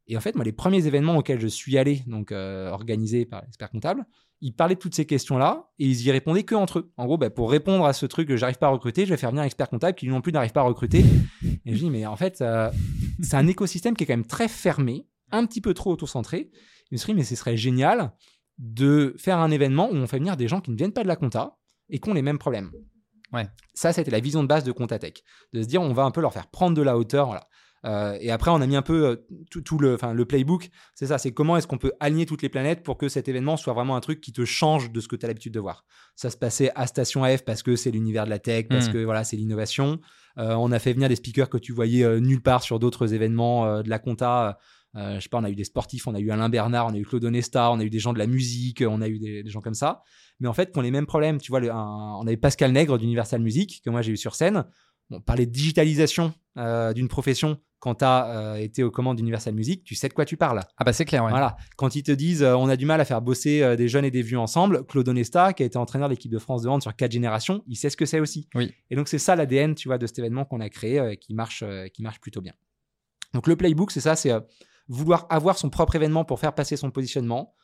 Et 0.08 0.18
en 0.18 0.22
fait, 0.22 0.36
moi, 0.36 0.44
les 0.44 0.52
premiers 0.52 0.88
événements 0.88 1.18
auxquels 1.18 1.40
je 1.40 1.48
suis 1.48 1.78
allé, 1.78 2.02
donc 2.08 2.32
euh, 2.32 2.70
organisés 2.70 3.26
par 3.26 3.44
l'expert 3.44 3.70
comptable, 3.70 4.06
ils 4.42 4.54
parlaient 4.54 4.76
de 4.76 4.80
toutes 4.80 4.96
ces 4.96 5.06
questions-là 5.06 5.70
et 5.78 5.86
ils 5.86 6.02
y 6.06 6.12
répondaient 6.12 6.44
que 6.44 6.56
entre 6.56 6.80
eux. 6.80 6.92
En 6.98 7.06
gros, 7.06 7.18
bah, 7.18 7.30
pour 7.30 7.52
répondre 7.52 7.86
à 7.86 7.94
ce 7.94 8.06
truc 8.06 8.28
que 8.28 8.36
j'arrive 8.36 8.58
pas 8.58 8.68
à 8.68 8.72
recruter, 8.72 9.06
je 9.06 9.12
vais 9.12 9.18
faire 9.18 9.30
venir 9.30 9.44
un 9.44 9.46
expert 9.46 9.70
comptable 9.70 9.96
qui 9.96 10.08
non 10.08 10.22
plus 10.22 10.32
n'arrive 10.32 10.52
pas 10.52 10.62
à 10.62 10.64
recruter. 10.64 11.04
Et 11.66 11.74
je 11.74 11.78
dis, 11.78 11.90
mais 11.90 12.06
en 12.06 12.16
fait, 12.16 12.42
euh, 12.42 12.72
c'est 13.22 13.36
un 13.36 13.48
écosystème 13.48 13.96
qui 13.96 14.04
est 14.04 14.08
quand 14.08 14.14
même 14.14 14.26
très 14.26 14.48
fermé, 14.48 15.06
un 15.32 15.46
petit 15.46 15.62
peu 15.62 15.74
trop 15.74 15.92
auto-centré. 15.92 16.50
Mais 16.92 16.98
ce 16.98 17.36
serait 17.36 17.58
génial 17.58 18.14
de 18.58 19.16
faire 19.18 19.38
un 19.38 19.52
événement 19.52 19.90
où 19.90 19.96
on 19.96 20.08
fait 20.08 20.20
venir 20.20 20.38
des 20.38 20.48
gens 20.48 20.62
qui 20.62 20.72
ne 20.72 20.76
viennent 20.76 20.92
pas 20.92 21.04
de 21.04 21.08
la 21.08 21.16
compta 21.16 21.58
et 21.90 22.00
qui 22.00 22.10
ont 22.10 22.14
les 22.14 22.22
mêmes 22.22 22.40
problèmes. 22.40 22.72
Ouais. 23.32 23.48
Ça, 23.74 23.94
c'était 23.94 24.12
la 24.12 24.20
vision 24.20 24.44
de 24.44 24.48
base 24.48 24.64
de 24.64 24.72
Contatech, 24.72 25.24
de 25.54 25.62
se 25.62 25.68
dire 25.68 25.82
on 25.82 25.94
va 25.94 26.04
un 26.04 26.12
peu 26.12 26.22
leur 26.22 26.34
faire 26.34 26.48
prendre 26.48 26.76
de 26.76 26.82
la 26.82 26.98
hauteur. 26.98 27.28
Voilà. 27.28 27.48
Euh, 27.86 28.18
et 28.20 28.32
après, 28.32 28.52
on 28.52 28.60
a 28.62 28.68
mis 28.68 28.76
un 28.76 28.82
peu 28.82 29.06
euh, 29.06 29.16
tout, 29.50 29.62
tout 29.62 29.78
le, 29.78 29.98
playbook. 30.26 30.70
C'est 30.96 31.08
ça, 31.08 31.18
c'est 31.18 31.32
comment 31.32 31.58
est-ce 31.58 31.68
qu'on 31.68 31.78
peut 31.78 31.94
aligner 32.00 32.26
toutes 32.26 32.42
les 32.42 32.50
planètes 32.50 32.84
pour 32.84 32.98
que 32.98 33.08
cet 33.08 33.28
événement 33.28 33.58
soit 33.58 33.74
vraiment 33.74 33.96
un 33.96 34.02
truc 34.02 34.20
qui 34.20 34.34
te 34.34 34.44
change 34.46 34.92
de 34.92 35.00
ce 35.00 35.08
que 35.08 35.16
tu 35.16 35.26
as 35.26 35.30
l'habitude 35.30 35.54
de 35.54 35.60
voir. 35.60 35.86
Ça 36.16 36.30
se 36.30 36.38
passait 36.38 36.72
à 36.76 36.88
Station 36.88 37.24
F 37.24 37.44
parce 37.46 37.64
que 37.64 37.76
c'est 37.76 37.92
l'univers 37.92 38.26
de 38.26 38.30
la 38.30 38.40
tech, 38.40 38.68
parce 38.68 38.90
Mm. 38.90 38.94
que 38.94 39.04
voilà, 39.04 39.24
c'est 39.24 39.38
l'innovation. 39.38 40.00
Euh, 40.38 40.56
on 40.56 40.72
a 40.72 40.80
fait 40.80 40.94
venir 40.94 41.10
des 41.10 41.16
speakers 41.16 41.50
que 41.50 41.58
tu 41.58 41.72
voyais 41.72 42.20
nulle 42.20 42.42
part 42.42 42.64
sur 42.64 42.80
d'autres 42.80 43.14
événements 43.14 43.82
de 43.82 43.90
la 43.90 44.00
compta. 44.00 44.58
Euh, 44.96 45.16
je 45.16 45.20
sais 45.22 45.30
pas, 45.30 45.38
on 45.38 45.44
a 45.44 45.50
eu 45.50 45.56
des 45.56 45.64
sportifs, 45.64 46.08
on 46.08 46.16
a 46.16 46.20
eu 46.20 46.32
Alain 46.32 46.50
Bernard, 46.50 46.88
on 46.88 46.94
a 46.94 46.98
eu 46.98 47.06
Claude 47.06 47.24
Onesta, 47.24 47.72
on 47.72 47.80
a 47.80 47.84
eu 47.84 47.90
des 47.92 48.00
gens 48.00 48.12
de 48.14 48.18
la 48.20 48.26
musique, 48.28 48.84
on 48.88 49.02
a 49.02 49.08
eu 49.08 49.20
des, 49.20 49.44
des 49.44 49.50
gens 49.50 49.62
comme 49.62 49.76
ça. 49.76 50.02
Mais 50.40 50.48
en 50.48 50.54
fait, 50.54 50.72
qui 50.72 50.80
ont 50.80 50.82
les 50.82 50.92
mêmes 50.92 51.06
problèmes. 51.06 51.38
Tu 51.40 51.52
vois, 51.52 51.60
le- 51.60 51.72
un- 51.72 52.16
on 52.20 52.26
avait 52.26 52.38
Pascal 52.38 52.72
Nègre 52.72 52.98
d'Universal 52.98 53.42
Music, 53.42 53.82
que 53.84 53.90
moi 53.90 54.02
j'ai 54.02 54.12
eu 54.14 54.18
sur 54.18 54.34
scène. 54.36 54.66
Bon, 55.10 55.20
parler 55.22 55.46
de 55.46 55.52
digitalisation 55.52 56.34
euh, 56.58 56.94
d'une 56.94 57.08
profession 57.08 57.60
quand 57.80 57.96
tu 57.96 58.04
as 58.06 58.60
été 58.60 58.84
aux 58.84 58.92
commandes 58.92 59.16
d'Universal 59.18 59.54
Music, 59.54 59.84
tu 59.86 59.96
sais 59.96 60.10
de 60.10 60.14
quoi 60.14 60.26
tu 60.26 60.36
parles. 60.38 60.60
Ah 60.78 60.84
bah 60.84 60.92
c'est 60.92 61.06
clair, 61.06 61.24
ouais. 61.24 61.30
Voilà. 61.30 61.56
Quand 61.78 61.96
ils 61.96 62.04
te 62.04 62.12
disent 62.12 62.44
euh, 62.44 62.54
on 62.56 62.68
a 62.68 62.76
du 62.76 62.86
mal 62.86 63.00
à 63.00 63.06
faire 63.06 63.22
bosser 63.22 63.62
euh, 63.64 63.76
des 63.78 63.88
jeunes 63.88 64.04
et 64.06 64.12
des 64.12 64.22
vieux 64.22 64.38
ensemble, 64.38 64.86
Claude 64.86 65.08
Onesta, 65.08 65.54
qui 65.54 65.64
a 65.64 65.66
été 65.66 65.78
entraîneur 65.78 66.10
de 66.10 66.14
l'équipe 66.14 66.32
de 66.32 66.40
France 66.40 66.62
de 66.64 66.68
hand 66.70 66.82
sur 66.82 66.94
quatre 66.96 67.12
générations, 67.14 67.64
il 67.68 67.76
sait 67.78 67.90
ce 67.90 67.96
que 67.96 68.06
c'est 68.06 68.20
aussi. 68.20 68.50
Oui. 68.54 68.74
Et 68.90 68.96
donc 68.98 69.08
c'est 69.08 69.18
ça 69.18 69.36
l'ADN, 69.38 69.76
tu 69.76 69.88
vois, 69.88 69.98
de 69.98 70.06
cet 70.08 70.20
événement 70.20 70.44
qu'on 70.46 70.60
a 70.60 70.70
créé, 70.70 71.00
euh, 71.00 71.16
qui 71.16 71.34
marche, 71.34 71.64
euh, 71.66 71.88
qui 71.88 72.02
marche 72.04 72.20
plutôt 72.20 72.42
bien. 72.42 72.54
Donc 73.34 73.48
le 73.48 73.56
playbook, 73.56 73.92
c'est 73.92 74.02
ça, 74.02 74.16
c'est 74.18 74.32
euh, 74.32 74.42
vouloir 74.90 75.26
avoir 75.30 75.58
son 75.58 75.70
propre 75.70 75.96
événement 75.96 76.26
pour 76.26 76.40
faire 76.40 76.54
passer 76.54 76.76
son 76.76 76.92
positionnement, 76.92 77.56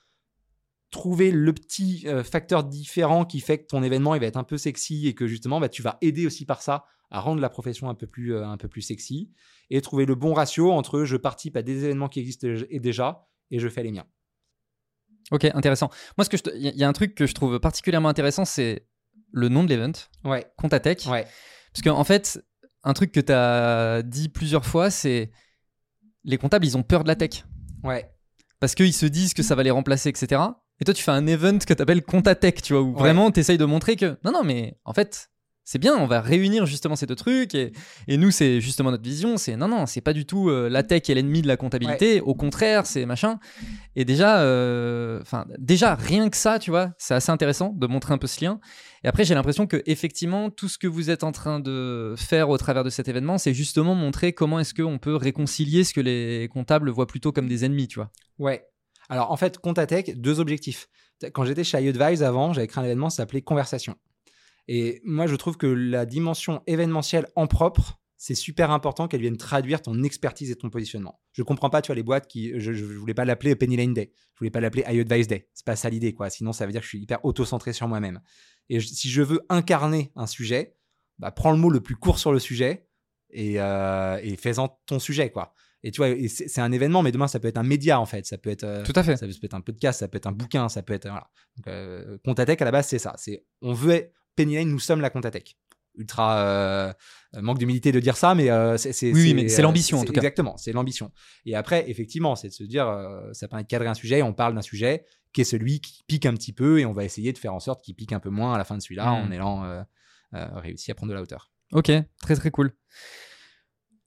trouver 0.92 1.32
le 1.32 1.52
petit 1.54 2.04
euh, 2.06 2.24
facteur 2.24 2.64
différent 2.64 3.26
qui 3.26 3.40
fait 3.42 3.58
que 3.58 3.66
ton 3.66 3.84
événement 3.84 4.16
il 4.16 4.22
va 4.22 4.28
être 4.28 4.38
un 4.38 4.44
peu 4.44 4.58
sexy 4.58 5.08
et 5.08 5.16
que 5.16 5.28
justement 5.28 5.60
bah, 5.60 5.68
tu 5.68 5.82
vas 5.82 5.98
aider 6.02 6.26
aussi 6.26 6.46
par 6.46 6.62
ça 6.62 6.86
à 7.12 7.20
rendre 7.20 7.42
la 7.42 7.50
profession 7.50 7.90
un 7.90 7.96
peu 7.96 8.08
plus, 8.08 8.34
euh, 8.34 8.46
un 8.48 8.58
peu 8.58 8.68
plus 8.68 8.82
sexy 8.82 9.32
et 9.70 9.82
trouver 9.82 10.06
le 10.06 10.16
bon 10.16 10.34
ratio 10.34 10.72
entre 10.72 11.04
je 11.04 11.18
participe 11.18 11.58
à 11.58 11.62
des 11.64 11.84
événements 11.86 12.08
qui 12.08 12.20
existent 12.20 12.48
déjà 12.80 13.28
et 13.52 13.60
je 13.60 13.68
fais 13.68 13.84
les 13.84 13.92
miens. 13.92 14.06
Ok, 15.32 15.46
intéressant. 15.46 15.90
Moi, 16.18 16.26
ce 16.26 16.30
que 16.30 16.38
te- 16.38 16.56
il 16.56 16.62
y, 16.78 16.84
a- 16.84 16.88
un 16.88 16.94
truc 16.94 17.16
que 17.16 17.26
je 17.26 17.34
trouve 17.34 17.60
particulièrement 17.60 18.10
intéressant, 18.10 18.46
c'est 18.46 18.88
le 19.32 19.50
nom 19.50 19.64
de 19.64 19.70
l'event, 19.70 19.92
Ouais, 20.24 20.46
Contatech. 20.58 21.06
ouais, 21.10 21.26
Parce 21.74 21.82
qu'en 21.84 22.04
fait, 22.04 22.44
un 22.84 22.94
truc 22.94 23.12
que 23.12 23.20
tu 23.20 23.32
as 23.34 24.04
dit 24.04 24.30
plusieurs 24.30 24.66
fois, 24.66 24.92
c'est 24.92 25.32
les 26.26 26.38
comptables, 26.38 26.66
ils 26.66 26.76
ont 26.78 26.84
peur 26.84 27.04
de 27.04 27.08
la 27.08 27.16
tech. 27.16 27.46
ouais, 27.84 28.10
Parce 28.60 28.76
qu'ils 28.76 28.94
se 28.94 29.06
disent 29.06 29.34
que 29.34 29.44
ça 29.44 29.56
va 29.56 29.64
les 29.64 29.72
remplacer, 29.72 30.10
etc. 30.10 30.42
Et 30.82 30.86
toi, 30.86 30.94
tu 30.94 31.02
fais 31.04 31.12
un 31.12 31.26
event 31.28 31.58
que 31.60 31.74
tu 31.74 31.82
appelles 31.82 32.04
Contatech, 32.04 32.62
tu 32.62 32.74
vois, 32.74 32.82
où 32.82 32.92
Ouais. 32.94 33.00
vraiment 33.00 33.32
tu 33.32 33.40
essayes 33.40 33.58
de 33.58 33.66
montrer 33.66 33.96
que 33.96 34.18
non, 34.26 34.32
non, 34.32 34.44
mais 34.44 34.78
en 34.86 34.94
fait, 34.94 35.30
c'est 35.66 35.80
bien, 35.80 35.98
on 35.98 36.06
va 36.06 36.22
réunir 36.22 36.66
justement 36.66 36.96
ces 36.96 37.08
deux 37.08 37.16
trucs. 37.16 37.56
Et, 37.56 37.74
et 38.08 38.18
nous, 38.18 38.32
c'est 38.32 38.62
justement 38.62 38.92
notre 38.92 39.04
vision 39.04 39.38
c'est 39.38 39.58
non, 39.58 39.68
non, 39.68 39.86
c'est 39.86 40.02
pas 40.02 40.14
du 40.14 40.26
tout 40.26 40.50
euh, 40.50 40.70
la 40.70 40.84
tech 40.84 41.10
est 41.10 41.14
l'ennemi 41.16 41.42
de 41.42 41.48
la 41.48 41.58
comptabilité. 41.58 42.22
Au 42.22 42.36
contraire, 42.36 42.86
c'est 42.86 43.06
machin. 43.06 43.40
Et 43.96 44.06
déjà, 44.06 44.40
euh, 44.42 45.20
enfin, 45.22 45.46
déjà, 45.58 45.96
rien 45.96 46.30
que 46.30 46.38
ça, 46.38 46.60
tu 46.60 46.70
vois, 46.70 46.92
c'est 46.98 47.16
assez 47.16 47.32
intéressant 47.32 47.74
de 47.76 47.88
montrer 47.88 48.14
un 48.14 48.18
peu 48.18 48.28
ce 48.28 48.44
lien. 48.44 48.60
Et 49.04 49.08
après, 49.08 49.26
j'ai 49.26 49.36
l'impression 49.36 49.68
que 49.68 49.82
effectivement, 49.86 50.50
tout 50.50 50.70
ce 50.70 50.78
que 50.78 50.88
vous 50.88 51.10
êtes 51.10 51.24
en 51.24 51.32
train 51.32 51.60
de 51.60 52.16
faire 52.18 52.50
au 52.50 52.58
travers 52.58 52.84
de 52.84 52.90
cet 52.90 53.08
événement, 53.08 53.38
c'est 53.38 53.54
justement 53.54 53.96
montrer 53.96 54.34
comment 54.34 54.60
est-ce 54.60 54.74
qu'on 54.74 55.00
peut 55.00 55.16
réconcilier 55.16 55.84
ce 55.84 55.94
que 55.94 56.02
les 56.02 56.48
comptables 56.52 56.90
voient 56.90 57.08
plutôt 57.08 57.32
comme 57.32 57.48
des 57.48 57.66
ennemis, 57.66 57.88
tu 57.88 58.00
vois. 58.00 58.12
ouais. 58.40 58.66
Alors 59.08 59.32
en 59.32 59.38
fait, 59.38 59.60
Contatech, 59.60 60.20
deux 60.20 60.40
objectifs. 60.40 60.88
Quand 61.34 61.46
j'étais 61.46 61.64
chez 61.64 61.80
iAdvise 61.80 62.24
avant, 62.24 62.54
j'avais 62.54 62.66
créé 62.66 62.82
un 62.82 62.86
événement 62.86 63.10
qui 63.10 63.16
s'appelait 63.16 63.42
Conversation. 63.42 63.96
Et 64.68 65.02
moi, 65.06 65.28
je 65.28 65.36
trouve 65.36 65.58
que 65.58 65.68
la 65.68 66.06
dimension 66.06 66.62
événementielle 66.68 67.28
en 67.36 67.48
propre, 67.48 68.00
c'est 68.18 68.34
super 68.36 68.72
important 68.72 69.08
qu'elle 69.08 69.22
vienne 69.22 69.38
traduire 69.38 69.82
ton 69.82 70.02
expertise 70.04 70.50
et 70.50 70.56
ton 70.56 70.70
positionnement. 70.70 71.20
Je 71.34 71.44
comprends 71.44 71.70
pas, 71.70 71.82
tu 71.82 71.88
vois, 71.88 71.96
les 71.96 72.04
boîtes 72.04 72.28
qui. 72.28 72.52
Je, 72.60 72.74
je 72.74 72.86
voulais 72.86 73.14
pas 73.14 73.26
l'appeler 73.26 73.56
Penny 73.56 73.76
Lane 73.78 73.94
Day. 73.94 74.12
Je 74.34 74.40
voulais 74.40 74.50
pas 74.52 74.62
l'appeler 74.62 74.84
iAdvise 74.90 75.28
Day. 75.28 75.50
C'est 75.54 75.66
pas 75.66 75.76
ça 75.76 75.90
l'idée, 75.90 76.14
quoi. 76.14 76.30
Sinon, 76.30 76.52
ça 76.54 76.66
veut 76.66 76.72
dire 76.72 76.82
que 76.82 76.86
je 76.86 76.90
suis 76.90 77.00
hyper 77.02 77.24
auto-centré 77.26 77.74
sur 77.74 77.88
moi-même. 77.88 78.22
Et 78.70 78.80
je- 78.80 78.88
si 78.88 79.10
je 79.10 79.22
veux 79.22 79.42
incarner 79.50 80.12
un 80.16 80.26
sujet, 80.28 80.76
bah, 81.20 81.30
prends 81.32 81.52
le 81.52 81.58
mot 81.58 81.70
le 81.70 81.82
plus 81.82 81.96
court 81.96 82.18
sur 82.18 82.32
le 82.34 82.40
sujet 82.40 82.88
et, 83.30 83.60
euh, 83.62 84.18
et 84.24 84.36
fais-en 84.38 84.70
ton 84.88 84.98
sujet, 85.00 85.30
quoi. 85.30 85.54
Et 85.84 85.92
tu 85.92 85.98
vois, 86.02 86.10
c'est 86.28 86.62
un 86.62 86.72
événement, 86.72 87.04
mais 87.04 87.12
demain, 87.12 87.28
ça 87.28 87.40
peut 87.40 87.48
être 87.48 87.58
un 87.60 87.64
média, 87.64 88.00
en 88.00 88.08
fait. 88.08 88.26
Ça 88.26 88.40
peut 88.40 88.50
être. 88.50 88.64
euh, 88.64 88.84
Tout 88.84 88.94
à 88.96 89.04
fait. 89.04 89.18
ça 89.18 89.28
peut 89.28 89.34
être 89.44 89.54
un 89.54 89.62
podcast, 89.62 90.00
ça 90.00 90.08
peut 90.08 90.18
être 90.18 90.26
un 90.26 90.32
bouquin, 90.32 90.68
ça 90.68 90.82
peut 90.82 90.94
être. 90.94 91.08
Voilà. 91.08 91.30
Donc, 91.58 91.68
euh, 91.68 92.18
Contatech, 92.26 92.60
à 92.62 92.66
la 92.66 92.72
base, 92.72 92.88
c'est 92.88 92.98
ça. 92.98 93.14
C'est 93.18 93.46
on 93.62 93.74
veut. 93.74 94.10
Penny 94.36 94.56
Lane, 94.56 94.70
nous 94.70 94.80
sommes 94.80 95.02
la 95.02 95.10
Contatech. 95.10 95.58
Ultra 95.98 96.40
euh, 96.40 96.94
euh, 97.36 97.42
manque 97.42 97.58
d'humilité 97.58 97.94
de 97.94 98.00
dire 98.02 98.18
ça, 98.18 98.36
mais 98.36 98.50
euh, 98.50 98.76
c'est. 98.78 99.14
Oui, 99.14 99.34
mais 99.34 99.48
c'est 99.48 99.62
euh, 99.62 99.64
l'ambition, 99.64 99.98
en 99.98 100.02
c'est- 100.02 100.08
tout 100.08 100.12
cas. 100.14 100.20
Exactement, 100.20 100.58
c'est 100.58 100.74
l'ambition. 100.74 101.12
Et 101.46 101.56
après, 101.56 101.90
effectivement, 101.90 102.36
c'est 102.36 102.50
de 102.50 102.54
se 102.54 102.64
dire, 102.66 102.88
euh, 102.90 103.32
ça 103.32 103.48
permet 103.48 103.64
de 103.64 103.68
cadrer 103.70 103.88
un 103.88 103.94
sujet, 103.94 104.22
on 104.22 104.34
parle 104.34 104.56
d'un 104.56 104.62
sujet 104.62 105.06
qui 105.32 105.40
est 105.42 105.46
celui 105.46 105.80
qui 105.80 106.04
pique 106.06 106.26
un 106.26 106.34
petit 106.34 106.52
peu, 106.52 106.80
et 106.82 106.86
on 106.86 106.92
va 106.92 107.06
essayer 107.06 107.32
de 107.32 107.38
faire 107.38 107.54
en 107.54 107.62
sorte 107.62 107.82
qu'il 107.84 107.96
pique 107.96 108.12
un 108.12 108.20
peu 108.20 108.30
moins 108.30 108.54
à 108.54 108.58
la 108.58 108.66
fin 108.66 108.76
de 108.76 108.82
celui-là, 108.82 109.06
Mm. 109.06 109.26
en 109.28 109.32
ayant 109.32 109.64
euh, 109.64 109.82
euh, 110.34 110.46
réussi 110.56 110.92
à 110.92 110.96
prendre 110.96 111.12
de 111.12 111.16
la 111.16 111.22
hauteur. 111.22 111.50
Ok, 111.72 111.90
très 112.22 112.36
très 112.36 112.52
cool. 112.52 112.74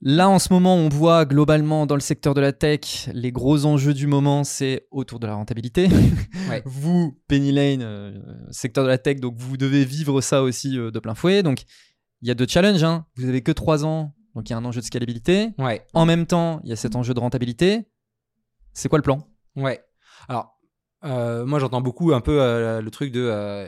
Là, 0.01 0.29
en 0.29 0.39
ce 0.39 0.53
moment, 0.53 0.75
on 0.75 0.87
voit 0.87 1.25
globalement 1.25 1.85
dans 1.85 1.95
le 1.95 1.99
secteur 2.01 2.33
de 2.33 2.39
la 2.39 2.53
tech, 2.53 3.09
les 3.13 3.33
gros 3.33 3.65
enjeux 3.65 3.93
du 3.93 4.07
moment, 4.07 4.45
c'est 4.45 4.87
autour 4.91 5.19
de 5.19 5.27
la 5.27 5.35
rentabilité. 5.35 5.89
Ouais. 6.49 6.61
vous, 6.65 7.19
Penny 7.27 7.51
Lane, 7.51 7.81
euh, 7.81 8.13
secteur 8.49 8.85
de 8.85 8.89
la 8.89 8.97
tech, 8.97 9.19
donc 9.19 9.35
vous 9.37 9.57
devez 9.57 9.83
vivre 9.83 10.21
ça 10.21 10.41
aussi 10.41 10.77
euh, 10.79 10.89
de 10.89 10.99
plein 10.99 11.15
fouet. 11.15 11.43
Donc, 11.43 11.63
il 12.21 12.29
y 12.29 12.31
a 12.31 12.33
deux 12.33 12.47
challenges. 12.47 12.83
hein. 12.83 13.05
Vous 13.17 13.27
avez 13.27 13.41
que 13.41 13.51
trois 13.51 13.83
ans, 13.83 14.13
donc 14.35 14.49
il 14.49 14.53
y 14.53 14.55
a 14.55 14.57
un 14.57 14.63
enjeu 14.63 14.79
de 14.79 14.85
scalabilité. 14.85 15.49
Ouais. 15.57 15.85
En 15.93 16.05
même 16.05 16.25
temps, 16.25 16.61
il 16.63 16.69
y 16.69 16.73
a 16.73 16.77
cet 16.77 16.95
enjeu 16.95 17.13
de 17.13 17.19
rentabilité. 17.19 17.85
C'est 18.71 18.87
quoi 18.87 18.99
le 18.99 19.03
plan? 19.03 19.27
Ouais. 19.57 19.81
Alors, 20.29 20.57
euh, 21.03 21.45
moi, 21.45 21.59
j'entends 21.59 21.81
beaucoup 21.81 22.13
un 22.13 22.21
peu 22.21 22.41
euh, 22.41 22.81
le 22.81 22.89
truc 22.91 23.11
de. 23.11 23.19
euh, 23.21 23.67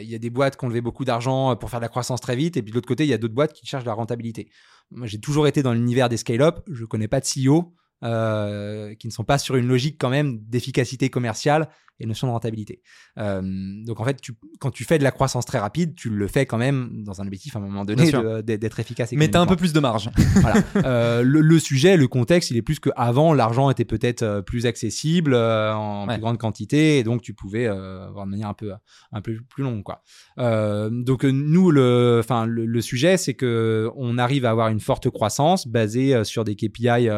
Il 0.00 0.08
y 0.10 0.14
a 0.16 0.18
des 0.18 0.30
boîtes 0.30 0.56
qui 0.56 0.64
ont 0.64 0.68
levé 0.68 0.80
beaucoup 0.80 1.04
d'argent 1.04 1.54
pour 1.54 1.70
faire 1.70 1.78
de 1.78 1.84
la 1.84 1.88
croissance 1.88 2.20
très 2.20 2.34
vite, 2.34 2.56
et 2.56 2.62
puis 2.62 2.72
de 2.72 2.74
l'autre 2.76 2.88
côté, 2.88 3.04
il 3.04 3.10
y 3.10 3.12
a 3.14 3.18
d'autres 3.18 3.34
boîtes 3.34 3.52
qui 3.52 3.64
cherchent 3.64 3.84
la 3.84 3.92
rentabilité. 3.94 4.50
Moi, 4.90 5.06
j'ai 5.06 5.20
toujours 5.20 5.46
été 5.46 5.62
dans 5.62 5.72
l'univers 5.72 6.08
des 6.08 6.16
scale-up. 6.16 6.60
Je 6.70 6.84
connais 6.84 7.08
pas 7.08 7.20
de 7.20 7.26
CEO 7.26 7.74
euh, 8.04 8.94
qui 8.94 9.06
ne 9.06 9.12
sont 9.12 9.24
pas 9.24 9.38
sur 9.38 9.56
une 9.56 9.66
logique 9.66 9.96
quand 9.98 10.10
même 10.10 10.38
d'efficacité 10.48 11.10
commerciale 11.10 11.68
et 12.00 12.06
notion 12.06 12.28
de 12.28 12.32
rentabilité. 12.32 12.80
Euh, 13.18 13.42
donc 13.84 13.98
en 13.98 14.04
fait, 14.04 14.20
tu, 14.20 14.32
quand 14.60 14.70
tu 14.70 14.84
fais 14.84 14.98
de 14.98 15.02
la 15.02 15.10
croissance 15.10 15.44
très 15.46 15.58
rapide, 15.58 15.96
tu 15.96 16.10
le 16.10 16.28
fais 16.28 16.46
quand 16.46 16.56
même 16.56 17.02
dans 17.02 17.20
un 17.20 17.26
objectif 17.26 17.56
à 17.56 17.58
un 17.58 17.62
moment 17.62 17.84
donné 17.84 18.12
d'être 18.44 18.78
efficace. 18.78 19.10
Mais 19.10 19.26
t'as 19.28 19.40
un 19.40 19.42
économiquement. 19.42 19.46
peu 19.46 19.56
plus 19.56 19.72
de 19.72 19.80
marge. 19.80 20.10
Voilà. 20.40 20.62
Euh, 20.88 21.22
le, 21.22 21.40
le 21.40 21.58
sujet, 21.58 21.96
le 21.96 22.06
contexte, 22.06 22.52
il 22.52 22.56
est 22.56 22.62
plus 22.62 22.78
qu'avant, 22.78 23.34
l'argent 23.34 23.68
était 23.68 23.84
peut-être 23.84 24.22
euh, 24.22 24.42
plus 24.42 24.64
accessible 24.66 25.34
euh, 25.34 25.74
en 25.74 26.06
Ouais. 26.06 26.14
plus 26.14 26.20
grande 26.20 26.38
quantité, 26.38 26.98
et 26.98 27.02
donc 27.02 27.20
tu 27.20 27.34
pouvais 27.34 27.66
euh, 27.66 28.06
avoir 28.06 28.26
de 28.26 28.30
manière 28.30 28.48
un 28.48 28.54
peu, 28.54 28.72
un 29.10 29.20
peu 29.20 29.36
plus 29.50 29.64
longue. 29.64 29.82
Quoi. 29.82 30.02
Euh, 30.38 30.88
donc 30.92 31.24
nous, 31.24 31.72
le, 31.72 32.20
enfin, 32.22 32.46
le, 32.46 32.64
le 32.64 32.80
sujet, 32.80 33.16
c'est 33.16 33.34
que 33.34 33.90
on 33.96 34.18
arrive 34.18 34.44
à 34.44 34.50
avoir 34.50 34.68
une 34.68 34.78
forte 34.80 35.10
croissance 35.10 35.66
basée 35.66 36.22
sur 36.24 36.44
des 36.44 36.54
KPI 36.54 37.08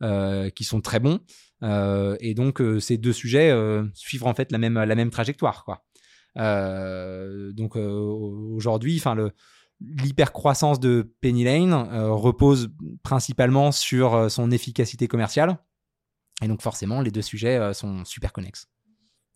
qui 0.00 0.64
sont 0.64 0.80
très 0.80 1.00
bons. 1.00 1.20
Euh, 1.62 2.16
et 2.20 2.34
donc 2.34 2.60
euh, 2.60 2.80
ces 2.80 2.98
deux 2.98 3.12
sujets 3.12 3.50
euh, 3.50 3.84
suivent 3.94 4.24
en 4.26 4.34
fait 4.34 4.52
la 4.52 4.58
même, 4.58 4.74
la 4.74 4.94
même 4.94 5.10
trajectoire. 5.10 5.64
Quoi. 5.64 5.84
Euh, 6.36 7.52
donc 7.52 7.76
euh, 7.76 7.88
aujourd'hui, 7.88 9.02
l'hypercroissance 9.80 10.80
de 10.80 11.14
Penny 11.20 11.44
Lane 11.44 11.72
euh, 11.72 12.10
repose 12.10 12.68
principalement 13.02 13.72
sur 13.72 14.14
euh, 14.14 14.28
son 14.28 14.50
efficacité 14.50 15.08
commerciale. 15.08 15.58
Et 16.42 16.48
donc 16.48 16.60
forcément, 16.60 17.00
les 17.00 17.10
deux 17.10 17.22
sujets 17.22 17.56
euh, 17.56 17.72
sont 17.72 18.04
super 18.04 18.32
connexes. 18.32 18.68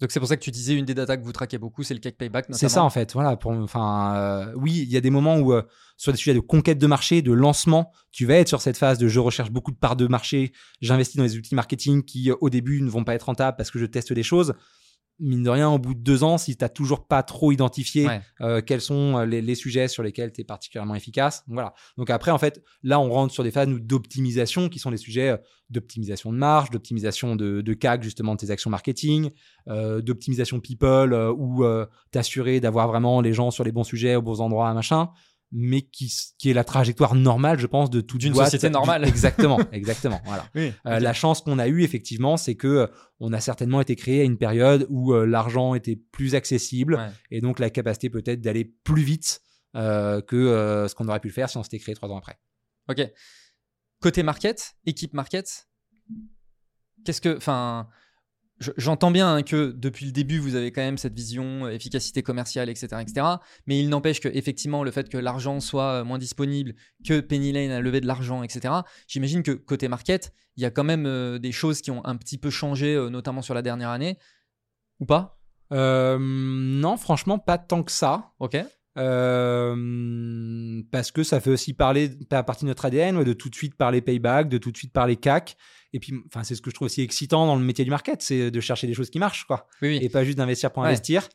Donc 0.00 0.10
c'est 0.10 0.20
pour 0.20 0.28
ça 0.28 0.36
que 0.36 0.42
tu 0.42 0.50
disais 0.50 0.74
une 0.74 0.86
des 0.86 0.94
datas 0.94 1.18
que 1.18 1.24
vous 1.24 1.32
traquez 1.32 1.58
beaucoup, 1.58 1.82
c'est 1.82 1.92
le 1.92 2.00
cake 2.00 2.16
payback. 2.16 2.46
C'est 2.50 2.70
ça 2.70 2.82
en 2.82 2.90
fait. 2.90 3.12
Voilà. 3.12 3.36
Pour, 3.36 3.52
enfin, 3.52 4.14
euh, 4.16 4.52
oui, 4.56 4.84
il 4.86 4.90
y 4.90 4.96
a 4.96 5.00
des 5.00 5.10
moments 5.10 5.36
où 5.36 5.52
euh, 5.52 5.62
sur 5.98 6.10
des 6.12 6.18
sujets 6.18 6.34
de 6.34 6.40
conquête 6.40 6.78
de 6.78 6.86
marché, 6.86 7.20
de 7.20 7.32
lancement, 7.32 7.92
tu 8.10 8.24
vas 8.24 8.36
être 8.36 8.48
sur 8.48 8.62
cette 8.62 8.78
phase 8.78 8.96
de 8.96 9.08
je 9.08 9.20
recherche 9.20 9.50
beaucoup 9.50 9.72
de 9.72 9.76
parts 9.76 9.96
de 9.96 10.06
marché, 10.06 10.52
j'investis 10.80 11.16
dans 11.16 11.22
les 11.22 11.36
outils 11.36 11.54
marketing 11.54 12.02
qui 12.02 12.30
euh, 12.30 12.34
au 12.40 12.48
début 12.48 12.80
ne 12.80 12.88
vont 12.88 13.04
pas 13.04 13.14
être 13.14 13.24
rentables 13.24 13.56
parce 13.58 13.70
que 13.70 13.78
je 13.78 13.84
teste 13.84 14.12
des 14.14 14.22
choses. 14.22 14.54
Mine 15.20 15.42
de 15.42 15.50
rien, 15.50 15.68
au 15.68 15.78
bout 15.78 15.94
de 15.94 16.00
deux 16.00 16.24
ans, 16.24 16.38
si 16.38 16.56
tu 16.56 16.64
n'as 16.64 16.68
toujours 16.70 17.06
pas 17.06 17.22
trop 17.22 17.52
identifié 17.52 18.06
Ouais. 18.06 18.20
euh, 18.40 18.62
quels 18.62 18.80
sont 18.80 19.18
euh, 19.18 19.26
les, 19.26 19.42
les 19.42 19.54
sujets 19.54 19.86
sur 19.86 20.02
lesquels 20.02 20.32
tu 20.32 20.40
es 20.40 20.44
particulièrement 20.44 20.94
efficace. 20.94 21.44
Voilà. 21.46 21.74
Donc 21.98 22.08
après, 22.10 22.30
en 22.30 22.38
fait, 22.38 22.62
là, 22.82 22.98
on 22.98 23.10
rentre 23.10 23.32
sur 23.34 23.42
des 23.44 23.50
phases 23.50 23.68
d'optimisation 23.68 24.68
qui 24.68 24.78
sont 24.78 24.90
des 24.90 24.96
sujets 24.96 25.30
euh, 25.30 25.36
d'optimisation 25.68 26.32
de 26.32 26.38
marge, 26.38 26.70
d'optimisation 26.70 27.36
de, 27.36 27.60
de 27.60 27.74
CAC, 27.74 28.02
justement, 28.02 28.34
de 28.34 28.40
tes 28.40 28.50
actions 28.50 28.70
marketing, 28.70 29.30
euh, 29.68 30.00
d'optimisation 30.00 30.58
people, 30.58 31.12
euh, 31.12 31.32
ou 31.32 31.64
euh, 31.64 31.86
t'assurer 32.10 32.60
d'avoir 32.60 32.88
vraiment 32.88 33.20
les 33.20 33.32
gens 33.32 33.50
sur 33.50 33.62
les 33.62 33.72
bons 33.72 33.84
sujets, 33.84 34.16
aux 34.16 34.22
bons 34.22 34.40
endroits, 34.40 34.72
machin, 34.74 35.10
mais 35.52 35.82
qui, 35.82 36.12
est 36.44 36.52
la 36.52 36.64
trajectoire 36.64 37.14
normale, 37.14 37.58
je 37.58 37.66
pense, 37.66 37.90
de 37.90 38.00
toute 38.00 38.20
D'une 38.20 38.34
société 38.34 38.70
normale. 38.70 39.04
Exactement, 39.08 39.58
exactement. 39.72 40.20
Voilà. 40.24 40.46
Oui. 40.54 40.72
Euh. 40.86 41.00
La 41.00 41.12
chance 41.12 41.40
qu'on 41.40 41.58
a 41.58 41.68
eue, 41.68 41.82
effectivement, 41.82 42.36
c'est 42.36 42.54
que 42.54 42.68
euh, 42.68 42.86
on 43.18 43.32
a 43.32 43.40
certainement 43.40 43.80
été 43.80 43.96
créé 43.96 44.20
à 44.20 44.24
une 44.24 44.38
période 44.38 44.86
où 44.90 45.12
euh, 45.12 45.26
l'argent 45.26 45.74
était 45.74 45.96
plus 45.96 46.34
accessible 46.34 46.94
Ouais. 46.94 47.08
et 47.30 47.40
donc 47.40 47.58
la 47.58 47.70
capacité 47.70 48.10
peut-être 48.10 48.40
d'aller 48.40 48.64
plus 48.64 49.02
vite 49.02 49.42
que 49.74 50.86
ce 50.88 50.94
qu'on 50.96 51.06
aurait 51.08 51.20
pu 51.20 51.28
le 51.28 51.32
faire 51.32 51.48
si 51.48 51.56
on 51.56 51.62
s'était 51.62 51.78
créé 51.78 51.94
trois 51.94 52.08
ans 52.08 52.18
après. 52.18 52.38
Ok. 52.88 53.08
Côté 54.00 54.22
market, 54.22 54.74
équipe 54.84 55.14
market, 55.14 55.68
qu'est-ce 57.04 57.20
que, 57.20 57.36
enfin, 57.36 57.88
J'entends 58.76 59.10
bien 59.10 59.36
hein, 59.36 59.42
que 59.42 59.72
depuis 59.72 60.04
le 60.04 60.12
début, 60.12 60.38
vous 60.38 60.54
avez 60.54 60.70
quand 60.70 60.82
même 60.82 60.98
cette 60.98 61.14
vision 61.14 61.64
euh, 61.64 61.70
efficacité 61.70 62.22
commerciale, 62.22 62.68
etc. 62.68 62.88
etc. 63.00 63.26
mais 63.66 63.80
il 63.80 63.88
n'empêche 63.88 64.20
que 64.20 64.28
effectivement, 64.28 64.84
le 64.84 64.90
fait 64.90 65.08
que 65.08 65.16
l'argent 65.16 65.60
soit 65.60 66.00
euh, 66.00 66.04
moins 66.04 66.18
disponible, 66.18 66.74
que 67.06 67.20
Penny 67.20 67.52
Lane 67.52 67.70
a 67.70 67.80
levé 67.80 68.02
de 68.02 68.06
l'argent, 68.06 68.42
etc. 68.42 68.74
J'imagine 69.08 69.42
que 69.42 69.52
côté 69.52 69.88
market, 69.88 70.34
il 70.56 70.62
y 70.62 70.66
a 70.66 70.70
quand 70.70 70.84
même 70.84 71.06
euh, 71.06 71.38
des 71.38 71.52
choses 71.52 71.80
qui 71.80 71.90
ont 71.90 72.04
un 72.04 72.16
petit 72.16 72.36
peu 72.36 72.50
changé, 72.50 72.94
notamment 73.10 73.40
sur 73.40 73.54
la 73.54 73.62
dernière 73.62 73.88
année. 73.88 74.18
Ou 75.00 75.06
pas? 75.06 75.38
Non, 75.70 76.98
franchement, 76.98 77.38
pas 77.38 77.56
tant 77.56 77.82
que 77.82 77.92
ça. 77.92 78.32
Ok. 78.40 78.58
parce 80.90 81.12
que 81.12 81.22
ça 81.22 81.40
fait 81.40 81.50
aussi 81.50 81.72
parler, 81.72 82.10
à 82.30 82.42
partie 82.42 82.64
de 82.64 82.68
notre 82.68 82.84
ADN, 82.84 83.24
de 83.24 83.32
tout 83.32 83.48
de 83.48 83.54
suite 83.54 83.76
parler 83.76 84.02
payback, 84.02 84.50
de 84.50 84.58
tout 84.58 84.70
de 84.70 84.76
suite 84.76 84.92
parler 84.92 85.16
CAC. 85.16 85.56
Et 85.92 86.00
puis, 86.00 86.14
enfin, 86.26 86.44
c'est 86.44 86.54
ce 86.54 86.62
que 86.62 86.70
je 86.70 86.74
trouve 86.74 86.86
aussi 86.86 87.02
excitant 87.02 87.46
dans 87.46 87.56
le 87.56 87.64
métier 87.64 87.84
du 87.84 87.90
market, 87.90 88.22
c'est 88.22 88.50
de 88.50 88.60
chercher 88.60 88.86
des 88.86 88.94
choses 88.94 89.10
qui 89.10 89.18
marchent, 89.18 89.44
quoi. 89.44 89.66
Et 89.82 90.08
pas 90.08 90.24
juste 90.24 90.38
d'investir 90.38 90.72
pour 90.72 90.84
investir. 90.84 91.28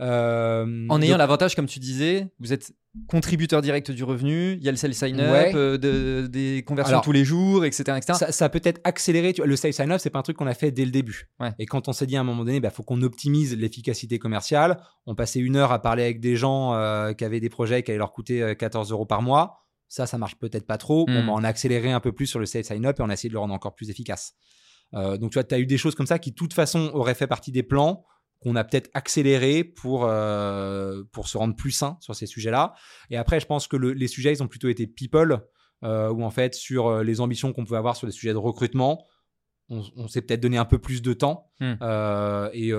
Euh, 0.00 0.86
en 0.88 1.02
ayant 1.02 1.16
l'avantage, 1.16 1.54
comme 1.56 1.66
tu 1.66 1.78
disais, 1.80 2.28
vous 2.38 2.52
êtes 2.52 2.72
contributeur 3.08 3.62
direct 3.62 3.90
du 3.90 4.04
revenu, 4.04 4.54
il 4.54 4.64
y 4.64 4.68
a 4.68 4.70
le 4.70 4.76
sell 4.76 4.94
sign-up, 4.94 5.54
euh, 5.54 6.26
des 6.26 6.64
conversions 6.66 7.00
tous 7.00 7.12
les 7.12 7.24
jours, 7.24 7.64
etc. 7.64 7.98
Ça, 8.30 8.44
a 8.44 8.48
peut-être 8.48 8.80
accéléré. 8.84 9.34
le 9.44 9.56
sell 9.56 9.72
sign-up, 9.72 10.00
c'est 10.00 10.10
pas 10.10 10.18
un 10.18 10.22
truc 10.22 10.36
qu'on 10.36 10.46
a 10.46 10.54
fait 10.54 10.70
dès 10.70 10.84
le 10.84 10.90
début. 10.90 11.28
Et 11.58 11.66
quand 11.66 11.88
on 11.88 11.92
s'est 11.92 12.06
dit 12.06 12.16
à 12.16 12.20
un 12.20 12.24
moment 12.24 12.44
donné, 12.44 12.56
il 12.56 12.60
bah, 12.60 12.70
faut 12.70 12.82
qu'on 12.82 13.02
optimise 13.02 13.56
l'efficacité 13.56 14.18
commerciale, 14.18 14.80
on 15.06 15.14
passait 15.14 15.40
une 15.40 15.56
heure 15.56 15.72
à 15.72 15.80
parler 15.80 16.04
avec 16.04 16.20
des 16.20 16.36
gens 16.36 16.74
euh, 16.74 17.12
qui 17.12 17.24
avaient 17.24 17.40
des 17.40 17.50
projets 17.50 17.82
qui 17.82 17.90
allaient 17.90 17.98
leur 17.98 18.12
coûter 18.12 18.54
14 18.56 18.90
euros 18.92 19.06
par 19.06 19.22
mois. 19.22 19.64
Ça, 19.88 20.06
ça 20.06 20.18
marche 20.18 20.36
peut-être 20.36 20.66
pas 20.66 20.78
trop. 20.78 21.06
Bon, 21.06 21.22
hmm. 21.22 21.26
bah, 21.26 21.32
on 21.34 21.44
a 21.44 21.48
accéléré 21.48 21.90
un 21.90 22.00
peu 22.00 22.12
plus 22.12 22.26
sur 22.26 22.38
le 22.38 22.46
sales 22.46 22.64
sign-up 22.64 23.00
et 23.00 23.02
on 23.02 23.08
a 23.08 23.14
essayé 23.14 23.28
de 23.28 23.34
le 23.34 23.40
rendre 23.40 23.54
encore 23.54 23.74
plus 23.74 23.90
efficace. 23.90 24.34
Euh, 24.94 25.16
donc, 25.16 25.32
tu 25.32 25.34
vois, 25.34 25.44
tu 25.44 25.54
as 25.54 25.58
eu 25.58 25.66
des 25.66 25.78
choses 25.78 25.94
comme 25.94 26.06
ça 26.06 26.18
qui, 26.18 26.30
de 26.30 26.36
toute 26.36 26.52
façon, 26.52 26.90
auraient 26.92 27.14
fait 27.14 27.26
partie 27.26 27.52
des 27.52 27.62
plans 27.62 28.04
qu'on 28.40 28.54
a 28.54 28.64
peut-être 28.64 28.88
accéléré 28.94 29.64
pour, 29.64 30.04
euh, 30.04 31.02
pour 31.12 31.26
se 31.26 31.36
rendre 31.36 31.56
plus 31.56 31.72
sain 31.72 31.96
sur 32.00 32.14
ces 32.14 32.26
sujets-là. 32.26 32.74
Et 33.10 33.16
après, 33.16 33.40
je 33.40 33.46
pense 33.46 33.66
que 33.66 33.76
les 33.76 34.08
sujets, 34.08 34.32
ils 34.32 34.42
ont 34.42 34.48
plutôt 34.48 34.68
été 34.68 34.86
people, 34.86 35.40
euh, 35.82 36.10
où 36.10 36.22
en 36.22 36.30
fait, 36.30 36.54
sur 36.54 37.02
les 37.02 37.20
ambitions 37.20 37.52
qu'on 37.52 37.64
pouvait 37.64 37.78
avoir 37.78 37.96
sur 37.96 38.06
les 38.06 38.12
sujets 38.12 38.32
de 38.32 38.38
recrutement, 38.38 39.04
on, 39.70 40.08
s'est 40.08 40.22
peut-être 40.22 40.40
donné 40.40 40.56
un 40.56 40.64
peu 40.64 40.78
plus 40.78 41.02
de 41.02 41.12
temps. 41.12 41.50
Hmm. 41.60 41.74
et, 42.54 42.72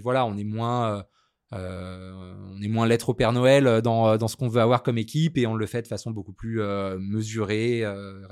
voilà, 0.00 0.24
on 0.24 0.36
est 0.36 0.44
moins 0.44 1.04
euh, 1.52 2.34
on 2.50 2.62
est 2.62 2.68
moins 2.68 2.86
lettre 2.86 3.10
au 3.10 3.14
Père 3.14 3.32
Noël 3.32 3.82
dans, 3.82 4.16
dans 4.16 4.28
ce 4.28 4.36
qu'on 4.36 4.48
veut 4.48 4.60
avoir 4.60 4.82
comme 4.82 4.98
équipe 4.98 5.36
et 5.36 5.46
on 5.46 5.54
le 5.54 5.66
fait 5.66 5.82
de 5.82 5.86
façon 5.86 6.10
beaucoup 6.10 6.32
plus 6.32 6.60
euh, 6.60 6.98
mesurée, 6.98 7.84
euh. 7.84 8.26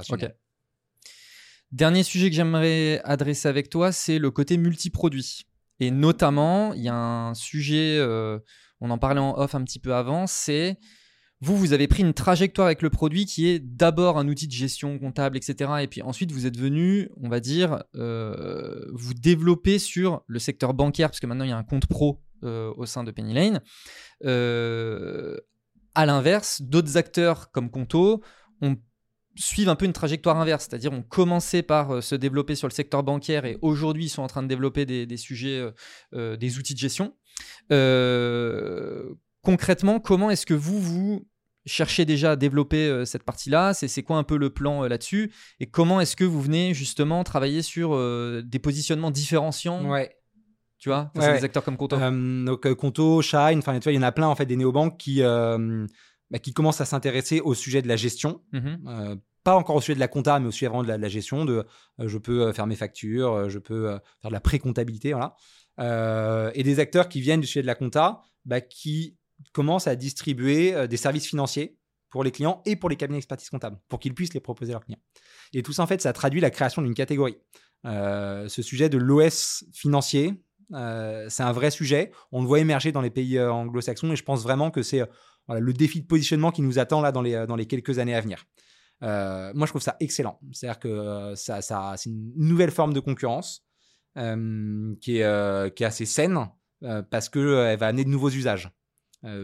Dernier 1.72 2.02
sujet 2.02 2.30
que 2.30 2.36
j'aimerais 2.36 3.00
adresser 3.04 3.46
avec 3.46 3.70
toi, 3.70 3.92
c'est 3.92 4.18
le 4.18 4.30
côté 4.30 4.56
multiproduit. 4.56 5.46
Et 5.78 5.92
notamment, 5.92 6.74
il 6.74 6.82
y 6.82 6.88
a 6.88 6.94
un 6.94 7.34
sujet, 7.34 8.00
on 8.80 8.90
en 8.90 8.98
parlait 8.98 9.20
en 9.20 9.38
off 9.38 9.54
un 9.54 9.62
petit 9.62 9.78
peu 9.78 9.94
avant, 9.94 10.26
c'est 10.26 10.78
vous, 11.40 11.56
vous 11.56 11.72
avez 11.72 11.86
pris 11.86 12.02
une 12.02 12.12
trajectoire 12.12 12.66
avec 12.66 12.82
le 12.82 12.90
produit 12.90 13.24
qui 13.24 13.48
est 13.48 13.60
d'abord 13.60 14.18
un 14.18 14.26
outil 14.26 14.48
de 14.48 14.52
gestion 14.52 14.98
comptable, 14.98 15.36
etc. 15.36 15.70
Et 15.80 15.86
puis 15.86 16.02
ensuite, 16.02 16.32
vous 16.32 16.44
êtes 16.44 16.58
venu, 16.58 17.08
on 17.22 17.28
va 17.28 17.38
dire, 17.38 17.84
vous 17.94 19.14
développer 19.14 19.78
sur 19.78 20.22
le 20.26 20.40
secteur 20.40 20.74
bancaire, 20.74 21.08
parce 21.10 21.20
que 21.20 21.26
maintenant, 21.26 21.44
il 21.44 21.50
y 21.50 21.52
a 21.52 21.56
un 21.56 21.62
compte 21.62 21.86
pro 21.86 22.20
euh, 22.42 22.72
au 22.76 22.86
sein 22.86 23.04
de 23.04 23.10
Penny 23.10 23.34
Lane. 23.34 23.60
Euh, 24.24 25.36
à 25.94 26.06
l'inverse, 26.06 26.62
d'autres 26.62 26.96
acteurs 26.96 27.50
comme 27.50 27.70
Conto 27.70 28.22
ont 28.62 28.76
suivent 29.36 29.68
un 29.68 29.76
peu 29.76 29.84
une 29.84 29.92
trajectoire 29.92 30.38
inverse, 30.38 30.66
c'est-à-dire 30.68 30.92
ont 30.92 31.02
commencé 31.02 31.62
par 31.62 31.94
euh, 31.94 32.00
se 32.00 32.14
développer 32.14 32.54
sur 32.54 32.66
le 32.66 32.72
secteur 32.72 33.02
bancaire 33.02 33.44
et 33.44 33.58
aujourd'hui 33.62 34.08
sont 34.08 34.22
en 34.22 34.26
train 34.26 34.42
de 34.42 34.48
développer 34.48 34.86
des, 34.86 35.16
sujets, 35.16 35.62
des 36.12 36.58
outils 36.58 36.74
de 36.74 36.78
gestion. 36.78 37.14
concrètement, 39.42 40.00
comment 40.00 40.30
est-ce 40.30 40.46
que 40.46 40.54
vous, 40.54 40.80
vous 40.80 41.28
cherchez 41.66 42.04
déjà 42.04 42.32
à 42.32 42.36
développer 42.36 43.04
cette 43.04 43.22
partie-là? 43.22 43.74
C'est 43.74 44.02
quoi 44.02 44.16
un 44.16 44.24
peu 44.24 44.36
le 44.36 44.50
plan 44.50 44.82
là-dessus? 44.84 45.32
Et 45.60 45.66
comment 45.66 46.00
est-ce 46.00 46.16
que 46.16 46.24
vous 46.24 46.40
venez 46.40 46.74
justement 46.74 47.22
travailler 47.22 47.62
sur 47.62 47.96
des 48.42 48.58
positionnements 48.58 49.10
différenciants? 49.10 49.84
Tu 50.80 50.88
vois 50.88 51.12
c'est 51.14 51.34
des 51.34 51.44
acteurs 51.44 51.62
comme 51.62 51.76
Conto. 51.76 51.96
Euh, 51.96 52.44
donc 52.44 52.66
euh, 52.66 52.74
Conto 52.74 53.20
Shine 53.20 53.58
enfin 53.58 53.78
tu 53.78 53.84
vois 53.84 53.92
il 53.92 53.96
y 53.96 53.98
en 53.98 54.02
a 54.02 54.12
plein 54.12 54.28
en 54.28 54.34
fait 54.34 54.46
des 54.46 54.56
néobanques 54.56 54.96
qui 54.96 55.22
euh, 55.22 55.86
bah, 56.30 56.38
qui 56.38 56.54
commencent 56.54 56.80
à 56.80 56.86
s'intéresser 56.86 57.40
au 57.40 57.54
sujet 57.54 57.82
de 57.82 57.88
la 57.88 57.96
gestion. 57.96 58.42
Mmh 58.52 59.16
pas 59.42 59.54
encore 59.54 59.76
au 59.76 59.80
sujet 59.80 59.94
de 59.94 60.00
la 60.00 60.08
compta 60.08 60.38
mais 60.38 60.48
au 60.48 60.50
sujet 60.50 60.66
vraiment 60.66 60.82
de 60.82 60.92
la, 60.92 61.08
gestion 61.08 61.46
de 61.46 61.64
je 61.98 62.18
peux 62.18 62.52
faire 62.52 62.66
mes 62.66 62.76
factures 62.76 63.48
je 63.48 63.58
peux 63.58 63.98
faire 64.20 64.28
de 64.28 64.34
la 64.34 64.40
pré-comptabilité 64.40 65.14
voilà. 65.14 65.34
Et 66.54 66.62
des 66.62 66.78
acteurs 66.78 67.08
qui 67.08 67.22
viennent 67.22 67.40
du 67.40 67.46
sujet 67.46 67.62
de 67.62 67.66
la 67.66 67.74
compta 67.74 68.20
bah, 68.44 68.60
qui 68.60 69.16
commencent 69.52 69.86
à 69.86 69.96
distribuer 69.96 70.86
des 70.88 70.96
services 70.98 71.26
financiers 71.26 71.78
pour 72.10 72.22
les 72.22 72.32
clients 72.32 72.60
et 72.66 72.76
pour 72.76 72.90
les 72.90 72.96
cabinets 72.96 73.16
d'expertise 73.16 73.48
comptable, 73.48 73.78
pour 73.88 73.98
qu'ils 73.98 74.14
puissent 74.14 74.34
les 74.34 74.40
proposer 74.40 74.72
à 74.72 74.74
leurs 74.74 74.84
clients. 74.84 75.00
Et 75.54 75.62
tout 75.62 75.72
ça, 75.72 75.84
en 75.84 75.86
fait, 75.86 76.02
ça 76.02 76.12
traduit 76.12 76.42
la 76.42 76.50
création 76.50 76.82
d'une 76.82 76.92
catégorie. 76.92 77.38
ce 77.84 78.60
sujet 78.62 78.90
de 78.90 78.98
l'OS 78.98 79.64
financier, 79.72 80.34
euh, 80.72 81.26
c'est 81.28 81.42
un 81.42 81.52
vrai 81.52 81.70
sujet. 81.70 82.12
On 82.32 82.40
le 82.40 82.46
voit 82.46 82.60
émerger 82.60 82.92
dans 82.92 83.00
les 83.00 83.10
pays 83.10 83.38
euh, 83.38 83.52
anglo-saxons 83.52 84.12
et 84.12 84.16
je 84.16 84.24
pense 84.24 84.42
vraiment 84.42 84.70
que 84.70 84.82
c'est 84.82 85.00
euh, 85.00 85.06
le 85.48 85.72
défi 85.72 86.00
de 86.00 86.06
positionnement 86.06 86.50
qui 86.50 86.62
nous 86.62 86.78
attend 86.78 87.00
là 87.00 87.12
dans 87.12 87.22
les, 87.22 87.66
quelques 87.66 87.98
années 87.98 88.14
à 88.14 88.20
venir. 88.20 88.46
moi, 89.00 89.66
je 89.66 89.70
trouve 89.70 89.82
ça 89.82 89.96
excellent. 90.00 90.38
C'est-à-dire 90.52 90.78
que 90.78 91.32
c'est 91.36 92.06
une 92.06 92.32
nouvelle 92.36 92.70
forme 92.70 92.92
de 92.92 93.00
concurrence 93.00 93.64
qui, 94.14 95.18
est, 95.18 95.82
assez 95.82 96.06
saine 96.06 96.48
parce 97.10 97.28
qu'elle 97.28 97.78
va 97.78 97.86
amener 97.86 98.04
de 98.04 98.10
nouveaux 98.10 98.30
usages 98.30 98.70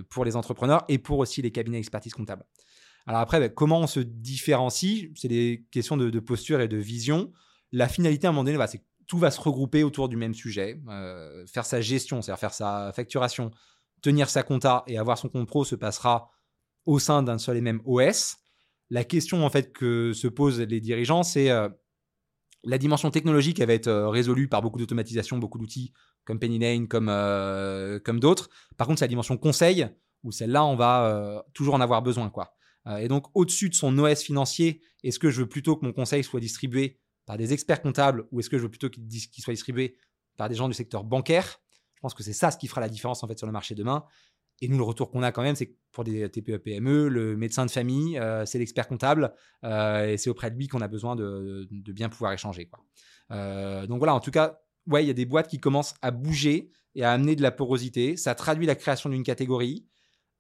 pour 0.09 0.25
les 0.25 0.37
entrepreneurs 0.37 0.85
et 0.89 0.99
pour 0.99 1.19
aussi 1.19 1.43
les 1.43 1.51
cabinets 1.51 1.79
d'expertise 1.79 2.15
comptable. 2.15 2.45
Alors 3.07 3.21
après, 3.21 3.39
ben, 3.39 3.49
comment 3.49 3.81
on 3.81 3.87
se 3.87 4.01
différencie? 4.01 5.11
C'est 5.15 5.29
des 5.29 5.65
questions 5.71 5.97
de, 5.97 6.21
posture 6.21 6.61
et 6.61 6.69
de 6.69 6.77
vision. 6.77 7.33
La 7.73 7.89
finalité, 7.89 8.27
à 8.27 8.31
un 8.31 8.33
moment 8.33 8.45
donné, 8.45 8.59
bah, 8.59 8.67
c'est 8.67 8.83
tout 9.07 9.19
va 9.19 9.31
se 9.31 9.41
regrouper 9.41 9.83
autour 9.83 10.09
du 10.09 10.17
même 10.17 10.35
sujet. 10.35 10.81
Euh, 10.89 11.47
faire 11.47 11.65
sa 11.65 11.81
gestion, 11.81 12.23
c'est-à-dire 12.23 12.41
faire 12.41 12.55
sa 12.55 12.93
facturation, 12.95 13.51
tenir 14.03 14.29
sa 14.29 14.43
compta 14.43 14.83
et 14.87 14.99
avoir 14.99 15.19
son 15.19 15.29
compte 15.29 15.47
pro 15.47 15.65
se 15.65 15.75
passera 15.75 16.31
au 16.85 16.99
sein 16.99 17.23
d'un 17.23 17.39
seul 17.39 17.57
et 17.57 17.61
même 17.61 17.81
OS. 17.85 18.37
La 18.91 19.05
question 19.05 19.45
en 19.45 19.51
fait 19.51 19.73
que 19.73 20.13
se 20.13 20.29
posent 20.29 20.61
les 20.61 20.81
dirigeants, 20.81 21.23
c'est 21.23 21.51
euh, 21.51 21.69
la 22.65 22.79
dimension 22.79 23.11
technologique. 23.11 23.61
Elle 23.61 23.69
va 23.69 23.75
être 23.75 23.89
euh, 23.89 24.09
résolue 24.09 24.49
par 24.49 24.63
beaucoup 24.63 24.79
d'automatisation, 24.79 25.39
beaucoup 25.39 25.59
d'outils 25.59 25.93
comme 26.25 26.41
Penny 26.41 26.59
Lane, 26.59 26.89
comme, 26.89 27.07
comme 28.05 28.19
d'autres. 28.19 28.51
Par 28.77 28.89
contre, 28.89 28.99
c'est 28.99 29.05
la 29.05 29.11
dimension 29.11 29.37
conseil 29.37 29.87
où 30.25 30.33
celle-là, 30.33 30.65
on 30.65 30.75
va 30.75 31.45
toujours 31.55 31.75
en 31.75 31.81
avoir 31.81 32.03
besoin. 32.03 32.31
quoi. 32.31 32.57
et 32.99 33.07
donc, 33.07 33.27
au-dessus 33.35 33.69
de 33.69 33.77
son 33.77 33.97
OS 33.97 34.23
financier, 34.23 34.83
est-ce 35.05 35.21
que 35.21 35.31
je 35.31 35.43
veux 35.43 35.49
plutôt 35.49 35.77
que 35.77 35.87
mon 35.87 35.93
conseil 35.93 36.25
soit 36.25 36.41
distribué 36.41 36.99
par 37.27 37.37
des 37.37 37.53
experts 37.53 37.83
comptables 37.83 38.27
ou 38.31 38.41
est-ce 38.41 38.49
que 38.49 38.57
je 38.57 38.63
veux 38.63 38.71
plutôt 38.71 38.89
qu'ils 38.89 39.43
soient 39.43 39.53
distribués 39.53 39.97
par 40.37 40.49
des 40.49 40.55
gens 40.55 40.69
du 40.69 40.75
secteur 40.75 41.05
bancaire? 41.05 41.61
Je 41.95 42.01
pense 42.01 42.15
que 42.15 42.23
c'est 42.23 42.33
ça 42.33 42.51
ce 42.51 42.57
qui 42.57 42.69
fera 42.69 42.81
la 42.81 42.89
différence 42.89 43.23
en 43.23 43.29
fait 43.29 43.37
sur 43.37 43.47
le 43.47 43.53
marché 43.53 43.75
demain. 43.75 44.05
Et 44.63 44.69
nous, 44.69 44.79
le 44.79 44.85
retour 44.85 45.11
qu'on 45.11 45.23
a 45.23 45.33
quand 45.33 45.43
même, 45.43 45.57
c'est 45.57 45.67
que 45.67 45.75
pour 45.93 46.05
des 46.05 46.29
TPE, 46.31 46.57
PME, 46.59 47.09
le 47.09 47.37
médecin 47.37 47.67
de 47.67 47.71
famille, 47.71 48.19
euh, 48.19 48.47
c'est 48.47 48.59
l'expert 48.59 48.89
comptable 48.89 49.35
euh, 49.65 50.13
et 50.13 50.17
c'est 50.17 50.31
auprès 50.31 50.51
de 50.51 50.57
lui 50.57 50.67
qu'on 50.67 50.81
a 50.81 50.89
besoin 50.89 51.15
de, 51.15 51.69
bien 51.93 52.09
pouvoir 52.09 52.33
échanger. 52.33 52.71
Euh, 53.33 53.87
donc 53.87 53.99
voilà, 53.99 54.15
en 54.15 54.21
tout 54.21 54.31
cas, 54.31 54.61
ouais, 54.87 55.05
il 55.05 55.09
y 55.09 55.11
a 55.11 55.15
des 55.15 55.27
boîtes 55.27 55.49
qui 55.49 55.59
commencent 55.59 55.95
à 56.01 56.11
bouger 56.11 56.71
et 56.95 57.05
à 57.05 57.13
amener 57.13 57.37
de 57.37 57.43
la 57.43 57.51
porosité. 57.51 58.17
Ça 58.17 58.35
traduit 58.35 58.67
la 58.67 58.77
création 58.77 59.11
d'une 59.11 59.25
catégorie 59.25 59.87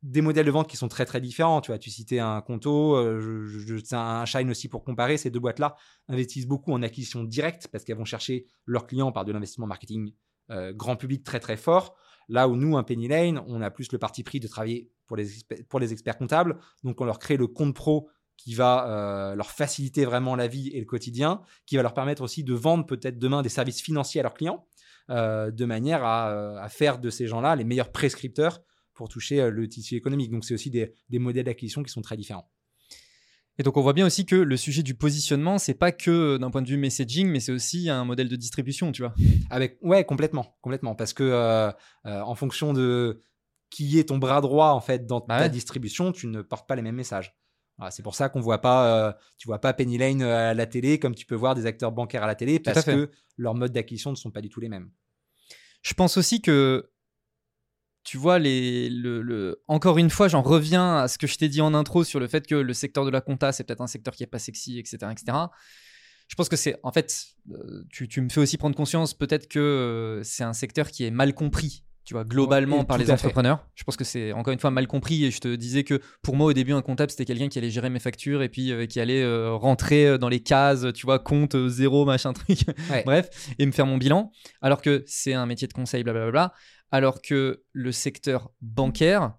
des 0.07 0.20
modèles 0.20 0.46
de 0.46 0.50
vente 0.52 0.68
qui 0.68 0.76
sont 0.76 0.88
très 0.88 1.04
très 1.04 1.20
différents. 1.20 1.61
Tu 1.61 1.72
vois, 1.72 1.78
tu 1.78 1.90
citais 1.90 2.20
un 2.20 2.40
Conto, 2.40 2.96
euh, 2.96 3.82
un 3.92 4.24
Shine 4.24 4.50
aussi 4.50 4.68
pour 4.68 4.84
comparer. 4.84 5.16
Ces 5.16 5.30
deux 5.30 5.40
boîtes-là 5.40 5.74
investissent 6.09 6.46
beaucoup 6.46 6.72
en 6.72 6.82
acquisition 6.82 7.24
directe 7.24 7.68
parce 7.72 7.84
qu'elles 7.84 7.96
vont 7.96 8.04
chercher 8.04 8.46
leurs 8.66 8.86
clients 8.86 9.11
par 9.11 9.24
de 9.24 9.32
l'investissement 9.32 9.66
marketing 9.66 10.12
euh, 10.50 10.72
grand 10.72 10.96
public 10.96 11.24
très 11.24 11.40
très 11.40 11.57
fort. 11.57 11.96
Là 12.28 12.48
où 12.48 12.57
nous, 12.57 12.76
un 12.76 12.84
Penny 12.84 13.09
Lane, 13.09 13.42
on 13.48 13.61
a 13.61 13.70
plus 13.70 13.90
le 13.90 13.98
parti 13.98 14.22
pris 14.22 14.38
de 14.38 14.46
travailler 14.46 14.90
pour 15.07 15.16
les, 15.16 15.26
pour 15.68 15.80
les 15.80 15.92
experts 15.92 16.18
comptables. 16.18 16.59
Donc 16.84 17.00
on 17.00 17.04
leur 17.04 17.18
crée 17.18 17.36
le 17.36 17.48
compte 17.48 17.74
pro 17.74 18.09
qui 18.36 18.54
va 18.54 18.88
euh, 18.88 19.34
leur 19.34 19.50
faciliter 19.50 20.04
vraiment 20.04 20.36
la 20.36 20.46
vie 20.46 20.68
et 20.68 20.78
le 20.78 20.86
quotidien, 20.86 21.40
qui 21.64 21.76
va 21.76 21.82
leur 21.82 21.94
permettre 21.94 22.22
aussi 22.22 22.44
de 22.44 22.54
vendre 22.54 22.86
peut-être 22.86 23.18
demain 23.18 23.42
des 23.42 23.48
services 23.48 23.80
financiers 23.80 24.20
à 24.20 24.22
leurs 24.22 24.34
clients, 24.34 24.66
de 25.09 25.64
manière 25.64 26.04
à, 26.04 26.61
à 26.61 26.68
faire 26.68 26.98
de 26.98 27.11
ces 27.11 27.28
gens-là 27.28 27.54
les 27.54 27.62
meilleurs 27.62 27.92
prescripteurs 27.92 28.61
pour 28.97 29.09
toucher 29.09 29.40
euh, 29.40 29.51
le 29.51 29.68
tissu 29.68 29.94
économique. 29.94 30.30
Donc 30.30 30.44
c'est 30.44 30.55
aussi 30.55 30.70
des, 30.70 30.92
modèles 31.18 31.44
d'acquisition 31.44 31.82
qui 31.82 31.92
sont 31.92 32.03
très 32.03 32.16
différents. 32.16 32.51
Et 33.59 33.62
donc 33.62 33.76
on 33.76 33.80
voit 33.80 33.94
bien 33.94 34.05
aussi 34.05 34.26
que 34.26 34.36
le 34.36 34.57
sujet 34.57 34.82
du 34.82 34.94
positionnement, 34.94 35.59
c'est 35.59 35.74
pas 35.74 35.92
que 35.92 36.36
d'un 36.36 36.51
point 36.51 36.61
de 36.61 36.68
vue 36.68 36.76
messaging, 36.76 37.28
mais 37.28 37.40
c'est 37.40 37.53
aussi 37.53 37.88
un 37.88 38.05
modèle 38.05 38.28
de 38.28 38.36
distribution, 38.36 38.92
tu 38.92 39.03
vois. 39.03 39.14
Avec 39.49 39.78
ouais 39.80 40.05
complètement, 40.05 40.59
complètement, 40.61 40.94
parce 40.94 41.14
que 41.14 41.22
euh, 41.22 41.70
euh, 42.05 42.20
en 42.20 42.34
fonction 42.34 42.74
de 42.74 43.20
qui 43.70 43.99
est 43.99 44.09
ton 44.09 44.18
bras 44.18 44.40
droit 44.42 44.70
en 44.70 44.80
fait 44.80 45.07
dans 45.07 45.20
Bah 45.20 45.38
ta 45.38 45.44
ouais. 45.44 45.51
distribution, 45.51 46.12
tu 46.12 46.26
ne 46.26 46.42
portes 46.42 46.68
pas 46.68 46.76
les 46.76 46.82
mêmes 46.82 46.97
messages. 46.97 47.34
C'est 47.90 48.03
pour 48.03 48.14
ça 48.14 48.28
qu'on 48.28 48.40
voit 48.40 48.61
pas, 48.61 49.09
euh, 49.09 49.12
tu 49.36 49.47
vois 49.47 49.61
pas 49.61 49.74
Penny 49.74 49.99
Lane 49.99 50.22
euh, 50.22 50.51
à 50.51 50.55
la 50.55 50.66
télé 50.66 50.99
comme 50.99 51.14
tu 51.14 51.26
peux 51.26 51.34
voir 51.34 51.55
des 51.55 51.66
acteurs 51.66 51.92
bancaires 51.92 52.22
à 52.22 52.26
la 52.26 52.34
télé 52.34 52.59
parce 52.59 52.84
que 52.84 53.11
leurs 53.36 53.55
modes 53.55 53.72
d'acquisition 53.72 54.11
ne 54.11 54.16
sont 54.16 54.30
pas 54.30 54.40
du 54.40 54.49
tout 54.49 54.61
les 54.61 54.68
mêmes. 54.68 54.90
Je 55.82 55.92
pense 55.94 56.16
aussi 56.16 56.40
que, 56.40 56.90
tu 58.07 58.16
vois, 58.18 58.38
les, 58.38 58.88
le, 58.88 59.20
le- 59.20 59.61
encore 59.68 59.98
une 59.98 60.11
fois, 60.11 60.28
j'en 60.28 60.40
reviens 60.40 60.96
à 60.98 61.09
ce 61.09 61.18
que 61.18 61.26
je 61.26 61.36
t'ai 61.36 61.48
dit 61.48 61.61
en 61.61 61.74
intro 61.74 62.04
sur 62.04 62.20
le 62.20 62.28
fait 62.28 62.46
que 62.46 62.54
le 62.54 62.72
secteur 62.72 63.04
de 63.04 63.11
la 63.11 63.20
compta, 63.20 63.50
c'est 63.52 63.64
peut-être 63.64 63.80
un 63.82 63.86
secteur 63.88 64.14
qui 64.14 64.22
est 64.22 64.26
pas 64.28 64.38
sexy, 64.38 64.78
etc. 64.78 64.98
etc. 65.11 65.36
Je 66.28 66.34
pense 66.36 66.48
que 66.48 66.57
c'est, 66.57 66.78
en 66.82 66.92
fait, 66.92 67.26
euh, 67.52 67.82
tu, 67.90 68.09
tu 68.09 68.20
me 68.20 68.28
fais 68.28 68.40
aussi 68.40 68.57
prendre 68.59 68.74
conscience 68.76 69.12
peut-être 69.14 69.48
que 69.48 69.59
euh, 69.59 70.22
c'est 70.22 70.44
un 70.44 70.52
secteur 70.52 70.88
qui 70.90 71.04
est 71.04 71.11
mal 71.11 71.34
compris. 71.34 71.82
Tu 72.04 72.14
vois, 72.14 72.22
globalement 72.22 72.84
par 72.84 72.98
les 72.98 73.04
fait. 73.07 73.11
entrepreneurs. 73.11 73.66
Je 73.74 73.82
pense 73.82 73.96
que 73.96 74.04
c'est 74.04 74.30
encore 74.32 74.52
une 74.52 74.61
fois 74.61 74.70
mal 74.70 74.86
compris. 74.86 75.24
Et 75.24 75.32
je 75.32 75.40
te 75.40 75.52
disais 75.57 75.82
que 75.82 76.00
pour 76.22 76.36
moi, 76.36 76.46
au 76.46 76.52
début, 76.52 76.72
un 76.72 76.80
comptable, 76.80 77.11
c'était 77.11 77.24
quelqu'un 77.24 77.48
qui 77.48 77.59
allait 77.59 77.70
gérer 77.70 77.90
mes 77.90 77.98
factures 77.98 78.42
et 78.44 78.48
puis 78.48 78.70
euh, 78.70 78.86
qui 78.86 79.00
allait 79.00 79.24
euh, 79.24 79.54
rentrer 79.54 80.16
dans 80.16 80.28
les 80.28 80.38
cases, 80.38 80.86
tu 80.94 81.04
vois, 81.04 81.18
compte 81.18 81.57
zéro, 81.68 82.04
machin 82.04 82.32
truc. 82.32 82.61
Ouais. 82.92 83.02
Bref, 83.04 83.28
et 83.59 83.66
me 83.66 83.72
faire 83.72 83.86
mon 83.86 83.96
bilan. 83.96 84.30
Alors 84.62 84.82
que 84.82 85.02
c'est 85.09 85.34
un 85.34 85.46
métier 85.46 85.66
de 85.66 85.72
conseil, 85.72 86.04
blablabla. 86.04 86.52
Alors 86.93 87.20
que 87.22 87.62
le 87.72 87.93
secteur 87.93 88.51
bancaire, 88.61 89.34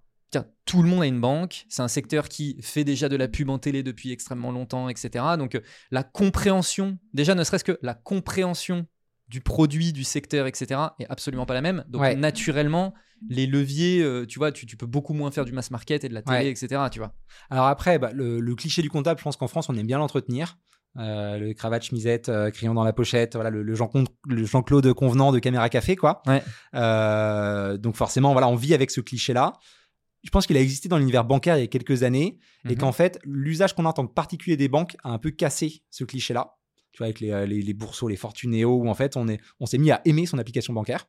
tout 0.66 0.84
le 0.84 0.89
monde 0.89 1.04
a 1.04 1.06
une 1.06 1.22
banque. 1.22 1.66
C'est 1.70 1.82
un 1.82 1.88
secteur 1.88 2.28
qui 2.28 2.58
fait 2.62 2.84
déjà 2.84 3.08
de 3.08 3.16
la 3.16 3.30
pub 3.30 3.50
en 3.50 3.58
télé 3.58 3.84
depuis 3.84 4.12
extrêmement 4.12 4.52
longtemps, 4.52 4.89
etc. 4.89 5.24
Donc 5.39 5.56
euh, 5.56 5.62
la 5.91 6.04
compréhension, 6.04 7.00
déjà 7.14 7.34
ne 7.36 7.43
serait-ce 7.45 7.64
que 7.64 7.80
la 7.82 7.93
compréhension 7.93 8.86
du 9.30 9.39
produit, 9.41 9.93
du 9.93 10.04
secteur, 10.04 10.45
etc. 10.45 10.80
est 11.00 11.08
absolument 11.10 11.45
pas 11.45 11.54
la 11.54 11.62
même. 11.62 11.86
Donc 11.88 12.02
Ouais. 12.02 12.16
naturellement, 12.16 12.93
les 13.30 13.48
leviers, 13.48 14.02
euh, 14.04 14.26
tu 14.26 14.39
vois, 14.39 14.52
tu, 14.52 14.66
tu 14.66 14.76
peux 14.78 14.86
beaucoup 14.86 15.14
moins 15.14 15.32
faire 15.32 15.45
du 15.45 15.54
mass 15.54 15.72
market 15.72 16.04
et 16.04 16.10
de 16.10 16.14
la 16.14 16.22
télé, 16.22 16.38
Ouais. 16.39 16.50
etc. 16.50 16.82
Tu 16.91 17.00
vois. 17.00 17.14
Alors 17.50 17.68
après, 17.68 17.98
bah, 17.98 18.12
le, 18.14 18.39
le 18.41 18.56
cliché 18.56 18.82
du 18.82 18.89
comptable, 18.89 19.20
je 19.20 19.24
pense 19.24 19.38
qu'en 19.38 19.48
France, 19.48 19.70
on 19.70 19.76
aime 19.76 19.88
bien 19.88 19.98
l'entretenir. 19.98 20.58
Euh, 21.00 21.38
le 21.38 21.54
cravate 21.54 21.84
chemisette, 21.84 22.30
euh, 22.30 22.50
crayon 22.50 22.74
dans 22.74 22.84
la 22.84 22.93
pochette, 22.93 23.36
voilà, 23.36 23.50
le, 23.50 23.62
le 23.62 23.76
Jean- 23.76 23.91
le 24.28 24.45
Jean-Claude 24.45 24.91
convenant 24.93 25.32
de 25.32 25.39
caméra 25.39 25.70
café, 25.70 25.95
quoi. 25.95 26.22
Ouais. 26.26 26.41
Euh, 26.91 27.78
donc 27.78 27.95
forcément, 27.95 28.32
voilà, 28.32 28.48
on 28.48 28.56
vit 28.56 28.74
avec 28.74 28.91
ce 28.91 29.02
cliché-là. 29.02 29.54
Je 30.24 30.30
pense 30.30 30.48
qu'il 30.48 30.58
a 30.58 30.60
existé 30.62 30.89
dans 30.89 30.98
l'univers 30.98 31.24
bancaire 31.24 31.58
il 31.58 31.62
y 31.62 31.64
a 31.64 31.68
quelques 31.68 32.04
années 32.04 32.39
et 32.66 32.70
Mhm. 32.74 32.78
qu'en 32.78 32.91
fait, 32.91 33.20
l'usage 33.24 33.76
qu'on 33.76 33.86
a 33.86 33.89
en 33.89 33.93
tant 33.93 34.08
que 34.08 34.14
particulier 34.14 34.58
des 34.58 34.68
banques 34.68 34.98
a 35.04 35.10
un 35.10 35.20
peu 35.20 35.32
cassé 35.32 35.84
ce 35.89 36.04
cliché-là. 36.04 36.56
Tu 36.91 36.98
vois, 37.00 37.06
avec 37.08 37.20
les, 37.20 37.45
les, 37.45 37.62
les 37.62 37.74
bourseaux, 37.74 38.08
les 38.08 38.16
Fortunéo, 38.16 38.78
où 38.82 38.89
en 38.89 38.95
fait, 38.95 39.16
on 39.18 39.28
est- 39.28 39.39
on 39.60 39.68
s'est 39.68 39.78
mis 39.78 39.91
à 39.91 40.02
aimer 40.06 40.26
son 40.26 40.39
application 40.39 40.74
bancaire. 40.74 41.06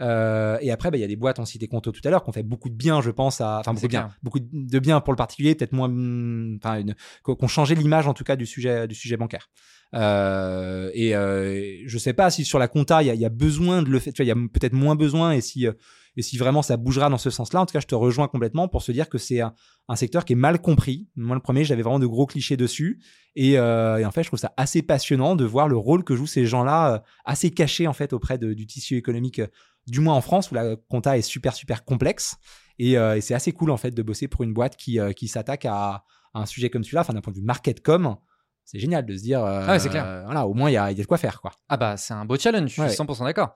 Euh, 0.00 0.58
et 0.60 0.70
après, 0.70 0.90
bah, 0.90 0.96
il 0.96 1.00
y 1.00 1.04
a 1.04 1.08
des 1.08 1.16
boîtes, 1.16 1.38
on 1.38 1.44
citait 1.44 1.68
Conto 1.68 1.92
tout 1.92 2.00
à 2.04 2.10
l'heure, 2.10 2.22
qui 2.24 2.30
ont 2.30 2.32
fait 2.32 2.42
beaucoup 2.42 2.68
de 2.70 2.74
bien, 2.74 3.00
je 3.02 3.10
pense, 3.10 3.40
à, 3.40 3.58
enfin 3.60 3.72
beaucoup 3.72 3.86
de 3.86 3.90
bien, 3.90 4.14
beaucoup 4.22 4.40
de 4.40 4.78
bien 4.78 5.00
pour 5.00 5.12
le 5.12 5.16
particulier, 5.16 5.54
peut-être 5.54 5.72
moins, 5.72 5.88
hum, 5.88 6.58
enfin, 6.62 6.82
qu'on 7.22 7.34
qu'on 7.36 7.48
changé 7.48 7.74
l'image 7.74 8.06
en 8.06 8.14
tout 8.14 8.24
cas 8.24 8.36
du 8.36 8.46
sujet, 8.46 8.88
du 8.88 8.94
sujet 8.94 9.16
bancaire. 9.16 9.48
Euh, 9.94 10.90
et 10.94 11.14
euh, 11.14 11.82
je 11.86 11.98
sais 11.98 12.14
pas 12.14 12.30
si 12.30 12.44
sur 12.44 12.58
la 12.58 12.68
compta, 12.68 13.02
il 13.02 13.14
y, 13.14 13.18
y 13.18 13.24
a 13.24 13.28
besoin 13.28 13.82
de 13.82 13.90
le 13.90 13.98
faire, 13.98 14.12
tu 14.12 14.22
vois, 14.22 14.24
il 14.24 14.28
y 14.28 14.32
a 14.44 14.48
peut-être 14.52 14.72
moins 14.72 14.96
besoin, 14.96 15.32
et 15.32 15.40
si, 15.42 15.66
euh, 15.66 15.72
et 16.16 16.22
si 16.22 16.36
vraiment 16.38 16.62
ça 16.62 16.76
bougera 16.76 17.08
dans 17.08 17.18
ce 17.18 17.30
sens-là, 17.30 17.60
en 17.60 17.66
tout 17.66 17.72
cas, 17.72 17.80
je 17.80 17.86
te 17.86 17.94
rejoins 17.94 18.28
complètement 18.28 18.68
pour 18.68 18.82
se 18.82 18.92
dire 18.92 19.08
que 19.08 19.18
c'est 19.18 19.40
un, 19.40 19.54
un 19.88 19.96
secteur 19.96 20.24
qui 20.24 20.32
est 20.34 20.36
mal 20.36 20.60
compris. 20.60 21.08
Moi, 21.16 21.34
le 21.36 21.40
premier, 21.42 21.64
j'avais 21.64 21.82
vraiment 21.82 21.98
de 21.98 22.06
gros 22.06 22.26
clichés 22.26 22.56
dessus. 22.56 23.00
Et, 23.34 23.58
euh, 23.58 23.96
et 23.96 24.04
en 24.04 24.10
fait, 24.10 24.22
je 24.22 24.28
trouve 24.28 24.38
ça 24.38 24.52
assez 24.58 24.82
passionnant 24.82 25.36
de 25.36 25.44
voir 25.46 25.68
le 25.68 25.76
rôle 25.76 26.04
que 26.04 26.14
jouent 26.14 26.26
ces 26.26 26.44
gens-là, 26.44 26.94
euh, 26.94 26.98
assez 27.24 27.50
cachés 27.50 27.86
en 27.86 27.94
fait 27.94 28.12
auprès 28.12 28.36
de- 28.36 28.52
du 28.52 28.66
tissu 28.66 28.96
économique, 28.96 29.38
euh, 29.38 29.46
du 29.86 30.00
moins 30.00 30.14
en 30.14 30.20
France, 30.20 30.50
où 30.50 30.54
la 30.54 30.76
compta 30.88 31.16
est 31.18 31.22
super, 31.22 31.54
super 31.54 31.84
complexe. 31.84 32.36
Et, 32.78 32.96
euh, 32.98 33.16
et 33.16 33.20
c'est 33.20 33.34
assez 33.34 33.52
cool 33.52 33.70
en 33.70 33.76
fait 33.76 33.90
de 33.90 34.02
bosser 34.02 34.28
pour 34.28 34.42
une 34.44 34.52
boîte 34.54 34.76
qui, 34.76 34.98
euh, 34.98 35.12
qui 35.12 35.28
s'attaque 35.28 35.64
à, 35.66 36.04
à 36.34 36.40
un 36.40 36.46
sujet 36.46 36.70
comme 36.70 36.84
celui-là, 36.84 37.02
enfin 37.02 37.12
d'un 37.12 37.20
point 37.20 37.32
de 37.32 37.38
vue 37.38 37.44
market-com. 37.44 38.16
C'est 38.64 38.78
génial 38.78 39.04
de 39.04 39.16
se 39.16 39.22
dire, 39.22 39.44
euh, 39.44 39.64
Ah 39.66 39.72
ouais, 39.72 39.78
c'est 39.78 39.88
clair. 39.88 40.22
voilà, 40.24 40.46
au 40.46 40.54
moins 40.54 40.70
il 40.70 40.74
y 40.74 40.76
a, 40.76 40.90
y 40.92 40.98
a 40.98 41.02
de 41.02 41.06
quoi 41.06 41.18
faire, 41.18 41.40
quoi. 41.40 41.50
Ah 41.68 41.76
bah 41.76 41.96
c'est 41.96 42.14
un 42.14 42.24
beau 42.24 42.36
challenge, 42.36 42.68
je 42.68 42.72
suis 42.74 42.82
Ouais. 42.82 42.88
100% 42.88 43.24
d'accord. 43.24 43.54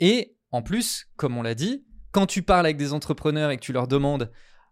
Et 0.00 0.36
en 0.52 0.62
plus, 0.62 1.06
comme 1.16 1.36
on 1.36 1.42
l'a 1.42 1.54
dit, 1.54 1.84
quand 2.12 2.26
tu 2.26 2.42
parles 2.42 2.64
avec 2.64 2.76
des 2.76 2.92
entrepreneurs 2.92 3.50
et 3.50 3.56
que 3.56 3.62
tu 3.62 3.72
leur 3.72 3.88
demandes 3.88 4.30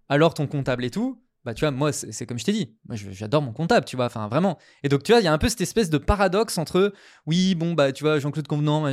alors 0.09 0.33
ton 0.35 0.47
comptable 0.47 0.85
et 0.85 0.91
tout, 0.91 1.23
bah 1.45 1.53
tu 1.55 1.61
vois, 1.61 1.71
moi 1.71 1.93
c'est 1.93 2.27
comme 2.27 2.39
je 2.39 2.45
t'ai 2.45 2.53
dit, 2.53 2.75
moi 2.89 2.97
j'adore 2.97 3.43
mon 3.43 3.53
comptable, 3.53 3.85
tu 3.85 3.97
vois, 3.97 4.07
enfin 4.07 4.29
vraiment. 4.29 4.59
Et 4.83 4.89
donc 4.89 5.03
tu 5.03 5.13
vois, 5.13 5.21
il 5.21 5.25
y 5.25 5.29
a 5.29 5.33
un 5.33 5.39
peu 5.39 5.49
cette 5.49 5.61
espèce 5.61 5.91
de 5.91 5.99
paradoxe 5.99 6.57
entre 6.59 6.93
oui, 7.27 7.55
bon 7.55 7.75
bah 7.75 7.93
tu 7.93 8.03
vois, 8.05 8.19
Jean-Claude 8.19 8.47
Convenant, 8.49 8.89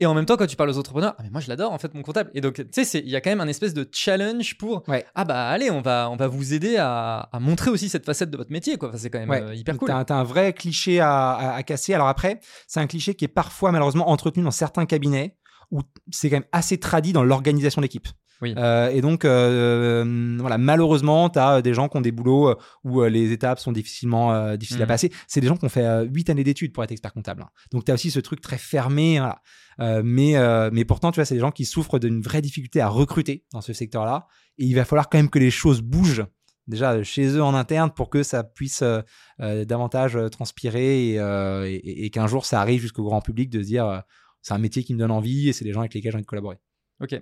et 0.00 0.06
en 0.06 0.14
même 0.14 0.26
temps 0.26 0.36
quand 0.36 0.46
tu 0.46 0.56
parles 0.56 0.70
aux 0.70 0.78
entrepreneurs, 0.78 1.14
ah 1.18 1.22
mais 1.22 1.30
moi 1.30 1.40
je 1.40 1.48
l'adore 1.48 1.72
en 1.72 1.78
fait 1.78 1.94
mon 1.94 2.02
comptable. 2.02 2.30
Et 2.34 2.40
donc 2.40 2.54
tu 2.70 2.84
sais, 2.84 2.98
il 3.00 3.08
y 3.08 3.16
a 3.16 3.20
quand 3.20 3.30
même 3.30 3.40
un 3.40 3.48
espèce 3.48 3.74
de 3.74 3.88
challenge 3.90 4.56
pour 4.58 4.86
Ouais. 4.88 5.04
ah 5.14 5.24
bah 5.24 5.48
allez, 5.48 5.70
on 5.70 5.80
va, 5.80 6.08
on 6.10 6.16
va 6.16 6.26
vous 6.28 6.52
aider 6.54 6.76
à, 6.76 7.28
à 7.32 7.40
montrer 7.40 7.70
aussi 7.70 7.88
cette 7.88 8.04
facette 8.04 8.30
de 8.30 8.36
votre 8.36 8.52
métier, 8.52 8.76
quoi. 8.76 8.90
Enfin, 8.90 8.98
c'est 8.98 9.10
quand 9.10 9.18
même 9.18 9.30
Ouais. 9.30 9.42
euh, 9.42 9.54
hyper 9.54 9.76
cool. 9.78 9.88
T'as, 9.88 10.14
un 10.14 10.24
vrai 10.24 10.52
cliché 10.52 11.00
à, 11.00 11.30
à- 11.32 11.54
à 11.54 11.62
casser. 11.62 11.94
Alors 11.94 12.08
après, 12.08 12.40
c'est 12.66 12.80
un 12.80 12.86
cliché 12.86 13.14
qui 13.14 13.24
est 13.24 13.28
parfois 13.28 13.72
malheureusement 13.72 14.08
entretenu 14.10 14.42
dans 14.42 14.50
certains 14.50 14.84
cabinets 14.86 15.36
où 15.70 15.80
c'est 16.10 16.30
quand 16.30 16.36
même 16.36 16.44
assez 16.52 16.78
tradit 16.78 17.12
dans 17.12 17.22
l'organisation 17.24 17.80
d'équipe. 17.82 18.08
Oui. 18.40 18.54
Euh, 18.56 18.88
et 18.90 19.00
donc, 19.00 19.24
euh, 19.24 20.36
voilà, 20.38 20.58
malheureusement, 20.58 21.28
tu 21.30 21.38
as 21.38 21.60
des 21.62 21.74
gens 21.74 21.88
qui 21.88 21.96
ont 21.96 22.00
des 22.00 22.12
boulots 22.12 22.50
euh, 22.50 22.54
où 22.84 23.02
euh, 23.02 23.08
les 23.08 23.32
étapes 23.32 23.58
sont 23.58 23.72
difficilement 23.72 24.32
euh, 24.32 24.56
difficiles 24.56 24.82
à 24.82 24.84
Mhm. 24.84 24.88
passer. 24.88 25.12
C'est 25.26 25.40
des 25.40 25.46
gens 25.48 25.56
qui 25.56 25.64
ont 25.64 25.68
fait 25.68 26.04
8 26.06 26.30
années 26.30 26.44
d'études 26.44 26.72
pour 26.72 26.84
être 26.84 26.92
expert 26.92 27.12
comptable. 27.12 27.42
hein. 27.42 27.50
Donc, 27.72 27.84
tu 27.84 27.90
as 27.90 27.94
aussi 27.94 28.10
ce 28.10 28.20
truc 28.20 28.40
très 28.40 28.58
fermé. 28.58 29.18
Voilà. 29.18 29.40
Euh, 29.80 30.02
mais, 30.04 30.36
euh, 30.36 30.70
mais 30.72 30.84
pourtant, 30.84 31.10
tu 31.12 31.16
vois, 31.16 31.24
c'est 31.24 31.34
des 31.34 31.40
gens 31.40 31.50
qui 31.52 31.64
souffrent 31.64 31.98
d'une 31.98 32.20
vraie 32.20 32.42
difficulté 32.42 32.80
à 32.80 32.88
recruter 32.88 33.44
dans 33.52 33.60
ce 33.60 33.72
secteur-là. 33.72 34.26
Et 34.58 34.64
il 34.66 34.74
va 34.74 34.84
falloir 34.84 35.08
quand 35.08 35.18
même 35.18 35.30
que 35.30 35.38
les 35.38 35.50
choses 35.50 35.80
bougent 35.82 36.26
déjà 36.66 37.02
chez 37.02 37.26
eux 37.28 37.42
en 37.42 37.54
interne 37.54 37.90
pour 37.90 38.10
que 38.10 38.22
ça 38.22 38.44
puisse 38.44 38.82
euh, 38.82 39.00
euh, 39.40 39.64
davantage 39.64 40.16
euh, 40.16 40.28
transpirer 40.28 41.12
et, 41.12 41.18
euh, 41.18 41.64
et- 41.66 41.74
et- 41.76 42.04
et 42.04 42.10
qu'un 42.10 42.26
jour 42.26 42.44
ça 42.44 42.60
arrive 42.60 42.82
jusqu'au 42.82 43.04
grand 43.04 43.22
public 43.22 43.48
de 43.48 43.62
se 43.62 43.66
dire 43.66 43.86
euh, 43.86 44.00
c'est 44.42 44.52
un 44.52 44.58
métier 44.58 44.84
qui 44.84 44.92
me 44.92 44.98
donne 44.98 45.10
envie 45.10 45.48
et 45.48 45.54
c'est 45.54 45.64
des 45.64 45.72
gens 45.72 45.80
avec 45.80 45.94
lesquels 45.94 46.12
j'ai 46.12 46.16
envie 46.16 46.24
de 46.24 46.28
collaborer. 46.28 46.58
Ok. 47.00 47.18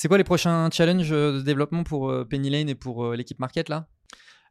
C'est 0.00 0.06
quoi 0.06 0.16
les 0.16 0.22
prochains 0.22 0.70
challenges 0.70 1.10
euh, 1.10 1.38
de 1.38 1.42
développement 1.42 1.82
pour 1.82 2.08
euh, 2.08 2.24
Penny 2.24 2.50
Lane 2.50 2.68
et 2.68 2.76
pour 2.76 3.04
euh, 3.04 3.16
l'équipe 3.16 3.40
market 3.40 3.68
là? 3.68 3.88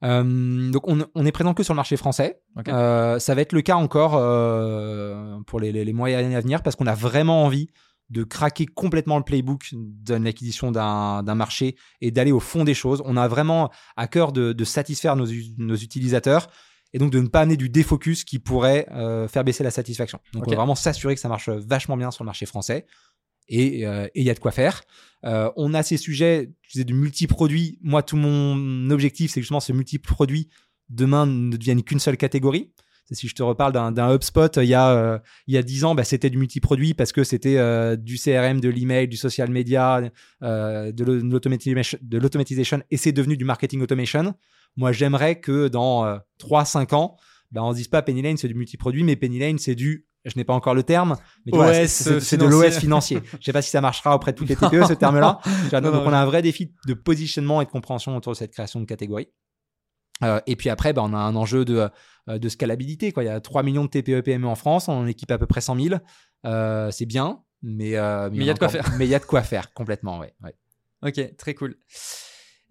Euh, 0.03 0.69
donc 0.71 0.85
on, 0.89 1.05
on 1.15 1.25
est 1.25 1.31
présent 1.31 1.53
que 1.53 1.63
sur 1.63 1.73
le 1.73 1.77
marché 1.77 1.95
français. 1.95 2.41
Euh, 2.67 3.17
ça 3.17 3.33
va 3.33 3.39
être 3.39 3.53
le 3.53 3.61
cas 3.61 3.75
encore 3.75 4.15
euh, 4.17 5.39
pour 5.47 5.61
les, 5.61 5.71
les, 5.71 5.85
les 5.85 5.93
mois 5.93 6.09
et 6.09 6.15
années 6.15 6.35
à 6.35 6.41
venir 6.41 6.61
parce 6.63 6.75
qu'on 6.75 6.85
a 6.85 6.95
vraiment 6.95 7.45
envie 7.45 7.69
de 8.09 8.25
craquer 8.25 8.65
complètement 8.65 9.17
le 9.19 9.23
playbook 9.23 9.69
de 9.71 10.15
l'acquisition 10.15 10.73
d'un 10.73 11.35
marché 11.35 11.77
et 12.01 12.11
d'aller 12.11 12.33
au 12.33 12.41
fond 12.41 12.65
des 12.65 12.73
choses. 12.73 13.01
On 13.05 13.15
a 13.15 13.29
vraiment 13.29 13.71
à 13.95 14.07
cœur 14.07 14.33
de, 14.33 14.51
de 14.51 14.63
satisfaire 14.65 15.15
nos, 15.15 15.25
utilisateurs 15.25 16.49
et 16.91 16.99
donc 16.99 17.11
de 17.13 17.21
ne 17.21 17.27
pas 17.27 17.39
amener 17.39 17.55
du 17.55 17.69
défocus 17.69 18.25
qui 18.25 18.39
pourrait 18.39 18.85
faire 19.29 19.45
baisser 19.45 19.63
la 19.63 19.71
satisfaction. 19.71 20.19
Donc 20.33 20.45
on 20.45 20.51
va 20.51 20.57
vraiment 20.57 20.75
s'assurer 20.75 21.15
que 21.15 21.21
ça 21.21 21.29
marche 21.29 21.49
vachement 21.49 21.95
bien 21.95 22.11
sur 22.11 22.25
le 22.25 22.27
marché 22.27 22.45
français 22.45 22.85
et 23.49 23.85
euh, 23.85 24.05
et 24.15 24.21
il 24.21 24.25
y 24.25 24.29
a 24.29 24.33
de 24.33 24.39
quoi 24.39 24.51
faire. 24.51 24.83
Euh, 25.25 25.49
on 25.55 25.73
a 25.73 25.83
ces 25.83 25.97
sujets, 25.97 26.51
tu 26.61 26.71
disais, 26.73 26.83
du 26.85 26.93
multi-produit. 26.93 27.79
Moi, 27.81 28.03
tout 28.03 28.17
mon 28.17 28.89
objectif, 28.91 29.31
c'est 29.31 29.39
que 29.39 29.43
justement 29.43 29.59
ce 29.59 29.73
multi-produit 29.73 30.49
demain 30.89 31.25
ne 31.25 31.55
devienne 31.57 31.83
qu'une 31.83 31.99
seule 31.99 32.17
catégorie. 32.17 32.71
Si 33.11 33.27
je 33.29 33.33
te 33.35 33.41
reparle 33.41 33.71
d'un 33.71 34.13
HubSpot, 34.13 34.49
il 34.57 34.65
y 34.67 34.73
a 34.73 34.89
euh, 34.89 35.17
il 35.47 35.53
y 35.53 35.57
a 35.57 35.63
10 35.63 35.85
ans, 35.85 35.95
bah, 35.95 36.03
c'était 36.03 36.29
du 36.29 36.37
multi-produit 36.37 36.93
parce 36.93 37.13
que 37.13 37.23
c'était 37.23 37.57
euh, 37.57 37.95
du 37.95 38.17
CRM, 38.17 38.59
de 38.59 38.67
l'email, 38.67 39.07
du 39.07 39.15
social 39.15 39.49
media, 39.49 40.01
de 40.41 41.03
l'au- 41.05 41.21
de 41.21 41.31
l'automatisation, 42.17 42.77
de 42.79 42.83
et 42.91 42.97
c'est 42.97 43.13
devenu 43.13 43.37
du 43.37 43.45
marketing 43.45 43.81
automation. 43.81 44.35
Moi, 44.75 44.91
j'aimerais 44.91 45.39
que 45.39 45.69
dans 45.69 46.19
3-5 46.39 46.93
ans, 46.95 47.15
bah, 47.51 47.63
on 47.63 47.71
se 47.71 47.77
dise 47.77 47.87
pas 47.87 48.01
Penny 48.01 48.21
Lane, 48.21 48.35
c'est 48.35 48.49
du 48.49 48.55
multi-produit, 48.55 49.03
mais 49.03 49.15
Penny 49.15 49.39
Lane, 49.39 49.57
c'est 49.57 49.75
du 49.75 50.05
je 50.27 50.33
n'ai 50.37 50.43
pas 50.43 50.53
encore 50.53 50.75
le 50.75 50.83
terme, 50.83 51.15
mais 51.45 51.51
c'est- 52.19 52.37
de 52.37 52.45
l'OS 52.51 52.61
financier. 52.79 53.21
Je 53.39 53.45
sais 53.45 53.53
pas 53.53 53.61
si 53.61 53.69
ça 53.69 53.81
marchera 53.81 54.15
auprès 54.15 54.33
de 54.33 54.37
toutes 54.37 54.49
les 54.49 54.55
TPE, 54.83 54.85
ce 54.87 54.93
terme-là. 54.93 55.39
Donc, 55.81 56.01
on 56.05 56.13
a 56.13 56.19
un 56.19 56.25
vrai 56.25 56.41
défi 56.41 56.73
de 56.85 56.93
positionnement 56.93 57.61
et 57.61 57.65
de 57.65 57.69
compréhension 57.71 58.15
autour 58.15 58.33
de 58.33 58.37
cette 58.37 58.51
création 58.51 58.79
de 58.79 58.85
catégorie. 58.85 59.29
Euh, 60.23 60.39
et 60.47 60.55
puis 60.55 60.69
après, 60.69 60.93
bah, 60.93 61.01
on 61.05 61.13
a 61.13 61.17
un 61.17 61.35
enjeu 61.35 61.63
de, 61.63 61.87
euh, 62.29 62.37
de 62.39 62.49
scalabilité. 62.49 63.11
Quoi. 63.11 63.23
Il 63.23 63.27
y 63.27 63.29
a 63.29 63.39
3 63.39 63.63
millions 63.63 63.85
de 63.85 63.89
TPE 63.89 64.21
PME 64.21 64.47
en 64.47 64.55
France, 64.55 64.87
on 64.87 64.93
en 64.93 65.05
équipe 65.07 65.31
à 65.31 65.37
peu 65.37 65.45
près 65.45 65.61
100 65.61 65.79
000. 65.79 65.95
Euh, 66.45 66.89
c'est 66.91 67.05
bien, 67.05 67.43
mais 67.61 67.95
euh, 67.97 68.29
il 68.33 68.43
y 68.43 68.49
a 68.49 68.53
de 68.53 68.59
quoi 68.59 68.67
encore- 68.69 68.81
Mais 68.97 69.05
il 69.05 69.09
y 69.11 69.15
a 69.15 69.19
de 69.19 69.25
quoi 69.25 69.43
faire, 69.43 69.73
complètement. 69.73 70.19
Ouais, 70.19 70.33
ouais. 70.43 70.55
Ok, 71.03 71.35
très 71.37 71.53
cool. 71.53 71.75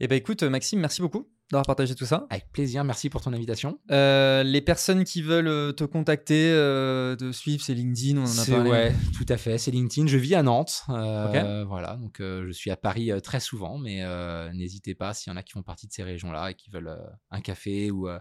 Eh 0.00 0.08
ben 0.08 0.16
écoute, 0.16 0.42
Maxime, 0.42 0.80
merci 0.80 1.00
beaucoup 1.00 1.28
d'avoir 1.50 1.66
partagé 1.66 1.94
tout 1.94 2.06
ça. 2.06 2.26
Avec 2.30 2.50
plaisir, 2.52 2.82
merci 2.84 3.08
pour 3.08 3.20
ton 3.20 3.32
invitation. 3.32 3.78
Euh, 3.90 4.42
les 4.42 4.60
personnes 4.60 5.04
qui 5.04 5.22
veulent 5.22 5.46
euh, 5.48 5.72
te 5.72 5.84
contacter, 5.84 6.50
euh, 6.50 7.14
te 7.16 7.30
suivre, 7.32 7.62
c'est 7.62 7.74
LinkedIn, 7.74 8.18
on 8.18 8.22
en 8.22 8.24
a 8.24 8.28
C'est- 8.28 8.52
parlé. 8.52 8.70
ouais, 8.70 8.92
tout 9.16 9.26
à 9.28 9.36
fait. 9.36 9.56
C'est 9.58 9.70
LinkedIn. 9.70 10.06
Je 10.08 10.16
vis 10.18 10.34
à 10.34 10.42
Nantes. 10.42 10.82
Euh, 10.88 11.64
Voilà, 11.68 11.96
donc 11.96 12.20
euh, 12.20 12.44
je 12.46 12.52
suis 12.52 12.70
à 12.70 12.76
Paris 12.76 13.10
euh, 13.12 13.20
très 13.20 13.40
souvent, 13.40 13.78
mais 13.78 14.02
euh, 14.02 14.52
n'hésitez 14.52 14.94
pas 14.94 15.14
s'il 15.14 15.32
y 15.32 15.34
en 15.34 15.36
a 15.36 15.42
qui 15.42 15.52
font 15.52 15.62
partie 15.62 15.86
de 15.86 15.92
ces 15.92 16.02
régions-là 16.02 16.50
et 16.50 16.54
qui 16.54 16.70
veulent 16.70 16.88
euh, 16.88 16.98
un 17.30 17.40
café 17.40 17.90
ou, 17.90 18.08
euh, 18.08 18.18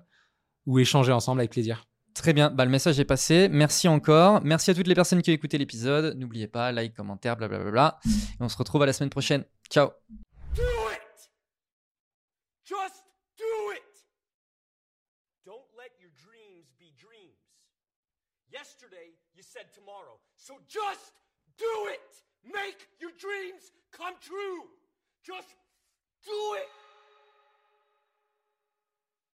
ou 0.68 0.78
échanger 0.80 1.12
ensemble 1.12 1.42
avec 1.42 1.52
plaisir. 1.52 1.86
Très 2.14 2.32
bien, 2.32 2.50
bah, 2.50 2.64
le 2.64 2.72
message 2.72 2.98
est 3.00 3.04
passé. 3.06 3.50
Merci 3.52 3.88
encore. 3.90 4.42
Merci 4.44 4.72
à 4.72 4.74
toutes 4.74 4.88
les 4.88 4.96
personnes 4.96 5.22
qui 5.22 5.32
ont 5.32 5.34
écouté 5.34 5.58
l'épisode. 5.58 6.16
N'oubliez 6.18 6.48
pas, 6.48 6.72
like, 6.72 6.94
commentaire, 6.96 7.36
blablabla. 7.36 8.00
Et 8.06 8.10
on 8.40 8.48
se 8.48 8.56
retrouve 8.58 8.84
à 8.84 8.86
la 8.86 8.94
semaine 8.94 9.10
prochaine. 9.10 9.44
Ciao. 9.70 9.90
Just 12.68 12.95
Yesterday, 18.56 19.12
you 19.36 19.44
said 19.44 19.68
tomorrow. 19.76 20.16
So 20.40 20.56
just 20.72 21.12
do 21.60 21.92
it! 21.92 22.12
Make 22.48 22.88
your 23.04 23.12
dreams 23.20 23.76
come 23.92 24.16
true! 24.22 24.64
Just 25.28 25.52
do 26.24 26.40
it! 26.56 26.72